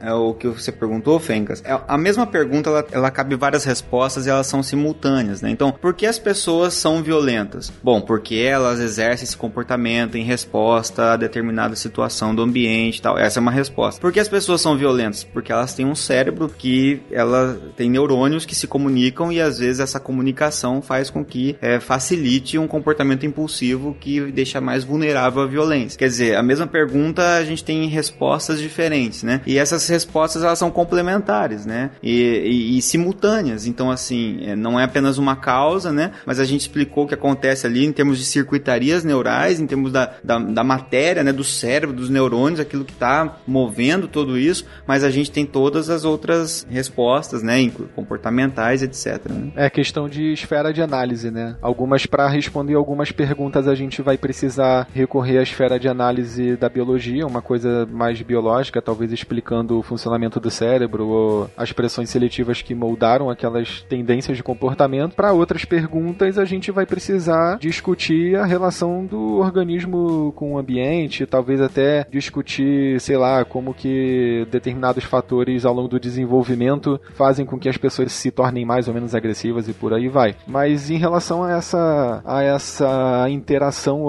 é 0.00 0.12
o 0.12 0.34
que 0.34 0.48
você 0.48 0.72
perguntou, 0.72 1.18
Fencas, 1.18 1.62
é, 1.64 1.78
a 1.86 1.98
mesma 1.98 2.26
pergunta, 2.26 2.70
ela, 2.70 2.86
ela 2.92 3.10
cabe 3.10 3.36
várias 3.36 3.64
respostas 3.64 4.26
e 4.26 4.30
elas 4.30 4.46
são 4.46 4.62
simultâneas, 4.62 5.42
né? 5.42 5.50
Então, 5.50 5.72
por 5.72 5.94
que 5.94 6.06
as 6.06 6.18
pessoas 6.18 6.74
são 6.74 7.02
violentas? 7.02 7.72
Bom, 7.82 8.00
porque 8.00 8.36
elas 8.36 8.80
exercem 8.80 9.24
esse 9.24 9.36
comportamento 9.36 10.16
em 10.16 10.24
resposta 10.24 11.12
a 11.12 11.16
determinada 11.16 11.74
situação 11.76 12.34
do 12.34 12.42
ambiente 12.42 12.98
e 12.98 13.02
tal. 13.02 13.18
Essa 13.18 13.38
é 13.38 13.42
uma 13.42 13.50
resposta. 13.50 14.00
Por 14.00 14.12
que 14.12 14.20
as 14.20 14.28
pessoas 14.28 14.60
são 14.60 14.76
violentas? 14.76 15.24
Porque 15.24 15.52
elas 15.52 15.74
têm 15.74 15.86
um 15.86 15.94
cérebro 15.94 16.48
que 16.48 17.02
ela 17.10 17.58
tem 17.76 17.90
neurônios 17.90 18.44
que 18.44 18.54
se 18.54 18.66
comunicam 18.66 19.32
e 19.32 19.40
às 19.40 19.58
vezes 19.58 19.80
essa 19.80 20.00
comunicação 20.00 20.82
faz 20.82 21.10
com 21.10 21.24
que 21.24 21.56
é, 21.60 21.80
facilite 21.80 22.58
um 22.58 22.66
comportamento 22.66 23.26
impulsivo 23.26 23.96
que 23.98 24.30
deixa 24.32 24.60
mais 24.60 24.79
vulnerável 24.84 25.42
à 25.42 25.46
violência. 25.46 25.98
Quer 25.98 26.08
dizer, 26.08 26.36
a 26.36 26.42
mesma 26.42 26.66
pergunta 26.66 27.36
a 27.36 27.44
gente 27.44 27.64
tem 27.64 27.86
respostas 27.88 28.60
diferentes, 28.60 29.22
né? 29.22 29.40
E 29.46 29.58
essas 29.58 29.86
respostas 29.88 30.42
elas 30.42 30.58
são 30.58 30.70
complementares, 30.70 31.66
né? 31.66 31.90
E, 32.02 32.20
e, 32.20 32.78
e 32.78 32.82
simultâneas. 32.82 33.66
Então, 33.66 33.90
assim, 33.90 34.40
é, 34.44 34.56
não 34.56 34.78
é 34.78 34.84
apenas 34.84 35.18
uma 35.18 35.36
causa, 35.36 35.92
né? 35.92 36.12
Mas 36.24 36.38
a 36.38 36.44
gente 36.44 36.62
explicou 36.62 37.04
o 37.04 37.08
que 37.08 37.14
acontece 37.14 37.66
ali 37.66 37.84
em 37.84 37.92
termos 37.92 38.18
de 38.18 38.24
circuitarias 38.24 39.04
neurais, 39.04 39.60
em 39.60 39.66
termos 39.66 39.92
da, 39.92 40.12
da, 40.22 40.38
da 40.38 40.64
matéria, 40.64 41.22
né? 41.22 41.32
Do 41.32 41.44
cérebro, 41.44 41.94
dos 41.94 42.08
neurônios, 42.08 42.60
aquilo 42.60 42.84
que 42.84 42.92
está 42.92 43.38
movendo 43.46 44.08
tudo 44.08 44.38
isso. 44.38 44.64
Mas 44.86 45.04
a 45.04 45.10
gente 45.10 45.30
tem 45.30 45.44
todas 45.46 45.90
as 45.90 46.04
outras 46.04 46.66
respostas, 46.68 47.42
né? 47.42 47.70
Comportamentais, 47.94 48.82
etc. 48.82 49.28
Né? 49.28 49.52
É 49.56 49.70
questão 49.70 50.08
de 50.08 50.32
esfera 50.32 50.72
de 50.72 50.82
análise, 50.82 51.30
né? 51.30 51.56
Algumas 51.60 52.06
para 52.06 52.28
responder 52.28 52.74
algumas 52.74 53.12
perguntas 53.12 53.68
a 53.68 53.74
gente 53.74 54.02
vai 54.02 54.16
precisar 54.16 54.69
recorrer 54.92 55.38
à 55.38 55.42
esfera 55.42 55.78
de 55.78 55.88
análise 55.88 56.56
da 56.56 56.68
biologia, 56.68 57.26
uma 57.26 57.42
coisa 57.42 57.86
mais 57.90 58.20
biológica, 58.22 58.82
talvez 58.82 59.12
explicando 59.12 59.78
o 59.78 59.82
funcionamento 59.82 60.40
do 60.40 60.50
cérebro 60.50 61.06
ou 61.06 61.50
as 61.56 61.72
pressões 61.72 62.10
seletivas 62.10 62.62
que 62.62 62.74
moldaram 62.74 63.30
aquelas 63.30 63.82
tendências 63.82 64.36
de 64.36 64.42
comportamento. 64.42 65.14
Para 65.14 65.32
outras 65.32 65.64
perguntas, 65.64 66.38
a 66.38 66.44
gente 66.44 66.70
vai 66.70 66.86
precisar 66.86 67.58
discutir 67.58 68.36
a 68.36 68.44
relação 68.44 69.04
do 69.04 69.38
organismo 69.38 70.32
com 70.36 70.54
o 70.54 70.58
ambiente, 70.58 71.26
talvez 71.26 71.60
até 71.60 72.06
discutir, 72.10 73.00
sei 73.00 73.16
lá, 73.16 73.44
como 73.44 73.74
que 73.74 74.46
determinados 74.50 75.04
fatores 75.04 75.64
ao 75.64 75.74
longo 75.74 75.88
do 75.88 76.00
desenvolvimento 76.00 77.00
fazem 77.14 77.46
com 77.46 77.58
que 77.58 77.68
as 77.68 77.76
pessoas 77.76 78.12
se 78.12 78.30
tornem 78.30 78.64
mais 78.64 78.88
ou 78.88 78.94
menos 78.94 79.14
agressivas 79.14 79.68
e 79.68 79.72
por 79.72 79.92
aí 79.92 80.08
vai. 80.08 80.34
Mas 80.46 80.90
em 80.90 80.96
relação 80.96 81.42
a 81.42 81.52
essa 81.52 82.22
a 82.24 82.42
essa 82.42 83.26
interação 83.28 84.02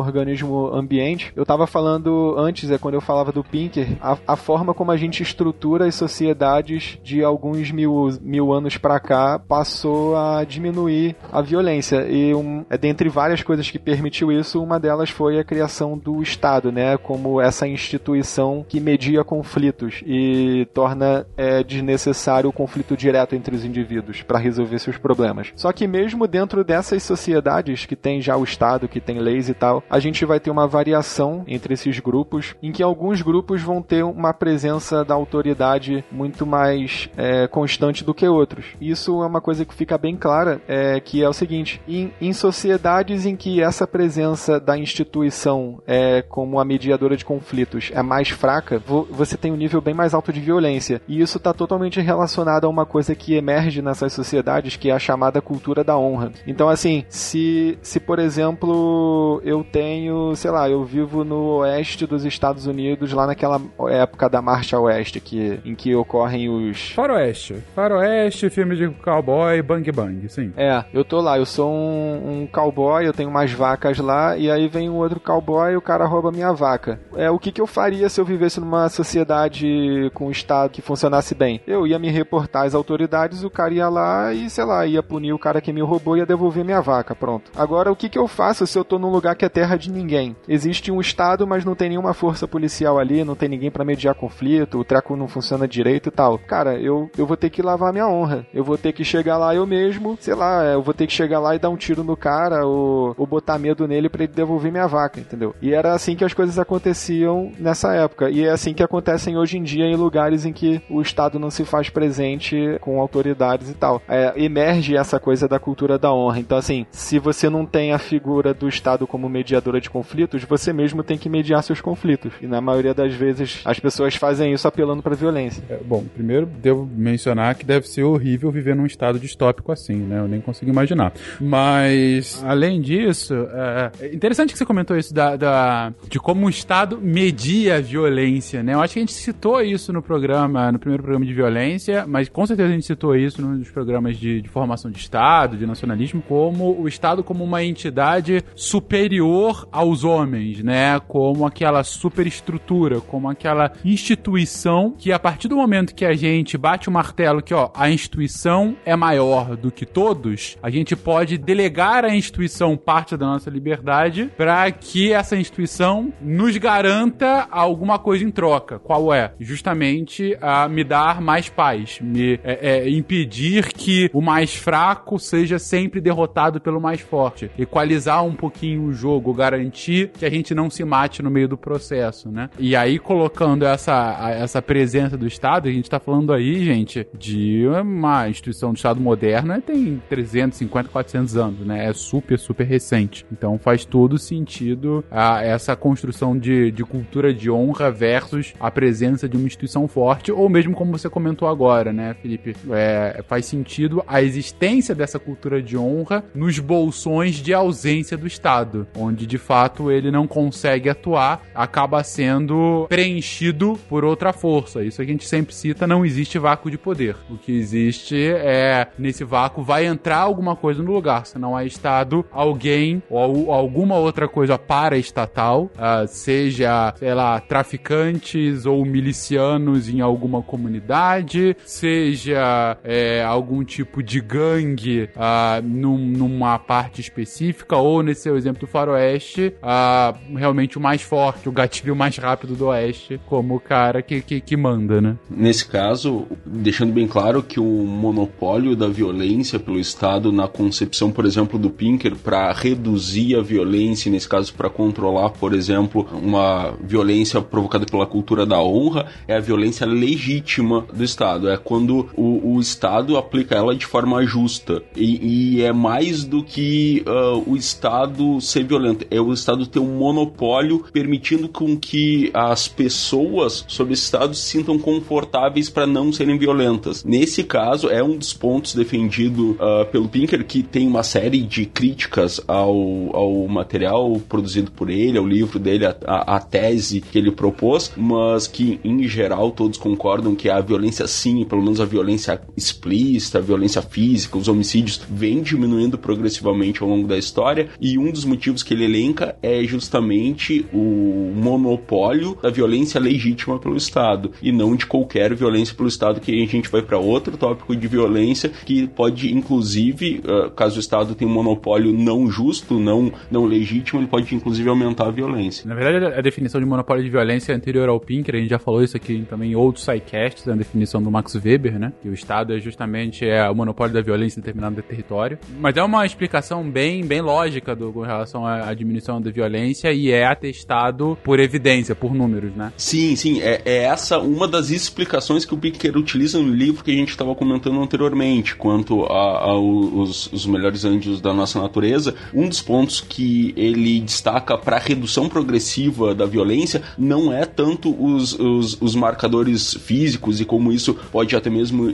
organismo-ambiente. 0.51 1.31
Eu 1.35 1.43
estava 1.43 1.65
falando 1.65 2.35
antes, 2.37 2.69
é 2.69 2.77
quando 2.77 2.95
eu 2.95 3.01
falava 3.01 3.31
do 3.31 3.43
Pinker, 3.43 3.97
a, 4.01 4.17
a, 4.27 4.35
forma 4.35 4.73
como 4.73 4.91
a 4.91 4.97
gente 4.97 5.23
estrutura 5.23 5.85
as 5.85 5.95
sociedades 5.95 6.99
de 7.03 7.23
alguns 7.23 7.71
mil, 7.71 8.09
mil 8.21 8.51
anos 8.51 8.77
para 8.77 8.99
cá 8.99 9.39
passou 9.39 10.15
a 10.15 10.43
diminuir 10.43 11.15
a 11.31 11.41
violência. 11.41 12.07
E 12.07 12.33
um, 12.33 12.65
é, 12.69 12.77
dentre 12.77 13.09
várias 13.09 13.41
coisas 13.41 13.69
que 13.69 13.79
permitiu 13.79 14.31
isso, 14.31 14.61
uma 14.61 14.79
delas 14.79 15.09
foi 15.09 15.39
a 15.39 15.43
criação 15.43 15.97
do 15.97 16.21
Estado, 16.21 16.71
né? 16.71 16.97
Como 16.97 17.39
essa 17.39 17.67
instituição 17.67 18.65
que 18.67 18.79
media 18.79 19.23
conflitos 19.23 20.01
e 20.05 20.67
torna 20.73 21.25
é, 21.37 21.63
desnecessário 21.63 22.49
o 22.49 22.53
conflito 22.53 22.97
direto 22.97 23.35
entre 23.35 23.55
os 23.55 23.63
indivíduos 23.63 24.21
para 24.21 24.39
resolver 24.39 24.79
seus 24.79 24.97
problemas. 24.97 25.51
Só 25.55 25.71
que 25.71 25.87
mesmo 25.87 26.27
dentro 26.27 26.63
dessas 26.63 27.03
sociedades 27.03 27.85
que 27.85 27.95
tem 27.95 28.21
já 28.21 28.35
o 28.35 28.43
Estado, 28.43 28.87
que 28.87 28.99
tem 28.99 29.19
leis 29.19 29.49
e 29.49 29.53
tal, 29.53 29.83
a 29.89 29.99
gente 29.99 30.25
vai 30.25 30.39
ter 30.41 30.51
uma 30.51 30.67
variação 30.67 31.43
entre 31.47 31.73
esses 31.73 31.99
grupos, 31.99 32.55
em 32.61 32.71
que 32.71 32.83
alguns 32.83 33.21
grupos 33.21 33.61
vão 33.61 33.81
ter 33.81 34.03
uma 34.03 34.33
presença 34.33 35.05
da 35.05 35.13
autoridade 35.13 36.03
muito 36.11 36.45
mais 36.45 37.09
é, 37.15 37.47
constante 37.47 38.03
do 38.03 38.13
que 38.13 38.27
outros. 38.27 38.65
Isso 38.79 39.23
é 39.23 39.25
uma 39.25 39.41
coisa 39.41 39.63
que 39.63 39.73
fica 39.73 39.97
bem 39.97 40.17
clara, 40.17 40.61
é, 40.67 40.99
que 40.99 41.23
é 41.23 41.29
o 41.29 41.33
seguinte: 41.33 41.81
em, 41.87 42.11
em 42.19 42.33
sociedades 42.33 43.25
em 43.25 43.35
que 43.35 43.61
essa 43.61 43.87
presença 43.87 44.59
da 44.59 44.77
instituição 44.77 45.81
é 45.87 46.21
como 46.21 46.59
a 46.59 46.65
mediadora 46.65 47.15
de 47.15 47.25
conflitos 47.25 47.91
é 47.93 48.01
mais 48.01 48.29
fraca, 48.29 48.81
você 49.09 49.37
tem 49.37 49.51
um 49.51 49.55
nível 49.55 49.81
bem 49.81 49.93
mais 49.93 50.13
alto 50.13 50.33
de 50.33 50.39
violência. 50.39 51.01
E 51.07 51.21
isso 51.21 51.37
está 51.37 51.53
totalmente 51.53 51.99
relacionado 51.99 52.65
a 52.65 52.69
uma 52.69 52.85
coisa 52.85 53.15
que 53.15 53.35
emerge 53.35 53.81
nessas 53.81 54.13
sociedades, 54.13 54.75
que 54.75 54.89
é 54.89 54.93
a 54.93 54.99
chamada 54.99 55.41
cultura 55.41 55.83
da 55.83 55.97
honra. 55.97 56.31
Então, 56.47 56.69
assim, 56.69 57.05
se, 57.09 57.77
se 57.81 57.99
por 57.99 58.19
exemplo, 58.19 59.41
eu 59.43 59.63
tenho, 59.63 60.15
sei 60.35 60.51
lá, 60.51 60.69
eu 60.69 60.83
vivo 60.83 61.23
no 61.23 61.57
oeste 61.57 62.05
dos 62.05 62.25
Estados 62.25 62.65
Unidos, 62.65 63.11
lá 63.11 63.27
naquela 63.27 63.61
época 63.89 64.29
da 64.29 64.41
Marcha 64.41 64.79
Oeste, 64.79 65.19
que, 65.19 65.59
em 65.65 65.75
que 65.75 65.95
ocorrem 65.95 66.49
os. 66.49 66.91
Faroeste. 66.91 67.55
Faroeste, 67.75 68.49
filme 68.49 68.75
de 68.75 68.89
cowboy, 68.89 69.61
bang 69.61 69.91
bang, 69.91 70.29
sim. 70.29 70.53
É, 70.55 70.83
eu 70.93 71.03
tô 71.03 71.19
lá, 71.19 71.37
eu 71.37 71.45
sou 71.45 71.71
um, 71.71 72.41
um 72.41 72.47
cowboy, 72.47 73.05
eu 73.05 73.13
tenho 73.13 73.29
umas 73.29 73.51
vacas 73.51 73.97
lá, 73.99 74.37
e 74.37 74.49
aí 74.49 74.67
vem 74.67 74.89
um 74.89 74.95
outro 74.95 75.19
cowboy 75.19 75.73
e 75.73 75.77
o 75.77 75.81
cara 75.81 76.05
rouba 76.05 76.31
minha 76.31 76.51
vaca. 76.53 76.99
É, 77.15 77.29
o 77.29 77.39
que, 77.39 77.51
que 77.51 77.61
eu 77.61 77.67
faria 77.67 78.09
se 78.09 78.19
eu 78.19 78.25
vivesse 78.25 78.59
numa 78.59 78.89
sociedade 78.89 80.11
com 80.13 80.27
um 80.27 80.31
Estado 80.31 80.69
que 80.69 80.81
funcionasse 80.81 81.35
bem? 81.35 81.61
Eu 81.67 81.85
ia 81.85 81.99
me 81.99 82.09
reportar 82.09 82.65
às 82.65 82.75
autoridades, 82.75 83.43
o 83.43 83.49
cara 83.49 83.73
ia 83.73 83.89
lá 83.89 84.33
e, 84.33 84.49
sei 84.49 84.63
lá, 84.63 84.85
ia 84.85 85.03
punir 85.03 85.33
o 85.33 85.39
cara 85.39 85.61
que 85.61 85.73
me 85.73 85.81
roubou 85.81 86.15
e 86.15 86.19
ia 86.19 86.25
devolver 86.25 86.63
minha 86.63 86.81
vaca, 86.81 87.15
pronto. 87.15 87.51
Agora, 87.55 87.91
o 87.91 87.95
que, 87.95 88.09
que 88.09 88.17
eu 88.17 88.27
faço 88.27 88.65
se 88.67 88.77
eu 88.77 88.83
tô 88.83 88.97
num 88.97 89.09
lugar 89.09 89.35
que 89.35 89.45
é 89.45 89.49
terra 89.49 89.77
de 89.77 89.91
ninguém? 89.91 90.10
Existe 90.47 90.91
um 90.91 90.99
Estado, 90.99 91.47
mas 91.47 91.65
não 91.65 91.75
tem 91.75 91.89
nenhuma 91.89 92.13
força 92.13 92.47
policial 92.47 92.99
ali, 92.99 93.23
não 93.23 93.35
tem 93.35 93.49
ninguém 93.49 93.71
para 93.71 93.85
mediar 93.85 94.15
conflito, 94.15 94.79
o 94.79 94.83
treco 94.83 95.15
não 95.15 95.27
funciona 95.27 95.67
direito 95.67 96.09
e 96.09 96.11
tal. 96.11 96.37
Cara, 96.37 96.79
eu, 96.79 97.09
eu 97.17 97.25
vou 97.25 97.37
ter 97.37 97.49
que 97.49 97.61
lavar 97.61 97.91
minha 97.91 98.07
honra. 98.07 98.45
Eu 98.53 98.63
vou 98.63 98.77
ter 98.77 98.93
que 98.93 99.03
chegar 99.03 99.37
lá 99.37 99.55
eu 99.55 99.65
mesmo, 99.65 100.17
sei 100.19 100.35
lá, 100.35 100.63
eu 100.65 100.81
vou 100.81 100.93
ter 100.93 101.07
que 101.07 101.13
chegar 101.13 101.39
lá 101.39 101.55
e 101.55 101.59
dar 101.59 101.69
um 101.69 101.77
tiro 101.77 102.03
no 102.03 102.15
cara 102.15 102.65
ou, 102.65 103.13
ou 103.17 103.25
botar 103.25 103.57
medo 103.57 103.87
nele 103.87 104.09
para 104.09 104.23
ele 104.23 104.33
devolver 104.33 104.71
minha 104.71 104.87
vaca, 104.87 105.19
entendeu? 105.19 105.55
E 105.61 105.73
era 105.73 105.93
assim 105.93 106.15
que 106.15 106.25
as 106.25 106.33
coisas 106.33 106.57
aconteciam 106.59 107.51
nessa 107.57 107.93
época. 107.93 108.29
E 108.29 108.45
é 108.45 108.49
assim 108.51 108.73
que 108.73 108.83
acontecem 108.83 109.37
hoje 109.37 109.57
em 109.57 109.63
dia 109.63 109.85
em 109.85 109.95
lugares 109.95 110.45
em 110.45 110.53
que 110.53 110.81
o 110.89 111.01
Estado 111.01 111.39
não 111.39 111.49
se 111.49 111.65
faz 111.65 111.89
presente 111.89 112.77
com 112.81 112.99
autoridades 112.99 113.69
e 113.69 113.73
tal. 113.73 114.01
É, 114.07 114.33
emerge 114.35 114.95
essa 114.95 115.19
coisa 115.19 115.47
da 115.47 115.59
cultura 115.59 115.97
da 115.97 116.13
honra. 116.13 116.39
Então, 116.39 116.57
assim, 116.57 116.85
se 116.91 117.19
você 117.19 117.49
não 117.49 117.65
tem 117.65 117.93
a 117.93 117.99
figura 117.99 118.53
do 118.53 118.67
Estado 118.67 119.07
como 119.07 119.29
mediadora 119.29 119.79
de 119.79 119.89
conflitos, 120.01 120.43
você 120.43 120.73
mesmo 120.73 121.03
tem 121.03 121.17
que 121.17 121.29
mediar 121.29 121.61
seus 121.61 121.79
conflitos. 121.79 122.33
E 122.41 122.47
na 122.47 122.59
maioria 122.59 122.93
das 122.93 123.13
vezes 123.13 123.61
as 123.63 123.79
pessoas 123.79 124.15
fazem 124.15 124.51
isso 124.51 124.67
apelando 124.67 125.03
para 125.03 125.15
violência. 125.15 125.63
É, 125.69 125.77
bom, 125.77 126.03
primeiro 126.03 126.47
devo 126.47 126.89
mencionar 126.91 127.53
que 127.53 127.63
deve 127.63 127.87
ser 127.87 128.03
horrível 128.03 128.51
viver 128.51 128.75
num 128.75 128.85
estado 128.85 129.19
distópico 129.19 129.71
assim, 129.71 129.95
né? 129.95 130.19
Eu 130.19 130.27
nem 130.27 130.41
consigo 130.41 130.71
imaginar. 130.71 131.13
Mas, 131.39 132.43
além 132.43 132.81
disso, 132.81 133.35
é, 133.53 133.91
é 133.99 134.15
interessante 134.15 134.51
que 134.51 134.57
você 134.57 134.65
comentou 134.65 134.97
isso 134.97 135.13
da, 135.13 135.35
da, 135.35 135.93
de 136.09 136.19
como 136.19 136.47
o 136.47 136.49
Estado 136.49 136.99
media 136.99 137.75
a 137.75 137.81
violência, 137.81 138.63
né? 138.63 138.73
Eu 138.73 138.81
acho 138.81 138.93
que 138.93 138.99
a 138.99 139.03
gente 139.03 139.13
citou 139.13 139.61
isso 139.61 139.93
no 139.93 140.01
programa, 140.01 140.71
no 140.71 140.79
primeiro 140.79 141.03
programa 141.03 141.25
de 141.25 141.33
violência, 141.33 142.05
mas 142.07 142.27
com 142.27 142.45
certeza 142.47 142.69
a 142.69 142.73
gente 142.73 142.87
citou 142.87 143.15
isso 143.15 143.41
nos 143.41 143.69
programas 143.69 144.17
de, 144.17 144.41
de 144.41 144.49
formação 144.49 144.89
de 144.89 144.97
Estado, 144.97 145.57
de 145.57 145.67
nacionalismo, 145.67 146.23
como 146.27 146.79
o 146.79 146.87
Estado 146.87 147.23
como 147.23 147.43
uma 147.43 147.63
entidade 147.63 148.43
superior 148.55 149.67
aos 149.91 150.03
homens, 150.05 150.63
né? 150.63 150.99
Como 151.01 151.45
aquela 151.45 151.83
superestrutura, 151.83 153.01
como 153.01 153.29
aquela 153.29 153.73
instituição 153.83 154.95
que 154.97 155.11
a 155.11 155.19
partir 155.19 155.49
do 155.49 155.57
momento 155.57 155.93
que 155.93 156.05
a 156.05 156.13
gente 156.13 156.57
bate 156.57 156.87
o 156.87 156.91
martelo 156.91 157.41
que, 157.41 157.53
ó, 157.53 157.69
a 157.75 157.89
instituição 157.89 158.75
é 158.85 158.95
maior 158.95 159.57
do 159.57 159.69
que 159.69 159.85
todos, 159.85 160.57
a 160.63 160.69
gente 160.69 160.95
pode 160.95 161.37
delegar 161.37 162.05
à 162.05 162.15
instituição 162.15 162.77
parte 162.77 163.17
da 163.17 163.25
nossa 163.25 163.49
liberdade 163.49 164.31
para 164.37 164.71
que 164.71 165.11
essa 165.11 165.35
instituição 165.35 166.13
nos 166.21 166.55
garanta 166.55 167.47
alguma 167.51 167.99
coisa 167.99 168.23
em 168.23 168.31
troca. 168.31 168.79
Qual 168.79 169.13
é? 169.13 169.33
Justamente 169.39 170.37
a 170.41 170.69
me 170.69 170.83
dar 170.85 171.19
mais 171.19 171.49
paz, 171.49 171.99
me 172.01 172.39
é, 172.43 172.85
é, 172.85 172.89
impedir 172.89 173.73
que 173.73 174.09
o 174.13 174.21
mais 174.21 174.55
fraco 174.55 175.19
seja 175.19 175.59
sempre 175.59 175.99
derrotado 175.99 176.61
pelo 176.61 176.79
mais 176.79 177.01
forte, 177.01 177.51
equalizar 177.57 178.23
um 178.23 178.33
pouquinho 178.33 178.83
o 178.85 178.93
jogo, 178.93 179.33
garantir 179.33 179.80
que 179.85 180.25
a 180.25 180.29
gente 180.29 180.53
não 180.53 180.69
se 180.69 180.83
mate 180.83 181.21
no 181.21 181.31
meio 181.31 181.47
do 181.47 181.57
processo, 181.57 182.29
né? 182.29 182.49
E 182.59 182.75
aí 182.75 182.99
colocando 182.99 183.65
essa 183.65 184.31
essa 184.31 184.61
presença 184.61 185.17
do 185.17 185.27
Estado, 185.27 185.67
a 185.67 185.71
gente 185.71 185.89
tá 185.89 185.99
falando 185.99 186.33
aí, 186.33 186.63
gente, 186.63 187.07
de 187.17 187.65
uma 187.67 188.29
instituição 188.29 188.71
do 188.71 188.77
Estado 188.77 188.99
moderna 188.99 189.61
tem 189.61 190.01
350, 190.09 190.89
400 190.89 191.37
anos, 191.37 191.59
né? 191.65 191.87
É 191.87 191.93
super, 191.93 192.37
super 192.37 192.65
recente. 192.65 193.25
Então 193.31 193.57
faz 193.57 193.85
todo 193.85 194.17
sentido 194.17 195.03
a, 195.09 195.43
essa 195.43 195.75
construção 195.75 196.37
de, 196.37 196.71
de 196.71 196.83
cultura 196.83 197.33
de 197.33 197.49
honra 197.49 197.91
versus 197.91 198.53
a 198.59 198.69
presença 198.69 199.27
de 199.27 199.37
uma 199.37 199.47
instituição 199.47 199.87
forte, 199.87 200.31
ou 200.31 200.49
mesmo 200.49 200.73
como 200.73 200.97
você 200.97 201.09
comentou 201.09 201.47
agora, 201.47 201.91
né, 201.93 202.15
Felipe? 202.21 202.55
É, 202.71 203.23
faz 203.27 203.45
sentido 203.45 204.03
a 204.07 204.21
existência 204.21 204.95
dessa 204.95 205.19
cultura 205.19 205.61
de 205.61 205.77
honra 205.77 206.23
nos 206.33 206.59
bolsões 206.59 207.35
de 207.35 207.53
ausência 207.53 208.17
do 208.17 208.27
Estado, 208.27 208.87
onde 208.95 209.25
de 209.25 209.37
fato 209.37 209.70
ele 209.91 210.11
não 210.11 210.27
consegue 210.27 210.89
atuar, 210.89 211.41
acaba 211.53 212.03
sendo 212.03 212.85
preenchido 212.89 213.79
por 213.87 214.03
outra 214.03 214.33
força. 214.33 214.83
Isso 214.83 215.01
a 215.01 215.05
gente 215.05 215.27
sempre 215.27 215.53
cita, 215.53 215.87
não 215.87 216.05
existe 216.05 216.37
vácuo 216.37 216.71
de 216.71 216.77
poder. 216.77 217.15
O 217.29 217.37
que 217.37 217.51
existe 217.51 218.15
é, 218.17 218.87
nesse 218.97 219.23
vácuo, 219.23 219.63
vai 219.63 219.85
entrar 219.85 220.17
alguma 220.17 220.55
coisa 220.55 220.81
no 220.81 220.91
lugar. 220.91 221.25
Se 221.25 221.37
não 221.39 221.57
é 221.57 221.65
Estado, 221.65 222.25
alguém 222.31 223.01
ou 223.09 223.51
alguma 223.51 223.95
outra 223.95 224.27
coisa 224.27 224.57
paraestatal, 224.57 225.69
uh, 225.75 226.07
seja, 226.07 226.93
sei 226.97 227.13
lá, 227.13 227.39
traficantes 227.39 228.65
ou 228.65 228.83
milicianos 228.85 229.89
em 229.89 230.01
alguma 230.01 230.41
comunidade, 230.41 231.55
seja 231.65 232.77
é, 232.83 233.23
algum 233.23 233.63
tipo 233.63 234.01
de 234.01 234.19
gangue 234.19 235.09
uh, 235.15 235.61
num, 235.63 235.97
numa 235.97 236.57
parte 236.59 237.01
específica, 237.01 237.75
ou 237.77 238.01
nesse 238.03 238.21
seu 238.21 238.37
exemplo 238.37 238.61
do 238.61 238.67
faroeste, 238.67 239.53
uh, 239.61 240.37
realmente 240.37 240.77
o 240.77 240.81
mais 240.81 241.01
forte, 241.01 241.47
o 241.47 241.51
gatilho 241.51 241.95
mais 241.95 242.17
rápido 242.17 242.55
do 242.55 242.67
oeste, 242.67 243.19
como 243.27 243.55
o 243.55 243.59
cara 243.59 244.01
que, 244.01 244.21
que, 244.21 244.41
que 244.41 244.57
manda, 244.57 244.99
né? 244.99 245.17
Nesse 245.29 245.65
caso, 245.65 246.27
deixando 246.45 246.93
bem 246.93 247.07
claro 247.07 247.41
que 247.43 247.59
o 247.59 247.63
monopólio 247.63 248.75
da 248.75 248.87
violência 248.87 249.59
pelo 249.59 249.79
Estado 249.79 250.31
na 250.31 250.47
concepção, 250.47 251.11
por 251.11 251.25
exemplo, 251.25 251.57
do 251.57 251.69
Pinker 251.69 252.15
para 252.15 252.51
reduzir 252.51 253.35
a 253.35 253.41
violência, 253.41 254.11
nesse 254.11 254.27
caso 254.27 254.53
para 254.53 254.69
controlar, 254.69 255.29
por 255.29 255.53
exemplo, 255.53 256.07
uma 256.11 256.73
violência 256.83 257.41
provocada 257.41 257.85
pela 257.85 258.05
cultura 258.05 258.45
da 258.45 258.61
honra, 258.61 259.07
é 259.27 259.35
a 259.35 259.39
violência 259.39 259.85
legítima 259.85 260.85
do 260.93 261.03
Estado. 261.03 261.49
É 261.49 261.57
quando 261.57 262.09
o, 262.15 262.55
o 262.55 262.59
Estado 262.59 263.17
aplica 263.17 263.55
ela 263.55 263.75
de 263.75 263.85
forma 263.85 264.25
justa. 264.25 264.81
E, 264.95 265.57
e 265.57 265.63
é 265.63 265.71
mais 265.71 266.23
do 266.23 266.43
que 266.43 267.03
uh, 267.07 267.43
o 267.49 267.55
Estado 267.55 268.39
ser 268.41 268.63
violento, 268.63 269.05
é 269.09 269.19
o 269.19 269.33
Estado 269.33 269.50
ter 269.57 269.79
um 269.79 269.97
monopólio 269.97 270.83
permitindo 270.91 271.47
com 271.47 271.77
que 271.77 272.29
as 272.33 272.67
pessoas 272.67 273.63
sob 273.67 273.93
esse 273.93 274.03
Estado 274.03 274.35
se 274.35 274.43
sintam 274.43 274.77
confortáveis 274.77 275.69
para 275.69 275.87
não 275.87 276.11
serem 276.11 276.37
violentas. 276.37 277.03
Nesse 277.03 277.43
caso, 277.43 277.89
é 277.89 278.03
um 278.03 278.17
dos 278.17 278.33
pontos 278.33 278.75
defendido 278.75 279.51
uh, 279.51 279.85
pelo 279.91 280.09
Pinker, 280.09 280.45
que 280.45 280.63
tem 280.63 280.87
uma 280.87 281.03
série 281.03 281.41
de 281.41 281.65
críticas 281.65 282.41
ao, 282.47 283.15
ao 283.15 283.47
material 283.47 284.19
produzido 284.27 284.71
por 284.71 284.89
ele, 284.89 285.17
ao 285.17 285.25
livro 285.25 285.59
dele, 285.59 285.85
a, 285.85 285.95
a, 286.05 286.35
a 286.35 286.39
tese 286.39 287.01
que 287.01 287.17
ele 287.17 287.31
propôs, 287.31 287.91
mas 287.95 288.47
que 288.47 288.79
em 288.83 289.07
geral 289.07 289.51
todos 289.51 289.77
concordam 289.77 290.35
que 290.35 290.49
a 290.49 290.59
violência 290.59 291.07
sim, 291.07 291.45
pelo 291.45 291.61
menos 291.61 291.79
a 291.79 291.85
violência 291.85 292.41
explícita, 292.55 293.37
a 293.37 293.41
violência 293.41 293.81
física, 293.81 294.37
os 294.37 294.47
homicídios 294.47 295.01
vem 295.09 295.41
diminuindo 295.41 295.97
progressivamente 295.97 296.81
ao 296.81 296.89
longo 296.89 297.07
da 297.07 297.17
história 297.17 297.69
e 297.79 297.97
um 297.97 298.11
dos 298.11 298.25
motivos 298.25 298.63
que 298.63 298.73
ele 298.73 298.85
elenca 298.85 299.35
é 299.41 299.63
justamente 299.63 300.65
o 300.73 301.31
monopólio 301.35 302.37
da 302.41 302.49
violência 302.49 302.99
legítima 302.99 303.59
pelo 303.59 303.75
Estado 303.75 304.31
e 304.41 304.51
não 304.51 304.75
de 304.75 304.85
qualquer 304.85 305.33
violência 305.33 305.75
pelo 305.75 305.89
Estado 305.89 306.19
que 306.19 306.31
a 306.31 306.47
gente 306.47 306.69
vai 306.69 306.81
para 306.81 306.97
outro 306.97 307.37
tópico 307.37 307.75
de 307.75 307.87
violência 307.87 308.49
que 308.49 308.87
pode 308.87 309.33
inclusive, 309.33 310.21
caso 310.55 310.77
o 310.77 310.79
Estado 310.79 311.15
tenha 311.15 311.29
um 311.29 311.33
monopólio 311.33 311.93
não 311.93 312.29
justo, 312.29 312.79
não 312.79 313.11
não 313.29 313.45
legítimo, 313.45 313.99
ele 313.99 314.07
pode 314.07 314.33
inclusive 314.33 314.67
aumentar 314.69 315.07
a 315.07 315.11
violência. 315.11 315.67
Na 315.67 315.75
verdade, 315.75 316.17
a 316.17 316.21
definição 316.21 316.59
de 316.59 316.65
monopólio 316.65 317.03
de 317.03 317.09
violência 317.09 317.53
é 317.53 317.55
anterior 317.55 317.89
ao 317.89 317.99
Pinker, 317.99 318.35
a 318.35 318.39
gente 318.39 318.49
já 318.49 318.59
falou 318.59 318.83
isso 318.83 318.97
aqui 318.97 319.25
também 319.29 319.51
em 319.51 319.55
outros 319.55 319.85
sidecasts, 319.85 320.47
a 320.47 320.55
definição 320.55 321.01
do 321.01 321.11
Max 321.11 321.35
Weber, 321.35 321.79
né? 321.79 321.93
Que 322.01 322.09
o 322.09 322.13
Estado 322.13 322.53
é 322.53 322.59
justamente 322.59 323.25
é 323.25 323.49
o 323.49 323.55
monopólio 323.55 323.93
da 323.93 324.01
violência 324.01 324.39
em 324.39 324.41
determinado 324.41 324.81
território. 324.81 325.37
Mas 325.59 325.77
é 325.77 325.83
uma 325.83 326.05
explicação 326.05 326.69
bem, 326.69 327.05
bem 327.05 327.21
lógica 327.21 327.75
do, 327.75 327.91
com 327.91 328.01
relação 328.01 328.45
à 328.45 328.73
diminuição 328.73 329.20
da 329.21 329.31
violência 329.31 329.91
e 329.93 330.11
é 330.11 330.25
atestado 330.25 331.17
por 331.23 331.39
evidência, 331.39 331.95
por 331.95 332.13
números, 332.13 332.53
né? 332.55 332.73
Sim, 332.77 333.15
sim. 333.15 333.41
É, 333.41 333.61
é 333.65 333.83
essa 333.83 334.19
uma 334.19 334.47
das 334.47 334.69
explicações 334.69 335.45
que 335.45 335.53
o 335.53 335.57
Pinker 335.57 335.97
utiliza 335.97 336.39
no 336.39 336.53
livro 336.53 336.83
que 336.83 336.91
a 336.91 336.95
gente 336.95 337.09
estava 337.09 337.33
comentando 337.35 337.81
anteriormente, 337.81 338.55
quanto 338.55 339.03
aos 339.03 340.31
os 340.31 340.45
melhores 340.45 340.85
anjos 340.85 341.21
da 341.21 341.33
nossa 341.33 341.61
natureza. 341.61 342.15
Um 342.33 342.47
dos 342.47 342.61
pontos 342.61 343.01
que 343.01 343.53
ele 343.55 343.99
destaca 343.99 344.57
para 344.57 344.77
a 344.77 344.79
redução 344.79 345.29
progressiva 345.29 346.15
da 346.15 346.25
violência 346.25 346.81
não 346.97 347.31
é 347.31 347.45
tanto 347.45 347.95
os, 348.03 348.33
os, 348.33 348.81
os, 348.81 348.95
marcadores 348.95 349.73
físicos 349.73 350.39
e 350.39 350.45
como 350.45 350.71
isso 350.71 350.93
pode 351.11 351.35
até 351.35 351.49
mesmo 351.49 351.85
uh, 351.85 351.93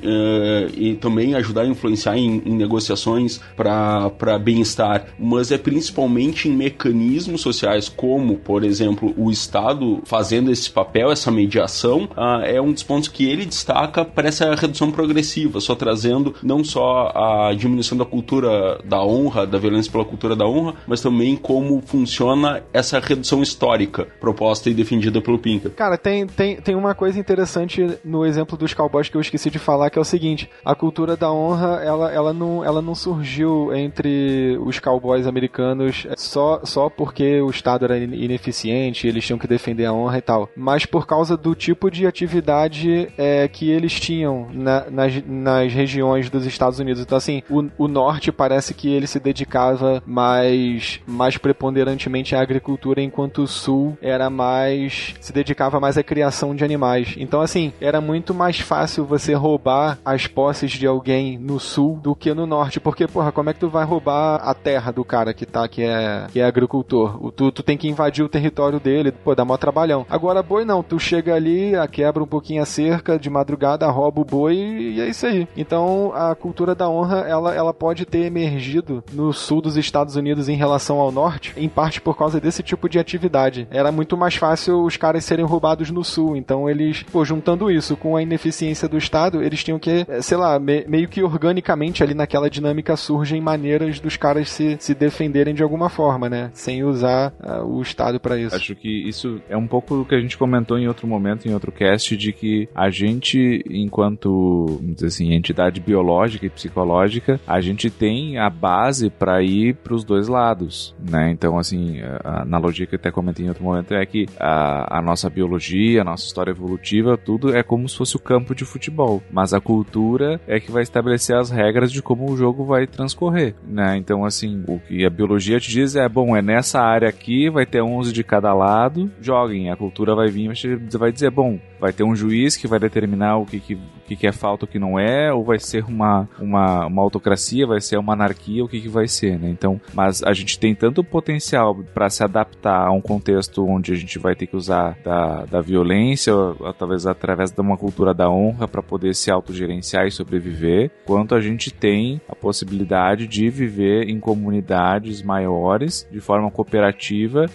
e 0.75 0.95
também 0.95 1.35
ajudar 1.35 1.61
a 1.61 1.67
influenciar 1.67 2.17
em, 2.17 2.41
em 2.45 2.55
negociações 2.55 3.39
para 3.55 4.39
bem-estar, 4.39 5.07
mas 5.17 5.51
é 5.51 5.57
principalmente 5.57 6.49
em 6.49 6.51
mecanismos 6.51 7.16
sociais, 7.21 7.89
como, 7.89 8.37
por 8.37 8.63
exemplo, 8.63 9.13
o 9.17 9.31
Estado 9.31 10.01
fazendo 10.03 10.51
esse 10.51 10.69
papel, 10.69 11.11
essa 11.11 11.31
mediação, 11.31 12.09
ah, 12.15 12.41
é 12.43 12.61
um 12.61 12.71
dos 12.71 12.83
pontos 12.83 13.09
que 13.09 13.25
ele 13.29 13.45
destaca 13.45 14.05
para 14.05 14.27
essa 14.27 14.53
redução 14.55 14.91
progressiva, 14.91 15.59
só 15.59 15.75
trazendo 15.75 16.35
não 16.43 16.63
só 16.63 17.11
a 17.15 17.53
diminuição 17.53 17.97
da 17.97 18.05
cultura 18.05 18.79
da 18.83 19.03
honra, 19.03 19.45
da 19.45 19.57
violência 19.57 19.91
pela 19.91 20.05
cultura 20.05 20.35
da 20.35 20.45
honra, 20.45 20.75
mas 20.85 21.01
também 21.01 21.35
como 21.35 21.81
funciona 21.85 22.63
essa 22.73 22.99
redução 22.99 23.41
histórica 23.41 24.07
proposta 24.19 24.69
e 24.69 24.73
defendida 24.73 25.21
pelo 25.21 25.39
Pinker. 25.39 25.71
Cara, 25.71 25.97
tem, 25.97 26.27
tem, 26.27 26.57
tem 26.57 26.75
uma 26.75 26.93
coisa 26.93 27.19
interessante 27.19 27.97
no 28.03 28.25
exemplo 28.25 28.57
dos 28.57 28.73
cowboys 28.73 29.09
que 29.09 29.17
eu 29.17 29.21
esqueci 29.21 29.49
de 29.49 29.59
falar, 29.59 29.89
que 29.89 29.97
é 29.97 30.01
o 30.01 30.05
seguinte: 30.05 30.49
a 30.63 30.75
cultura 30.75 31.15
da 31.15 31.31
honra, 31.31 31.81
ela, 31.83 32.11
ela, 32.11 32.33
não, 32.33 32.63
ela 32.63 32.81
não 32.81 32.95
surgiu 32.95 33.73
entre 33.73 34.57
os 34.61 34.79
cowboys 34.79 35.27
americanos 35.27 36.07
só, 36.17 36.61
só 36.63 36.89
porque 37.07 37.39
o 37.39 37.49
Estado 37.49 37.85
era 37.85 37.97
ineficiente, 37.97 39.07
eles 39.07 39.25
tinham 39.25 39.39
que 39.39 39.47
defender 39.47 39.85
a 39.85 39.93
honra 39.93 40.17
e 40.17 40.21
tal, 40.21 40.49
mas 40.57 40.85
por 40.85 41.07
causa 41.07 41.37
do 41.37 41.55
tipo 41.55 41.89
de 41.89 42.05
atividade 42.05 43.07
é, 43.17 43.47
que 43.47 43.71
eles 43.71 43.97
tinham 43.97 44.49
na, 44.51 44.89
nas, 44.89 45.25
nas 45.25 45.73
regiões 45.73 46.29
dos 46.29 46.45
Estados 46.45 46.79
Unidos. 46.79 47.01
Então, 47.01 47.17
assim, 47.17 47.41
o, 47.49 47.65
o 47.77 47.87
norte 47.87 48.29
parece 48.29 48.73
que 48.73 48.89
ele 48.89 49.07
se 49.07 49.21
dedicava 49.21 50.03
mais, 50.05 50.99
mais 51.07 51.37
preponderantemente 51.37 52.35
à 52.35 52.41
agricultura, 52.41 53.01
enquanto 53.01 53.43
o 53.43 53.47
sul 53.47 53.97
era 54.01 54.29
mais. 54.29 55.15
se 55.21 55.31
dedicava 55.31 55.79
mais 55.79 55.97
à 55.97 56.03
criação 56.03 56.53
de 56.53 56.65
animais. 56.65 57.15
Então, 57.17 57.39
assim, 57.39 57.71
era 57.79 58.01
muito 58.01 58.33
mais 58.33 58.59
fácil 58.59 59.05
você 59.05 59.33
roubar 59.33 59.97
as 60.03 60.27
posses 60.27 60.71
de 60.71 60.85
alguém 60.85 61.37
no 61.37 61.57
sul 61.57 62.01
do 62.03 62.13
que 62.13 62.33
no 62.33 62.45
norte, 62.45 62.81
porque, 62.81 63.07
porra, 63.07 63.31
como 63.31 63.49
é 63.49 63.53
que 63.53 63.61
tu 63.61 63.69
vai 63.69 63.85
roubar 63.85 64.41
a 64.43 64.53
terra 64.53 64.91
do 64.91 65.05
cara 65.05 65.33
que 65.33 65.45
tá, 65.45 65.65
que 65.69 65.83
é, 65.83 66.27
que 66.33 66.41
é 66.41 66.43
agricultor? 66.43 66.96
O, 67.05 67.31
tu, 67.31 67.51
tu 67.51 67.63
tem 67.63 67.77
que 67.77 67.87
invadir 67.87 68.23
o 68.23 68.29
território 68.29 68.79
dele, 68.79 69.11
pô, 69.11 69.35
dá 69.35 69.45
mó 69.45 69.57
trabalhão. 69.57 70.05
Agora, 70.09 70.41
boi 70.41 70.65
não, 70.65 70.81
tu 70.81 70.99
chega 70.99 71.35
ali, 71.35 71.73
quebra 71.91 72.23
um 72.23 72.27
pouquinho 72.27 72.61
a 72.61 72.65
cerca, 72.65 73.19
de 73.19 73.29
madrugada 73.29 73.87
rouba 73.87 74.21
o 74.21 74.25
boi 74.25 74.55
e 74.55 75.01
é 75.01 75.09
isso 75.09 75.25
aí. 75.25 75.47
Então, 75.55 76.11
a 76.13 76.35
cultura 76.35 76.75
da 76.75 76.89
honra, 76.89 77.19
ela, 77.27 77.53
ela 77.53 77.73
pode 77.73 78.05
ter 78.05 78.25
emergido 78.25 79.03
no 79.11 79.33
sul 79.33 79.61
dos 79.61 79.77
Estados 79.77 80.15
Unidos 80.15 80.49
em 80.49 80.55
relação 80.55 80.99
ao 80.99 81.11
norte, 81.11 81.53
em 81.57 81.69
parte 81.69 81.99
por 82.01 82.17
causa 82.17 82.39
desse 82.39 82.61
tipo 82.63 82.87
de 82.87 82.99
atividade. 82.99 83.67
Era 83.71 83.91
muito 83.91 84.17
mais 84.17 84.35
fácil 84.35 84.83
os 84.83 84.97
caras 84.97 85.25
serem 85.25 85.45
roubados 85.45 85.89
no 85.91 86.03
sul, 86.03 86.35
então 86.35 86.69
eles, 86.69 87.03
pô, 87.03 87.23
juntando 87.25 87.71
isso 87.71 87.95
com 87.95 88.15
a 88.15 88.21
ineficiência 88.21 88.87
do 88.87 88.97
Estado, 88.97 89.41
eles 89.41 89.63
tinham 89.63 89.79
que, 89.79 90.05
eh, 90.07 90.21
sei 90.21 90.37
lá, 90.37 90.59
me, 90.59 90.85
meio 90.87 91.07
que 91.07 91.23
organicamente 91.23 92.03
ali 92.03 92.13
naquela 92.13 92.49
dinâmica 92.49 92.95
surgem 92.95 93.41
maneiras 93.41 93.99
dos 93.99 94.17
caras 94.17 94.49
se, 94.49 94.77
se 94.79 94.93
defenderem 94.93 95.53
de 95.53 95.63
alguma 95.63 95.89
forma, 95.89 96.29
né? 96.29 96.49
Sem 96.53 96.83
usar 96.87 97.33
uh, 97.43 97.63
o 97.65 97.81
Estado 97.81 98.19
para 98.19 98.37
isso. 98.37 98.55
Acho 98.55 98.75
que 98.75 99.07
isso 99.07 99.41
é 99.49 99.57
um 99.57 99.67
pouco 99.67 99.95
o 99.95 100.05
que 100.05 100.15
a 100.15 100.19
gente 100.19 100.37
comentou 100.37 100.77
em 100.77 100.87
outro 100.87 101.07
momento, 101.07 101.47
em 101.47 101.53
outro 101.53 101.71
cast, 101.71 102.15
de 102.15 102.31
que 102.33 102.67
a 102.73 102.89
gente, 102.89 103.63
enquanto, 103.69 104.81
assim, 105.03 105.33
entidade 105.33 105.79
biológica 105.79 106.45
e 106.45 106.49
psicológica, 106.49 107.39
a 107.47 107.61
gente 107.61 107.89
tem 107.89 108.37
a 108.37 108.49
base 108.49 109.09
para 109.09 109.41
ir 109.41 109.75
para 109.75 109.93
os 109.93 110.03
dois 110.03 110.27
lados, 110.27 110.95
né? 110.99 111.31
Então, 111.31 111.57
assim, 111.57 111.99
a 112.23 112.41
analogia 112.41 112.85
que 112.85 112.95
eu 112.95 112.99
até 112.99 113.11
comentei 113.11 113.45
em 113.45 113.49
outro 113.49 113.63
momento 113.63 113.93
é 113.93 114.05
que 114.05 114.25
a, 114.39 114.99
a 114.99 115.01
nossa 115.01 115.29
biologia, 115.29 116.01
a 116.01 116.05
nossa 116.05 116.25
história 116.25 116.51
evolutiva, 116.51 117.17
tudo 117.17 117.55
é 117.55 117.63
como 117.63 117.87
se 117.87 117.97
fosse 117.97 118.15
o 118.15 118.19
campo 118.19 118.55
de 118.55 118.65
futebol, 118.65 119.21
mas 119.31 119.53
a 119.53 119.59
cultura 119.59 120.39
é 120.47 120.59
que 120.59 120.71
vai 120.71 120.83
estabelecer 120.83 121.35
as 121.35 121.49
regras 121.49 121.91
de 121.91 122.01
como 122.01 122.29
o 122.29 122.37
jogo 122.37 122.65
vai 122.65 122.87
transcorrer, 122.87 123.55
né? 123.67 123.97
Então, 123.97 124.25
assim, 124.25 124.63
o 124.67 124.79
que 124.79 125.05
a 125.05 125.09
biologia 125.09 125.59
te 125.59 125.69
diz 125.69 125.95
é, 125.95 126.07
bom, 126.07 126.35
é 126.35 126.41
nessa 126.41 126.76
área 126.81 127.09
aqui, 127.09 127.49
vai 127.49 127.65
ter 127.65 127.81
11 127.81 128.11
de 128.11 128.23
cada 128.23 128.53
lado, 128.53 129.11
joguem, 129.21 129.69
a 129.69 129.75
cultura 129.75 130.15
vai 130.15 130.27
vir 130.27 130.51
e 130.51 130.97
vai 130.97 131.11
dizer, 131.11 131.31
bom, 131.31 131.59
vai 131.79 131.93
ter 131.93 132.03
um 132.03 132.15
juiz 132.15 132.57
que 132.57 132.67
vai 132.67 132.79
determinar 132.79 133.37
o 133.37 133.45
que, 133.45 133.59
que, 133.59 134.15
que, 134.15 134.27
é 134.27 134.31
falta 134.31 134.65
o 134.65 134.67
que 134.67 134.79
não 134.79 134.99
é, 134.99 135.31
ou 135.31 135.43
vai 135.43 135.59
ser 135.59 135.83
uma, 135.85 136.27
uma, 136.39 136.85
uma 136.87 137.01
autocracia, 137.01 137.67
vai 137.67 137.79
ser 137.79 137.97
uma 137.97 138.13
anarquia, 138.13 138.63
o 138.63 138.67
que, 138.67 138.81
que 138.81 138.89
vai 138.89 139.07
ser, 139.07 139.39
né? 139.39 139.49
Então, 139.49 139.79
mas 139.93 140.23
a 140.23 140.33
gente 140.33 140.59
tem 140.59 140.73
tanto 140.73 141.03
potencial 141.03 141.75
para 141.93 142.09
se 142.09 142.23
adaptar 142.23 142.87
a 142.87 142.91
um 142.91 143.01
contexto 143.01 143.65
onde 143.65 143.91
a 143.91 143.95
gente 143.95 144.17
vai 144.19 144.35
ter 144.35 144.47
que 144.47 144.55
usar 144.55 144.97
da, 145.03 145.45
da 145.45 145.61
violência, 145.61 146.35
ou, 146.35 146.73
talvez 146.73 147.05
através 147.05 147.51
de 147.51 147.61
uma 147.61 147.77
cultura 147.77 148.13
da 148.13 148.29
honra 148.29 148.67
para 148.67 148.81
poder 148.81 149.13
se 149.15 149.31
autogerenciar 149.31 150.07
e 150.07 150.11
sobreviver, 150.11 150.91
quanto 151.05 151.35
a 151.35 151.41
gente 151.41 151.71
tem 151.71 152.21
a 152.27 152.35
possibilidade 152.35 153.27
de 153.27 153.49
viver 153.49 154.09
em 154.09 154.19
comunidades 154.19 155.21
maiores, 155.21 156.07
de 156.11 156.19
forma 156.19 156.49
cooperativa, 156.49 156.66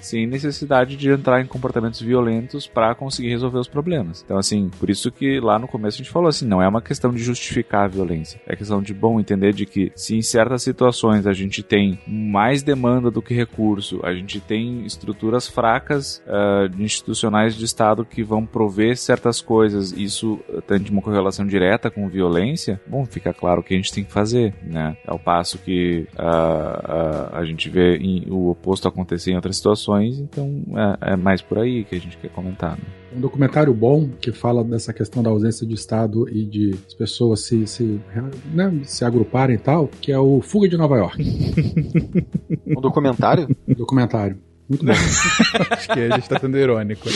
sem 0.01 0.27
necessidade 0.27 0.97
de 0.97 1.11
entrar 1.11 1.41
em 1.41 1.47
comportamentos 1.47 2.01
violentos 2.01 2.67
para 2.67 2.95
conseguir 2.95 3.29
resolver 3.29 3.59
os 3.59 3.69
problemas. 3.69 4.23
Então, 4.25 4.39
assim, 4.39 4.71
por 4.79 4.91
isso 4.91 5.11
que 5.11 5.41
lá 5.41 5.59
no 5.59 5.69
começo 5.69 5.97
a 5.97 5.99
gente 6.03 6.11
falou 6.11 6.29
assim, 6.29 6.47
não 6.47 6.63
é 6.63 6.69
uma 6.69 6.83
questão 6.83 7.13
de 7.13 7.23
justificar 7.23 7.85
a 7.85 7.89
violência, 7.89 8.41
é 8.47 8.57
questão 8.57 8.83
de 8.83 8.95
bom 8.95 9.21
entender 9.21 9.53
de 9.53 9.67
que 9.67 9.93
se 9.95 10.17
em 10.17 10.23
certas 10.23 10.63
situações 10.63 11.27
a 11.27 11.33
gente 11.33 11.63
tem 11.63 11.99
mais 12.07 12.63
demanda 12.63 13.11
do 13.11 13.23
que 13.23 13.35
recurso, 13.35 14.01
a 14.03 14.13
gente 14.13 14.41
tem 14.41 14.85
estruturas 14.85 15.49
fracas 15.49 16.23
uh, 16.27 16.83
institucionais 16.83 17.55
de 17.57 17.65
Estado 17.65 18.05
que 18.05 18.23
vão 18.23 18.47
prover 18.47 18.97
certas 18.97 19.41
coisas, 19.41 19.93
isso 19.93 20.41
tem 20.67 20.83
uma 20.91 21.03
correlação 21.03 21.47
direta 21.47 21.91
com 21.91 22.09
violência, 22.09 22.81
bom, 22.87 23.05
fica 23.05 23.33
claro 23.33 23.61
o 23.61 23.65
que 23.65 23.75
a 23.75 23.77
gente 23.77 23.93
tem 23.93 24.05
que 24.05 24.13
fazer, 24.13 24.55
né? 24.63 24.97
Ao 25.07 25.19
passo 25.19 25.59
que 25.59 26.07
uh, 26.15 26.23
uh, 26.23 27.37
a 27.37 27.45
gente 27.45 27.69
vê 27.69 27.97
em, 27.97 28.27
o 28.31 28.51
oposto 28.51 28.87
acontecer 29.03 29.33
em 29.33 29.37
outras 29.37 29.57
situações, 29.57 30.19
então 30.19 30.63
é, 31.03 31.13
é, 31.13 31.17
mais 31.17 31.43
por 31.43 31.59
aí 31.59 31.85
que 31.85 31.95
a 31.95 32.01
gente 32.01 32.17
quer 32.17 32.31
comentar. 32.31 32.73
Né? 32.73 32.85
Um 33.15 33.21
documentário 33.21 33.75
bom 33.75 34.09
que 34.21 34.33
fala 34.33 34.65
dessa 34.65 34.93
questão 34.93 35.23
da 35.23 35.31
ausência 35.31 35.67
de 35.67 35.75
Estado 35.75 36.29
e 36.29 36.45
de 36.45 36.75
as 36.87 36.95
pessoas 36.95 37.41
se, 37.41 37.67
se, 37.67 38.01
né, 38.53 38.73
se 38.85 39.05
agruparem 39.05 39.57
e 39.57 39.59
tal, 39.59 39.89
que 40.01 40.11
é 40.11 40.19
o 40.19 40.41
Fuga 40.41 40.69
de 40.69 40.77
Nova 40.77 40.97
York. 40.97 41.23
um 42.67 42.81
documentário? 42.81 43.49
Um 43.69 43.75
documentário. 43.75 44.39
Muito 44.69 44.87
bom. 44.87 44.93
Acho 45.71 45.89
que 45.89 46.01
a 46.01 46.15
gente 46.17 46.29
tá 46.29 46.39
sendo 46.39 46.57
irônico. 46.57 47.07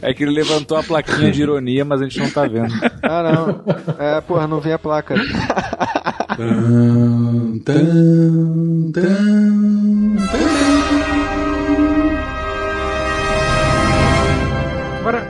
É 0.00 0.14
que 0.14 0.22
ele 0.22 0.32
levantou 0.32 0.78
a 0.78 0.82
plaquinha 0.82 1.30
de 1.30 1.42
ironia, 1.42 1.84
mas 1.84 2.00
a 2.00 2.04
gente 2.04 2.18
não 2.18 2.30
tá 2.30 2.46
vendo. 2.46 2.72
Ah, 3.02 3.22
não. 3.22 3.64
É, 3.98 4.20
porra, 4.22 4.46
não 4.46 4.60
vem 4.60 4.72
a 4.72 4.78
placa. 4.78 5.14
Agora, 6.28 6.56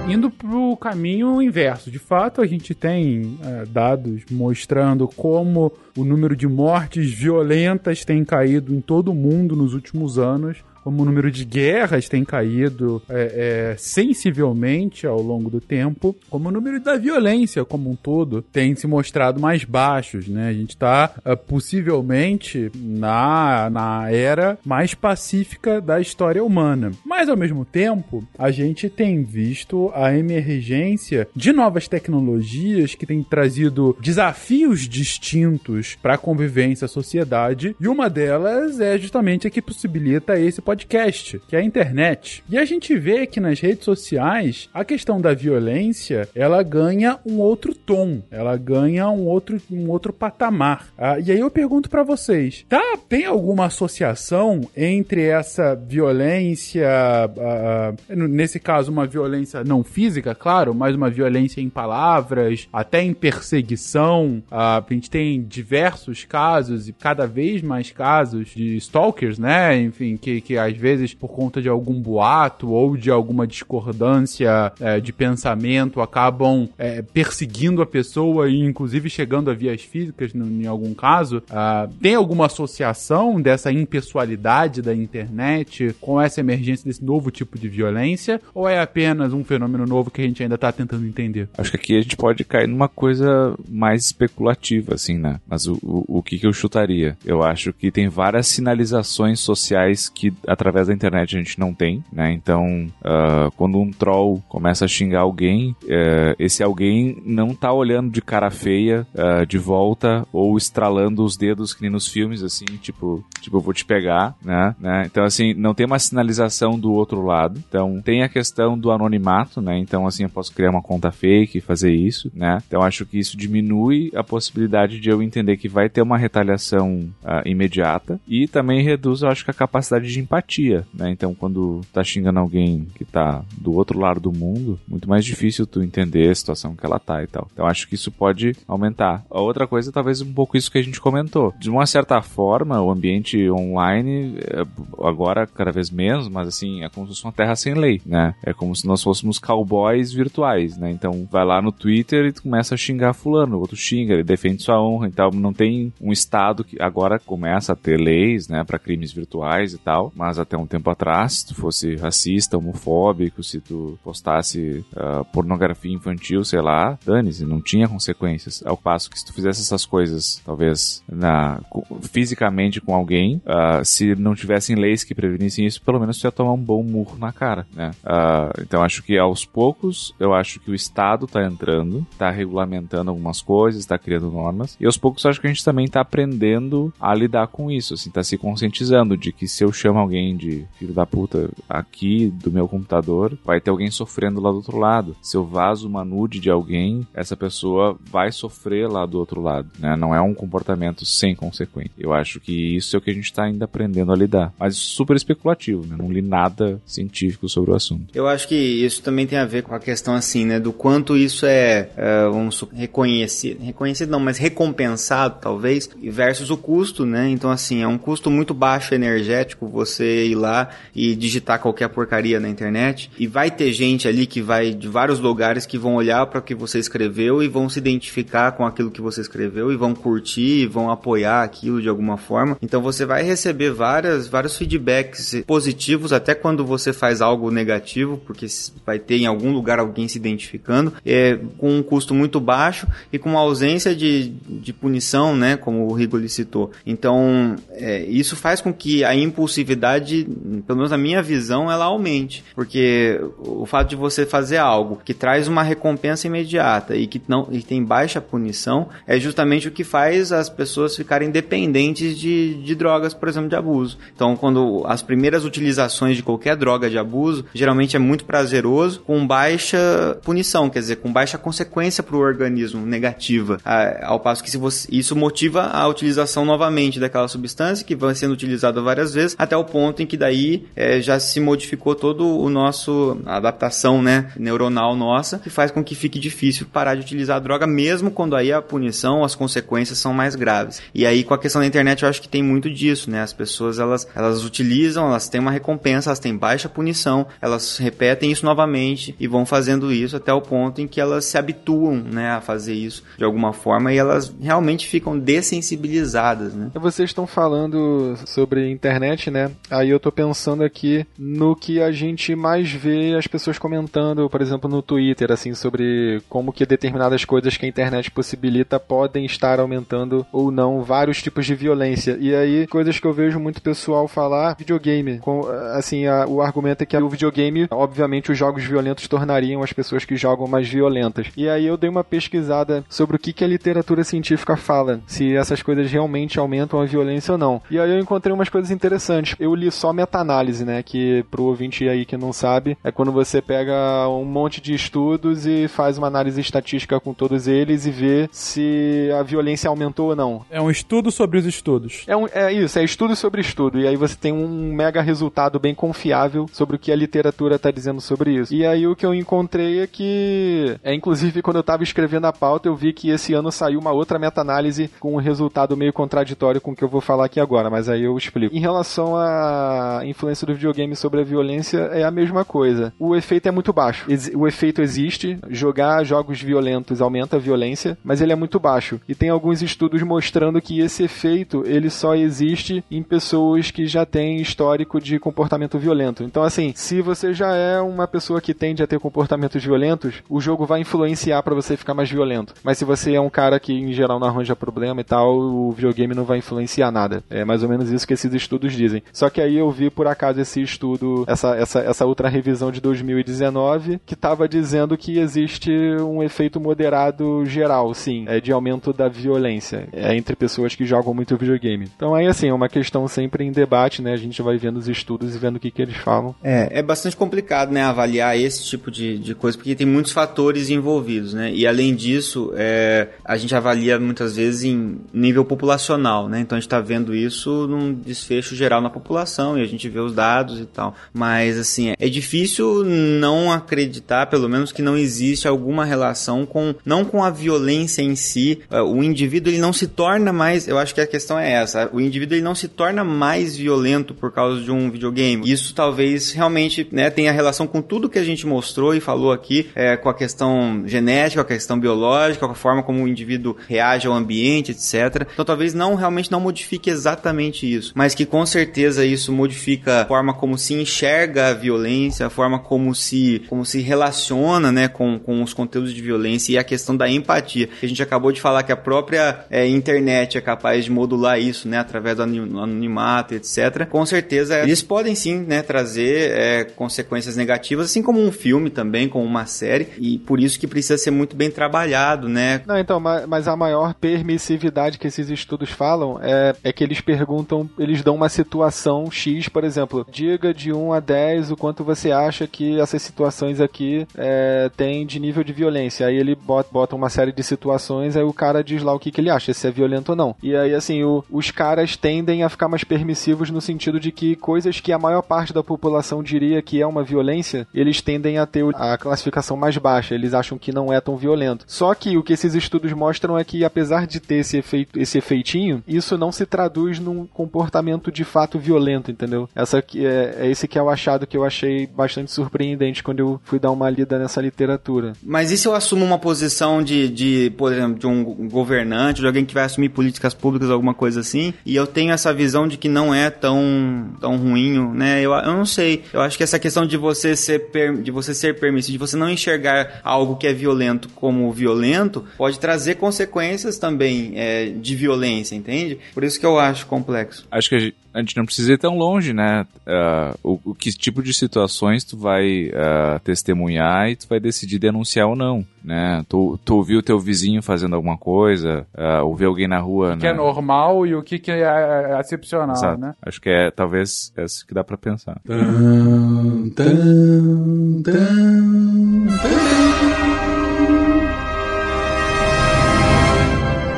indo 0.08 0.30
pro 0.30 0.76
caminho 0.76 1.42
inverso, 1.42 1.90
de 1.90 1.98
fato, 1.98 2.40
a 2.40 2.46
gente 2.46 2.74
tem 2.74 3.38
é, 3.42 3.64
dados 3.66 4.22
mostrando 4.30 5.08
como 5.08 5.72
o 5.96 6.04
número 6.04 6.36
de 6.36 6.46
mortes 6.46 7.12
violentas 7.12 8.04
tem 8.04 8.24
caído 8.24 8.72
em 8.72 8.80
todo 8.80 9.10
o 9.10 9.14
mundo 9.14 9.56
nos 9.56 9.74
últimos 9.74 10.18
anos 10.18 10.58
como 10.86 11.02
o 11.02 11.04
número 11.04 11.32
de 11.32 11.44
guerras 11.44 12.08
tem 12.08 12.24
caído 12.24 13.02
é, 13.08 13.72
é, 13.72 13.76
sensivelmente 13.76 15.04
ao 15.04 15.20
longo 15.20 15.50
do 15.50 15.60
tempo, 15.60 16.14
como 16.30 16.48
o 16.48 16.52
número 16.52 16.78
da 16.78 16.96
violência 16.96 17.64
como 17.64 17.90
um 17.90 17.96
todo 17.96 18.40
tem 18.40 18.76
se 18.76 18.86
mostrado 18.86 19.40
mais 19.40 19.64
baixos, 19.64 20.28
né? 20.28 20.48
A 20.48 20.52
gente 20.52 20.70
está 20.70 21.12
é, 21.24 21.34
possivelmente 21.34 22.70
na, 22.72 23.68
na 23.68 24.12
era 24.12 24.56
mais 24.64 24.94
pacífica 24.94 25.80
da 25.80 26.00
história 26.00 26.44
humana. 26.44 26.92
Mas 27.04 27.28
ao 27.28 27.36
mesmo 27.36 27.64
tempo, 27.64 28.22
a 28.38 28.52
gente 28.52 28.88
tem 28.88 29.24
visto 29.24 29.90
a 29.92 30.16
emergência 30.16 31.26
de 31.34 31.52
novas 31.52 31.88
tecnologias 31.88 32.94
que 32.94 33.06
têm 33.06 33.24
trazido 33.24 33.96
desafios 34.00 34.88
distintos 34.88 35.96
para 36.00 36.14
a 36.14 36.18
convivência 36.18 36.84
à 36.84 36.88
sociedade, 36.88 37.74
e 37.80 37.88
uma 37.88 38.08
delas 38.08 38.78
é 38.78 38.96
justamente 38.96 39.48
a 39.48 39.50
que 39.50 39.60
possibilita 39.60 40.38
esse 40.38 40.62
podcast 40.62 40.75
podcast, 40.76 41.40
que 41.48 41.56
é 41.56 41.60
a 41.60 41.64
internet. 41.64 42.44
E 42.48 42.58
a 42.58 42.64
gente 42.64 42.96
vê 42.98 43.26
que 43.26 43.40
nas 43.40 43.60
redes 43.60 43.84
sociais 43.84 44.68
a 44.74 44.84
questão 44.84 45.20
da 45.20 45.32
violência 45.32 46.28
ela 46.34 46.62
ganha 46.62 47.18
um 47.24 47.38
outro 47.38 47.74
tom, 47.74 48.22
ela 48.30 48.56
ganha 48.56 49.08
um 49.08 49.24
outro, 49.24 49.60
um 49.70 49.88
outro 49.88 50.12
patamar. 50.12 50.88
Ah, 50.98 51.18
e 51.18 51.32
aí 51.32 51.40
eu 51.40 51.50
pergunto 51.50 51.88
para 51.88 52.02
vocês, 52.02 52.64
tá? 52.68 52.82
Tem 53.08 53.24
alguma 53.24 53.66
associação 53.66 54.60
entre 54.76 55.24
essa 55.24 55.74
violência, 55.74 56.86
ah, 56.86 57.30
ah, 57.38 57.94
nesse 58.14 58.60
caso 58.60 58.92
uma 58.92 59.06
violência 59.06 59.64
não 59.64 59.82
física, 59.82 60.34
claro, 60.34 60.74
mas 60.74 60.94
uma 60.94 61.08
violência 61.08 61.60
em 61.60 61.70
palavras, 61.70 62.68
até 62.70 63.02
em 63.02 63.14
perseguição. 63.14 64.42
Ah, 64.50 64.84
a 64.86 64.94
gente 64.94 65.08
tem 65.08 65.42
diversos 65.42 66.24
casos 66.24 66.88
e 66.88 66.92
cada 66.92 67.26
vez 67.26 67.62
mais 67.62 67.90
casos 67.90 68.48
de 68.48 68.76
stalkers, 68.76 69.38
né? 69.38 69.80
Enfim, 69.80 70.16
que, 70.16 70.40
que 70.42 70.58
às 70.66 70.76
vezes 70.76 71.14
por 71.14 71.28
conta 71.28 71.60
de 71.60 71.68
algum 71.68 72.00
boato 72.00 72.70
ou 72.70 72.96
de 72.96 73.10
alguma 73.10 73.46
discordância 73.46 74.72
é, 74.80 75.00
de 75.00 75.12
pensamento 75.12 76.00
acabam 76.00 76.68
é, 76.78 77.02
perseguindo 77.02 77.82
a 77.82 77.86
pessoa 77.86 78.48
e 78.48 78.60
inclusive 78.60 79.08
chegando 79.08 79.50
a 79.50 79.54
vias 79.54 79.82
físicas 79.82 80.34
no, 80.34 80.46
em 80.46 80.66
algum 80.66 80.94
caso. 80.94 81.38
Uh, 81.38 81.92
tem 82.00 82.14
alguma 82.14 82.46
associação 82.46 83.40
dessa 83.40 83.72
impessoalidade 83.72 84.82
da 84.82 84.94
internet 84.94 85.94
com 86.00 86.20
essa 86.20 86.40
emergência 86.40 86.84
desse 86.84 87.04
novo 87.04 87.30
tipo 87.30 87.58
de 87.58 87.68
violência 87.68 88.40
ou 88.54 88.68
é 88.68 88.80
apenas 88.80 89.32
um 89.32 89.44
fenômeno 89.44 89.86
novo 89.86 90.10
que 90.10 90.20
a 90.20 90.24
gente 90.24 90.42
ainda 90.42 90.54
está 90.56 90.72
tentando 90.72 91.06
entender? 91.06 91.48
Acho 91.56 91.70
que 91.70 91.76
aqui 91.76 91.98
a 91.98 92.02
gente 92.02 92.16
pode 92.16 92.44
cair 92.44 92.66
numa 92.68 92.88
coisa 92.88 93.54
mais 93.68 94.04
especulativa, 94.04 94.94
assim, 94.94 95.18
né? 95.18 95.40
Mas 95.46 95.66
o, 95.66 95.74
o, 95.82 96.18
o 96.18 96.22
que, 96.22 96.38
que 96.38 96.46
eu 96.46 96.52
chutaria? 96.52 97.16
Eu 97.24 97.42
acho 97.42 97.72
que 97.72 97.90
tem 97.90 98.08
várias 98.08 98.46
sinalizações 98.46 99.40
sociais 99.40 100.08
que 100.08 100.32
através 100.46 100.88
da 100.88 100.94
internet 100.94 101.34
a 101.34 101.38
gente 101.38 101.58
não 101.58 101.74
tem, 101.74 102.02
né? 102.12 102.32
Então, 102.32 102.86
uh, 103.00 103.50
quando 103.56 103.78
um 103.78 103.90
troll 103.90 104.42
começa 104.48 104.84
a 104.84 104.88
xingar 104.88 105.20
alguém, 105.20 105.74
uh, 105.84 106.36
esse 106.38 106.62
alguém 106.62 107.22
não 107.24 107.54
tá 107.54 107.72
olhando 107.72 108.10
de 108.10 108.22
cara 108.22 108.50
feia 108.50 109.06
uh, 109.14 109.46
de 109.46 109.58
volta 109.58 110.26
ou 110.32 110.56
estralando 110.56 111.24
os 111.24 111.36
dedos 111.36 111.74
que 111.74 111.82
nem 111.82 111.90
nos 111.90 112.06
filmes, 112.06 112.42
assim, 112.42 112.64
tipo, 112.80 113.24
tipo, 113.40 113.56
eu 113.56 113.60
vou 113.60 113.72
te 113.72 113.84
pegar, 113.84 114.34
né? 114.42 114.74
né? 114.78 115.04
Então, 115.06 115.24
assim, 115.24 115.54
não 115.54 115.74
tem 115.74 115.86
uma 115.86 115.98
sinalização 115.98 116.78
do 116.78 116.92
outro 116.92 117.24
lado. 117.24 117.62
Então, 117.68 118.00
tem 118.02 118.22
a 118.22 118.28
questão 118.28 118.78
do 118.78 118.90
anonimato, 118.90 119.60
né? 119.60 119.78
Então, 119.78 120.06
assim, 120.06 120.24
eu 120.24 120.28
posso 120.28 120.52
criar 120.52 120.70
uma 120.70 120.82
conta 120.82 121.10
fake 121.10 121.58
e 121.58 121.60
fazer 121.60 121.92
isso, 121.92 122.30
né? 122.34 122.58
Então, 122.66 122.82
acho 122.82 123.06
que 123.06 123.18
isso 123.18 123.36
diminui 123.36 124.10
a 124.14 124.22
possibilidade 124.22 125.00
de 125.00 125.08
eu 125.08 125.22
entender 125.22 125.56
que 125.56 125.68
vai 125.68 125.88
ter 125.88 126.02
uma 126.02 126.18
retaliação 126.18 127.08
uh, 127.22 127.46
imediata 127.46 128.20
e 128.26 128.46
também 128.46 128.82
reduz, 128.82 129.22
eu 129.22 129.28
acho 129.28 129.46
a 129.48 129.54
capacidade 129.54 130.08
de 130.08 130.20
empatia, 130.36 130.86
né? 130.92 131.10
Então, 131.10 131.34
quando 131.34 131.80
tá 131.92 132.04
xingando 132.04 132.38
alguém 132.38 132.86
que 132.94 133.04
tá 133.04 133.44
do 133.56 133.74
outro 133.74 133.98
lado 133.98 134.20
do 134.20 134.32
mundo, 134.32 134.78
muito 134.86 135.08
mais 135.08 135.24
difícil 135.24 135.66
tu 135.66 135.82
entender 135.82 136.30
a 136.30 136.34
situação 136.34 136.76
que 136.76 136.84
ela 136.84 136.98
tá 136.98 137.22
e 137.22 137.26
tal. 137.26 137.48
Então, 137.52 137.66
acho 137.66 137.88
que 137.88 137.94
isso 137.94 138.10
pode 138.10 138.54
aumentar. 138.68 139.24
A 139.30 139.40
outra 139.40 139.66
coisa, 139.66 139.92
talvez 139.92 140.20
um 140.20 140.32
pouco 140.32 140.56
isso 140.56 140.70
que 140.70 140.78
a 140.78 140.82
gente 140.82 141.00
comentou. 141.00 141.54
De 141.58 141.70
uma 141.70 141.86
certa 141.86 142.20
forma, 142.20 142.80
o 142.80 142.90
ambiente 142.90 143.50
online, 143.50 144.38
é, 144.38 144.64
agora 145.02 145.46
cada 145.46 145.72
vez 145.72 145.90
menos, 145.90 146.28
mas 146.28 146.48
assim, 146.48 146.84
é 146.84 146.88
como 146.88 147.06
se 147.06 147.14
fosse 147.14 147.24
uma 147.24 147.32
terra 147.32 147.56
sem 147.56 147.74
lei, 147.74 148.00
né? 148.04 148.34
É 148.42 148.52
como 148.52 148.74
se 148.74 148.86
nós 148.86 149.02
fôssemos 149.02 149.38
cowboys 149.38 150.12
virtuais, 150.12 150.76
né? 150.76 150.90
Então, 150.90 151.26
vai 151.30 151.44
lá 151.44 151.62
no 151.62 151.72
Twitter 151.72 152.26
e 152.26 152.32
tu 152.32 152.42
começa 152.42 152.74
a 152.74 152.78
xingar 152.78 153.14
fulano, 153.14 153.56
o 153.56 153.60
outro 153.60 153.76
xinga, 153.76 154.14
ele 154.14 154.24
defende 154.24 154.62
sua 154.62 154.80
honra 154.80 155.08
e 155.08 155.12
tal. 155.12 155.30
Não 155.32 155.52
tem 155.52 155.92
um 156.00 156.12
estado 156.12 156.64
que 156.64 156.80
agora 156.80 157.18
começa 157.18 157.72
a 157.72 157.76
ter 157.76 157.98
leis, 157.98 158.48
né, 158.48 158.62
para 158.64 158.78
crimes 158.78 159.12
virtuais 159.12 159.72
e 159.72 159.78
tal, 159.78 160.12
mas 160.14 160.25
até 160.38 160.56
um 160.56 160.66
tempo 160.66 160.90
atrás, 160.90 161.34
se 161.34 161.46
tu 161.46 161.54
fosse 161.54 161.96
racista, 161.96 162.58
homofóbico, 162.58 163.42
se 163.42 163.60
tu 163.60 163.98
postasse 164.02 164.84
uh, 164.92 165.24
pornografia 165.32 165.94
infantil, 165.94 166.44
sei 166.44 166.60
lá, 166.60 166.98
dane-se, 167.04 167.44
não 167.44 167.60
tinha 167.60 167.88
consequências. 167.88 168.62
Ao 168.66 168.76
passo 168.76 169.10
que 169.10 169.18
se 169.18 169.24
tu 169.24 169.32
fizesse 169.32 169.60
essas 169.60 169.86
coisas, 169.86 170.42
talvez 170.44 171.02
na 171.08 171.60
fisicamente 172.02 172.80
com 172.80 172.94
alguém, 172.94 173.40
uh, 173.46 173.84
se 173.84 174.14
não 174.14 174.34
tivessem 174.34 174.76
leis 174.76 175.04
que 175.04 175.14
prevenissem 175.14 175.66
isso, 175.66 175.82
pelo 175.82 176.00
menos 176.00 176.18
tu 176.18 176.26
ia 176.26 176.32
tomar 176.32 176.52
um 176.52 176.62
bom 176.62 176.82
murro 176.82 177.16
na 177.18 177.32
cara, 177.32 177.66
né? 177.74 177.90
Uh, 178.04 178.60
então 178.62 178.82
acho 178.82 179.02
que 179.02 179.18
aos 179.18 179.44
poucos, 179.44 180.14
eu 180.18 180.34
acho 180.34 180.60
que 180.60 180.70
o 180.70 180.74
Estado 180.74 181.26
tá 181.26 181.44
entrando, 181.44 182.06
tá 182.18 182.30
regulamentando 182.30 183.10
algumas 183.10 183.40
coisas, 183.40 183.86
tá 183.86 183.98
criando 183.98 184.30
normas, 184.30 184.76
e 184.80 184.86
aos 184.86 184.96
poucos 184.96 185.24
acho 185.26 185.40
que 185.40 185.46
a 185.46 185.50
gente 185.50 185.64
também 185.64 185.86
tá 185.86 186.00
aprendendo 186.00 186.92
a 187.00 187.14
lidar 187.14 187.48
com 187.48 187.70
isso, 187.70 187.94
assim, 187.94 188.10
tá 188.10 188.22
se 188.22 188.36
conscientizando 188.36 189.16
de 189.16 189.32
que 189.32 189.46
se 189.46 189.64
eu 189.64 189.72
chamo 189.72 189.98
alguém 189.98 190.15
de 190.36 190.64
filho 190.78 190.94
da 190.94 191.04
puta 191.04 191.50
aqui 191.68 192.32
do 192.42 192.50
meu 192.50 192.68
computador, 192.68 193.36
vai 193.44 193.60
ter 193.60 193.70
alguém 193.70 193.90
sofrendo 193.90 194.40
lá 194.40 194.50
do 194.50 194.56
outro 194.56 194.78
lado. 194.78 195.16
Se 195.20 195.36
eu 195.36 195.44
vazo 195.44 195.88
uma 195.88 196.04
nude 196.04 196.40
de 196.40 196.50
alguém, 196.50 197.06
essa 197.14 197.36
pessoa 197.36 197.98
vai 198.10 198.32
sofrer 198.32 198.88
lá 198.88 199.04
do 199.04 199.18
outro 199.18 199.40
lado, 199.40 199.68
né? 199.78 199.96
Não 199.96 200.14
é 200.14 200.20
um 200.20 200.34
comportamento 200.34 201.04
sem 201.04 201.34
consequência. 201.34 201.92
Eu 201.98 202.12
acho 202.12 202.40
que 202.40 202.76
isso 202.76 202.96
é 202.96 202.98
o 202.98 203.02
que 203.02 203.10
a 203.10 203.14
gente 203.14 203.32
tá 203.32 203.44
ainda 203.44 203.64
aprendendo 203.64 204.12
a 204.12 204.16
lidar. 204.16 204.52
Mas 204.58 204.76
super 204.76 205.16
especulativo, 205.16 205.86
né? 205.86 205.96
Não 205.98 206.10
li 206.10 206.22
nada 206.22 206.80
científico 206.86 207.48
sobre 207.48 207.70
o 207.70 207.74
assunto. 207.74 208.06
Eu 208.14 208.26
acho 208.26 208.48
que 208.48 208.54
isso 208.54 209.02
também 209.02 209.26
tem 209.26 209.38
a 209.38 209.44
ver 209.44 209.62
com 209.62 209.74
a 209.74 209.80
questão 209.80 210.14
assim, 210.14 210.44
né? 210.44 210.60
Do 210.60 210.72
quanto 210.72 211.16
isso 211.16 211.46
é, 211.46 211.90
é 211.96 212.28
vamos 212.28 212.64
reconhecido, 212.72 213.62
reconhecido 213.62 214.10
não, 214.10 214.20
mas 214.20 214.38
recompensado 214.38 215.38
talvez, 215.40 215.88
versus 216.02 216.50
o 216.50 216.56
custo, 216.56 217.04
né? 217.04 217.28
Então 217.28 217.50
assim, 217.50 217.82
é 217.82 217.88
um 217.88 217.98
custo 217.98 218.30
muito 218.30 218.54
baixo 218.54 218.94
energético 218.94 219.66
você 219.66 220.05
ir 220.06 220.34
lá 220.34 220.68
e 220.94 221.14
digitar 221.14 221.60
qualquer 221.60 221.88
porcaria 221.88 222.40
na 222.40 222.48
internet 222.48 223.10
e 223.18 223.26
vai 223.26 223.50
ter 223.50 223.72
gente 223.72 224.08
ali 224.08 224.26
que 224.26 224.40
vai 224.40 224.72
de 224.72 224.88
vários 224.88 225.20
lugares 225.20 225.66
que 225.66 225.78
vão 225.78 225.94
olhar 225.94 226.26
para 226.26 226.40
o 226.40 226.42
que 226.42 226.54
você 226.54 226.78
escreveu 226.78 227.42
e 227.42 227.48
vão 227.48 227.68
se 227.68 227.78
identificar 227.78 228.52
com 228.52 228.64
aquilo 228.64 228.90
que 228.90 229.00
você 229.00 229.20
escreveu 229.20 229.72
e 229.72 229.76
vão 229.76 229.94
curtir, 229.94 230.62
e 230.62 230.66
vão 230.66 230.90
apoiar 230.90 231.42
aquilo 231.42 231.80
de 231.80 231.88
alguma 231.88 232.16
forma. 232.16 232.56
Então 232.62 232.80
você 232.80 233.04
vai 233.04 233.22
receber 233.22 233.70
várias, 233.70 234.28
vários 234.28 234.56
feedbacks 234.56 235.42
positivos 235.46 236.12
até 236.12 236.34
quando 236.34 236.64
você 236.64 236.92
faz 236.92 237.20
algo 237.20 237.50
negativo, 237.50 238.20
porque 238.26 238.46
vai 238.84 238.98
ter 238.98 239.16
em 239.16 239.26
algum 239.26 239.52
lugar 239.52 239.78
alguém 239.78 240.08
se 240.08 240.18
identificando, 240.18 240.92
é, 241.04 241.38
com 241.58 241.78
um 241.78 241.82
custo 241.82 242.14
muito 242.14 242.40
baixo 242.40 242.86
e 243.12 243.18
com 243.18 243.30
uma 243.30 243.40
ausência 243.40 243.94
de, 243.94 244.28
de 244.48 244.72
punição, 244.72 245.36
né, 245.36 245.56
como 245.56 245.86
o 245.86 245.92
Rigoli 245.92 246.28
citou. 246.28 246.70
Então, 246.86 247.56
é, 247.70 248.04
isso 248.04 248.36
faz 248.36 248.60
com 248.60 248.72
que 248.72 249.04
a 249.04 249.14
impulsividade, 249.14 249.95
pelo 250.04 250.76
menos 250.76 250.90
na 250.90 250.98
minha 250.98 251.22
visão, 251.22 251.70
ela 251.70 251.86
aumente, 251.86 252.44
porque 252.54 253.20
o 253.38 253.66
fato 253.66 253.88
de 253.88 253.96
você 253.96 254.26
fazer 254.26 254.58
algo 254.58 255.00
que 255.04 255.14
traz 255.14 255.48
uma 255.48 255.62
recompensa 255.62 256.26
imediata 256.26 256.96
e 256.96 257.06
que 257.06 257.20
não 257.28 257.48
e 257.50 257.62
tem 257.62 257.82
baixa 257.84 258.20
punição 258.20 258.88
é 259.06 259.18
justamente 259.18 259.68
o 259.68 259.70
que 259.70 259.84
faz 259.84 260.32
as 260.32 260.48
pessoas 260.48 260.96
ficarem 260.96 261.30
dependentes 261.30 262.18
de, 262.18 262.54
de 262.54 262.74
drogas, 262.74 263.14
por 263.14 263.28
exemplo, 263.28 263.48
de 263.48 263.56
abuso. 263.56 263.98
Então, 264.14 264.36
quando 264.36 264.84
as 264.86 265.02
primeiras 265.02 265.44
utilizações 265.44 266.16
de 266.16 266.22
qualquer 266.22 266.56
droga 266.56 266.90
de 266.90 266.98
abuso, 266.98 267.44
geralmente 267.54 267.96
é 267.96 267.98
muito 267.98 268.24
prazeroso, 268.24 269.00
com 269.00 269.26
baixa 269.26 270.18
punição, 270.22 270.68
quer 270.68 270.80
dizer, 270.80 270.96
com 270.96 271.12
baixa 271.12 271.38
consequência 271.38 272.02
para 272.02 272.16
o 272.16 272.20
organismo 272.20 272.84
negativa, 272.84 273.58
ao 274.02 274.20
passo 274.20 274.42
que 274.42 274.50
se 274.50 274.58
você, 274.58 274.88
isso 274.90 275.14
motiva 275.14 275.64
a 275.64 275.86
utilização 275.86 276.44
novamente 276.44 277.00
daquela 277.00 277.28
substância 277.28 277.86
que 277.86 277.94
vai 277.94 278.14
sendo 278.14 278.32
utilizada 278.32 278.80
várias 278.80 279.14
vezes, 279.14 279.36
até 279.38 279.56
o 279.56 279.64
ponto 279.64 279.85
em 280.02 280.06
que 280.06 280.16
daí 280.16 280.66
é, 280.74 281.00
já 281.00 281.18
se 281.18 281.40
modificou 281.40 281.94
todo 281.94 282.26
o 282.26 282.48
nosso 282.48 283.18
a 283.24 283.36
adaptação, 283.36 284.02
né, 284.02 284.32
neuronal 284.36 284.96
nossa, 284.96 285.38
que 285.38 285.50
faz 285.50 285.70
com 285.70 285.82
que 285.82 285.94
fique 285.94 286.18
difícil 286.18 286.66
parar 286.72 286.94
de 286.94 287.00
utilizar 287.00 287.36
a 287.36 287.40
droga, 287.40 287.66
mesmo 287.66 288.10
quando 288.10 288.36
aí 288.36 288.52
a 288.52 288.62
punição, 288.62 289.24
as 289.24 289.34
consequências 289.34 289.98
são 289.98 290.12
mais 290.12 290.34
graves. 290.34 290.80
E 290.94 291.06
aí 291.06 291.24
com 291.24 291.34
a 291.34 291.38
questão 291.38 291.60
da 291.60 291.66
internet 291.66 292.02
eu 292.02 292.08
acho 292.08 292.22
que 292.22 292.28
tem 292.28 292.42
muito 292.42 292.70
disso, 292.70 293.10
né? 293.10 293.22
As 293.22 293.32
pessoas 293.32 293.78
elas 293.78 294.06
elas 294.14 294.44
utilizam, 294.44 295.06
elas 295.06 295.28
têm 295.28 295.40
uma 295.40 295.50
recompensa, 295.50 296.10
elas 296.10 296.18
têm 296.18 296.36
baixa 296.36 296.68
punição, 296.68 297.26
elas 297.40 297.78
repetem 297.78 298.30
isso 298.30 298.44
novamente 298.44 299.14
e 299.18 299.26
vão 299.26 299.46
fazendo 299.46 299.92
isso 299.92 300.16
até 300.16 300.32
o 300.32 300.40
ponto 300.40 300.80
em 300.80 300.86
que 300.86 301.00
elas 301.00 301.24
se 301.24 301.38
habituam, 301.38 301.96
né, 301.96 302.30
a 302.30 302.40
fazer 302.40 302.74
isso 302.74 303.02
de 303.16 303.24
alguma 303.24 303.52
forma 303.52 303.92
e 303.92 303.98
elas 303.98 304.34
realmente 304.40 304.86
ficam 304.86 305.18
dessensibilizadas, 305.18 306.54
né? 306.54 306.70
Vocês 306.74 307.10
estão 307.10 307.26
falando 307.26 308.16
sobre 308.26 308.70
internet, 308.70 309.30
né? 309.30 309.50
Aí 309.76 309.90
eu 309.90 310.00
tô 310.00 310.10
pensando 310.10 310.64
aqui 310.64 311.06
no 311.18 311.54
que 311.54 311.82
a 311.82 311.92
gente 311.92 312.34
mais 312.34 312.72
vê 312.72 313.14
as 313.14 313.26
pessoas 313.26 313.58
comentando, 313.58 314.28
por 314.30 314.40
exemplo, 314.40 314.70
no 314.70 314.80
Twitter, 314.80 315.30
assim, 315.30 315.52
sobre 315.52 316.22
como 316.30 316.50
que 316.50 316.64
determinadas 316.64 317.26
coisas 317.26 317.58
que 317.58 317.66
a 317.66 317.68
internet 317.68 318.10
possibilita 318.10 318.80
podem 318.80 319.26
estar 319.26 319.60
aumentando 319.60 320.24
ou 320.32 320.50
não 320.50 320.82
vários 320.82 321.22
tipos 321.22 321.44
de 321.44 321.54
violência. 321.54 322.16
E 322.18 322.34
aí, 322.34 322.66
coisas 322.66 322.98
que 322.98 323.06
eu 323.06 323.12
vejo 323.12 323.38
muito 323.38 323.60
pessoal 323.60 324.08
falar, 324.08 324.56
videogame. 324.56 325.18
Com, 325.18 325.46
assim, 325.74 326.06
a, 326.06 326.26
o 326.26 326.40
argumento 326.40 326.80
é 326.80 326.86
que 326.86 326.96
o 326.96 327.08
videogame, 327.10 327.68
obviamente, 327.70 328.32
os 328.32 328.38
jogos 328.38 328.64
violentos 328.64 329.06
tornariam 329.06 329.62
as 329.62 329.74
pessoas 329.74 330.06
que 330.06 330.16
jogam 330.16 330.46
mais 330.46 330.66
violentas. 330.66 331.26
E 331.36 331.50
aí 331.50 331.66
eu 331.66 331.76
dei 331.76 331.90
uma 331.90 332.02
pesquisada 332.02 332.82
sobre 332.88 333.16
o 333.16 333.18
que, 333.18 333.34
que 333.34 333.44
a 333.44 333.48
literatura 333.48 334.02
científica 334.02 334.56
fala, 334.56 335.00
se 335.06 335.36
essas 335.36 335.60
coisas 335.60 335.92
realmente 335.92 336.38
aumentam 336.38 336.80
a 336.80 336.86
violência 336.86 337.32
ou 337.32 337.38
não. 337.38 337.60
E 337.70 337.78
aí 337.78 337.90
eu 337.90 338.00
encontrei 338.00 338.32
umas 338.32 338.48
coisas 338.48 338.70
interessantes. 338.70 339.36
Eu 339.38 339.54
li 339.54 339.65
só 339.70 339.92
meta-análise, 339.92 340.64
né, 340.64 340.82
que 340.82 341.24
pro 341.30 341.44
ouvinte 341.44 341.88
aí 341.88 342.04
que 342.04 342.16
não 342.16 342.32
sabe, 342.32 342.76
é 342.82 342.90
quando 342.90 343.12
você 343.12 343.40
pega 343.40 344.08
um 344.08 344.24
monte 344.24 344.60
de 344.60 344.74
estudos 344.74 345.46
e 345.46 345.68
faz 345.68 345.98
uma 345.98 346.06
análise 346.06 346.40
estatística 346.40 346.98
com 347.00 347.12
todos 347.12 347.46
eles 347.46 347.86
e 347.86 347.90
vê 347.90 348.28
se 348.30 349.10
a 349.18 349.22
violência 349.22 349.68
aumentou 349.68 350.10
ou 350.10 350.16
não. 350.16 350.44
É 350.50 350.60
um 350.60 350.70
estudo 350.70 351.10
sobre 351.10 351.38
os 351.38 351.46
estudos. 351.46 352.04
É, 352.06 352.16
um, 352.16 352.26
é 352.32 352.52
isso, 352.52 352.78
é 352.78 352.84
estudo 352.84 353.16
sobre 353.16 353.40
estudo. 353.40 353.78
E 353.78 353.86
aí 353.86 353.96
você 353.96 354.16
tem 354.16 354.32
um 354.32 354.72
mega 354.72 355.00
resultado 355.00 355.58
bem 355.58 355.74
confiável 355.74 356.46
sobre 356.52 356.76
o 356.76 356.78
que 356.78 356.92
a 356.92 356.96
literatura 356.96 357.56
está 357.56 357.70
dizendo 357.70 358.00
sobre 358.00 358.34
isso. 358.34 358.54
E 358.54 358.66
aí 358.66 358.86
o 358.86 358.96
que 358.96 359.06
eu 359.06 359.14
encontrei 359.14 359.80
é 359.80 359.86
que, 359.86 360.78
é 360.82 360.94
inclusive 360.94 361.42
quando 361.42 361.56
eu 361.56 361.60
estava 361.60 361.82
escrevendo 361.82 362.26
a 362.26 362.32
pauta, 362.32 362.68
eu 362.68 362.76
vi 362.76 362.92
que 362.92 363.10
esse 363.10 363.34
ano 363.34 363.50
saiu 363.50 363.80
uma 363.80 363.92
outra 363.92 364.18
meta-análise 364.18 364.90
com 365.00 365.14
um 365.14 365.18
resultado 365.18 365.76
meio 365.76 365.92
contraditório 365.92 366.60
com 366.60 366.72
o 366.72 366.76
que 366.76 366.84
eu 366.84 366.88
vou 366.88 367.00
falar 367.00 367.26
aqui 367.26 367.40
agora, 367.40 367.70
mas 367.70 367.88
aí 367.88 368.02
eu 368.02 368.16
explico. 368.16 368.54
Em 368.54 368.60
relação 368.60 369.16
a 369.16 369.45
a 369.46 370.06
influência 370.06 370.46
do 370.46 370.54
videogame 370.54 370.94
sobre 370.96 371.20
a 371.20 371.24
violência 371.24 371.78
é 371.92 372.04
a 372.04 372.10
mesma 372.10 372.44
coisa. 372.44 372.92
O 372.98 373.14
efeito 373.14 373.48
é 373.48 373.50
muito 373.50 373.72
baixo. 373.72 374.06
O 374.34 374.46
efeito 374.46 374.82
existe, 374.82 375.38
jogar 375.48 376.04
jogos 376.04 376.40
violentos 376.40 377.00
aumenta 377.00 377.36
a 377.36 377.40
violência, 377.40 377.96
mas 378.04 378.20
ele 378.20 378.32
é 378.32 378.36
muito 378.36 378.58
baixo. 378.58 379.00
E 379.08 379.14
tem 379.14 379.28
alguns 379.28 379.62
estudos 379.62 380.02
mostrando 380.02 380.60
que 380.60 380.80
esse 380.80 381.04
efeito 381.04 381.62
ele 381.66 381.90
só 381.90 382.14
existe 382.14 382.84
em 382.90 383.02
pessoas 383.02 383.70
que 383.70 383.86
já 383.86 384.04
têm 384.04 384.40
histórico 384.40 385.00
de 385.00 385.18
comportamento 385.18 385.78
violento. 385.78 386.22
Então, 386.22 386.42
assim, 386.42 386.72
se 386.74 387.00
você 387.00 387.32
já 387.32 387.54
é 387.54 387.80
uma 387.80 388.06
pessoa 388.06 388.40
que 388.40 388.54
tende 388.54 388.82
a 388.82 388.86
ter 388.86 388.98
comportamentos 388.98 389.62
violentos, 389.62 390.22
o 390.28 390.40
jogo 390.40 390.66
vai 390.66 390.80
influenciar 390.80 391.42
para 391.42 391.54
você 391.54 391.76
ficar 391.76 391.94
mais 391.94 392.10
violento. 392.10 392.54
Mas 392.62 392.78
se 392.78 392.84
você 392.84 393.14
é 393.14 393.20
um 393.20 393.30
cara 393.30 393.58
que 393.60 393.72
em 393.72 393.92
geral 393.92 394.18
não 394.18 394.28
arranja 394.28 394.56
problema 394.56 395.00
e 395.00 395.04
tal, 395.04 395.38
o 395.38 395.72
videogame 395.72 396.14
não 396.14 396.24
vai 396.24 396.38
influenciar 396.38 396.90
nada. 396.90 397.22
É 397.30 397.44
mais 397.44 397.62
ou 397.62 397.68
menos 397.68 397.90
isso 397.90 398.06
que 398.06 398.14
esses 398.14 398.32
estudos 398.32 398.72
dizem. 398.72 399.02
Só 399.12 399.30
que 399.30 399.35
aí 399.40 399.56
eu 399.56 399.70
vi 399.70 399.90
por 399.90 400.06
acaso 400.06 400.40
esse 400.40 400.60
estudo, 400.60 401.24
essa, 401.26 401.54
essa, 401.56 401.80
essa 401.80 402.06
outra 402.06 402.28
revisão 402.28 402.70
de 402.70 402.80
2019, 402.80 404.00
que 404.04 404.14
estava 404.14 404.48
dizendo 404.48 404.96
que 404.96 405.18
existe 405.18 405.70
um 406.00 406.22
efeito 406.22 406.60
moderado 406.60 407.44
geral, 407.46 407.92
sim, 407.94 408.24
é 408.28 408.40
de 408.40 408.52
aumento 408.52 408.92
da 408.92 409.08
violência 409.08 409.88
é, 409.92 410.16
entre 410.16 410.34
pessoas 410.34 410.74
que 410.74 410.84
jogam 410.84 411.14
muito 411.14 411.36
videogame. 411.36 411.88
Então 411.96 412.14
aí 412.14 412.26
assim, 412.26 412.48
é 412.48 412.54
uma 412.54 412.68
questão 412.68 413.06
sempre 413.08 413.44
em 413.44 413.52
debate, 413.52 414.02
né? 414.02 414.12
A 414.12 414.16
gente 414.16 414.40
vai 414.42 414.56
vendo 414.56 414.78
os 414.78 414.88
estudos 414.88 415.34
e 415.34 415.38
vendo 415.38 415.56
o 415.56 415.60
que, 415.60 415.70
que 415.70 415.82
eles 415.82 415.96
falam. 415.96 416.34
É, 416.42 416.78
é 416.78 416.82
bastante 416.82 417.16
complicado, 417.16 417.72
né, 417.72 417.82
avaliar 417.82 418.38
esse 418.38 418.64
tipo 418.64 418.90
de, 418.90 419.18
de 419.18 419.34
coisa, 419.34 419.56
porque 419.56 419.74
tem 419.74 419.86
muitos 419.86 420.12
fatores 420.12 420.70
envolvidos, 420.70 421.34
né? 421.34 421.52
E 421.52 421.66
além 421.66 421.94
disso, 421.94 422.52
é, 422.56 423.08
a 423.24 423.36
gente 423.36 423.54
avalia 423.54 423.98
muitas 423.98 424.36
vezes 424.36 424.64
em 424.64 424.98
nível 425.12 425.44
populacional, 425.44 426.28
né? 426.28 426.40
Então 426.40 426.56
a 426.56 426.60
gente 426.60 426.66
está 426.66 426.80
vendo 426.80 427.14
isso 427.14 427.66
num 427.66 427.92
desfecho 427.92 428.54
geral 428.54 428.80
na 428.80 428.90
população 428.90 429.25
e 429.58 429.62
a 429.62 429.66
gente 429.66 429.88
vê 429.88 429.98
os 429.98 430.14
dados 430.14 430.60
e 430.60 430.66
tal. 430.66 430.94
Mas 431.12 431.58
assim, 431.58 431.94
é 431.98 432.08
difícil 432.08 432.84
não 432.84 433.52
acreditar, 433.52 434.26
pelo 434.26 434.48
menos, 434.48 434.72
que 434.72 434.82
não 434.82 434.96
existe 434.96 435.48
alguma 435.48 435.84
relação 435.84 436.46
com 436.46 436.74
não 436.84 437.04
com 437.04 437.22
a 437.22 437.30
violência 437.30 438.02
em 438.02 438.14
si. 438.14 438.60
É, 438.70 438.80
o 438.80 439.02
indivíduo 439.02 439.52
ele 439.52 439.58
não 439.58 439.72
se 439.72 439.86
torna 439.86 440.32
mais, 440.32 440.68
eu 440.68 440.78
acho 440.78 440.94
que 440.94 441.00
a 441.00 441.06
questão 441.06 441.38
é 441.38 441.52
essa. 441.52 441.90
O 441.92 442.00
indivíduo 442.00 442.36
ele 442.36 442.44
não 442.44 442.54
se 442.54 442.68
torna 442.68 443.04
mais 443.04 443.56
violento 443.56 444.14
por 444.14 444.32
causa 444.32 444.60
de 444.60 444.70
um 444.70 444.90
videogame. 444.90 445.50
Isso 445.50 445.74
talvez 445.74 446.32
realmente, 446.32 446.86
né, 446.90 447.10
tenha 447.10 447.32
relação 447.32 447.66
com 447.66 447.82
tudo 447.82 448.08
que 448.08 448.18
a 448.18 448.24
gente 448.24 448.46
mostrou 448.46 448.94
e 448.94 449.00
falou 449.00 449.32
aqui, 449.32 449.68
é, 449.74 449.96
com 449.96 450.08
a 450.08 450.14
questão 450.14 450.82
genética, 450.86 451.42
com 451.42 451.52
a 451.52 451.56
questão 451.56 451.78
biológica, 451.78 452.46
com 452.46 452.52
a 452.52 452.56
forma 452.56 452.82
como 452.82 453.02
o 453.02 453.08
indivíduo 453.08 453.56
reage 453.68 454.06
ao 454.06 454.12
ambiente, 454.12 454.72
etc. 454.72 455.26
Então 455.32 455.44
talvez 455.44 455.74
não 455.74 455.94
realmente 455.94 456.30
não 456.30 456.40
modifique 456.40 456.90
exatamente 456.90 457.72
isso, 457.72 457.92
mas 457.94 458.14
que 458.14 458.26
com 458.26 458.44
certeza 458.44 459.04
isso 459.04 459.15
modifica 459.32 460.02
a 460.02 460.06
forma 460.06 460.34
como 460.34 460.58
se 460.58 460.74
enxerga 460.74 461.48
a 461.48 461.54
violência, 461.54 462.26
a 462.26 462.30
forma 462.30 462.58
como 462.58 462.94
se 462.94 463.42
como 463.48 463.64
se 463.64 463.80
relaciona, 463.80 464.72
né, 464.72 464.88
com, 464.88 465.18
com 465.18 465.42
os 465.42 465.52
conteúdos 465.52 465.92
de 465.92 466.02
violência 466.02 466.52
e 466.52 466.58
a 466.58 466.64
questão 466.64 466.96
da 466.96 467.08
empatia. 467.08 467.68
A 467.82 467.86
gente 467.86 468.02
acabou 468.02 468.32
de 468.32 468.40
falar 468.40 468.62
que 468.62 468.72
a 468.72 468.76
própria 468.76 469.44
é, 469.50 469.66
internet 469.66 470.38
é 470.38 470.40
capaz 470.40 470.84
de 470.84 470.90
modular 470.90 471.40
isso, 471.40 471.68
né, 471.68 471.78
através 471.78 472.16
do 472.16 472.22
anonimato, 472.22 473.34
etc. 473.34 473.86
Com 473.88 474.04
certeza 474.04 474.60
eles 474.62 474.82
podem 474.82 475.14
sim, 475.14 475.38
né, 475.38 475.62
trazer 475.62 476.30
é, 476.32 476.64
consequências 476.64 477.36
negativas, 477.36 477.86
assim 477.86 478.02
como 478.02 478.20
um 478.20 478.32
filme 478.32 478.70
também, 478.70 479.08
como 479.08 479.24
uma 479.24 479.46
série, 479.46 479.88
e 479.98 480.18
por 480.18 480.40
isso 480.40 480.58
que 480.58 480.66
precisa 480.66 480.98
ser 480.98 481.10
muito 481.10 481.36
bem 481.36 481.50
trabalhado, 481.50 482.28
né? 482.28 482.62
Não, 482.66 482.78
então, 482.78 483.00
mas 483.00 483.48
a 483.48 483.56
maior 483.56 483.94
permissividade 483.94 484.98
que 484.98 485.06
esses 485.06 485.30
estudos 485.30 485.70
falam 485.70 486.18
é, 486.22 486.54
é 486.62 486.72
que 486.72 486.82
eles 486.82 487.00
perguntam, 487.00 487.68
eles 487.78 488.02
dão 488.02 488.14
uma 488.14 488.28
situação 488.28 489.05
X, 489.10 489.48
por 489.48 489.64
exemplo, 489.64 490.06
diga 490.10 490.52
de 490.52 490.72
1 490.72 490.92
a 490.92 491.00
10 491.00 491.50
o 491.50 491.56
quanto 491.56 491.84
você 491.84 492.10
acha 492.12 492.46
que 492.46 492.80
essas 492.80 493.02
situações 493.02 493.60
aqui 493.60 494.06
é, 494.16 494.70
de 495.06 495.18
nível 495.18 495.42
de 495.42 495.52
violência. 495.52 496.06
Aí 496.06 496.16
ele 496.16 496.34
bota, 496.34 496.68
bota, 496.72 496.96
uma 496.96 497.08
série 497.08 497.32
de 497.32 497.42
situações, 497.42 498.16
aí 498.16 498.22
o 498.22 498.32
cara 498.32 498.62
diz 498.62 498.82
lá 498.82 498.94
o 498.94 498.98
que, 498.98 499.10
que 499.10 499.20
ele 499.20 499.30
acha, 499.30 499.52
se 499.52 499.66
é 499.66 499.70
violento 499.70 500.10
ou 500.10 500.16
não. 500.16 500.34
E 500.42 500.54
aí, 500.54 500.74
assim, 500.74 501.02
o, 501.02 501.24
os 501.30 501.50
caras 501.50 501.96
tendem 501.96 502.42
a 502.42 502.48
ficar 502.48 502.68
mais 502.68 502.84
permissivos 502.84 503.50
no 503.50 503.60
sentido 503.60 503.98
de 503.98 504.12
que 504.12 504.36
coisas 504.36 504.80
que 504.80 504.92
a 504.92 504.98
maior 504.98 505.22
parte 505.22 505.52
da 505.52 505.62
população 505.62 506.22
diria 506.22 506.62
que 506.62 506.80
é 506.80 506.86
uma 506.86 507.02
violência, 507.02 507.66
eles 507.74 508.00
tendem 508.00 508.38
a 508.38 508.46
ter 508.46 508.64
a 508.74 508.96
classificação 508.96 509.56
mais 509.56 509.76
baixa. 509.76 510.14
Eles 510.14 510.34
acham 510.34 510.58
que 510.58 510.72
não 510.72 510.92
é 510.92 511.00
tão 511.00 511.16
violento. 511.16 511.64
Só 511.66 511.94
que 511.94 512.16
o 512.16 512.22
que 512.22 512.32
esses 512.32 512.54
estudos 512.54 512.92
mostram 512.92 513.38
é 513.38 513.44
que, 513.44 513.64
apesar 513.64 514.06
de 514.06 514.20
ter 514.20 514.36
esse 514.36 514.58
efeito, 514.58 514.98
esse 514.98 515.18
efeitinho, 515.18 515.82
isso 515.86 516.16
não 516.16 516.32
se 516.32 516.46
traduz 516.46 516.98
num 516.98 517.26
comportamento 517.26 518.10
de 518.10 518.24
fato 518.24 518.58
violento, 518.58 518.95
entendeu? 519.10 519.48
Essa 519.54 519.82
que 519.82 520.04
é, 520.04 520.36
é 520.40 520.50
esse 520.50 520.66
que 520.68 520.78
é 520.78 520.82
o 520.82 520.88
achado 520.88 521.26
que 521.26 521.36
eu 521.36 521.44
achei 521.44 521.86
bastante 521.86 522.30
surpreendente 522.30 523.02
quando 523.02 523.20
eu 523.20 523.40
fui 523.44 523.58
dar 523.58 523.70
uma 523.70 523.88
lida 523.90 524.18
nessa 524.18 524.40
literatura. 524.40 525.12
Mas 525.22 525.50
e 525.50 525.56
se 525.56 525.66
eu 525.66 525.74
assumo 525.74 526.04
uma 526.04 526.18
posição 526.18 526.82
de, 526.82 527.08
de, 527.08 527.52
por 527.56 527.72
exemplo, 527.72 527.98
de 527.98 528.06
um 528.06 528.48
governante, 528.48 529.20
de 529.20 529.26
alguém 529.26 529.44
que 529.44 529.54
vai 529.54 529.64
assumir 529.64 529.88
políticas 529.90 530.34
públicas, 530.34 530.70
alguma 530.70 530.94
coisa 530.94 531.20
assim, 531.20 531.52
e 531.64 531.74
eu 531.76 531.86
tenho 531.86 532.12
essa 532.12 532.32
visão 532.32 532.66
de 532.66 532.76
que 532.76 532.88
não 532.88 533.14
é 533.14 533.30
tão, 533.30 534.10
tão 534.20 534.36
ruim, 534.36 534.78
né? 534.94 535.20
Eu, 535.20 535.32
eu 535.32 535.52
não 535.52 535.66
sei. 535.66 536.04
Eu 536.12 536.20
acho 536.20 536.36
que 536.36 536.42
essa 536.42 536.58
questão 536.58 536.86
de 536.86 536.96
você 536.96 537.36
ser, 537.36 537.70
per, 537.70 537.96
de 537.96 538.10
você 538.10 538.34
ser 538.34 538.58
permissivo, 538.58 538.92
de 538.92 538.98
você 538.98 539.16
não 539.16 539.30
enxergar 539.30 540.00
algo 540.02 540.36
que 540.36 540.46
é 540.46 540.52
violento 540.52 541.08
como 541.10 541.52
violento, 541.52 542.24
pode 542.36 542.58
trazer 542.58 542.96
consequências 542.96 543.78
também 543.78 544.32
é, 544.36 544.66
de 544.66 544.94
violência, 544.94 545.54
entende? 545.54 545.98
Por 546.14 546.24
isso 546.24 546.38
que 546.38 546.46
eu 546.46 546.58
acho 546.58 546.86
complexo. 546.86 547.46
Acho 547.50 547.68
que 547.70 547.94
a 548.16 548.20
gente 548.20 548.34
não 548.34 548.46
precisa 548.46 548.72
ir 548.72 548.78
tão 548.78 548.96
longe, 548.96 549.34
né? 549.34 549.66
Uh, 549.86 550.38
o, 550.42 550.70
o, 550.70 550.74
que 550.74 550.90
tipo 550.90 551.22
de 551.22 551.34
situações 551.34 552.02
tu 552.02 552.16
vai 552.16 552.68
uh, 552.68 553.20
testemunhar 553.22 554.08
e 554.08 554.16
tu 554.16 554.26
vai 554.26 554.40
decidir 554.40 554.78
denunciar 554.78 555.28
ou 555.28 555.36
não, 555.36 555.62
né? 555.84 556.24
Tu, 556.26 556.58
tu 556.64 556.76
ouviu 556.76 557.02
teu 557.02 557.20
vizinho 557.20 557.62
fazendo 557.62 557.94
alguma 557.94 558.16
coisa, 558.16 558.86
uh, 558.94 559.22
ouviu 559.22 559.50
alguém 559.50 559.68
na 559.68 559.78
rua, 559.78 560.14
O 560.14 560.18
que 560.18 560.26
é 560.26 560.30
né? 560.32 560.34
é 560.34 560.36
normal 560.38 561.06
e 561.06 561.14
o 561.14 561.22
que, 561.22 561.38
que 561.38 561.50
é, 561.50 561.60
é, 561.60 562.16
é 562.16 562.20
excepcional, 562.20 562.74
Exato. 562.74 562.98
né? 562.98 563.14
Acho 563.20 563.38
que 563.38 563.50
é, 563.50 563.70
talvez, 563.70 564.32
é 564.34 564.44
isso 564.44 564.66
que 564.66 564.72
dá 564.72 564.82
pra 564.82 564.96
pensar. 564.96 565.38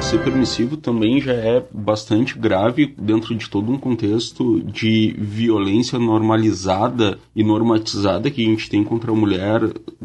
Ser 0.09 0.25
permissivo 0.25 0.79
também 0.79 1.21
já 1.21 1.35
é 1.35 1.63
bastante 1.71 2.39
grave 2.39 2.95
dentro 2.97 3.35
de 3.35 3.51
todo 3.51 3.71
um 3.71 3.77
contexto 3.77 4.59
de 4.63 5.15
violência 5.19 5.99
normalizada 5.99 7.19
e 7.37 7.45
normatizada 7.45 8.31
que 8.31 8.43
a 8.43 8.49
gente 8.49 8.71
tem 8.71 8.83
contra 8.83 9.13
a 9.13 9.15
mulher 9.15 9.61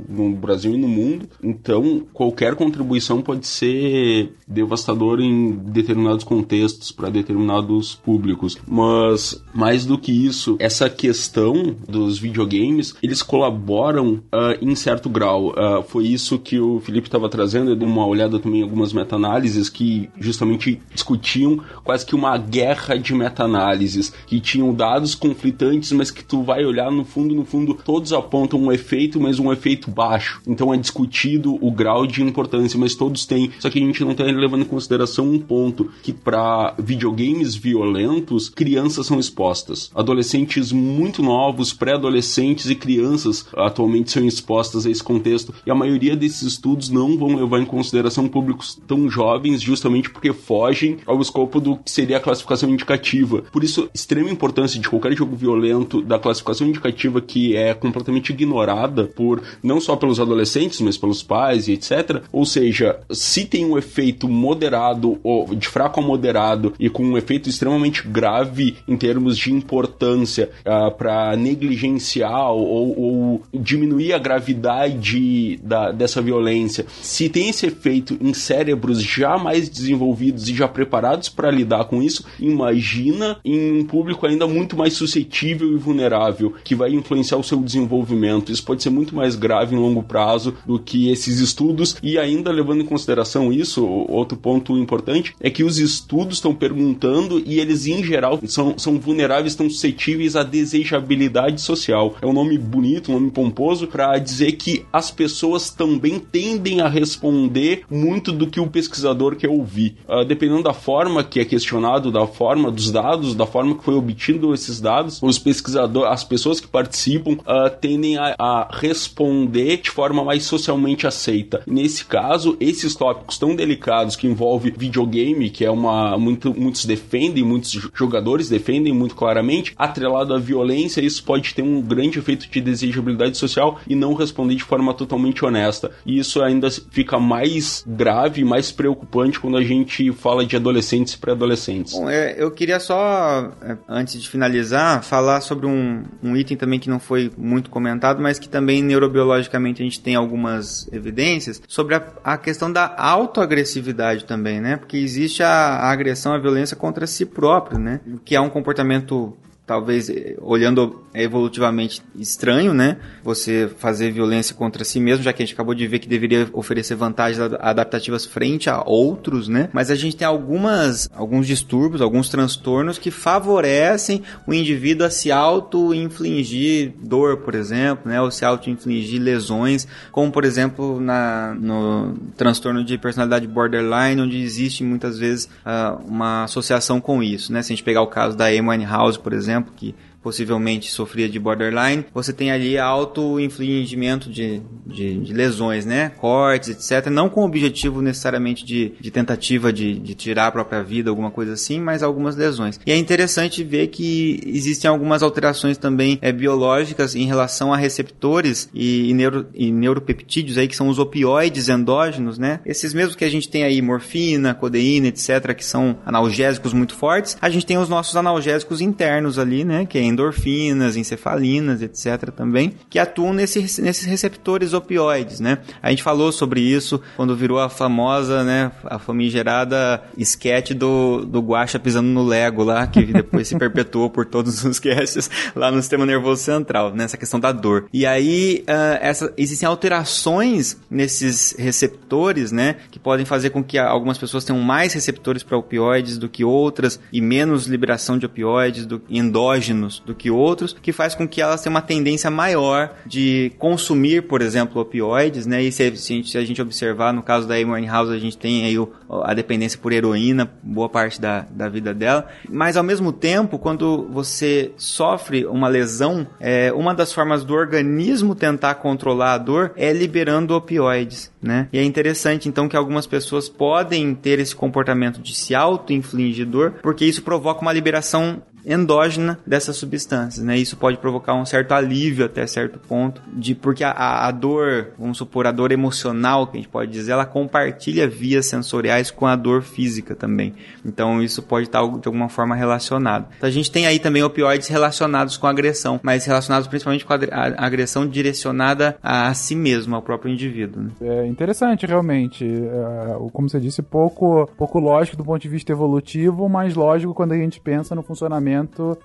no 0.10 0.32
Brasil 0.32 0.74
e 0.74 0.78
no 0.78 0.90
mundo. 0.90 1.30
Então, 1.42 2.04
qualquer 2.12 2.56
contribuição 2.56 3.22
pode 3.22 3.48
ser 3.48 4.34
devastadora 4.46 5.24
em 5.24 5.52
determinados 5.52 6.26
contextos 6.26 6.92
para 6.92 7.10
determinados 7.10 7.96
públicos. 7.96 8.58
Mas 8.68 9.42
mais 9.54 9.86
do 9.86 9.98
que 9.98 10.12
isso, 10.12 10.58
essa 10.60 10.90
questão 10.90 11.78
dos 11.88 12.20
videogames, 12.20 12.94
eles 13.02 13.24
colaboram 13.24 14.16
uh, 14.34 14.58
em 14.62 14.76
certo 14.76 15.10
grau. 15.10 15.52
Uh, 15.52 15.82
foi 15.88 16.08
isso 16.08 16.38
que 16.38 16.60
o 16.60 16.82
Felipe 16.82 17.08
estava 17.08 17.30
trazendo, 17.30 17.72
eu 17.72 17.76
dei 17.78 17.88
uma 17.88 18.06
olhada 18.06 18.38
também 18.38 18.60
em 18.60 18.64
algumas 18.64 18.92
meta-análises 18.92 19.70
que 19.70 19.93
justamente 20.20 20.82
discutiam 20.94 21.60
quase 21.84 22.06
que 22.06 22.16
uma 22.16 22.38
guerra 22.38 22.98
de 22.98 23.14
meta-análises, 23.14 24.14
que 24.26 24.40
tinham 24.40 24.74
dados 24.74 25.16
conflitantes, 25.16 25.92
mas 25.92 26.12
que 26.12 26.24
tu 26.24 26.44
vai 26.44 26.66
olhar 26.66 26.92
no 26.92 27.06
fundo, 27.06 27.36
no 27.36 27.46
fundo, 27.46 27.74
todos 27.74 28.14
apontam 28.14 28.60
um 28.60 28.72
efeito, 28.72 29.20
mas 29.20 29.40
um 29.40 29.52
efeito 29.52 29.90
baixo. 29.90 30.42
Então 30.48 30.74
é 30.74 30.78
discutido 30.78 31.58
o 31.62 31.72
grau 31.72 32.08
de 32.08 32.22
importância, 32.22 32.80
mas 32.80 32.96
todos 32.96 33.26
têm. 33.26 33.52
Só 33.60 33.70
que 33.70 33.80
a 33.80 33.86
gente 33.86 34.04
não 34.04 34.12
está 34.12 34.24
levando 34.24 34.62
em 34.62 34.66
consideração 34.66 35.30
um 35.30 35.40
ponto 35.40 35.90
que 36.02 36.14
para 36.14 36.76
videogames 36.80 37.56
violentos, 37.56 38.50
crianças 38.50 39.08
são 39.08 39.20
expostas. 39.20 39.92
Adolescentes 39.94 40.72
muito 40.72 41.22
novos, 41.22 41.74
pré-adolescentes 41.74 42.70
e 42.70 42.76
crianças 42.76 43.46
atualmente 43.56 44.12
são 44.12 44.26
expostas 44.26 44.86
a 44.86 44.90
esse 44.90 45.04
contexto. 45.04 45.54
E 45.66 45.72
a 45.72 45.76
maioria 45.76 46.16
desses 46.16 46.44
estudos 46.44 46.90
não 46.90 47.18
vão 47.18 47.36
levar 47.36 47.60
em 47.60 47.66
consideração 47.66 48.28
públicos 48.28 48.80
tão 48.88 49.10
jovens, 49.10 49.62
justamente 49.62 49.83
justamente 49.84 50.10
porque 50.10 50.32
fogem 50.32 50.98
ao 51.06 51.22
escopo 51.22 51.60
do 51.60 51.78
que 51.78 51.92
seria 51.92 52.18
a 52.18 52.20
classificação 52.20 52.70
indicativa. 52.70 53.44
Por 53.52 53.64
isso, 53.64 53.90
extrema 53.94 54.30
importância 54.30 54.80
de 54.80 54.90
qualquer 54.90 55.14
jogo 55.14 55.36
violento 55.36 56.02
da 56.02 56.18
classificação 56.18 56.68
indicativa 56.68 57.20
que 57.20 57.56
é 57.56 57.74
completamente 57.74 58.32
ignorada 58.32 59.06
por 59.06 59.42
não 59.62 59.82
só 59.82 59.96
pelos 59.96 60.20
adolescentes, 60.20 60.80
mas 60.80 60.98
pelos 60.98 61.22
pais 61.22 61.68
e 61.68 61.74
etc. 61.74 62.22
Ou 62.32 62.46
seja, 62.46 63.00
se 63.12 63.46
tem 63.46 63.66
um 63.66 63.78
efeito 63.78 64.30
moderado 64.30 65.20
ou 65.22 65.54
de 65.54 65.68
fraco 65.68 66.00
a 66.00 66.04
moderado 66.04 66.74
e 66.80 66.90
com 66.90 67.04
um 67.04 67.18
efeito 67.18 67.50
extremamente 67.50 68.08
grave 68.08 68.78
em 68.88 68.96
termos 68.96 69.38
de 69.38 69.52
importância 69.52 70.50
uh, 70.66 70.70
ah, 70.74 70.92
para 70.92 71.36
negligenciar 71.36 72.52
ou, 72.52 73.00
ou, 73.00 73.44
diminuir 73.54 74.14
a 74.14 74.18
gravidade 74.18 75.60
da, 75.64 75.92
dessa 75.92 76.22
violência, 76.22 76.86
se 77.02 77.30
tem 77.30 77.50
esse 77.50 77.66
efeito 77.68 78.18
em 78.22 78.34
cérebros 78.34 79.02
já 79.02 79.38
mais 79.38 79.70
desenvolvidos 79.74 80.48
e 80.48 80.56
já 80.56 80.68
preparados 80.68 81.30
para 81.30 81.52
lidar 81.52 81.86
com 81.86 82.02
isso, 82.02 82.26
imagina 82.40 83.38
em 83.44 83.80
um 83.80 83.86
público 83.86 84.26
ainda 84.26 84.48
muito 84.48 84.78
mais 84.78 84.94
suscetível 84.94 85.72
e 85.74 85.78
vulnerável, 85.78 86.54
que 86.64 86.76
vai 86.76 86.94
influenciar 86.94 87.38
o 87.38 87.44
seu 87.44 87.60
desenvolvimento. 87.60 88.52
Isso 88.52 88.64
pode 88.64 88.84
ser 88.84 88.90
muito 88.90 89.16
mais 89.16 89.36
grave 89.36 89.76
em 89.76 89.80
longo 89.80 90.04
prazo 90.04 90.56
do 90.66 90.80
que 90.80 91.10
esses 91.10 91.40
estudos, 91.40 91.98
e 92.02 92.18
ainda 92.18 92.52
levando 92.52 92.82
em 92.82 92.86
consideração 92.86 93.52
isso, 93.52 93.86
outro 93.86 94.38
ponto 94.38 94.78
importante 94.78 95.36
é 95.40 95.50
que 95.50 95.64
os 95.64 95.80
estudos 95.80 96.38
estão 96.38 96.54
perguntando 96.54 97.42
e 97.46 97.60
eles, 97.60 97.88
em 97.88 98.04
geral, 98.04 98.40
são, 98.46 98.78
são 98.78 99.00
vulneráveis, 99.00 99.54
estão 99.54 99.70
suscetíveis 99.70 100.36
à 100.36 100.44
desejabilidade 100.44 101.62
social. 101.62 102.16
É 102.22 102.26
um 102.26 102.34
nome 102.34 102.58
bonito, 102.58 103.12
um 103.12 103.16
nome 103.16 103.32
pomposo, 103.32 103.88
para 103.88 104.18
dizer 104.18 104.54
que 104.54 104.86
as 104.92 105.12
pessoas 105.12 105.70
também 105.70 106.20
tendem 106.20 106.82
a 106.82 106.88
responder 106.88 107.84
muito 107.90 108.32
do 108.32 108.48
que 108.48 108.60
o 108.60 108.68
pesquisador 108.68 109.36
quer 109.36 109.50
ouvir. 109.50 109.63
Uh, 110.08 110.26
dependendo 110.26 110.64
da 110.64 110.74
forma 110.74 111.24
que 111.24 111.40
é 111.40 111.46
questionado, 111.46 112.12
da 112.12 112.26
forma 112.28 112.72
dos 112.72 112.92
dados, 112.92 113.36
da 113.36 113.46
forma 113.46 113.76
que 113.76 113.84
foi 113.84 113.96
obtido 113.96 114.54
esses 114.54 114.80
dados, 114.80 115.20
os 115.22 115.40
pesquisadores, 115.40 116.12
as 116.12 116.24
pessoas 116.24 116.60
que 116.60 116.68
participam, 116.68 117.34
uh, 117.34 117.70
tendem 117.80 118.18
a, 118.18 118.36
a, 118.38 118.68
responder 118.72 119.78
de 119.78 119.90
forma 119.90 120.24
mais 120.24 120.44
socialmente 120.44 121.08
aceita. 121.08 121.64
Nesse 121.66 122.06
caso, 122.06 122.58
esses 122.60 122.96
tópicos 122.96 123.38
tão 123.38 123.56
delicados 123.56 124.16
que 124.16 124.28
envolvem 124.28 124.74
videogame, 124.76 125.50
que 125.50 125.66
é 125.66 125.72
uma 125.72 126.18
muito, 126.18 126.54
muitos 126.54 126.86
defendem, 126.86 127.44
muitos 127.44 127.72
jogadores 127.94 128.50
defendem 128.50 128.94
muito 128.94 129.16
claramente, 129.16 129.74
atrelado 129.78 130.34
à 130.34 130.40
violência, 130.40 131.02
isso 131.02 131.24
pode 131.24 131.54
ter 131.54 131.62
um 131.62 131.82
grande 131.82 132.20
efeito 132.20 132.50
de 132.50 132.62
desejabilidade 132.62 133.38
social 133.38 133.80
e 133.88 133.96
não 133.96 134.14
responder 134.14 134.56
de 134.56 134.64
forma 134.64 134.94
totalmente 134.94 135.44
honesta. 135.46 135.92
E 136.06 136.18
isso 136.18 136.42
ainda 136.42 136.70
fica 136.92 137.20
mais 137.20 137.84
grave, 137.88 138.44
mais 138.44 138.72
preocupante 138.72 139.40
quando 139.40 139.53
a 139.58 139.64
gente 139.64 140.12
fala 140.12 140.46
de 140.46 140.56
adolescentes 140.56 141.14
e 141.14 141.18
pré-adolescentes. 141.18 141.94
Bom, 141.94 142.10
é, 142.10 142.36
eu 142.38 142.52
queria 142.52 142.80
só, 142.80 143.52
é, 143.62 143.78
antes 143.88 144.22
de 144.22 144.30
finalizar, 144.30 145.04
falar 145.04 145.42
sobre 145.42 145.66
um, 145.66 146.04
um 146.22 146.36
item 146.36 146.58
também 146.58 146.80
que 146.80 146.90
não 146.90 147.00
foi 147.00 147.32
muito 147.38 147.70
comentado, 147.70 148.22
mas 148.22 148.40
que 148.40 148.50
também 148.50 148.84
neurobiologicamente 148.84 149.82
a 149.82 149.86
gente 149.86 150.00
tem 150.00 150.16
algumas 150.16 150.88
evidências 150.92 151.62
sobre 151.68 151.96
a, 151.96 152.04
a 152.24 152.38
questão 152.38 152.72
da 152.72 152.94
autoagressividade 152.98 154.26
também, 154.26 154.60
né? 154.60 154.78
Porque 154.78 154.98
existe 154.98 155.44
a, 155.44 155.50
a 155.50 155.92
agressão, 155.92 156.34
a 156.34 156.40
violência 156.40 156.76
contra 156.76 157.08
si 157.08 157.26
próprio, 157.26 157.80
né? 157.80 158.00
Que 158.24 158.36
é 158.36 158.42
um 158.42 158.50
comportamento 158.50 159.36
talvez 159.66 160.10
eh, 160.10 160.36
olhando 160.42 161.04
evolutivamente 161.14 162.02
estranho, 162.16 162.74
né? 162.74 162.98
Você 163.24 163.70
fazer 163.78 164.12
violência 164.12 164.56
contra 164.56 164.84
si 164.84 165.00
mesmo, 165.00 165.24
já 165.24 165.32
que 165.32 165.42
a 165.42 165.46
gente 165.46 165.54
acabou 165.54 165.74
de 165.74 165.88
ver 165.88 166.00
que 166.00 166.08
deveria 166.08 166.50
oferecer 166.52 166.96
vantagens 166.96 167.40
adaptativas 167.60 168.26
frente 168.26 168.70
a 168.70 168.82
outros, 168.82 169.48
né? 169.48 169.70
Mas 169.72 169.90
a 169.90 169.96
gente 169.96 170.16
tem 170.16 170.28
algumas 170.28 171.10
alguns 171.14 171.48
distúrbios, 171.48 172.02
alguns 172.02 172.30
transtornos 172.30 172.98
que 172.98 173.12
favorecem 173.12 174.24
o 174.46 174.54
indivíduo 174.54 175.06
a 175.06 175.10
se 175.10 175.32
auto-infligir 175.32 176.94
dor, 177.02 177.38
por 177.38 177.56
exemplo, 177.56 178.10
né? 178.10 178.20
Ou 178.22 178.32
se 178.32 178.44
auto-infligir 178.44 179.22
lesões, 179.22 179.88
como 180.12 180.32
por 180.32 180.44
exemplo 180.44 181.00
na 181.00 181.56
no 181.58 182.16
transtorno 182.36 182.84
de 182.84 182.98
personalidade 182.98 183.48
borderline, 183.48 184.22
onde 184.22 184.42
existe 184.42 184.84
muitas 184.84 185.18
vezes 185.18 185.46
uh, 185.66 186.04
uma 186.06 186.44
associação 186.44 187.00
com 187.00 187.24
isso, 187.24 187.54
né? 187.54 187.62
Se 187.62 187.72
a 187.72 187.76
gente 187.76 187.84
pegar 187.84 188.02
o 188.02 188.08
caso 188.08 188.36
da 188.36 188.48
Amy 188.48 188.84
House, 188.84 189.16
por 189.16 189.32
exemplo 189.32 189.53
exemplo, 189.54 189.74
que 189.76 189.96
possivelmente 190.24 190.90
sofria 190.90 191.28
de 191.28 191.38
borderline, 191.38 192.06
você 192.14 192.32
tem 192.32 192.52
ali 192.52 192.78
auto-infligimento 192.78 194.30
de, 194.30 194.62
de, 194.88 195.20
de, 195.20 195.34
lesões, 195.34 195.86
né? 195.86 196.10
Cortes, 196.18 196.70
etc. 196.70 197.10
Não 197.10 197.30
com 197.30 197.42
o 197.42 197.46
objetivo 197.46 198.02
necessariamente 198.02 198.66
de, 198.66 198.94
de 199.00 199.12
tentativa 199.12 199.72
de, 199.74 200.00
de 200.00 200.16
tirar 200.16 200.48
a 200.48 200.52
própria 200.52 200.82
vida, 200.82 201.10
alguma 201.10 201.30
coisa 201.30 201.54
assim, 201.54 201.80
mas 201.80 202.02
algumas 202.02 202.36
lesões. 202.36 202.80
E 202.86 202.92
é 202.92 202.98
interessante 202.98 203.64
ver 203.64 203.88
que 203.88 204.40
existem 204.46 204.90
algumas 204.90 205.22
alterações 205.22 205.78
também 205.78 206.18
é, 206.22 206.32
biológicas 206.32 207.16
em 207.16 207.26
relação 207.26 207.74
a 207.74 207.78
receptores 207.78 208.70
e, 208.74 209.10
e, 209.10 209.14
neuro, 209.14 209.48
e 209.54 209.72
neuropeptídeos 209.72 210.58
aí, 210.58 210.68
que 210.68 210.76
são 210.76 210.88
os 210.88 211.00
opioides 211.00 211.68
endógenos, 211.68 212.38
né? 212.38 212.62
Esses 212.66 212.94
mesmos 212.94 213.16
que 213.16 213.26
a 213.26 213.30
gente 213.30 213.50
tem 213.50 213.64
aí, 213.64 213.82
morfina, 213.82 214.54
codeína, 214.54 215.08
etc., 215.08 215.54
que 215.54 215.66
são 215.66 215.98
analgésicos 216.06 216.72
muito 216.72 216.96
fortes, 216.96 217.38
a 217.42 217.50
gente 217.50 217.66
tem 217.66 217.78
os 217.78 217.90
nossos 217.90 218.16
analgésicos 218.16 218.80
internos 218.80 219.38
ali, 219.38 219.66
né? 219.66 219.86
Que 219.86 219.98
é 219.98 220.04
endorfinas, 220.14 220.96
encefalinas, 220.96 221.82
etc. 221.82 222.32
também, 222.32 222.74
que 222.90 223.00
atuam 223.00 223.34
nesse, 223.34 223.60
nesses 223.82 224.06
receptores 224.06 224.74
opioides, 224.74 225.40
né? 225.40 225.60
A 225.82 225.90
gente 225.90 226.04
falou 226.04 226.32
sobre 226.32 226.62
isso 226.62 227.02
quando 227.16 227.36
virou 227.36 227.60
a 227.60 227.70
famosa, 227.70 228.44
né, 228.44 228.72
a 228.86 229.00
famigerada 229.00 230.04
esquete 230.18 230.74
do, 230.74 231.26
do 231.26 231.42
Guaxa 231.42 231.80
pisando 231.80 232.08
no 232.08 232.24
Lego 232.24 232.64
lá, 232.64 232.86
que 232.88 233.04
depois 233.06 233.48
se 233.48 233.58
perpetuou 233.60 234.10
por 234.10 234.26
todos 234.26 234.64
os 234.64 234.80
casts 234.80 235.30
lá 235.56 235.72
no 235.72 235.82
sistema 235.82 236.06
nervoso 236.06 236.44
central, 236.44 236.94
nessa 236.94 237.18
questão 237.18 237.40
da 237.40 237.52
dor. 237.52 237.88
E 237.92 238.06
aí, 238.06 238.64
uh, 238.68 239.00
essa, 239.02 239.34
existem 239.38 239.68
alterações 239.68 240.78
nesses 240.90 241.56
receptores, 241.58 242.52
né, 242.52 242.78
que 242.92 243.00
podem 243.00 243.26
fazer 243.26 243.50
com 243.50 243.64
que 243.64 243.78
algumas 243.78 244.18
pessoas 244.18 244.44
tenham 244.44 244.62
mais 244.62 244.94
receptores 244.94 245.44
para 245.44 245.58
opioides 245.58 246.18
do 246.18 246.30
que 246.30 246.44
outras 246.44 247.00
e 247.12 247.22
menos 247.22 247.68
liberação 247.68 248.18
de 248.18 248.26
opioides 248.26 248.86
do, 248.86 249.02
endógenos 249.10 250.03
do 250.06 250.14
que 250.14 250.30
outros, 250.30 250.76
que 250.82 250.92
faz 250.92 251.16
com 251.16 251.28
que 251.28 251.42
elas 251.42 251.62
tenham 251.62 251.74
uma 251.74 251.82
tendência 251.82 252.30
maior 252.30 252.94
de 253.06 253.52
consumir, 253.58 254.24
por 254.24 254.42
exemplo, 254.42 254.82
opioides, 254.82 255.46
né? 255.46 255.62
E 255.64 255.72
se, 255.72 256.24
se 256.24 256.38
a 256.38 256.46
gente 256.46 256.62
observar, 256.62 257.14
no 257.14 257.24
caso 257.24 257.48
da 257.48 257.56
Amy 257.56 257.86
House, 257.86 258.10
a 258.10 258.20
gente 258.20 258.38
tem 258.38 258.66
aí 258.66 258.78
o, 258.78 258.92
a 259.10 259.34
dependência 259.34 259.80
por 259.80 259.92
heroína, 259.92 260.52
boa 260.62 260.90
parte 260.90 261.20
da, 261.20 261.46
da 261.50 261.70
vida 261.70 261.94
dela. 261.94 262.28
Mas 262.50 262.78
ao 262.78 262.84
mesmo 262.84 263.12
tempo, 263.12 263.58
quando 263.58 264.08
você 264.12 264.72
sofre 264.78 265.46
uma 265.46 265.68
lesão, 265.68 266.28
é, 266.40 266.72
uma 266.74 266.94
das 266.94 267.14
formas 267.14 267.44
do 267.44 267.54
organismo 267.54 268.36
tentar 268.36 268.76
controlar 268.76 269.34
a 269.34 269.38
dor 269.38 269.72
é 269.76 269.92
liberando 269.92 270.56
opioides, 270.56 271.32
né? 271.42 271.68
E 271.72 271.78
é 271.78 271.84
interessante 271.84 272.48
então 272.50 272.68
que 272.68 272.76
algumas 272.76 273.08
pessoas 273.08 273.50
podem 273.50 274.14
ter 274.16 274.40
esse 274.40 274.56
comportamento 274.56 275.22
de 275.22 275.36
se 275.36 275.56
auto-infligir 275.56 276.46
dor, 276.46 276.76
porque 276.82 277.06
isso 277.06 277.22
provoca 277.22 277.62
uma 277.62 277.74
liberação 277.74 278.42
endógena 278.66 279.40
dessas 279.46 279.76
substâncias, 279.76 280.44
né? 280.44 280.58
Isso 280.58 280.78
pode 280.78 280.98
provocar 280.98 281.34
um 281.36 281.46
certo 281.46 281.74
alívio 281.74 282.26
até 282.26 282.46
certo 282.48 282.80
ponto, 282.80 283.22
de 283.34 283.56
porque 283.56 283.84
a, 283.84 284.28
a 284.28 284.32
dor, 284.32 284.90
vamos 284.98 285.18
supor, 285.18 285.48
a 285.48 285.52
dor 285.52 285.72
emocional, 285.72 286.48
que 286.48 286.58
a 286.58 286.62
gente 286.62 286.70
pode 286.70 286.92
dizer, 286.92 287.12
ela 287.12 287.26
compartilha 287.26 288.08
vias 288.08 288.46
sensoriais 288.46 289.12
com 289.12 289.26
a 289.26 289.36
dor 289.36 289.62
física 289.64 290.16
também. 290.16 290.54
Então 290.86 291.22
isso 291.22 291.42
pode 291.42 291.68
estar 291.68 291.82
de 291.82 292.08
alguma 292.08 292.30
forma 292.30 292.56
relacionado. 292.56 293.28
Então 293.38 293.48
a 293.48 293.52
gente 293.52 293.72
tem 293.72 293.86
aí 293.86 294.00
também 294.00 294.24
opioides 294.24 294.68
relacionados 294.68 295.38
com 295.38 295.48
agressão, 295.48 296.00
mas 296.02 296.26
relacionados 296.26 296.68
principalmente 296.68 297.06
com 297.06 297.14
a, 297.14 297.18
a 297.18 297.66
agressão 297.66 298.08
direcionada 298.08 298.98
a, 299.02 299.28
a, 299.28 299.34
si 299.34 299.56
mesmo, 299.56 299.96
ao 299.96 300.02
próprio 300.02 300.32
indivíduo. 300.32 300.84
Né? 300.84 300.92
É 301.02 301.28
interessante, 301.28 301.86
realmente. 301.86 302.46
É, 302.46 303.18
como 303.32 303.50
você 303.50 303.60
disse, 303.60 303.82
pouco, 303.82 304.50
pouco 304.58 304.80
lógico 304.80 305.18
do 305.18 305.24
ponto 305.24 305.42
de 305.42 305.50
vista 305.50 305.72
evolutivo, 305.72 306.48
mas 306.48 306.76
lógico 306.76 307.14
quando 307.14 307.34
a 307.34 307.38
gente 307.38 307.60
pensa 307.60 307.96
no 307.96 308.04
funcionamento 308.04 308.53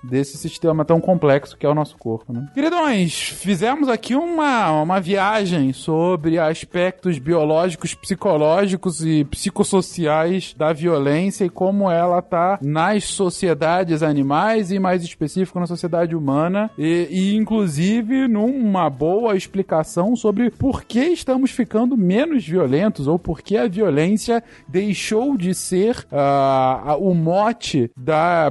desse 0.03 0.37
sistema 0.37 0.85
tão 0.85 0.99
complexo 0.99 1.57
que 1.57 1.65
é 1.65 1.69
o 1.69 1.75
nosso 1.75 1.97
corpo. 1.97 2.31
Né? 2.33 2.47
Queridões, 2.53 3.29
fizemos 3.29 3.89
aqui 3.89 4.15
uma, 4.15 4.71
uma 4.81 4.99
viagem 4.99 5.73
sobre 5.73 6.37
aspectos 6.37 7.17
biológicos, 7.19 7.93
psicológicos 7.93 9.03
e 9.03 9.23
psicossociais 9.25 10.53
da 10.57 10.73
violência 10.73 11.45
e 11.45 11.49
como 11.49 11.89
ela 11.89 12.19
está 12.19 12.59
nas 12.61 13.05
sociedades 13.05 14.03
animais 14.03 14.71
e 14.71 14.79
mais 14.79 15.03
específico 15.03 15.59
na 15.59 15.67
sociedade 15.67 16.15
humana 16.15 16.69
e, 16.77 17.07
e 17.09 17.35
inclusive 17.35 18.27
numa 18.27 18.89
boa 18.89 19.35
explicação 19.35 20.15
sobre 20.15 20.51
por 20.51 20.83
que 20.83 20.99
estamos 20.99 21.51
ficando 21.51 21.97
menos 21.97 22.45
violentos 22.47 23.07
ou 23.07 23.17
por 23.17 23.41
que 23.41 23.57
a 23.57 23.67
violência 23.67 24.43
deixou 24.67 25.37
de 25.37 25.53
ser 25.53 26.05
uh, 26.11 26.95
o 26.99 27.13
mote 27.13 27.91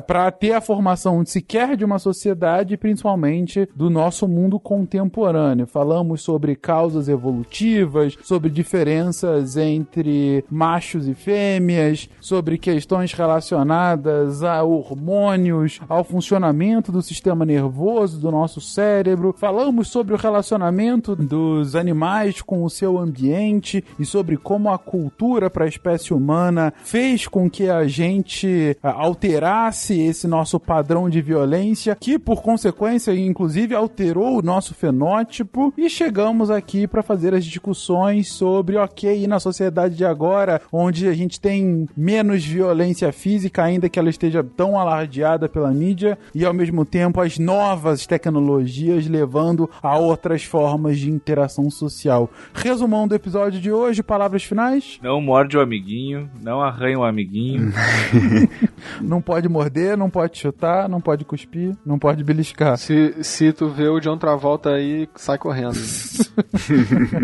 para 0.06 0.30
ter 0.30 0.52
a 0.52 0.60
formação 0.60 0.88
formação 0.89 1.24
sequer 1.27 1.77
de 1.77 1.85
uma 1.85 1.98
sociedade, 1.98 2.77
principalmente 2.77 3.69
do 3.74 3.90
nosso 3.90 4.27
mundo 4.27 4.59
contemporâneo. 4.59 5.66
Falamos 5.66 6.23
sobre 6.23 6.56
causas 6.56 7.09
evolutivas, 7.09 8.16
sobre 8.23 8.48
diferenças 8.48 9.56
entre 9.56 10.44
machos 10.51 11.06
e 11.06 11.15
fêmeas, 11.15 12.09
sobre 12.20 12.56
questões 12.56 13.12
relacionadas 13.12 14.43
a 14.43 14.62
hormônios, 14.62 15.78
ao 15.89 16.02
funcionamento 16.02 16.90
do 16.90 17.02
sistema 17.02 17.44
nervoso 17.44 18.19
do 18.19 18.31
nosso 18.31 18.60
cérebro. 18.60 19.35
Falamos 19.36 19.89
sobre 19.89 20.15
o 20.15 20.19
relacionamento 20.19 21.15
dos 21.15 21.77
animais 21.77 22.40
com 22.40 22.65
o 22.65 22.70
seu 22.70 22.98
ambiente 22.98 23.85
e 23.98 24.06
sobre 24.06 24.39
como 24.39 24.70
a 24.70 24.78
cultura 24.78 25.51
para 25.51 25.66
a 25.66 25.69
espécie 25.69 26.15
humana 26.15 26.73
fez 26.82 27.28
com 27.28 27.51
que 27.51 27.69
a 27.69 27.86
gente 27.86 28.77
alterasse 28.82 30.01
esse 30.01 30.27
nosso 30.27 30.59
padrão 30.59 30.77
padrão 30.78 31.10
de 31.10 31.20
violência, 31.20 31.96
que 31.98 32.20
por 32.20 32.40
consequência, 32.40 33.12
inclusive, 33.12 33.74
alterou 33.74 34.38
o 34.38 34.42
nosso 34.42 34.74
fenótipo. 34.74 35.74
E 35.76 35.90
chegamos 35.90 36.52
aqui 36.52 36.86
para 36.86 37.02
fazer 37.02 37.34
as 37.34 37.44
discussões 37.44 38.32
sobre, 38.32 38.76
ok, 38.76 39.24
e 39.24 39.26
na 39.26 39.40
sociedade 39.40 39.96
de 39.96 40.05
agora, 40.05 40.62
onde 40.72 41.09
a 41.09 41.12
gente 41.12 41.40
tem 41.40 41.88
menos 41.96 42.44
violência 42.44 43.10
física, 43.10 43.64
ainda 43.64 43.88
que 43.88 43.98
ela 43.98 44.09
esteja 44.09 44.44
tão 44.44 44.78
alardeada 44.78 45.48
pela 45.48 45.72
mídia, 45.72 46.16
e 46.32 46.44
ao 46.44 46.55
mesmo 46.55 46.84
tempo 46.84 47.20
as 47.20 47.38
novas 47.40 48.06
tecnologias 48.06 49.09
levando 49.09 49.68
a 49.82 49.98
outras 49.98 50.44
formas 50.44 50.96
de 50.96 51.10
interação 51.10 51.68
social. 51.72 52.30
Resumão 52.55 53.09
do 53.09 53.16
episódio 53.16 53.60
de 53.60 53.72
hoje, 53.72 54.00
palavras 54.00 54.44
finais? 54.44 55.00
Não 55.02 55.20
morde 55.20 55.56
o 55.56 55.60
amiguinho, 55.60 56.30
não 56.40 56.62
arranha 56.62 57.00
o 57.00 57.05
amiguinho. 57.05 57.72
não 59.02 59.20
pode 59.20 59.48
morder, 59.48 59.96
não 59.96 60.09
pode 60.09 60.38
chutar, 60.38 60.68
não 60.89 61.01
pode 61.01 61.24
cuspir, 61.24 61.77
não 61.85 61.99
pode 61.99 62.23
beliscar. 62.24 62.77
Se, 62.77 63.15
se 63.23 63.53
tu 63.53 63.69
vê 63.69 63.89
o 63.89 64.01
John 64.01 64.19
Travolta 64.19 64.70
aí, 64.70 65.09
sai 65.15 65.39
correndo. 65.39 65.74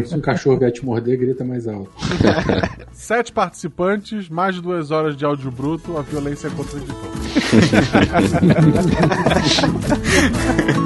Se 0.05 0.15
um 0.15 0.21
cachorro 0.21 0.59
vier 0.59 0.73
te 0.73 0.85
morder, 0.85 1.19
grita 1.19 1.45
mais 1.45 1.67
alto. 1.67 1.91
Sete 2.93 3.33
participantes, 3.33 4.29
mais 4.29 4.55
de 4.55 4.63
duas 4.63 4.91
horas 4.91 5.17
de 5.17 5.25
áudio 5.25 5.51
bruto, 5.51 5.97
a 5.97 6.03
violência 6.03 6.49
é 6.49 6.51
contra 6.51 6.79
de 6.81 6.87
todos. 6.87 7.05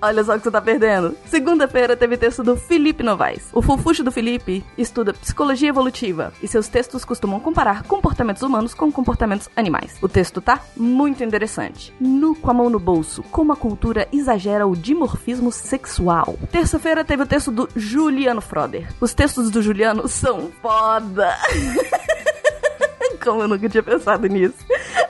Olha 0.00 0.22
só 0.24 0.34
o 0.34 0.38
que 0.38 0.44
você 0.44 0.50
tá 0.50 0.60
perdendo. 0.60 1.16
Segunda-feira 1.26 1.96
teve 1.96 2.16
texto 2.16 2.42
do 2.42 2.56
Felipe 2.56 3.02
Novaes. 3.02 3.48
O 3.52 3.62
fofuxo 3.62 4.04
do 4.04 4.12
Felipe 4.12 4.64
estuda 4.76 5.14
psicologia 5.14 5.68
evolutiva 5.68 6.32
e 6.42 6.48
seus 6.48 6.68
textos 6.68 7.04
costumam 7.04 7.40
comparar 7.40 7.82
comportamentos 7.84 8.42
humanos 8.42 8.74
com 8.74 8.90
comportamentos 8.92 9.48
animais. 9.56 9.96
O 10.02 10.08
texto 10.08 10.40
tá 10.40 10.60
muito 10.76 11.24
interessante. 11.24 11.94
Nu 12.00 12.34
com 12.34 12.50
a 12.50 12.54
mão 12.54 12.70
no 12.70 12.78
bolso, 12.78 13.22
como 13.24 13.52
a 13.52 13.56
cultura 13.56 14.08
exagera 14.12 14.66
o 14.66 14.76
dimorfismo 14.76 15.50
sexual. 15.50 16.38
Terça-feira 16.50 17.04
teve 17.04 17.22
o 17.22 17.26
texto 17.26 17.50
do 17.50 17.68
Juliano 17.74 18.40
Froder. 18.40 18.88
Os 19.00 19.14
textos 19.14 19.50
do 19.50 19.62
Juliano 19.62 20.08
são 20.08 20.50
foda. 20.60 21.36
Como 23.22 23.42
eu 23.42 23.48
nunca 23.48 23.68
tinha 23.68 23.82
pensado 23.82 24.26
nisso. 24.28 24.54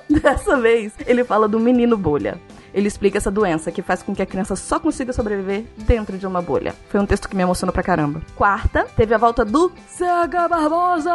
Dessa 0.08 0.58
vez, 0.58 0.92
ele 1.06 1.24
fala 1.24 1.46
do 1.46 1.60
menino 1.60 1.96
bolha. 1.96 2.40
Ele 2.77 2.89
explica 2.89 3.16
essa 3.16 3.31
doença 3.31 3.73
que 3.73 3.81
faz 3.81 4.03
com 4.03 4.15
que 4.15 4.20
a 4.20 4.27
criança 4.27 4.55
só 4.55 4.78
consiga 4.78 5.11
sobreviver 5.11 5.65
dentro 5.78 6.19
de 6.19 6.27
uma 6.27 6.43
bolha. 6.43 6.74
Foi 6.90 7.01
um 7.01 7.07
texto 7.07 7.27
que 7.27 7.35
me 7.35 7.43
emocionou 7.43 7.73
pra 7.73 7.82
caramba. 7.82 8.20
Quarta, 8.36 8.86
teve 8.94 9.15
a 9.15 9.19
volta 9.19 9.47
do 9.47 9.73
CH 9.89 10.47
Barbosa! 10.51 11.11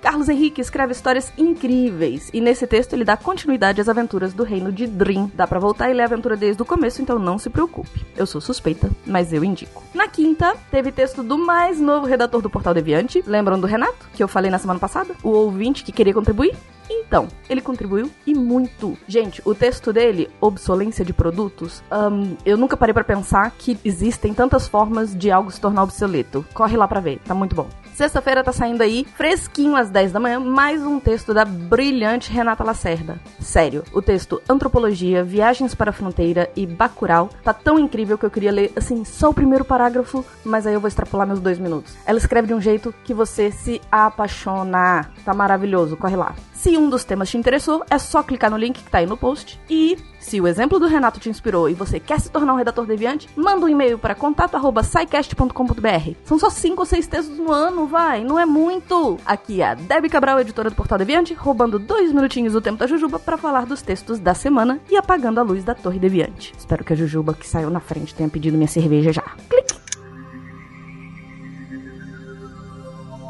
Carlos 0.00 0.28
Henrique 0.28 0.60
escreve 0.60 0.92
histórias 0.92 1.32
incríveis 1.36 2.30
e 2.32 2.40
nesse 2.40 2.68
texto 2.68 2.92
ele 2.92 3.04
dá 3.04 3.16
continuidade 3.16 3.80
às 3.80 3.88
aventuras 3.88 4.32
do 4.32 4.44
reino 4.44 4.70
de 4.70 4.86
Dream. 4.86 5.28
Dá 5.34 5.44
pra 5.44 5.58
voltar 5.58 5.90
e 5.90 5.94
ler 5.94 6.02
a 6.02 6.06
aventura 6.06 6.36
desde 6.36 6.62
o 6.62 6.64
começo, 6.64 7.02
então 7.02 7.18
não 7.18 7.36
se 7.36 7.50
preocupe. 7.50 8.06
Eu 8.16 8.26
sou 8.26 8.40
suspeita, 8.40 8.88
mas 9.04 9.32
eu 9.32 9.42
indico. 9.42 9.82
Na 9.92 10.06
quinta, 10.06 10.54
teve 10.70 10.92
texto 10.92 11.20
do 11.20 11.36
mais 11.36 11.80
novo 11.80 12.06
redator 12.06 12.40
do 12.40 12.50
Portal 12.50 12.74
Deviante. 12.74 13.24
Lembram 13.26 13.58
do 13.58 13.66
Renato, 13.66 14.08
que 14.14 14.22
eu 14.22 14.28
falei 14.28 14.52
na 14.52 14.58
semana 14.58 14.78
passada? 14.78 15.16
O 15.20 15.30
ouvinte 15.30 15.82
que 15.82 15.90
queria 15.90 16.14
contribuir? 16.14 16.54
Então, 16.88 17.28
ele 17.48 17.60
contribuiu 17.60 18.10
e 18.26 18.34
muito. 18.34 18.96
Gente, 19.06 19.40
o 19.44 19.54
texto 19.54 19.92
dele, 19.92 20.30
Obsolência 20.40 21.04
de 21.04 21.12
Produtos, 21.12 21.82
ahn, 21.90 22.36
eu 22.44 22.56
nunca 22.56 22.76
parei 22.76 22.92
pra 22.92 23.04
pensar 23.04 23.50
que 23.52 23.78
existem 23.84 24.34
tantas 24.34 24.68
formas 24.68 25.14
de 25.14 25.30
algo 25.30 25.50
se 25.50 25.60
tornar 25.60 25.82
obsoleto. 25.82 26.44
Corre 26.52 26.76
lá 26.76 26.86
pra 26.86 27.00
ver, 27.00 27.20
tá 27.24 27.34
muito 27.34 27.54
bom. 27.54 27.68
Sexta-feira 27.94 28.42
tá 28.42 28.52
saindo 28.52 28.82
aí, 28.82 29.06
fresquinho 29.14 29.76
às 29.76 29.88
10 29.88 30.10
da 30.10 30.18
manhã, 30.18 30.40
mais 30.40 30.82
um 30.82 30.98
texto 30.98 31.32
da 31.32 31.44
brilhante 31.44 32.32
Renata 32.32 32.64
Lacerda. 32.64 33.20
Sério, 33.40 33.84
o 33.92 34.02
texto 34.02 34.42
Antropologia, 34.48 35.22
Viagens 35.22 35.76
para 35.76 35.90
a 35.90 35.92
Fronteira 35.92 36.50
e 36.56 36.66
Bacurau 36.66 37.30
tá 37.44 37.52
tão 37.52 37.78
incrível 37.78 38.18
que 38.18 38.26
eu 38.26 38.30
queria 38.30 38.50
ler, 38.50 38.72
assim, 38.74 39.04
só 39.04 39.30
o 39.30 39.34
primeiro 39.34 39.64
parágrafo, 39.64 40.24
mas 40.44 40.66
aí 40.66 40.74
eu 40.74 40.80
vou 40.80 40.88
extrapolar 40.88 41.24
meus 41.24 41.38
dois 41.38 41.56
minutos. 41.56 41.94
Ela 42.04 42.18
escreve 42.18 42.48
de 42.48 42.54
um 42.54 42.60
jeito 42.60 42.92
que 43.04 43.14
você 43.14 43.52
se 43.52 43.80
apaixona. 43.92 45.08
Tá 45.24 45.32
maravilhoso, 45.32 45.96
corre 45.96 46.16
lá. 46.16 46.34
Se 46.64 46.78
um 46.78 46.88
dos 46.88 47.04
temas 47.04 47.28
te 47.28 47.36
interessou, 47.36 47.84
é 47.90 47.98
só 47.98 48.22
clicar 48.22 48.50
no 48.50 48.56
link 48.56 48.82
que 48.82 48.90
tá 48.90 48.96
aí 48.96 49.04
no 49.04 49.18
post. 49.18 49.60
E 49.68 49.98
se 50.18 50.40
o 50.40 50.48
exemplo 50.48 50.80
do 50.80 50.86
Renato 50.86 51.20
te 51.20 51.28
inspirou 51.28 51.68
e 51.68 51.74
você 51.74 52.00
quer 52.00 52.18
se 52.18 52.30
tornar 52.30 52.54
um 52.54 52.56
redator 52.56 52.86
deviante, 52.86 53.28
manda 53.36 53.66
um 53.66 53.68
e-mail 53.68 53.98
para 53.98 54.14
contato@saicast.com.br. 54.14 56.16
São 56.24 56.38
só 56.38 56.48
cinco 56.48 56.80
ou 56.80 56.86
seis 56.86 57.06
textos 57.06 57.36
no 57.36 57.52
ano, 57.52 57.86
vai, 57.86 58.24
não 58.24 58.38
é 58.38 58.46
muito. 58.46 59.18
Aqui 59.26 59.60
é 59.60 59.72
a 59.72 59.74
Debbie 59.74 60.08
Cabral, 60.08 60.40
editora 60.40 60.70
do 60.70 60.76
Portal 60.76 60.96
Deviante, 60.96 61.34
roubando 61.34 61.78
dois 61.78 62.10
minutinhos 62.12 62.54
do 62.54 62.62
tempo 62.62 62.78
da 62.78 62.86
Jujuba 62.86 63.18
para 63.18 63.36
falar 63.36 63.66
dos 63.66 63.82
textos 63.82 64.18
da 64.18 64.32
semana 64.32 64.80
e 64.90 64.96
apagando 64.96 65.40
a 65.40 65.42
luz 65.42 65.64
da 65.64 65.74
Torre 65.74 65.98
Deviante. 65.98 66.54
Espero 66.56 66.82
que 66.82 66.94
a 66.94 66.96
Jujuba 66.96 67.34
que 67.34 67.46
saiu 67.46 67.68
na 67.68 67.80
frente 67.80 68.14
tenha 68.14 68.30
pedido 68.30 68.56
minha 68.56 68.68
cerveja 68.68 69.12
já. 69.12 69.36
Clique. 69.50 69.74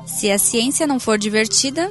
Se 0.07 0.31
a 0.31 0.39
ciência 0.39 0.87
não 0.87 1.01
for 1.01 1.19
divertida, 1.19 1.91